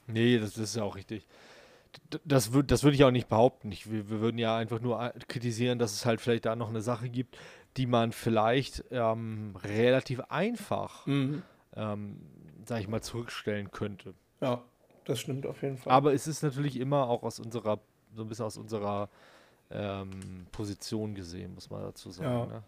Nee, 0.07 0.39
das 0.39 0.59
ist 0.59 0.77
ja 0.77 0.83
auch 0.83 0.97
richtig. 0.97 1.27
Das, 2.25 2.53
würd, 2.53 2.71
das 2.71 2.83
würde 2.83 2.95
ich 2.97 3.05
auch 3.05 3.11
nicht 3.11 3.29
behaupten. 3.29 3.71
Ich, 3.73 3.91
wir, 3.91 4.09
wir 4.11 4.21
würden 4.21 4.39
ja 4.39 4.57
einfach 4.57 4.81
nur 4.81 5.01
a- 5.01 5.13
kritisieren, 5.29 5.79
dass 5.79 5.93
es 5.93 6.07
halt 6.07 6.21
vielleicht 6.21 6.47
da 6.47 6.57
noch 6.57 6.69
eine 6.69 6.83
Sache 6.83 7.09
gibt, 7.09 7.37
die 7.77 7.87
man 7.87 8.13
vielleicht 8.13 8.85
ähm, 8.91 9.55
relativ 9.63 10.21
einfach, 10.29 11.07
Mhm. 11.07 11.43
ähm, 11.77 12.17
sag 12.65 12.81
ich 12.81 12.89
mal, 12.89 13.01
zurückstellen 13.01 13.71
könnte. 13.71 14.15
Ja, 14.41 14.63
das 15.05 15.21
stimmt 15.21 15.47
auf 15.47 15.63
jeden 15.63 15.79
Fall. 15.79 15.93
Aber 15.93 16.13
es 16.13 16.27
ist 16.27 16.43
natürlich 16.43 16.79
immer 16.79 17.09
auch 17.09 17.23
aus 17.23 17.41
unserer, 17.41 17.81
so 18.15 18.23
ein 18.23 18.29
bisschen 18.29 18.45
aus 18.45 18.57
unserer 18.57 19.09
ähm, 19.71 20.47
Position 20.53 21.15
gesehen, 21.15 21.55
muss 21.55 21.71
man 21.71 21.83
dazu 21.83 22.11
sagen. 22.11 22.29
Ja. 22.29 22.47
Ne? 22.47 22.63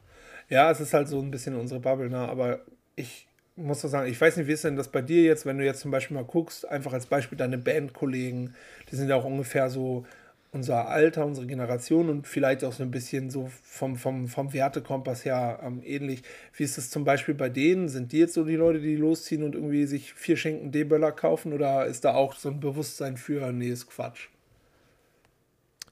Ja, 0.49 0.71
es 0.71 0.81
ist 0.81 0.95
halt 0.95 1.09
so 1.09 1.21
ein 1.21 1.31
bisschen 1.31 1.57
unsere 1.57 1.81
Bubble, 1.81 2.11
ne? 2.11 2.19
aber 2.19 2.61
ich 2.97 3.27
muss 3.57 3.83
doch 3.83 3.89
sagen, 3.89 4.11
ich 4.11 4.21
weiß 4.21 4.37
nicht, 4.37 4.47
wie 4.47 4.53
ist 4.53 4.65
denn 4.65 4.77
das 4.77 4.89
bei 4.89 5.03
dir 5.03 5.23
jetzt, 5.23 5.47
wenn 5.47 5.59
du 5.59 5.65
jetzt 5.65 5.81
zum 5.81 5.91
Beispiel 5.91 6.17
mal 6.17 6.25
guckst, 6.25 6.69
einfach 6.69 6.93
als 6.93 7.07
Beispiel 7.07 7.39
deine 7.39 7.59
Bandkollegen, 7.59 8.55
die 8.91 8.97
sind 8.97 9.09
ja 9.09 9.17
auch 9.17 9.25
ungefähr 9.25 9.69
so 9.69 10.05
unser 10.53 10.89
Alter, 10.89 11.25
unsere 11.25 11.47
Generation 11.47 12.11
und 12.11 12.27
vielleicht 12.27 12.63
auch 12.63 12.75
so 12.75 12.83
ein 12.83 12.91
bisschen 12.91 13.31
so 13.31 13.51
vom, 13.63 13.97
vom, 13.97 14.29
vom 14.29 14.53
Wertekompass 14.53 15.25
her 15.25 15.61
ähm, 15.63 15.81
ähnlich. 15.83 16.23
Wie 16.55 16.65
ist 16.65 16.77
es 16.77 16.91
zum 16.91 17.05
Beispiel 17.05 17.35
bei 17.35 17.49
denen? 17.49 17.89
Sind 17.89 18.13
die 18.13 18.19
jetzt 18.19 18.35
so 18.35 18.45
die 18.45 18.57
Leute, 18.57 18.81
die 18.81 18.97
losziehen 18.97 19.45
und 19.45 19.55
irgendwie 19.55 19.87
sich 19.87 20.13
vier 20.13 20.37
Schinken 20.37 20.71
D-Böller 20.71 21.13
kaufen 21.13 21.55
oder 21.55 21.87
ist 21.87 22.05
da 22.05 22.15
auch 22.15 22.37
so 22.37 22.51
ein 22.51 22.61
Bewusstsein 22.61 23.17
für, 23.17 23.51
nee, 23.51 23.71
ist 23.71 23.87
Quatsch? 23.87 24.29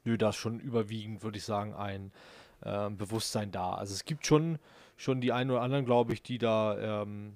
Nö, 0.05 0.17
da 0.19 0.31
ist 0.31 0.37
schon 0.37 0.61
überwiegend, 0.61 1.23
würde 1.23 1.39
ich 1.39 1.45
sagen, 1.45 1.75
ein 1.75 2.13
ähm, 2.65 2.97
Bewusstsein 2.97 3.51
da. 3.53 3.75
Also 3.75 3.95
es 3.95 4.05
gibt 4.05 4.27
schon, 4.27 4.59
schon 4.97 5.21
die 5.21 5.33
einen 5.33 5.51
oder 5.51 5.63
anderen, 5.63 5.85
glaube 5.85 6.13
ich, 6.13 6.23
die 6.23 6.39
da, 6.39 7.03
ähm, 7.03 7.35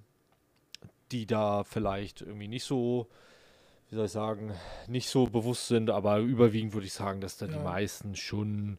die 1.12 1.26
da 1.26 1.64
vielleicht 1.64 2.22
irgendwie 2.22 2.48
nicht 2.48 2.64
so, 2.64 3.08
wie 3.90 3.96
soll 3.96 4.06
ich 4.06 4.12
sagen, 4.12 4.52
nicht 4.88 5.08
so 5.08 5.26
bewusst 5.26 5.68
sind, 5.68 5.90
aber 5.90 6.18
überwiegend 6.18 6.74
würde 6.74 6.86
ich 6.86 6.92
sagen, 6.94 7.20
dass 7.20 7.36
da 7.36 7.46
die 7.46 7.54
Ja. 7.54 7.64
meisten 7.64 8.16
schon 8.16 8.78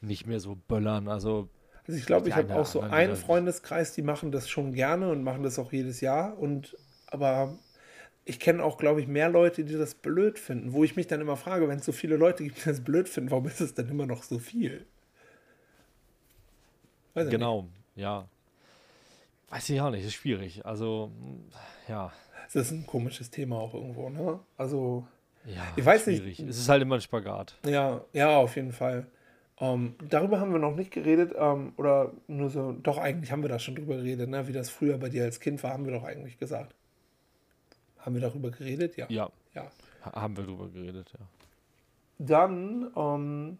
nicht 0.00 0.26
mehr 0.26 0.40
so 0.40 0.56
böllern. 0.68 1.08
Also 1.08 1.48
Also 1.86 1.98
ich 1.98 2.06
glaube, 2.06 2.28
ich 2.28 2.34
Die 2.34 2.40
habe 2.40 2.54
auch 2.54 2.66
so 2.66 2.80
einen 2.80 3.16
Freundeskreis, 3.16 3.92
die 3.94 4.02
machen 4.02 4.32
das 4.32 4.48
schon 4.48 4.72
gerne 4.72 5.10
und 5.10 5.22
machen 5.22 5.42
das 5.42 5.58
auch 5.58 5.72
jedes 5.72 6.00
Jahr. 6.00 6.38
Und 6.38 6.76
aber 7.06 7.58
ich 8.24 8.40
kenne 8.40 8.62
auch, 8.62 8.78
glaube 8.78 9.00
ich, 9.00 9.06
mehr 9.06 9.28
Leute, 9.28 9.64
die 9.64 9.76
das 9.76 9.94
blöd 9.94 10.38
finden. 10.38 10.72
Wo 10.72 10.82
ich 10.84 10.96
mich 10.96 11.06
dann 11.06 11.20
immer 11.20 11.36
frage, 11.36 11.68
wenn 11.68 11.78
es 11.78 11.84
so 11.84 11.92
viele 11.92 12.16
Leute 12.16 12.44
gibt, 12.44 12.58
die 12.58 12.68
das 12.68 12.82
blöd 12.82 13.08
finden, 13.08 13.30
warum 13.30 13.46
ist 13.46 13.60
es 13.60 13.74
denn 13.74 13.88
immer 13.88 14.06
noch 14.06 14.22
so 14.22 14.38
viel? 14.38 14.86
Weiß 17.14 17.28
genau, 17.30 17.68
ja. 17.94 18.28
Weiß 19.50 19.68
ich 19.70 19.80
auch 19.80 19.90
nicht, 19.90 20.04
ist 20.04 20.14
schwierig. 20.14 20.64
Also, 20.66 21.12
ja. 21.88 22.04
nicht. 22.06 22.14
Das 22.54 22.66
ist 22.66 22.70
ein 22.72 22.86
komisches 22.86 23.30
Thema 23.30 23.56
auch 23.56 23.74
irgendwo, 23.74 24.08
ne? 24.08 24.40
Also, 24.56 25.06
Ja, 25.44 25.62
Ich 25.76 25.84
weiß 25.84 26.06
nicht. 26.06 26.18
schwierig. 26.18 26.40
Es 26.40 26.58
ist 26.58 26.68
halt 26.68 26.82
immer 26.82 26.96
ein 26.96 27.00
Spagat. 27.00 27.56
ja, 27.66 28.00
ja, 28.12 28.36
auf 28.36 28.56
jeden 28.56 28.72
Fall. 28.72 29.06
Ähm, 29.60 29.94
darüber 30.08 30.40
haben 30.40 30.52
wir 30.52 30.58
noch 30.58 30.74
nicht 30.74 30.90
geredet, 30.90 31.32
ähm, 31.38 31.74
oder 31.76 32.12
nur 32.26 32.50
so, 32.50 32.72
doch, 32.72 32.98
eigentlich 32.98 33.30
haben 33.30 33.42
wir 33.42 33.48
da 33.48 33.60
schon 33.60 33.76
drüber 33.76 33.96
geredet, 33.96 34.28
ne? 34.28 34.48
Wie 34.48 34.52
das 34.52 34.70
früher 34.70 34.98
bei 34.98 35.08
dir 35.10 35.22
als 35.24 35.38
Kind 35.38 35.62
war, 35.62 35.72
haben 35.74 35.84
wir 35.84 35.92
doch 35.92 36.02
eigentlich 36.04 36.38
gesagt. 36.38 36.74
Haben 38.04 38.14
wir 38.14 38.20
darüber 38.22 38.50
geredet? 38.50 38.96
Ja. 38.96 39.06
Ja, 39.08 39.30
ja. 39.54 39.70
ha- 40.04 40.20
haben 40.20 40.36
wir 40.36 40.44
drüber 40.44 40.68
geredet, 40.68 41.10
ja. 41.18 41.24
Dann 42.18 42.90
ähm, 42.96 43.58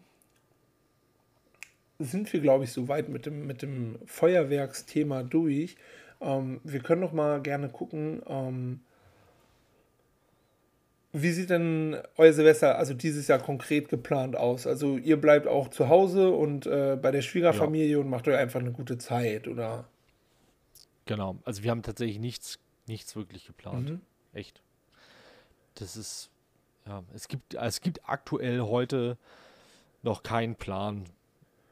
sind 1.99 2.31
wir, 2.31 2.39
glaube 2.41 2.63
ich, 2.65 2.71
soweit 2.71 3.09
mit 3.09 3.25
dem, 3.25 3.47
mit 3.47 3.61
dem 3.61 3.97
Feuerwerksthema 4.05 5.23
durch. 5.23 5.75
Ähm, 6.21 6.61
wir 6.63 6.79
können 6.81 7.01
noch 7.01 7.11
mal 7.13 7.41
gerne 7.41 7.69
gucken, 7.69 8.21
ähm, 8.27 8.79
wie 11.17 11.31
sieht 11.31 11.49
denn 11.49 11.97
euer 12.17 12.33
Silvester, 12.33 12.77
also 12.77 12.93
dieses 12.93 13.27
Jahr 13.29 13.39
konkret 13.39 13.87
geplant 13.87 14.35
aus? 14.35 14.67
Also 14.67 14.97
ihr 14.97 15.19
bleibt 15.19 15.47
auch 15.47 15.69
zu 15.69 15.87
Hause 15.87 16.29
und 16.31 16.65
äh, 16.65 16.97
bei 17.01 17.11
der 17.11 17.21
Schwiegerfamilie 17.21 17.99
und 17.99 18.09
macht 18.09 18.27
euch 18.27 18.35
einfach 18.35 18.59
eine 18.59 18.73
gute 18.73 18.97
Zeit, 18.97 19.47
oder? 19.47 19.85
Genau. 21.05 21.37
Also 21.45 21.63
wir 21.63 21.71
haben 21.71 21.83
tatsächlich 21.83 22.19
nichts, 22.19 22.59
nichts 22.87 23.15
wirklich 23.15 23.47
geplant. 23.47 23.89
Mhm. 23.91 24.01
Echt. 24.35 24.61
Das 25.75 25.97
ist, 25.97 26.29
ja, 26.85 27.03
es 27.13 27.27
gibt, 27.27 27.55
es 27.55 27.81
gibt 27.81 28.07
aktuell 28.07 28.61
heute 28.61 29.17
noch 30.03 30.21
keinen 30.23 30.55
Plan, 30.55 31.05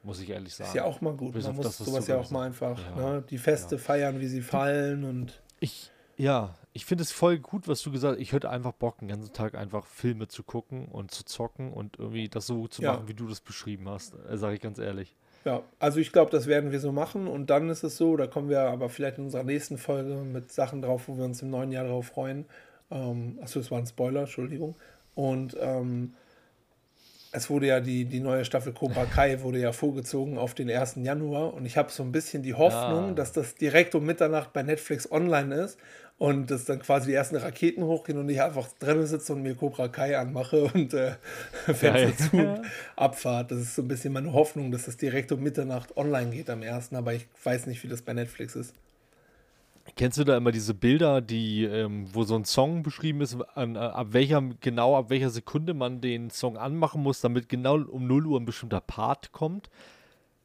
muss 0.02 0.18
ich 0.20 0.30
ehrlich 0.30 0.54
sagen. 0.54 0.68
Ist 0.70 0.74
ja 0.74 0.84
auch 0.84 1.00
mal 1.00 1.14
gut. 1.14 1.34
Bis 1.34 1.44
Man 1.44 1.56
muss 1.56 1.66
das, 1.66 1.80
was 1.80 1.86
sowas 1.86 2.06
ja 2.08 2.18
auch 2.18 2.30
mal 2.30 2.46
einfach, 2.46 2.78
Ja, 2.96 3.12
ne? 3.12 3.24
die 3.30 3.38
Feste 3.38 3.76
ja. 3.76 3.80
feiern, 3.80 4.20
wie 4.20 4.26
sie 4.26 4.42
fallen 4.42 5.04
und 5.04 5.40
Ich, 5.60 5.90
ja, 6.16 6.54
ich 6.72 6.84
finde 6.84 7.02
es 7.02 7.12
voll 7.12 7.38
gut, 7.38 7.68
was 7.68 7.82
du 7.82 7.92
gesagt 7.92 8.16
hast. 8.16 8.20
Ich 8.22 8.32
hätte 8.32 8.50
einfach 8.50 8.72
Bock, 8.72 8.98
den 8.98 9.08
ganzen 9.08 9.32
Tag 9.32 9.54
einfach 9.54 9.86
Filme 9.86 10.26
zu 10.28 10.42
gucken 10.42 10.86
und 10.88 11.12
zu 11.12 11.24
zocken 11.24 11.72
und 11.72 11.98
irgendwie 11.98 12.28
das 12.28 12.46
so 12.46 12.66
zu 12.66 12.82
Ja. 12.82 12.94
machen, 12.94 13.08
wie 13.08 13.14
du 13.14 13.28
das 13.28 13.40
beschrieben 13.40 13.88
hast. 13.88 14.14
Äh, 14.28 14.36
Sage 14.36 14.56
ich 14.56 14.60
ganz 14.60 14.78
ehrlich. 14.78 15.14
Ja, 15.44 15.62
also 15.78 16.00
ich 16.00 16.10
glaube, 16.10 16.30
das 16.30 16.46
werden 16.46 16.72
wir 16.72 16.80
so 16.80 16.90
machen 16.90 17.26
und 17.26 17.50
dann 17.50 17.68
ist 17.68 17.82
es 17.84 17.96
so, 17.98 18.16
da 18.16 18.26
kommen 18.26 18.48
wir 18.48 18.60
aber 18.60 18.88
vielleicht 18.88 19.18
in 19.18 19.24
unserer 19.24 19.44
nächsten 19.44 19.76
Folge 19.76 20.14
mit 20.14 20.50
Sachen 20.50 20.80
drauf, 20.80 21.02
wo 21.06 21.18
wir 21.18 21.24
uns 21.24 21.42
im 21.42 21.50
neuen 21.50 21.70
Jahr 21.70 21.86
drauf 21.86 22.06
freuen. 22.06 22.46
Ähm, 22.90 23.38
achso, 23.42 23.58
das 23.60 23.70
war 23.70 23.78
ein 23.78 23.86
Spoiler, 23.86 24.20
Entschuldigung. 24.20 24.74
Und 25.14 25.54
ähm, 25.60 26.14
es 27.32 27.50
wurde 27.50 27.66
ja 27.66 27.80
die, 27.80 28.04
die 28.04 28.20
neue 28.20 28.44
Staffel 28.44 28.72
Cobra 28.72 29.04
Kai 29.06 29.42
wurde 29.42 29.58
ja 29.58 29.72
vorgezogen 29.72 30.38
auf 30.38 30.54
den 30.54 30.70
1. 30.70 30.96
Januar 31.02 31.52
und 31.52 31.66
ich 31.66 31.76
habe 31.76 31.90
so 31.90 32.02
ein 32.04 32.12
bisschen 32.12 32.42
die 32.42 32.54
Hoffnung, 32.54 33.10
Ah. 33.10 33.12
dass 33.12 33.32
das 33.32 33.54
direkt 33.56 33.94
um 33.94 34.06
Mitternacht 34.06 34.52
bei 34.52 34.62
Netflix 34.62 35.10
online 35.10 35.54
ist 35.54 35.78
und 36.18 36.50
dass 36.50 36.64
dann 36.64 36.78
quasi 36.78 37.08
die 37.08 37.14
ersten 37.14 37.36
Raketen 37.36 37.84
hochgehen 37.84 38.18
und 38.18 38.28
ich 38.28 38.40
einfach 38.40 38.68
drinnen 38.78 39.06
sitze 39.06 39.32
und 39.32 39.42
mir 39.42 39.54
Cobra 39.54 39.88
Kai 39.88 40.16
anmache 40.16 40.64
und 40.64 40.94
äh, 40.94 41.16
Fenster 41.66 42.16
zu 42.16 42.62
Abfahrt. 42.96 43.50
Das 43.50 43.58
ist 43.58 43.74
so 43.74 43.82
ein 43.82 43.88
bisschen 43.88 44.12
meine 44.12 44.32
Hoffnung, 44.32 44.70
dass 44.70 44.84
das 44.84 44.96
direkt 44.96 45.32
um 45.32 45.40
Mitternacht 45.40 45.96
online 45.96 46.30
geht 46.30 46.50
am 46.50 46.62
ersten, 46.62 46.96
aber 46.96 47.14
ich 47.14 47.26
weiß 47.42 47.66
nicht, 47.66 47.82
wie 47.82 47.88
das 47.88 48.02
bei 48.02 48.12
Netflix 48.12 48.54
ist. 48.54 48.74
Kennst 49.96 50.16
du 50.16 50.24
da 50.24 50.36
immer 50.36 50.50
diese 50.50 50.72
Bilder, 50.72 51.20
die, 51.20 51.64
ähm, 51.64 52.06
wo 52.12 52.24
so 52.24 52.36
ein 52.36 52.46
Song 52.46 52.82
beschrieben 52.82 53.20
ist, 53.20 53.36
an, 53.54 53.76
äh, 53.76 53.80
ab 53.80 54.08
welcher, 54.10 54.42
genau 54.60 54.96
ab 54.96 55.10
welcher 55.10 55.28
Sekunde 55.28 55.74
man 55.74 56.00
den 56.00 56.30
Song 56.30 56.56
anmachen 56.56 57.02
muss, 57.02 57.20
damit 57.20 57.48
genau 57.48 57.76
um 57.76 58.06
0 58.06 58.26
Uhr 58.26 58.40
ein 58.40 58.46
bestimmter 58.46 58.80
Part 58.80 59.32
kommt? 59.32 59.68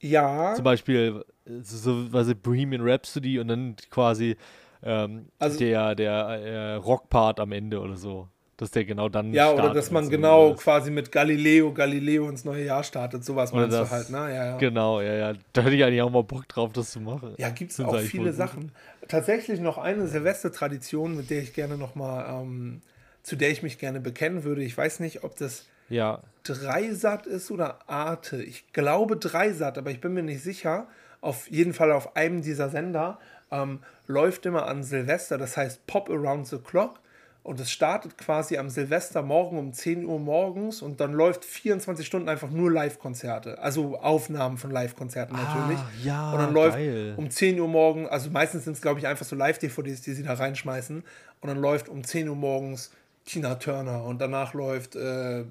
Ja. 0.01 0.53
Zum 0.55 0.65
Beispiel 0.65 1.23
äh, 1.45 1.51
so 1.61 2.11
was 2.11 2.33
Bohemian 2.35 2.81
Rhapsody 2.81 3.39
und 3.39 3.47
dann 3.47 3.75
quasi 3.89 4.35
ähm, 4.83 5.27
also, 5.39 5.59
der, 5.59 5.95
der 5.95 6.11
äh, 6.11 6.73
Rockpart 6.75 7.39
am 7.39 7.51
Ende 7.51 7.79
oder 7.79 7.95
so. 7.95 8.27
Dass 8.59 8.71
der 8.71 8.83
genau 8.83 9.07
dann. 9.07 9.31
Ja, 9.31 9.53
oder 9.53 9.73
dass 9.73 9.89
man 9.89 10.03
so 10.03 10.09
genau 10.09 10.53
quasi 10.53 10.91
mit 10.91 11.13
Galileo, 11.13 11.73
Galileo 11.73 12.27
ins 12.27 12.43
neue 12.43 12.65
Jahr 12.65 12.83
startet. 12.83 13.23
Sowas 13.23 13.53
meinst 13.53 13.71
das, 13.71 13.87
du 13.87 13.95
halt, 13.95 14.09
ne? 14.09 14.17
Ja, 14.17 14.45
ja. 14.47 14.57
Genau, 14.57 14.99
ja, 14.99 15.13
ja. 15.13 15.33
Da 15.53 15.61
hätte 15.61 15.75
ich 15.75 15.83
eigentlich 15.85 16.01
auch 16.01 16.09
mal 16.09 16.23
Bock 16.23 16.45
drauf, 16.49 16.73
das 16.73 16.91
zu 16.91 16.99
machen. 16.99 17.35
Ja, 17.37 17.51
gibt 17.51 17.71
es 17.71 17.79
auch 17.79 17.97
viele 17.99 18.33
Sachen. 18.33 18.73
Tatsächlich 19.07 19.61
noch 19.61 19.77
eine 19.77 20.07
Silvestertradition, 20.07 21.15
mit 21.15 21.29
der 21.29 21.41
ich 21.41 21.53
gerne 21.53 21.77
nochmal, 21.77 22.41
ähm, 22.41 22.81
zu 23.23 23.37
der 23.37 23.49
ich 23.49 23.63
mich 23.63 23.79
gerne 23.79 24.01
bekennen 24.01 24.43
würde. 24.43 24.61
Ich 24.61 24.77
weiß 24.77 24.99
nicht, 24.99 25.23
ob 25.23 25.37
das 25.37 25.65
ja. 25.87 26.19
Dreisat 26.43 27.27
ist 27.27 27.51
oder 27.51 27.89
Arte. 27.89 28.43
Ich 28.43 28.73
glaube 28.73 29.15
Dreisat, 29.15 29.77
aber 29.77 29.89
ich 29.91 30.01
bin 30.01 30.13
mir 30.13 30.23
nicht 30.23 30.43
sicher. 30.43 30.87
Auf 31.21 31.49
jeden 31.49 31.73
Fall 31.73 31.93
auf 31.93 32.17
einem 32.17 32.41
dieser 32.41 32.69
Sender 32.69 33.19
ähm, 33.51 33.79
läuft 34.07 34.45
immer 34.45 34.67
an 34.67 34.83
Silvester, 34.83 35.37
das 35.37 35.57
heißt 35.57 35.85
Pop 35.87 36.09
Around 36.09 36.47
the 36.47 36.57
Clock. 36.57 36.99
Und 37.41 37.59
es 37.59 37.71
startet 37.71 38.17
quasi 38.17 38.57
am 38.57 38.69
Silvestermorgen 38.69 39.57
um 39.57 39.73
10 39.73 40.05
Uhr 40.05 40.19
morgens 40.19 40.81
und 40.81 40.99
dann 40.99 41.13
läuft 41.13 41.45
24 41.45 42.05
Stunden 42.05 42.27
einfach 42.27 42.49
nur 42.49 42.69
Live-Konzerte. 42.69 43.57
Also 43.59 43.97
Aufnahmen 43.97 44.57
von 44.57 44.71
Live-Konzerten 44.71 45.35
ah, 45.35 45.41
natürlich. 45.41 45.79
Ah, 45.79 45.89
ja, 46.03 46.31
und 46.33 46.39
dann 46.39 46.53
läuft 46.53 46.77
geil. 46.77 47.13
um 47.15 47.31
10 47.31 47.59
Uhr 47.59 47.67
morgens, 47.67 48.09
also 48.09 48.29
meistens 48.29 48.65
sind 48.65 48.73
es, 48.73 48.81
glaube 48.81 48.99
ich, 48.99 49.07
einfach 49.07 49.25
so 49.25 49.35
Live-DVDs, 49.37 50.01
die 50.01 50.13
sie 50.13 50.23
da 50.23 50.33
reinschmeißen. 50.33 50.97
Und 51.41 51.47
dann 51.47 51.57
läuft 51.57 51.87
um 51.87 52.03
10 52.03 52.27
Uhr 52.27 52.35
morgens 52.35 52.91
Tina 53.25 53.55
Turner 53.55 54.03
und 54.03 54.19
danach 54.19 54.53
läuft 54.53 54.95
äh, 54.95 55.45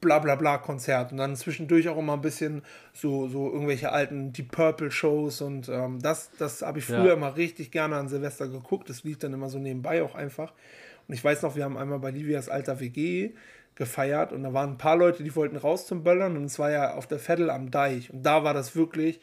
bla 0.00 0.18
bla 0.18 0.34
bla 0.34 0.58
Konzert 0.58 1.12
und 1.12 1.18
dann 1.18 1.36
zwischendurch 1.36 1.88
auch 1.88 1.98
immer 1.98 2.14
ein 2.14 2.20
bisschen 2.20 2.62
so, 2.92 3.28
so 3.28 3.52
irgendwelche 3.52 3.92
alten 3.92 4.32
Deep 4.32 4.50
Purple 4.52 4.90
Shows 4.90 5.40
und 5.40 5.68
ähm, 5.68 6.00
das, 6.00 6.30
das 6.38 6.62
habe 6.62 6.78
ich 6.78 6.84
früher 6.84 7.08
ja. 7.08 7.12
immer 7.14 7.36
richtig 7.36 7.70
gerne 7.70 7.96
an 7.96 8.08
Silvester 8.08 8.48
geguckt. 8.48 8.88
Das 8.88 9.04
lief 9.04 9.18
dann 9.18 9.32
immer 9.32 9.48
so 9.48 9.58
nebenbei 9.58 10.02
auch 10.02 10.14
einfach. 10.14 10.52
Und 11.06 11.14
ich 11.14 11.22
weiß 11.22 11.42
noch, 11.42 11.56
wir 11.56 11.64
haben 11.64 11.76
einmal 11.76 11.98
bei 11.98 12.10
Livias 12.10 12.48
alter 12.48 12.80
WG 12.80 13.30
gefeiert 13.74 14.32
und 14.32 14.42
da 14.42 14.52
waren 14.52 14.70
ein 14.70 14.78
paar 14.78 14.96
Leute, 14.96 15.22
die 15.22 15.34
wollten 15.34 15.56
raus 15.56 15.86
zum 15.86 16.02
Böllern 16.02 16.36
und 16.36 16.44
es 16.44 16.58
war 16.58 16.70
ja 16.70 16.94
auf 16.94 17.06
der 17.06 17.18
Vettel 17.18 17.50
am 17.50 17.70
Deich 17.70 18.12
und 18.12 18.22
da 18.22 18.44
war 18.44 18.54
das 18.54 18.76
wirklich 18.76 19.20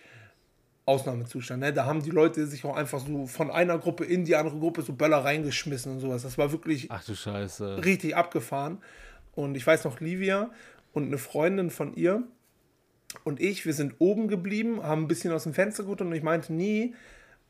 Ausnahmezustand. 0.88 1.62
Ne? 1.62 1.74
Da 1.74 1.86
haben 1.86 2.02
die 2.02 2.12
Leute 2.12 2.48
sich 2.48 2.64
auch 2.64 2.76
einfach 2.76 3.00
so 3.00 3.28
von 3.28 3.52
einer 3.52 3.78
Gruppe 3.78 4.06
in 4.06 4.24
die 4.24 4.36
andere 4.36 4.58
Gruppe 4.58 4.82
so 4.82 4.94
Böller 4.94 5.18
reingeschmissen 5.18 5.92
und 5.92 6.00
sowas. 6.00 6.24
Das 6.24 6.38
war 6.38 6.52
wirklich 6.52 6.90
Ach 6.90 7.04
du 7.04 7.14
Scheiße. 7.14 7.84
richtig 7.84 8.16
abgefahren. 8.16 8.80
Und 9.38 9.56
ich 9.56 9.66
weiß 9.66 9.84
noch, 9.84 10.00
Livia 10.00 10.50
und 10.94 11.06
eine 11.06 11.20
Freundin 11.20 11.70
von 11.70 11.94
ihr 11.94 12.24
und 13.24 13.40
ich, 13.40 13.68
wir 13.68 13.74
sind 13.74 13.96
oben 14.00 14.28
geblieben, 14.28 14.82
haben 14.84 15.04
ein 15.04 15.08
bisschen 15.08 15.32
aus 15.32 15.44
dem 15.44 15.54
Fenster 15.54 15.84
geguckt 15.84 16.02
und 16.02 16.12
ich 16.12 16.24
meinte, 16.24 16.52
nie, 16.52 16.96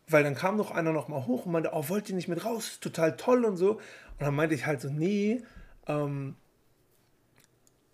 weil 0.10 0.24
dann 0.24 0.36
kam 0.36 0.58
noch 0.58 0.72
einer 0.72 0.92
noch 0.92 1.08
mal 1.08 1.26
hoch 1.26 1.46
und 1.46 1.54
meinte, 1.54 1.72
oh, 1.72 1.88
wollt 1.88 2.10
ihr 2.10 2.16
nicht 2.16 2.28
mit 2.28 2.44
raus? 2.44 2.80
Total 2.82 3.16
toll 3.16 3.46
und 3.46 3.56
so. 3.56 3.76
Und 3.76 3.82
dann 4.20 4.36
meinte 4.36 4.54
ich 4.54 4.66
halt 4.66 4.82
so, 4.82 4.90
nee, 4.90 5.42
ähm, 5.88 6.36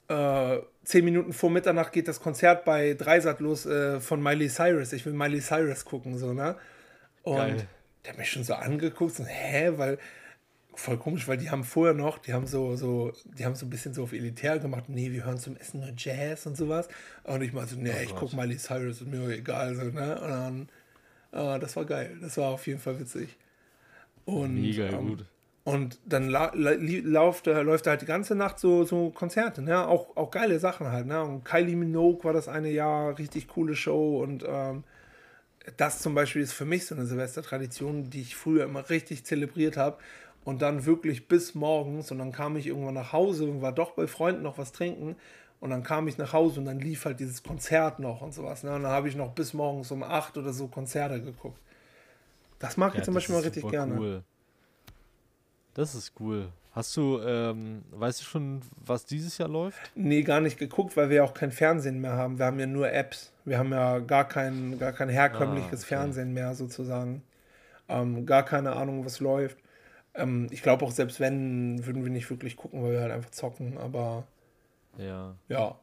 äh, 0.07 0.57
zehn 0.83 1.05
Minuten 1.05 1.31
vor 1.31 1.51
Mitternacht 1.51 1.93
geht 1.93 2.07
das 2.07 2.19
Konzert 2.19 2.65
bei 2.65 2.95
Dreisat 2.95 3.39
los 3.39 3.67
äh, 3.67 3.99
von 3.99 4.23
Miley 4.23 4.49
Cyrus. 4.49 4.91
Ich 4.91 5.05
will 5.05 5.13
Miley 5.13 5.39
Cyrus 5.39 5.85
gucken, 5.85 6.17
so, 6.17 6.33
ne? 6.33 6.57
Und 7.21 7.37
Geil. 7.37 7.67
der 8.03 8.13
hat 8.13 8.17
mich 8.17 8.31
schon 8.31 8.43
so 8.43 8.55
angeguckt, 8.55 9.15
so, 9.15 9.23
hä, 9.23 9.73
weil 9.77 9.99
voll 10.75 10.97
komisch, 10.97 11.27
weil 11.27 11.37
die 11.37 11.49
haben 11.49 11.63
vorher 11.63 11.93
noch, 11.93 12.17
die 12.17 12.33
haben 12.33 12.47
so, 12.47 12.75
so, 12.75 13.13
die 13.25 13.45
haben 13.45 13.55
so 13.55 13.65
ein 13.65 13.69
bisschen 13.69 13.93
so 13.93 14.03
auf 14.03 14.13
elitär 14.13 14.59
gemacht, 14.59 14.85
nee, 14.87 15.11
wir 15.11 15.25
hören 15.25 15.37
zum 15.37 15.55
Essen 15.57 15.81
nur 15.81 15.91
Jazz 15.95 16.45
und 16.45 16.57
sowas. 16.57 16.87
Und 17.23 17.41
ich 17.41 17.53
meinte 17.53 17.75
so, 17.75 17.79
nee, 17.79 17.93
oh 17.95 18.03
ich 18.03 18.15
guck 18.15 18.33
Miley 18.33 18.57
Cyrus, 18.57 19.01
ist 19.01 19.07
mir 19.07 19.27
egal, 19.29 19.75
so, 19.75 19.83
ne? 19.83 20.21
Und 20.21 20.29
dann, 20.29 20.69
äh, 21.31 21.59
das 21.59 21.75
war 21.75 21.85
geil, 21.85 22.17
das 22.21 22.37
war 22.37 22.49
auf 22.49 22.65
jeden 22.67 22.79
Fall 22.79 22.99
witzig. 22.99 23.37
Und, 24.25 24.55
Mega 24.61 24.85
ähm, 24.87 25.09
gut. 25.09 25.25
Und 25.65 25.99
dann 26.05 26.27
la 26.27 26.51
la 26.53 26.71
läuft, 26.73 27.47
äh, 27.47 27.61
läuft 27.61 27.87
halt 27.87 28.01
die 28.01 28.05
ganze 28.05 28.35
Nacht 28.35 28.59
so, 28.59 28.83
so 28.83 29.11
Konzerte, 29.11 29.61
ne? 29.61 29.87
Auch, 29.87 30.17
auch 30.17 30.29
geile 30.29 30.59
Sachen 30.59 30.87
halt, 30.87 31.07
ne? 31.07 31.23
Und 31.23 31.45
Kylie 31.45 31.75
Minogue 31.75 32.23
war 32.25 32.33
das 32.33 32.47
eine 32.47 32.69
Jahr, 32.69 33.17
richtig 33.17 33.47
coole 33.47 33.75
Show 33.75 34.21
und 34.21 34.43
ähm, 34.45 34.83
das 35.77 35.99
zum 35.99 36.13
Beispiel 36.13 36.41
ist 36.41 36.53
für 36.53 36.65
mich 36.65 36.85
so 36.85 36.95
eine 36.95 37.05
Silvestertradition, 37.05 38.09
die 38.09 38.21
ich 38.21 38.35
früher 38.35 38.65
immer 38.65 38.89
richtig 38.89 39.25
zelebriert 39.25 39.77
habe 39.77 39.97
und 40.45 40.61
dann 40.61 40.85
wirklich 40.85 41.27
bis 41.27 41.55
morgens 41.55 42.11
und 42.11 42.19
dann 42.19 42.31
kam 42.31 42.57
ich 42.57 42.67
irgendwann 42.67 42.95
nach 42.95 43.13
Hause 43.13 43.45
und 43.45 43.61
war 43.61 43.71
doch 43.71 43.91
bei 43.91 44.07
Freunden 44.07 44.43
noch 44.43 44.57
was 44.57 44.71
trinken 44.71 45.15
und 45.59 45.69
dann 45.69 45.83
kam 45.83 46.07
ich 46.07 46.17
nach 46.17 46.33
Hause 46.33 46.59
und 46.59 46.65
dann 46.65 46.79
lief 46.79 47.05
halt 47.05 47.19
dieses 47.19 47.41
Konzert 47.41 47.99
noch 47.99 48.21
und 48.21 48.33
sowas. 48.33 48.63
Ne? 48.63 48.75
Und 48.75 48.83
dann 48.83 48.91
habe 48.91 49.07
ich 49.07 49.15
noch 49.15 49.31
bis 49.31 49.53
morgens 49.53 49.91
um 49.91 50.03
acht 50.03 50.37
oder 50.37 50.51
so 50.51 50.67
Konzerte 50.67 51.21
geguckt. 51.21 51.57
Das 52.59 52.75
mag 52.75 52.93
ja, 52.93 52.99
ich 52.99 53.05
zum 53.05 53.13
Beispiel 53.13 53.35
mal 53.35 53.43
richtig 53.43 53.69
gerne. 53.69 53.97
Cool. 53.97 54.23
Das 55.73 55.95
ist 55.95 56.11
cool. 56.19 56.49
Hast 56.73 56.97
du, 56.97 57.19
ähm, 57.21 57.83
weißt 57.91 58.19
du 58.19 58.25
schon, 58.25 58.61
was 58.83 59.05
dieses 59.05 59.37
Jahr 59.37 59.47
läuft? 59.47 59.79
Nee, 59.95 60.23
gar 60.23 60.41
nicht 60.41 60.57
geguckt, 60.57 60.97
weil 60.97 61.09
wir 61.09 61.17
ja 61.17 61.23
auch 61.23 61.33
kein 61.33 61.51
Fernsehen 61.51 62.01
mehr 62.01 62.13
haben. 62.13 62.39
Wir 62.39 62.47
haben 62.47 62.59
ja 62.59 62.65
nur 62.65 62.91
Apps. 62.91 63.31
Wir 63.45 63.59
haben 63.59 63.71
ja 63.71 63.99
gar 63.99 64.27
kein, 64.27 64.79
gar 64.79 64.91
kein 64.91 65.07
herkömmliches 65.07 65.71
ah, 65.71 65.85
okay. 65.85 65.95
Fernsehen 65.95 66.33
mehr 66.33 66.55
sozusagen. 66.55 67.21
Ähm, 67.87 68.25
gar 68.25 68.43
keine 68.43 68.73
Ahnung, 68.73 69.05
was 69.05 69.19
läuft. 69.19 69.57
Ähm, 70.15 70.47
ich 70.51 70.61
glaube 70.61 70.85
auch, 70.85 70.91
selbst 70.91 71.19
wenn, 71.19 71.85
würden 71.85 72.03
wir 72.03 72.11
nicht 72.11 72.29
wirklich 72.29 72.55
gucken, 72.55 72.83
weil 72.83 72.93
wir 72.93 73.01
halt 73.01 73.11
einfach 73.11 73.31
zocken, 73.31 73.77
aber. 73.77 74.25
Ja. 74.97 75.35
Ja. 75.49 75.79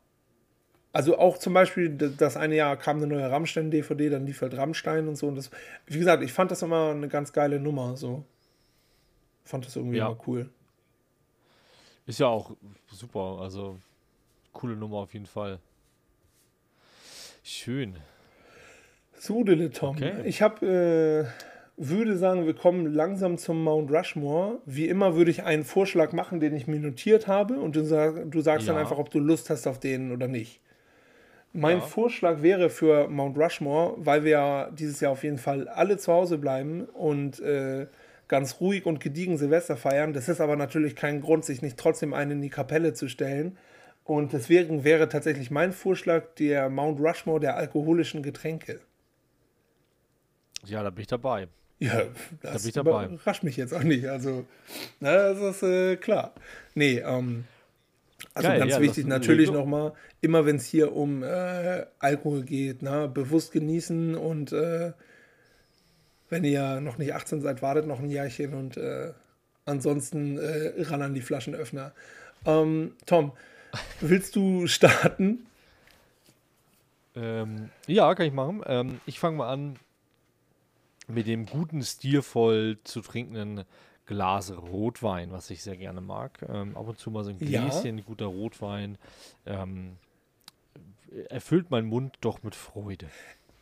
Also 0.92 1.18
auch 1.18 1.38
zum 1.38 1.54
Beispiel, 1.54 1.88
das 1.90 2.36
eine 2.36 2.56
Jahr 2.56 2.76
kam 2.76 2.96
eine 2.96 3.06
neue 3.06 3.30
Rammstein-DVD, 3.30 4.10
dann 4.10 4.26
lief 4.26 4.42
halt 4.42 4.56
Rammstein 4.56 5.06
und 5.06 5.16
so. 5.16 5.28
Und 5.28 5.36
das, 5.36 5.50
wie 5.86 5.98
gesagt, 5.98 6.22
ich 6.22 6.32
fand 6.32 6.50
das 6.50 6.62
immer 6.62 6.90
eine 6.90 7.08
ganz 7.08 7.32
geile 7.32 7.60
Nummer. 7.60 7.96
So. 7.96 8.24
Fand 9.44 9.66
das 9.66 9.76
irgendwie 9.76 9.98
ja. 9.98 10.08
immer 10.08 10.18
cool. 10.26 10.50
Ist 12.06 12.18
ja 12.18 12.26
auch 12.26 12.56
super. 12.88 13.38
Also, 13.40 13.78
coole 14.52 14.74
Nummer 14.74 14.96
auf 14.96 15.12
jeden 15.12 15.26
Fall. 15.26 15.60
Schön. 17.44 17.96
So, 19.16 19.44
Tom. 19.44 19.96
Okay. 19.96 20.22
Ich 20.24 20.42
habe. 20.42 21.28
Äh, 21.28 21.49
würde 21.88 22.18
sagen, 22.18 22.44
wir 22.44 22.54
kommen 22.54 22.92
langsam 22.92 23.38
zum 23.38 23.64
Mount 23.64 23.90
Rushmore. 23.90 24.58
Wie 24.66 24.86
immer 24.86 25.16
würde 25.16 25.30
ich 25.30 25.44
einen 25.44 25.64
Vorschlag 25.64 26.12
machen, 26.12 26.38
den 26.38 26.54
ich 26.54 26.66
mir 26.66 26.78
notiert 26.78 27.26
habe 27.26 27.58
und 27.58 27.74
du, 27.74 27.84
sag, 27.84 28.30
du 28.30 28.42
sagst 28.42 28.66
ja. 28.66 28.74
dann 28.74 28.82
einfach, 28.82 28.98
ob 28.98 29.08
du 29.10 29.18
Lust 29.18 29.48
hast 29.48 29.66
auf 29.66 29.80
den 29.80 30.12
oder 30.12 30.28
nicht. 30.28 30.60
Mein 31.54 31.78
ja. 31.78 31.82
Vorschlag 31.82 32.42
wäre 32.42 32.68
für 32.68 33.08
Mount 33.08 33.38
Rushmore, 33.38 33.94
weil 33.96 34.24
wir 34.24 34.30
ja 34.30 34.70
dieses 34.70 35.00
Jahr 35.00 35.12
auf 35.12 35.24
jeden 35.24 35.38
Fall 35.38 35.68
alle 35.68 35.96
zu 35.96 36.12
Hause 36.12 36.36
bleiben 36.36 36.84
und 36.84 37.40
äh, 37.40 37.86
ganz 38.28 38.60
ruhig 38.60 38.84
und 38.84 39.00
gediegen 39.00 39.38
Silvester 39.38 39.76
feiern. 39.76 40.12
Das 40.12 40.28
ist 40.28 40.42
aber 40.42 40.56
natürlich 40.56 40.94
kein 40.94 41.22
Grund, 41.22 41.46
sich 41.46 41.62
nicht 41.62 41.78
trotzdem 41.78 42.12
einen 42.12 42.32
in 42.32 42.42
die 42.42 42.50
Kapelle 42.50 42.92
zu 42.92 43.08
stellen. 43.08 43.56
Und 44.04 44.34
deswegen 44.34 44.84
wäre 44.84 45.08
tatsächlich 45.08 45.50
mein 45.50 45.72
Vorschlag 45.72 46.34
der 46.38 46.68
Mount 46.68 47.00
Rushmore 47.00 47.40
der 47.40 47.56
alkoholischen 47.56 48.22
Getränke. 48.22 48.80
Ja, 50.66 50.82
da 50.82 50.90
bin 50.90 51.00
ich 51.00 51.06
dabei. 51.06 51.48
Ja, 51.80 52.02
das 52.42 52.70
da 52.70 52.82
überrascht 52.82 53.42
mich 53.42 53.56
jetzt 53.56 53.72
auch 53.72 53.82
nicht. 53.82 54.06
Also, 54.06 54.44
na, 55.00 55.32
das 55.32 55.38
ist 55.40 55.62
äh, 55.62 55.96
klar. 55.96 56.34
Nee, 56.74 56.98
ähm, 56.98 57.44
also 58.34 58.48
Geil, 58.48 58.58
ganz 58.58 58.72
ja, 58.72 58.80
wichtig 58.80 59.06
natürlich 59.06 59.50
nochmal, 59.50 59.94
immer 60.20 60.44
wenn 60.44 60.56
es 60.56 60.66
hier 60.66 60.94
um 60.94 61.22
äh, 61.22 61.86
Alkohol 61.98 62.42
geht, 62.42 62.82
na, 62.82 63.06
bewusst 63.06 63.52
genießen 63.52 64.14
und 64.14 64.52
äh, 64.52 64.92
wenn 66.28 66.44
ihr 66.44 66.80
noch 66.82 66.98
nicht 66.98 67.14
18 67.14 67.40
seid, 67.40 67.62
wartet 67.62 67.86
noch 67.86 67.98
ein 67.98 68.10
Jahrchen 68.10 68.52
und 68.52 68.76
äh, 68.76 69.12
ansonsten 69.64 70.36
äh, 70.36 70.82
ran 70.82 71.00
an 71.00 71.14
die 71.14 71.22
Flaschenöffner. 71.22 71.92
Ähm, 72.44 72.92
Tom, 73.06 73.32
willst 74.00 74.36
du 74.36 74.66
starten? 74.66 75.46
Ähm, 77.16 77.70
ja, 77.86 78.14
kann 78.14 78.26
ich 78.26 78.32
machen. 78.32 78.62
Ähm, 78.66 79.00
ich 79.06 79.18
fange 79.18 79.38
mal 79.38 79.50
an 79.50 79.76
mit 81.10 81.26
dem 81.26 81.46
guten, 81.46 81.82
stilvoll 81.82 82.78
zu 82.84 83.00
trinkenden 83.00 83.64
Glas 84.06 84.52
Rotwein, 84.52 85.30
was 85.30 85.50
ich 85.50 85.62
sehr 85.62 85.76
gerne 85.76 86.00
mag. 86.00 86.44
Ähm, 86.48 86.76
ab 86.76 86.88
und 86.88 86.98
zu 86.98 87.10
mal 87.10 87.22
so 87.22 87.30
ein 87.30 87.38
Gläschen 87.38 87.98
ja. 87.98 88.04
guter 88.04 88.26
Rotwein. 88.26 88.98
Ähm, 89.46 89.96
erfüllt 91.28 91.70
meinen 91.70 91.86
Mund 91.86 92.16
doch 92.20 92.42
mit 92.42 92.54
Freude. 92.54 93.06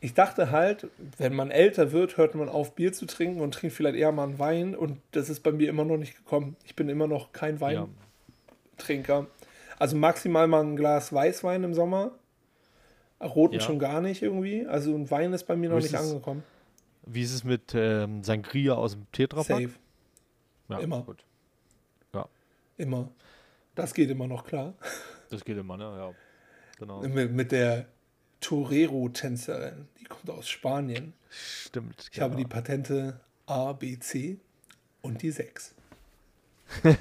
ich 0.01 0.13
dachte 0.13 0.49
halt, 0.49 0.87
wenn 1.17 1.35
man 1.35 1.51
älter 1.51 1.91
wird, 1.91 2.17
hört 2.17 2.35
man 2.35 2.49
auf, 2.49 2.73
Bier 2.73 2.93
zu 2.93 3.05
trinken 3.05 3.41
und 3.41 3.53
trinkt 3.53 3.75
vielleicht 3.75 3.95
eher 3.95 4.11
mal 4.11 4.23
einen 4.23 4.39
Wein. 4.39 4.75
Und 4.75 4.99
das 5.11 5.29
ist 5.29 5.41
bei 5.41 5.51
mir 5.51 5.69
immer 5.69 5.85
noch 5.85 5.97
nicht 5.97 6.15
gekommen. 6.15 6.55
Ich 6.65 6.75
bin 6.75 6.89
immer 6.89 7.07
noch 7.07 7.31
kein 7.31 7.61
Weintrinker. 7.61 9.19
Ja. 9.19 9.27
Also 9.77 9.95
maximal 9.97 10.47
mal 10.47 10.63
ein 10.63 10.75
Glas 10.75 11.13
Weißwein 11.13 11.63
im 11.63 11.73
Sommer. 11.73 12.11
Roten 13.21 13.55
ja. 13.55 13.61
schon 13.61 13.79
gar 13.79 14.01
nicht 14.01 14.21
irgendwie. 14.21 14.65
Also 14.65 14.95
ein 14.95 15.11
Wein 15.11 15.33
ist 15.33 15.43
bei 15.43 15.55
mir 15.55 15.69
noch 15.69 15.77
nicht 15.77 15.95
angekommen. 15.95 16.43
Wie 17.05 17.21
ist 17.21 17.33
es 17.33 17.43
mit 17.43 17.73
ähm, 17.73 18.23
Sangria 18.23 18.73
aus 18.73 18.93
dem 18.93 19.11
Tetrapack? 19.11 19.47
Safe. 19.47 19.69
Ja, 20.69 20.79
immer. 20.79 21.03
Gut. 21.03 21.23
Ja. 22.13 22.27
Immer. 22.77 23.11
Das 23.75 23.93
geht 23.93 24.09
immer 24.09 24.27
noch 24.27 24.45
klar. 24.45 24.73
Das 25.29 25.45
geht 25.45 25.57
immer, 25.57 25.77
ne? 25.77 25.83
Ja. 25.83 26.13
Genau. 26.77 27.01
Mit, 27.07 27.31
mit 27.31 27.51
der 27.51 27.87
Torero-Tänzerin. 28.41 29.87
Die 29.99 30.05
kommt 30.05 30.29
aus 30.29 30.47
Spanien. 30.47 31.13
Stimmt. 31.29 32.03
Ich 32.03 32.11
genau. 32.11 32.25
habe 32.25 32.35
die 32.37 32.45
Patente 32.45 33.19
A, 33.45 33.73
B, 33.73 33.99
C 33.99 34.37
und 35.01 35.21
die 35.21 35.31
6. 35.31 35.75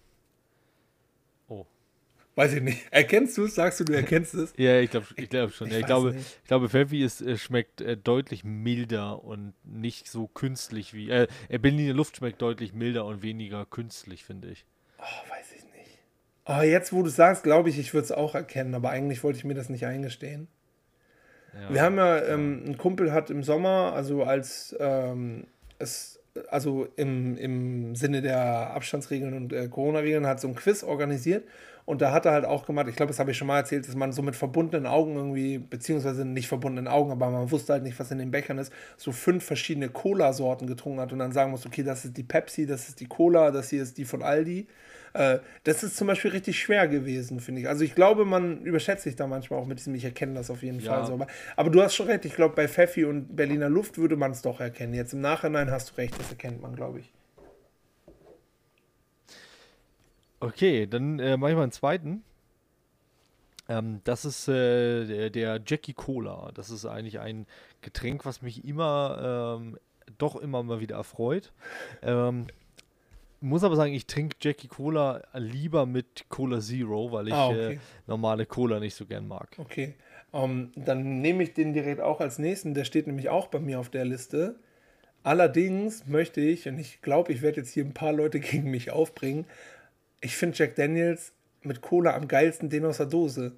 Weiß 2.39 2.52
ich 2.52 2.62
nicht. 2.62 2.86
Erkennst 2.93 3.36
du 3.36 3.47
es? 3.47 3.56
Sagst 3.56 3.81
du, 3.81 3.85
du 3.85 3.94
erkennst 3.94 4.32
es? 4.35 4.52
ja, 4.56 4.78
ich 4.78 4.90
glaube 4.90 5.06
ich 5.16 5.28
glaub 5.28 5.51
schon. 5.51 5.66
Ich, 5.66 5.73
ja, 5.73 5.81
ich 5.81 5.86
glaube, 5.86 6.15
ich 6.15 6.47
glaube, 6.47 6.69
Pfeffi 6.69 7.02
ist, 7.02 7.20
äh, 7.20 7.36
schmeckt 7.36 7.81
äh, 7.81 7.97
deutlich 7.97 8.44
milder 8.44 9.24
und 9.24 9.55
nicht 9.65 10.09
so 10.09 10.28
künstlich 10.28 10.94
wie. 10.94 11.10
Äh, 11.10 11.27
äh, 11.48 11.59
Berliner 11.59 11.94
Luft 11.94 12.19
schmeckt 12.19 12.40
deutlich 12.40 12.73
milder 12.73 13.06
und 13.06 13.24
weniger 13.24 13.66
künstlich, 13.66 14.24
finde 14.24 14.51
ich. 14.51 14.66
Oh, 14.98 15.31
weiß 15.31 15.47
ich 15.56 15.65
Oh, 16.47 16.62
jetzt, 16.62 16.93
wo 16.93 17.02
du 17.02 17.10
sagst, 17.10 17.43
glaube 17.43 17.70
ich, 17.70 17.78
ich 17.78 17.93
würde 17.93 18.05
es 18.05 18.12
auch 18.12 18.36
erkennen, 18.36 18.73
aber 18.77 18.90
eigentlich 18.90 19.24
wollte 19.24 19.39
ich 19.39 19.44
mir 19.44 19.55
das 19.55 19.69
nicht 19.69 19.85
eingestehen. 19.85 20.47
Ja, 21.52 21.74
Wir 21.74 21.82
haben 21.82 21.97
ja, 21.97 22.24
ähm, 22.24 22.62
ein 22.69 22.78
Kumpel 22.78 23.12
hat 23.12 23.31
im 23.31 23.43
Sommer, 23.43 23.94
also 23.94 24.23
als 24.23 24.77
ähm, 24.78 25.48
es, 25.81 26.20
also 26.51 26.86
im, 26.94 27.36
im 27.36 27.97
Sinne 27.97 28.23
der 28.23 28.70
Abstandsregeln 28.70 29.35
und 29.35 29.52
äh, 29.52 29.66
Corona-Regeln, 29.66 30.24
hat 30.24 30.40
so 30.40 30.47
ein 30.47 30.55
Quiz 30.55 30.85
organisiert 30.85 31.43
und 31.89 32.02
da 32.02 32.12
hat 32.12 32.27
er 32.27 32.32
halt 32.32 32.44
auch 32.44 32.66
gemacht, 32.66 32.86
ich 32.86 32.97
glaube, 32.97 33.09
das 33.09 33.19
habe 33.19 33.31
ich 33.31 33.39
schon 33.39 33.48
mal 33.48 33.56
erzählt, 33.56 33.89
dass 33.89 33.97
man 33.97 34.12
so 34.12 34.20
mit 34.20 34.36
verbundenen 34.36 34.85
Augen 34.85 35.16
irgendwie, 35.16 35.56
beziehungsweise 35.56 36.27
nicht 36.27 36.47
verbundenen 36.47 36.86
Augen, 36.86 37.10
aber 37.10 37.31
man 37.31 37.51
wusste 37.51 37.73
halt 37.73 37.82
nicht, 37.82 37.98
was 37.98 38.10
in 38.10 38.19
den 38.19 38.31
Bechern 38.31 38.59
ist, 38.59 38.70
so 38.98 39.10
fünf 39.10 39.43
verschiedene 39.43 39.89
Cola-Sorten 39.89 40.66
getrunken 40.66 41.01
hat 41.01 41.15
und 41.15 41.19
dann 41.19 41.32
sagen 41.32 41.51
muss, 41.51 41.65
okay, 41.65 41.82
das 41.82 42.05
ist 42.05 42.15
die 42.19 42.24
Pepsi, 42.24 42.66
das 42.66 42.90
ist 42.90 43.01
die 43.01 43.06
Cola, 43.06 43.51
das 43.52 43.70
hier 43.70 43.82
ist 43.82 43.97
die 43.97 44.05
von 44.05 44.23
Aldi. 44.23 44.66
Äh, 45.15 45.39
das 45.65 45.82
ist 45.82 45.97
zum 45.97 46.09
Beispiel 46.09 46.32
richtig 46.32 46.60
schwer 46.60 46.89
gewesen, 46.89 47.40
finde 47.40 47.62
ich. 47.62 47.69
Also 47.69 47.85
ich 47.85 47.94
glaube, 47.94 48.27
man 48.27 48.60
überschätzt 48.65 49.05
sich 49.05 49.16
da 49.16 49.27
manchmal 49.27 49.59
auch 49.59 49.66
mit 49.66 49.78
diesem, 49.78 49.94
ich 49.94 50.05
erkenne 50.05 50.35
das 50.35 50.51
auf 50.51 50.62
jeden 50.62 50.81
ja. 50.81 50.93
Fall 50.93 51.06
so. 51.06 51.15
Aber, 51.15 51.27
aber, 51.56 51.70
du 51.70 51.81
hast 51.81 51.94
schon 51.94 52.09
recht, 52.09 52.27
ich 52.27 52.35
glaube, 52.35 52.55
bei 52.55 52.69
Pfeffi 52.69 53.06
und 53.06 53.35
Berliner 53.35 53.70
Luft 53.70 53.97
würde 53.97 54.16
man 54.16 54.32
es 54.32 54.43
doch 54.43 54.60
erkennen. 54.60 54.93
Jetzt 54.93 55.15
im 55.15 55.23
Nachhinein 55.23 55.70
hast 55.70 55.93
du 55.93 55.94
recht, 55.94 56.20
das 56.20 56.28
erkennt 56.28 56.60
man, 56.60 56.77
glaube 56.77 57.01
ich. 57.01 57.10
Okay, 60.40 60.86
dann 60.86 61.19
äh, 61.19 61.36
mache 61.36 61.51
ich 61.51 61.56
mal 61.56 61.62
einen 61.62 61.73
zweiten. 61.73 62.23
Ähm, 63.69 64.01
das 64.05 64.24
ist 64.24 64.48
äh, 64.48 65.05
der, 65.05 65.31
der, 65.31 65.60
Jackie 65.66 65.93
Cola. 65.93 66.51
Das 66.55 66.70
ist 66.70 66.86
eigentlich 66.86 67.19
ein 67.19 67.47
Getränk, 67.82 68.24
was 68.24 68.40
mich 68.40 68.65
immer 68.65 69.59
ähm, 69.60 69.78
doch 70.16 70.36
immer 70.36 70.62
mal 70.62 70.81
wieder 70.81 70.97
erfreut. 70.97 71.52
Ähm, 72.02 72.47
muss 73.40 73.62
aber 73.62 73.77
sagen, 73.77 73.93
ich 73.93 74.06
trinke 74.06 74.36
Jackie 74.40 74.69
Cola 74.69 75.23
lieber 75.35 75.86
mit 75.86 76.28
Cola 76.28 76.60
Zero, 76.60 77.12
weil 77.12 77.28
ich 77.28 77.35
ah, 77.35 77.48
okay. 77.48 77.74
äh, 77.74 77.78
normale 78.06 78.47
Cola 78.47 78.81
nicht 78.81 78.94
so 78.94 79.06
gern 79.06 79.28
mag. 79.28 79.48
Okay. 79.59 79.94
Um, 80.31 80.43
ähm, 80.43 80.73
dann 80.77 81.20
nehme 81.20 81.43
ich 81.43 81.55
den 81.55 81.73
direkt 81.73 82.01
auch 82.01 82.20
als 82.20 82.39
nächsten. 82.39 82.74
Der 82.74 82.85
steht 82.85 83.06
nämlich 83.06 83.28
auch 83.28 83.47
bei 83.48 83.60
mir 83.60 83.81
auf 83.81 83.90
der 83.90 84.05
Liste. 84.05 84.56
Allerdings 85.23 86.06
möchte 86.06 86.40
ich, 86.40 86.69
und 86.69 86.78
ich 86.78 87.01
glaube, 87.01 87.32
ich 87.32 87.43
werde 87.43 87.59
jetzt 87.60 87.73
hier 87.73 87.85
ein 87.85 87.94
paar 87.94 88.12
Leute 88.12 88.40
gegen 88.40 88.70
mich 88.70 88.90
aufbringen, 88.90 89.47
ich 90.20 90.36
finde 90.36 90.57
Jack 90.57 90.74
Daniels 90.77 91.32
mit 91.62 91.81
Cola 91.81 92.15
am 92.15 92.28
geilsten 92.28 92.70
den 92.70 92.85
aus 92.85 92.99
der 92.99 93.07
Dose. 93.07 93.53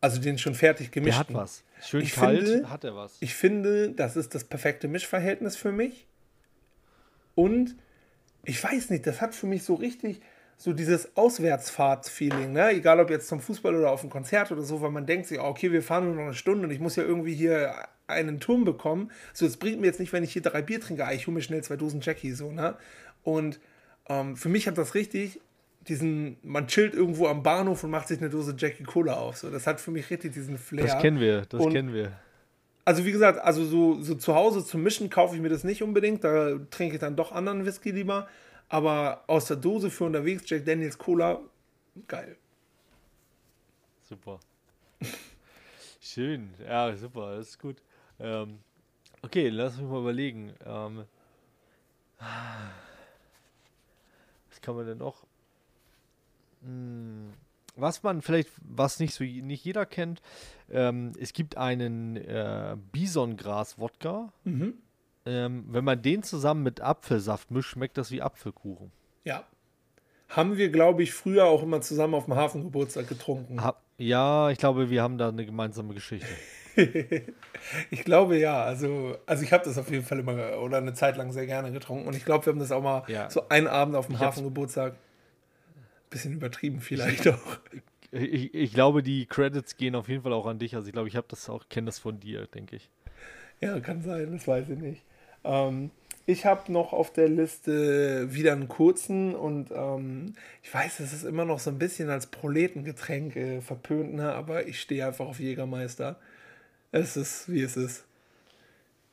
Also 0.00 0.20
den 0.20 0.38
schon 0.38 0.54
fertig 0.54 0.90
gemischt. 0.90 1.12
Der 1.12 1.20
hat 1.20 1.34
was. 1.34 1.62
Schön 1.82 2.00
ich 2.00 2.14
kalt 2.14 2.48
finde, 2.48 2.70
hat 2.70 2.84
er 2.84 2.96
was. 2.96 3.16
Ich 3.20 3.34
finde, 3.34 3.92
das 3.92 4.16
ist 4.16 4.34
das 4.34 4.44
perfekte 4.44 4.88
Mischverhältnis 4.88 5.56
für 5.56 5.72
mich. 5.72 6.06
Und 7.34 7.76
ich 8.44 8.62
weiß 8.62 8.90
nicht, 8.90 9.06
das 9.06 9.20
hat 9.20 9.34
für 9.34 9.46
mich 9.46 9.62
so 9.62 9.74
richtig 9.74 10.20
so 10.56 10.74
dieses 10.74 11.16
Auswärtsfahrtsfeeling, 11.16 12.52
ne? 12.52 12.70
Egal 12.72 13.00
ob 13.00 13.08
jetzt 13.08 13.28
zum 13.28 13.40
Fußball 13.40 13.74
oder 13.74 13.90
auf 13.90 14.04
ein 14.04 14.10
Konzert 14.10 14.52
oder 14.52 14.62
so, 14.62 14.82
weil 14.82 14.90
man 14.90 15.06
denkt 15.06 15.26
sich, 15.26 15.40
okay, 15.40 15.72
wir 15.72 15.82
fahren 15.82 16.04
nur 16.04 16.16
noch 16.16 16.24
eine 16.24 16.34
Stunde 16.34 16.66
und 16.66 16.70
ich 16.70 16.80
muss 16.80 16.96
ja 16.96 17.02
irgendwie 17.02 17.34
hier 17.34 17.74
einen 18.06 18.40
Turm 18.40 18.64
bekommen. 18.64 19.10
So, 19.32 19.46
es 19.46 19.56
bringt 19.56 19.80
mir 19.80 19.86
jetzt 19.86 20.00
nicht, 20.00 20.12
wenn 20.12 20.22
ich 20.22 20.34
hier 20.34 20.42
drei 20.42 20.60
Bier 20.60 20.78
trinke, 20.78 21.06
ah, 21.06 21.12
ich 21.12 21.26
hole 21.26 21.34
mir 21.34 21.40
schnell 21.40 21.64
zwei 21.64 21.76
Dosen 21.76 22.02
Jackie, 22.02 22.32
so, 22.32 22.52
ne? 22.52 22.76
Und 23.22 23.58
ähm, 24.08 24.36
für 24.36 24.48
mich 24.48 24.66
hat 24.66 24.78
das 24.78 24.94
richtig 24.94 25.40
diesen, 25.88 26.36
man 26.42 26.66
chillt 26.66 26.94
irgendwo 26.94 27.26
am 27.26 27.42
Bahnhof 27.42 27.84
und 27.84 27.90
macht 27.90 28.08
sich 28.08 28.18
eine 28.18 28.28
Dose 28.28 28.54
Jackie 28.56 28.84
Cola 28.84 29.14
auf. 29.14 29.38
So, 29.38 29.50
das 29.50 29.66
hat 29.66 29.80
für 29.80 29.90
mich 29.90 30.10
richtig 30.10 30.34
diesen 30.34 30.58
Flair. 30.58 30.84
Das 30.84 30.98
kennen 31.00 31.20
wir, 31.20 31.46
das 31.46 31.60
und 31.64 31.72
kennen 31.72 31.94
wir 31.94 32.12
also 32.90 33.04
wie 33.04 33.12
gesagt, 33.12 33.38
also 33.38 33.64
so, 33.64 34.02
so 34.02 34.16
zu 34.16 34.34
Hause 34.34 34.64
zum 34.64 34.82
Mischen 34.82 35.10
kaufe 35.10 35.36
ich 35.36 35.40
mir 35.40 35.48
das 35.48 35.62
nicht 35.62 35.82
unbedingt. 35.82 36.24
Da 36.24 36.58
trinke 36.70 36.94
ich 36.96 37.00
dann 37.00 37.14
doch 37.14 37.30
anderen 37.30 37.64
Whisky 37.64 37.92
lieber. 37.92 38.28
Aber 38.68 39.22
aus 39.26 39.46
der 39.46 39.56
Dose 39.56 39.90
für 39.90 40.04
unterwegs 40.04 40.42
Jack 40.46 40.64
Daniels 40.64 40.98
Cola, 40.98 41.40
geil. 42.08 42.36
Super. 44.02 44.40
Schön. 46.00 46.50
Ja, 46.64 46.94
super, 46.96 47.36
das 47.36 47.50
ist 47.50 47.58
gut. 47.60 47.76
Ähm, 48.18 48.58
okay, 49.22 49.48
lass 49.48 49.76
mich 49.76 49.86
mal 49.88 50.00
überlegen. 50.00 50.52
Ähm, 50.64 51.04
was 54.60 54.66
kann 54.66 54.76
man 54.76 54.86
denn 54.86 54.98
noch? 54.98 55.24
Hm, 56.62 57.32
was 57.76 58.02
man 58.02 58.20
vielleicht, 58.20 58.50
was 58.62 59.00
nicht 59.00 59.14
so 59.14 59.24
nicht 59.24 59.64
jeder 59.64 59.86
kennt, 59.86 60.20
ähm, 60.70 61.12
es 61.18 61.32
gibt 61.32 61.56
einen 61.56 62.16
äh, 62.16 62.76
Bisongras-Wodka. 62.92 64.32
Mhm. 64.44 64.74
Ähm, 65.26 65.64
wenn 65.68 65.84
man 65.84 66.02
den 66.02 66.22
zusammen 66.22 66.62
mit 66.62 66.80
Apfelsaft 66.80 67.50
mischt, 67.50 67.70
schmeckt 67.70 67.96
das 67.96 68.10
wie 68.10 68.22
Apfelkuchen. 68.22 68.90
Ja. 69.24 69.44
Haben 70.28 70.56
wir, 70.56 70.70
glaube 70.70 71.02
ich, 71.02 71.12
früher 71.12 71.46
auch 71.46 71.62
immer 71.62 71.80
zusammen 71.80 72.14
auf 72.14 72.26
dem 72.26 72.36
Hafengeburtstag 72.36 73.08
getrunken. 73.08 73.62
Ha 73.62 73.76
ja, 73.98 74.50
ich 74.50 74.58
glaube, 74.58 74.88
wir 74.88 75.02
haben 75.02 75.18
da 75.18 75.28
eine 75.28 75.44
gemeinsame 75.44 75.94
Geschichte. 75.94 76.28
ich 77.90 78.04
glaube 78.04 78.38
ja. 78.38 78.62
Also, 78.62 79.16
also 79.26 79.42
ich 79.42 79.52
habe 79.52 79.64
das 79.64 79.78
auf 79.78 79.90
jeden 79.90 80.04
Fall 80.04 80.20
immer 80.20 80.58
oder 80.60 80.78
eine 80.78 80.94
Zeit 80.94 81.16
lang 81.16 81.32
sehr 81.32 81.46
gerne 81.46 81.72
getrunken. 81.72 82.06
Und 82.06 82.16
ich 82.16 82.24
glaube, 82.24 82.46
wir 82.46 82.52
haben 82.52 82.60
das 82.60 82.72
auch 82.72 82.82
mal 82.82 83.04
Ja. 83.08 83.30
so 83.30 83.48
einen 83.48 83.66
Abend 83.66 83.96
auf 83.96 84.06
dem 84.06 84.16
Ich 84.16 84.20
Hafengeburtstag. 84.20 84.94
Bisschen 86.10 86.32
übertrieben 86.32 86.80
vielleicht 86.80 87.28
auch. 87.28 87.58
Ich, 88.12 88.52
ich 88.52 88.72
glaube, 88.74 89.02
die 89.02 89.26
Credits 89.26 89.76
gehen 89.76 89.94
auf 89.94 90.08
jeden 90.08 90.22
Fall 90.22 90.32
auch 90.32 90.46
an 90.46 90.58
dich. 90.58 90.74
Also 90.74 90.88
ich 90.88 90.92
glaube, 90.92 91.08
ich 91.08 91.14
habe 91.16 91.26
das 91.30 91.48
auch, 91.48 91.68
kenne 91.68 91.86
das 91.86 91.98
von 92.00 92.18
dir, 92.18 92.46
denke 92.48 92.76
ich. 92.76 92.90
Ja, 93.60 93.78
kann 93.78 94.02
sein, 94.02 94.32
das 94.32 94.48
weiß 94.48 94.70
ich 94.70 94.78
nicht. 94.78 95.02
Ähm, 95.44 95.90
ich 96.26 96.46
habe 96.46 96.72
noch 96.72 96.92
auf 96.92 97.12
der 97.12 97.28
Liste 97.28 98.32
wieder 98.32 98.52
einen 98.52 98.68
kurzen 98.68 99.34
und 99.34 99.70
ähm, 99.70 100.34
ich 100.62 100.72
weiß, 100.72 101.00
es 101.00 101.12
ist 101.12 101.24
immer 101.24 101.44
noch 101.44 101.58
so 101.60 101.70
ein 101.70 101.78
bisschen 101.78 102.10
als 102.10 102.26
Proletengetränk 102.26 103.36
äh, 103.36 103.60
verpönt, 103.60 104.14
ne? 104.14 104.32
aber 104.32 104.66
ich 104.66 104.80
stehe 104.80 105.06
einfach 105.06 105.26
auf 105.26 105.38
Jägermeister. 105.40 106.16
Es 106.92 107.16
ist, 107.16 107.50
wie 107.50 107.62
es 107.62 107.76
ist. 107.76 108.04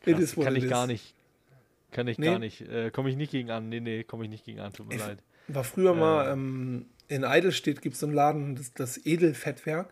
Krass, 0.02 0.20
is 0.20 0.36
kann 0.36 0.56
ich 0.56 0.64
is. 0.66 0.70
gar 0.70 0.88
nicht. 0.88 1.14
Kann 1.92 2.08
ich 2.08 2.18
Nee. 2.18 2.26
gar 2.28 2.40
nicht. 2.40 2.62
Äh, 2.62 2.92
komme 2.92 3.10
ich 3.10 3.16
nicht 3.16 3.32
gegen 3.32 3.50
an. 3.52 3.70
Nee, 3.70 3.80
nee, 3.80 4.04
komme 4.04 4.24
ich 4.26 4.30
nicht 4.30 4.46
gegen 4.46 4.60
an. 4.60 4.74
Tut 4.74 4.88
mir 4.88 4.96
Ich- 4.96 5.02
leid. 5.02 5.20
War 5.48 5.64
früher 5.64 5.94
mal 5.94 6.26
Ja. 6.26 6.34
ähm, 6.34 6.86
in 7.08 7.24
Eidelstedt 7.24 7.82
gibt 7.82 7.94
es 7.94 8.02
so 8.02 8.06
einen 8.06 8.16
Laden, 8.16 8.56
das, 8.56 8.74
das 8.74 9.06
Edelfettwerk. 9.06 9.90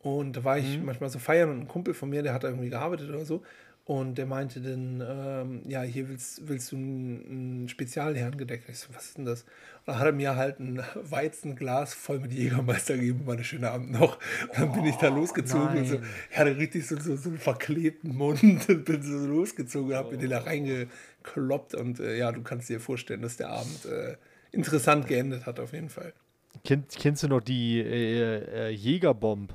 Und 0.00 0.36
da 0.36 0.44
war 0.44 0.58
ich 0.58 0.78
Mhm. 0.78 0.84
manchmal 0.86 1.10
so 1.10 1.18
feiern 1.18 1.50
und 1.50 1.60
ein 1.60 1.68
Kumpel 1.68 1.94
von 1.94 2.08
mir, 2.10 2.22
der 2.22 2.34
hat 2.34 2.44
da 2.44 2.48
irgendwie 2.48 2.70
gearbeitet 2.70 3.08
oder 3.08 3.24
so. 3.24 3.42
Und 3.84 4.16
der 4.16 4.26
meinte 4.26 4.60
dann, 4.60 5.02
ähm, 5.04 5.62
ja, 5.68 5.82
hier 5.82 6.08
willst, 6.08 6.46
willst 6.46 6.70
du 6.70 6.76
ein, 6.76 7.64
ein 7.64 7.68
Spezialherrengedeck. 7.68 8.62
Ich 8.68 8.78
so, 8.78 8.94
was 8.94 9.06
ist 9.06 9.18
denn 9.18 9.24
das? 9.24 9.42
Und 9.42 9.88
dann 9.88 9.98
hat 9.98 10.06
er 10.06 10.12
mir 10.12 10.36
halt 10.36 10.60
ein 10.60 10.80
Weizenglas 10.94 11.92
voll 11.92 12.20
mit 12.20 12.32
Jägermeister 12.32 12.96
gegeben, 12.96 13.26
war 13.26 13.34
eine 13.34 13.42
schöne 13.42 13.72
Abend 13.72 13.90
noch. 13.90 14.18
Und 14.50 14.58
dann 14.58 14.72
bin 14.72 14.84
ich 14.84 14.94
da 14.96 15.08
losgezogen 15.08 15.78
und 15.78 15.86
so, 15.86 15.94
nein. 15.94 16.04
ich 16.30 16.38
hatte 16.38 16.56
richtig 16.56 16.86
so, 16.86 16.96
so, 16.96 17.16
so 17.16 17.30
einen 17.30 17.38
verklebten 17.38 18.16
Mund 18.16 18.42
und 18.68 18.84
bin 18.84 19.02
so 19.02 19.18
losgezogen 19.18 19.90
und 19.90 19.96
hab 19.96 20.12
mir 20.12 20.18
den 20.18 20.30
da 20.30 20.38
reingekloppt. 20.38 21.74
Und 21.74 21.98
äh, 21.98 22.16
ja, 22.16 22.30
du 22.30 22.42
kannst 22.42 22.68
dir 22.68 22.78
vorstellen, 22.78 23.22
dass 23.22 23.36
der 23.36 23.50
Abend 23.50 23.84
äh, 23.86 24.16
interessant 24.52 25.08
geendet 25.08 25.44
hat 25.44 25.58
auf 25.58 25.72
jeden 25.72 25.88
Fall. 25.88 26.12
Kenn, 26.64 26.84
kennst 26.96 27.24
du 27.24 27.28
noch 27.28 27.40
die 27.40 27.80
äh, 27.80 28.68
äh, 28.68 28.70
Jägerbomb? 28.70 29.52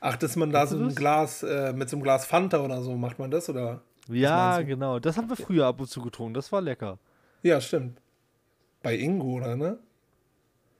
Ach, 0.00 0.16
dass 0.16 0.36
man 0.36 0.50
da 0.50 0.66
so 0.66 0.76
ein 0.76 0.84
das? 0.86 0.94
Glas, 0.96 1.42
äh, 1.42 1.72
mit 1.72 1.88
so 1.88 1.96
einem 1.96 2.02
Glas 2.02 2.26
Fanta 2.26 2.60
oder 2.60 2.82
so, 2.82 2.96
macht 2.96 3.18
man 3.18 3.30
das, 3.30 3.48
oder? 3.48 3.80
Ja, 4.08 4.62
genau. 4.62 4.98
Das 4.98 5.16
haben 5.16 5.28
wir 5.28 5.36
früher 5.36 5.66
ab 5.66 5.80
und 5.80 5.86
zu 5.88 6.00
getrunken. 6.02 6.34
Das 6.34 6.50
war 6.52 6.60
lecker. 6.60 6.98
Ja, 7.42 7.60
stimmt. 7.60 8.00
Bei 8.82 8.94
Ingo, 8.96 9.34
oder, 9.34 9.56
ne? 9.56 9.78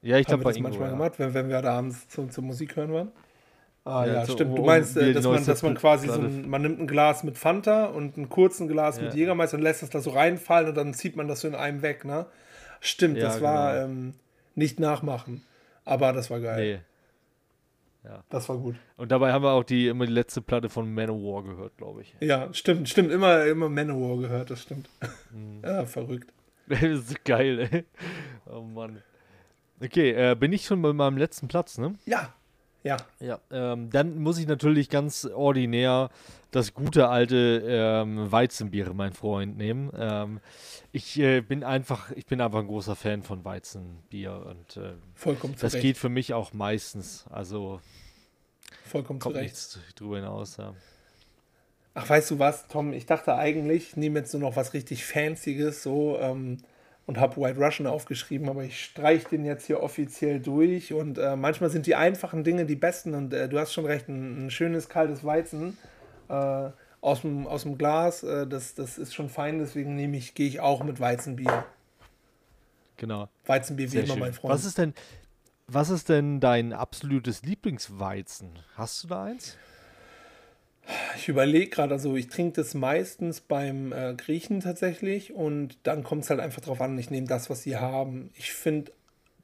Ja, 0.03 0.17
ich 0.19 0.27
glaube 0.27 0.45
bei 0.45 0.51
das 0.51 0.57
Ingo. 0.57 0.69
manchmal 0.69 0.89
Ja. 0.91 0.95
gemacht, 0.97 1.19
wenn, 1.19 1.35
wenn 1.35 1.49
wir 1.49 1.61
da 1.61 1.77
abends 1.79 2.09
zum, 2.09 2.31
zur 2.31 2.45
Musik 2.45 2.77
hören 2.77 2.93
waren. 2.93 3.13
Ah 3.85 4.05
Ja, 4.07 4.13
ja, 4.15 4.27
so, 4.27 4.33
stimmt. 4.35 4.57
Du 4.57 4.63
meinst, 4.65 4.97
äh, 4.97 5.13
dass 5.13 5.25
man, 5.25 5.45
dass 5.45 5.63
man 5.63 5.75
quasi 5.75 6.09
so 6.09 6.21
ein, 6.21 6.49
man 6.49 6.63
nimmt 6.63 6.79
ein 6.81 6.87
Glas 6.87 7.23
mit 7.25 7.37
Fanta 7.39 7.87
und 7.87 8.17
einen 8.17 8.29
kurzen 8.29 8.69
Glas 8.69 9.01
mit 9.01 9.13
Ja. 9.13 9.19
Jägermeister 9.19 9.57
und 9.57 9.63
lässt 9.63 9.83
das 9.83 9.91
da 9.91 10.01
so 10.01 10.11
reinfallen 10.11 10.69
und 10.69 10.77
dann 10.77 10.95
zieht 10.95 11.17
man 11.17 11.27
das 11.29 11.41
so 11.41 11.49
in 11.49 11.55
einem 11.55 11.83
weg, 11.83 12.05
ne? 12.05 12.27
Stimmt, 12.81 13.17
Ja, 13.19 13.25
das 13.25 13.41
war 13.41 13.73
genau. 13.75 13.85
ähm, 13.87 14.15
nicht 14.55 14.79
nachmachen. 14.79 15.43
Aber 15.85 16.13
das 16.13 16.31
war 16.31 16.41
geil. 16.41 16.75
Nee. 16.77 16.81
Das 18.29 18.49
war 18.49 18.57
gut. 18.57 18.77
Und 18.97 19.11
dabei 19.11 19.33
haben 19.33 19.43
wir 19.43 19.53
auch 19.53 19.65
die 19.65 19.89
immer 19.89 20.07
die 20.07 20.13
letzte 20.13 20.41
Platte 20.41 20.69
von 20.69 20.93
Manowar 20.93 21.45
gehört, 21.45 21.77
glaube 21.77 22.03
ich. 22.03 22.15
Ja, 22.21 22.53
stimmt, 22.53 22.89
stimmt. 22.89 23.11
Immer, 23.11 23.45
immer 23.47 23.69
Manowar 23.69 24.19
gehört, 24.19 24.51
das 24.51 24.63
stimmt. 24.63 24.89
Mhm. 25.31 25.61
ja, 25.65 25.85
verrückt. 25.85 26.33
das 26.69 26.83
ist 26.83 27.25
geil, 27.25 27.69
ey. 27.71 27.85
Oh 28.47 28.63
Mann. 28.63 29.03
Okay, 29.83 30.11
äh, 30.11 30.35
bin 30.35 30.53
ich 30.53 30.65
schon 30.65 30.83
bei 30.83 30.93
meinem 30.93 31.17
letzten 31.17 31.49
Platz, 31.49 31.79
ne? 31.79 31.95
Ja, 32.07 32.35
ja. 32.83 32.97
Ja, 33.21 33.41
ähm, 33.51 33.91
dann 33.91 34.19
muss 34.19 34.39
ich 34.39 34.47
natürlich 34.47 34.89
ganz 34.89 35.25
ordinär 35.25 36.11
das 36.51 36.73
gute 36.73 37.09
alte 37.09 37.63
ähm, 37.67 38.31
Weizenbier, 38.33 38.93
mein 38.95 39.13
Freund, 39.13 39.57
nehmen. 39.57 39.91
Ähm, 39.97 40.41
ich 40.93 41.19
äh, 41.19 41.41
bin 41.41 41.63
einfach, 41.63 42.11
ich 42.13 42.27
bin 42.27 42.41
einfach 42.41 42.61
ein 42.61 42.67
großer 42.67 42.97
Fan 42.97 43.23
von 43.23 43.45
Weizenbier 43.45 44.47
und 44.47 44.77
äh, 44.77 44.95
Vollkommen 45.15 45.55
das 45.61 45.73
zurecht. 45.73 45.83
geht 45.83 45.99
für 45.99 46.09
mich 46.09 46.33
auch 46.33 46.53
meistens. 46.53 47.27
Also 47.31 47.81
Vollkommen 48.85 49.19
kommt 49.19 49.35
zurecht. 49.35 49.51
nichts 49.53 49.79
drüber 49.95 50.17
hinaus. 50.17 50.57
Ja. 50.57 50.75
Ach, 51.95 52.09
weißt 52.09 52.31
du 52.31 52.39
was, 52.39 52.67
Tom? 52.69 52.93
Ich 52.93 53.07
dachte 53.07 53.35
eigentlich, 53.35 53.91
ich 53.91 53.97
nehme 53.97 54.21
jetzt 54.21 54.33
nur 54.33 54.43
noch 54.43 54.57
was 54.57 54.73
richtig 54.73 55.05
Fancyes 55.05 55.83
so 55.83 56.19
ähm, 56.19 56.59
und 57.07 57.19
habe 57.19 57.41
White 57.41 57.59
Russian 57.59 57.87
aufgeschrieben, 57.87 58.49
aber 58.49 58.65
ich 58.65 58.83
streiche 58.83 59.29
den 59.31 59.45
jetzt 59.45 59.67
hier 59.67 59.83
offiziell 59.83 60.41
durch 60.41 60.93
und 60.93 61.19
äh, 61.19 61.37
manchmal 61.37 61.71
sind 61.71 61.87
die 61.87 61.95
einfachen 61.95 62.45
Dinge 62.45 62.67
die 62.67 62.77
besten 62.77 63.15
und 63.15 63.35
äh, 63.35 63.49
du 63.49 63.59
hast 63.59 63.73
schon 63.73 63.85
recht, 63.85 64.09
ein, 64.09 64.47
ein 64.47 64.51
schönes 64.51 64.89
kaltes 64.89 65.25
Weizen 65.25 65.77
äh, 66.29 66.71
aus, 67.01 67.23
dem, 67.23 67.47
aus 67.47 67.63
dem 67.63 67.79
Glas, 67.79 68.23
äh, 68.23 68.47
das, 68.47 68.75
das 68.75 68.99
ist 68.99 69.15
schon 69.15 69.29
fein, 69.29 69.59
deswegen 69.59 69.95
nehme 69.95 70.17
ich, 70.17 70.35
gehe 70.35 70.49
ich 70.49 70.61
auch 70.61 70.83
mit 70.83 71.01
Weizenbier. 71.01 71.65
Genau. 72.97 73.29
Weizenbier 73.47 73.93
wie 73.93 73.99
immer, 73.99 74.17
mein 74.17 74.33
Freund. 74.33 74.53
Was 74.53 74.65
ist 74.65 74.79
denn, 74.79 74.95
was 75.67 75.91
ist 75.91 76.09
denn 76.09 76.41
dein 76.41 76.73
absolutes 76.73 77.43
Lieblingsweizen? 77.43 78.59
Hast 78.77 79.05
du 79.05 79.09
da 79.09 79.25
eins? 79.25 79.57
Ich 81.17 81.29
überlege 81.29 81.69
gerade, 81.69 81.93
also 81.93 82.17
ich 82.17 82.29
trinke 82.29 82.63
das 82.63 82.73
meistens 82.73 83.43
beim 83.43 83.93
äh, 83.93 84.15
Griechen 84.15 84.61
tatsächlich 84.61 85.35
und 85.35 85.77
dann 85.83 86.03
kommt 86.03 86.25
es 86.25 86.31
halt 86.31 86.41
einfach 86.41 86.63
drauf 86.63 86.81
an, 86.81 86.99
ich 86.99 87.11
nehme 87.11 87.27
das, 87.27 87.51
was 87.51 87.63
sie 87.63 87.77
haben. 87.77 88.31
Ich 88.35 88.53
finde, 88.53 88.91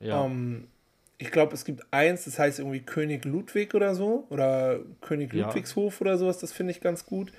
Ja. 0.01 0.25
ähm, 0.25 0.69
ich 1.19 1.31
glaube, 1.31 1.55
es 1.55 1.65
gibt 1.65 1.85
eins, 1.91 2.25
das 2.25 2.39
heißt 2.39 2.59
irgendwie 2.59 2.81
König 2.81 3.25
Ludwig 3.25 3.75
oder 3.75 3.95
so 3.95 4.27
oder 4.31 4.81
König 5.01 5.33
Ja. 5.33 5.47
Ludwigshof 5.47 6.01
oder 6.01 6.19
sowas, 6.19 6.39
das 6.39 6.53
finde 6.53 6.73
ich 6.73 6.81
ganz 6.81 7.07
gut. 7.07 7.33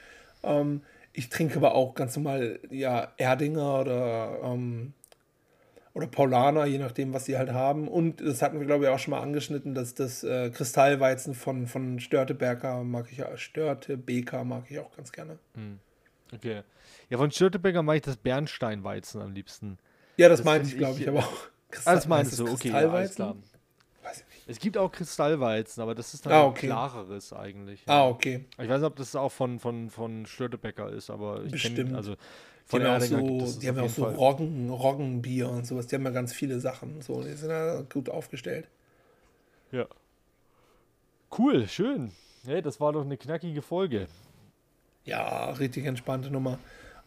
Ähm, 0.44 0.82
ich 1.14 1.30
trinke 1.30 1.58
aber 1.58 1.76
auch 1.76 1.96
ganz 1.96 2.16
normal, 2.16 2.60
ja, 2.70 3.12
Erdinger 3.18 3.80
oder, 3.82 4.40
ähm, 4.44 4.94
oder 5.94 6.08
Paulaner, 6.08 6.66
je 6.66 6.78
nachdem, 6.78 7.14
was 7.14 7.24
sie 7.26 7.38
halt 7.38 7.52
haben. 7.52 7.88
Und 7.88 8.20
das 8.20 8.42
hatten 8.42 8.60
wir, 8.60 8.66
glaube 8.66 8.84
ich, 8.86 8.90
auch 8.90 9.00
schon 9.00 9.12
mal 9.12 9.22
angeschnitten, 9.22 9.74
dass 9.74 9.94
das 9.94 10.24
äh, 10.24 10.50
Kristallweizen 10.50 11.34
von, 11.34 11.68
von 11.68 12.00
Störteberger 12.02 12.84
mag 12.84 13.08
ich 13.12 13.20
ja, 13.20 13.38
Störtebeker 13.38 14.44
mag 14.44 14.66
ich 14.70 14.80
auch 14.80 14.94
ganz 14.96 15.12
gerne. 15.14 15.38
Okay. 16.34 16.64
Ja, 17.10 17.18
von 17.18 17.32
Störtebecker 17.32 17.82
mache 17.82 17.98
ich 17.98 18.02
das 18.02 18.18
Bernsteinweizen 18.18 19.22
am 19.22 19.32
liebsten. 19.34 19.78
Ja, 20.18 20.28
das, 20.28 20.40
Das 20.40 20.46
meinte 20.46 20.68
ich, 20.68 20.78
glaube 20.78 20.96
ich, 20.96 21.02
ich, 21.04 21.08
aber 21.10 21.20
auch. 21.20 21.24
Ah, 21.24 21.50
das 21.70 21.84
Kristall- 21.84 22.08
meinst 22.10 22.40
du, 22.40 22.44
okay, 22.48 22.70
ja, 22.70 22.74
alles 22.76 23.16
Kristallweizen? 23.16 23.16
klar. 23.16 23.36
Es 24.48 24.60
gibt 24.60 24.78
auch 24.78 24.92
Kristallweizen, 24.92 25.82
aber 25.82 25.96
das 25.96 26.14
ist 26.14 26.26
dann 26.26 26.34
Ah, 26.34 26.42
ein 26.44 26.50
okay. 26.50 26.68
klareres 26.68 27.34
eigentlich. 27.34 27.82
Ah, 27.88 28.08
okay. 28.08 28.46
Ich 28.52 28.70
weiß 28.70 28.82
nicht, 28.82 28.88
ob 28.88 28.96
das 28.96 29.16
auch 29.16 29.32
von, 29.32 29.60
von, 29.60 29.90
von 29.90 30.26
Störtebecker 30.28 30.90
ist, 30.92 31.10
aber 31.10 31.44
ich 31.46 31.64
kenne, 31.64 31.96
also 31.96 32.14
Die 32.14 32.20
von 32.66 32.84
haben 32.84 33.04
ja 33.04 33.18
auch 33.18 33.46
so, 33.48 33.60
die 33.60 33.68
haben 33.68 33.78
ja 33.78 33.84
auch 33.84 33.90
so. 33.90 34.06
Roggen, 34.06 34.70
Roggenbier 34.70 35.50
und 35.50 35.66
sowas. 35.66 35.88
Die 35.88 35.96
haben 35.96 36.04
ja 36.06 36.12
ganz 36.12 36.32
viele 36.32 36.60
Sachen. 36.60 37.02
So, 37.02 37.24
die 37.24 37.34
sind 37.34 37.50
ja 37.50 37.82
gut 37.82 38.08
aufgestellt. 38.10 38.68
Ja. 39.72 39.88
Cool, 41.36 41.68
schön. 41.68 42.12
Hey, 42.46 42.62
das 42.62 42.80
war 42.80 42.94
doch 42.94 43.02
eine 43.02 43.18
knackige 43.18 43.64
Folge. 43.64 44.08
Ja, 45.06 45.50
richtig 45.52 45.86
entspannte 45.86 46.30
Nummer. 46.30 46.60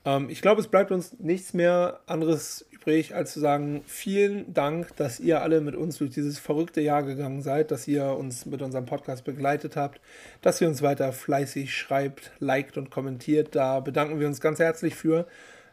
Ähm, 0.09 0.30
ich 0.30 0.40
glaube, 0.40 0.60
es 0.60 0.68
bleibt 0.68 0.90
uns 0.90 1.18
nichts 1.18 1.52
mehr 1.52 2.01
anderes 2.06 2.66
übrig, 2.70 3.14
als 3.14 3.32
zu 3.35 3.40
sagen, 3.40 3.82
vielen 3.86 4.55
Dank, 4.55 4.97
dass 4.97 5.20
ihr 5.20 5.43
alle 5.43 5.60
mit 5.60 5.76
uns 5.76 5.98
durch 5.98 6.10
dieses 6.10 6.39
verrückte 6.39 6.80
Jahr 6.80 7.02
gegangen 7.02 7.43
seid, 7.43 7.70
dass 7.70 7.86
ihr 7.86 8.06
uns 8.16 8.47
mit 8.47 8.62
unserem 8.62 8.86
Podcast 8.86 9.24
begleitet 9.24 9.76
habt, 9.76 10.01
dass 10.40 10.60
ihr 10.60 10.68
uns 10.68 10.80
weiter 10.80 11.12
fleißig 11.12 11.76
schreibt, 11.76 12.32
liked 12.39 12.78
und 12.78 12.90
kommentiert. 12.90 13.55
Da 13.55 13.80
bedanken 13.80 14.18
wir 14.18 14.26
uns 14.26 14.40
ganz 14.40 14.59
herzlich 14.59 14.94
für. 14.94 15.26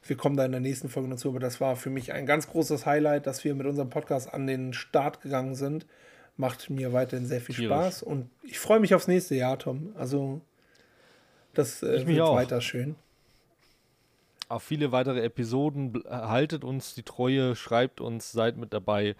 Wir 0.03 0.17
kommen 0.17 0.35
da 0.35 0.45
in 0.45 0.51
der 0.51 0.61
nächsten 0.61 0.89
Folge 0.89 1.09
dazu, 1.09 1.29
aber 1.29 1.39
das 1.39 1.61
war 1.61 1.75
für 1.77 1.89
mich 1.89 2.11
ein 2.11 2.25
ganz 2.25 2.47
großes 2.49 2.85
Highlight, 2.85 3.25
dass 3.25 3.43
wir 3.43 3.55
mit 3.55 3.65
unserem 3.65 3.89
Podcast 3.89 4.31
an 4.33 4.45
den 4.45 4.73
Start 4.73 5.21
gegangen 5.21 5.55
sind. 5.55 5.87
Macht 6.37 6.69
mir 6.69 6.91
weiterhin 6.91 7.25
sehr 7.25 7.39
viel 7.39 7.55
Tierisch. 7.55 7.73
Spaß 7.73 8.03
und 8.03 8.29
ich 8.43 8.59
freue 8.59 8.81
mich 8.81 8.93
aufs 8.93 9.07
nächste 9.07 9.35
Jahr, 9.35 9.57
Tom. 9.57 9.95
Also, 9.97 10.41
das 11.53 11.81
äh, 11.81 12.05
wird 12.05 12.19
auch. 12.19 12.35
weiter 12.35 12.59
schön 12.59 12.95
auf 14.49 14.63
viele 14.63 14.91
weitere 14.91 15.21
Episoden. 15.21 16.03
Äh, 16.05 16.09
haltet 16.09 16.63
uns 16.63 16.93
die 16.93 17.03
Treue, 17.03 17.55
schreibt 17.55 18.01
uns, 18.01 18.31
seid 18.31 18.57
mit 18.57 18.73
dabei, 18.73 19.15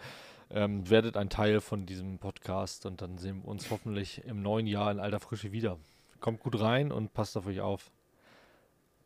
ähm, 0.50 0.90
werdet 0.90 1.18
ein 1.18 1.30
Teil 1.30 1.62
von 1.62 1.86
diesem 1.86 2.20
Podcast 2.20 2.86
und 2.86 3.02
dann 3.02 3.18
sehen 3.18 3.44
wir 3.44 3.50
uns 3.50 3.70
hoffentlich 3.72 4.24
im 4.26 4.42
neuen 4.42 4.68
Jahr 4.68 4.92
in 4.92 5.00
alter 5.00 5.20
Frische 5.20 5.52
wieder. 5.52 5.78
Kommt 6.20 6.40
gut 6.40 6.60
rein 6.60 6.92
und 6.92 7.14
passt 7.14 7.38
auf 7.38 7.48
euch 7.48 7.62
auf. 7.62 7.92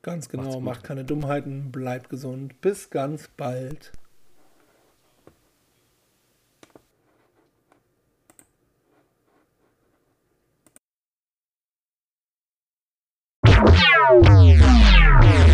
Ganz 0.01 0.29
genau, 0.29 0.61
macht 0.61 0.83
keine 0.83 1.03
Dummheiten, 1.03 1.71
bleibt 1.71 2.09
gesund. 2.09 2.61
Bis 2.61 2.89
ganz 2.89 3.27
bald. 3.35 3.91
Wow. 14.11 15.48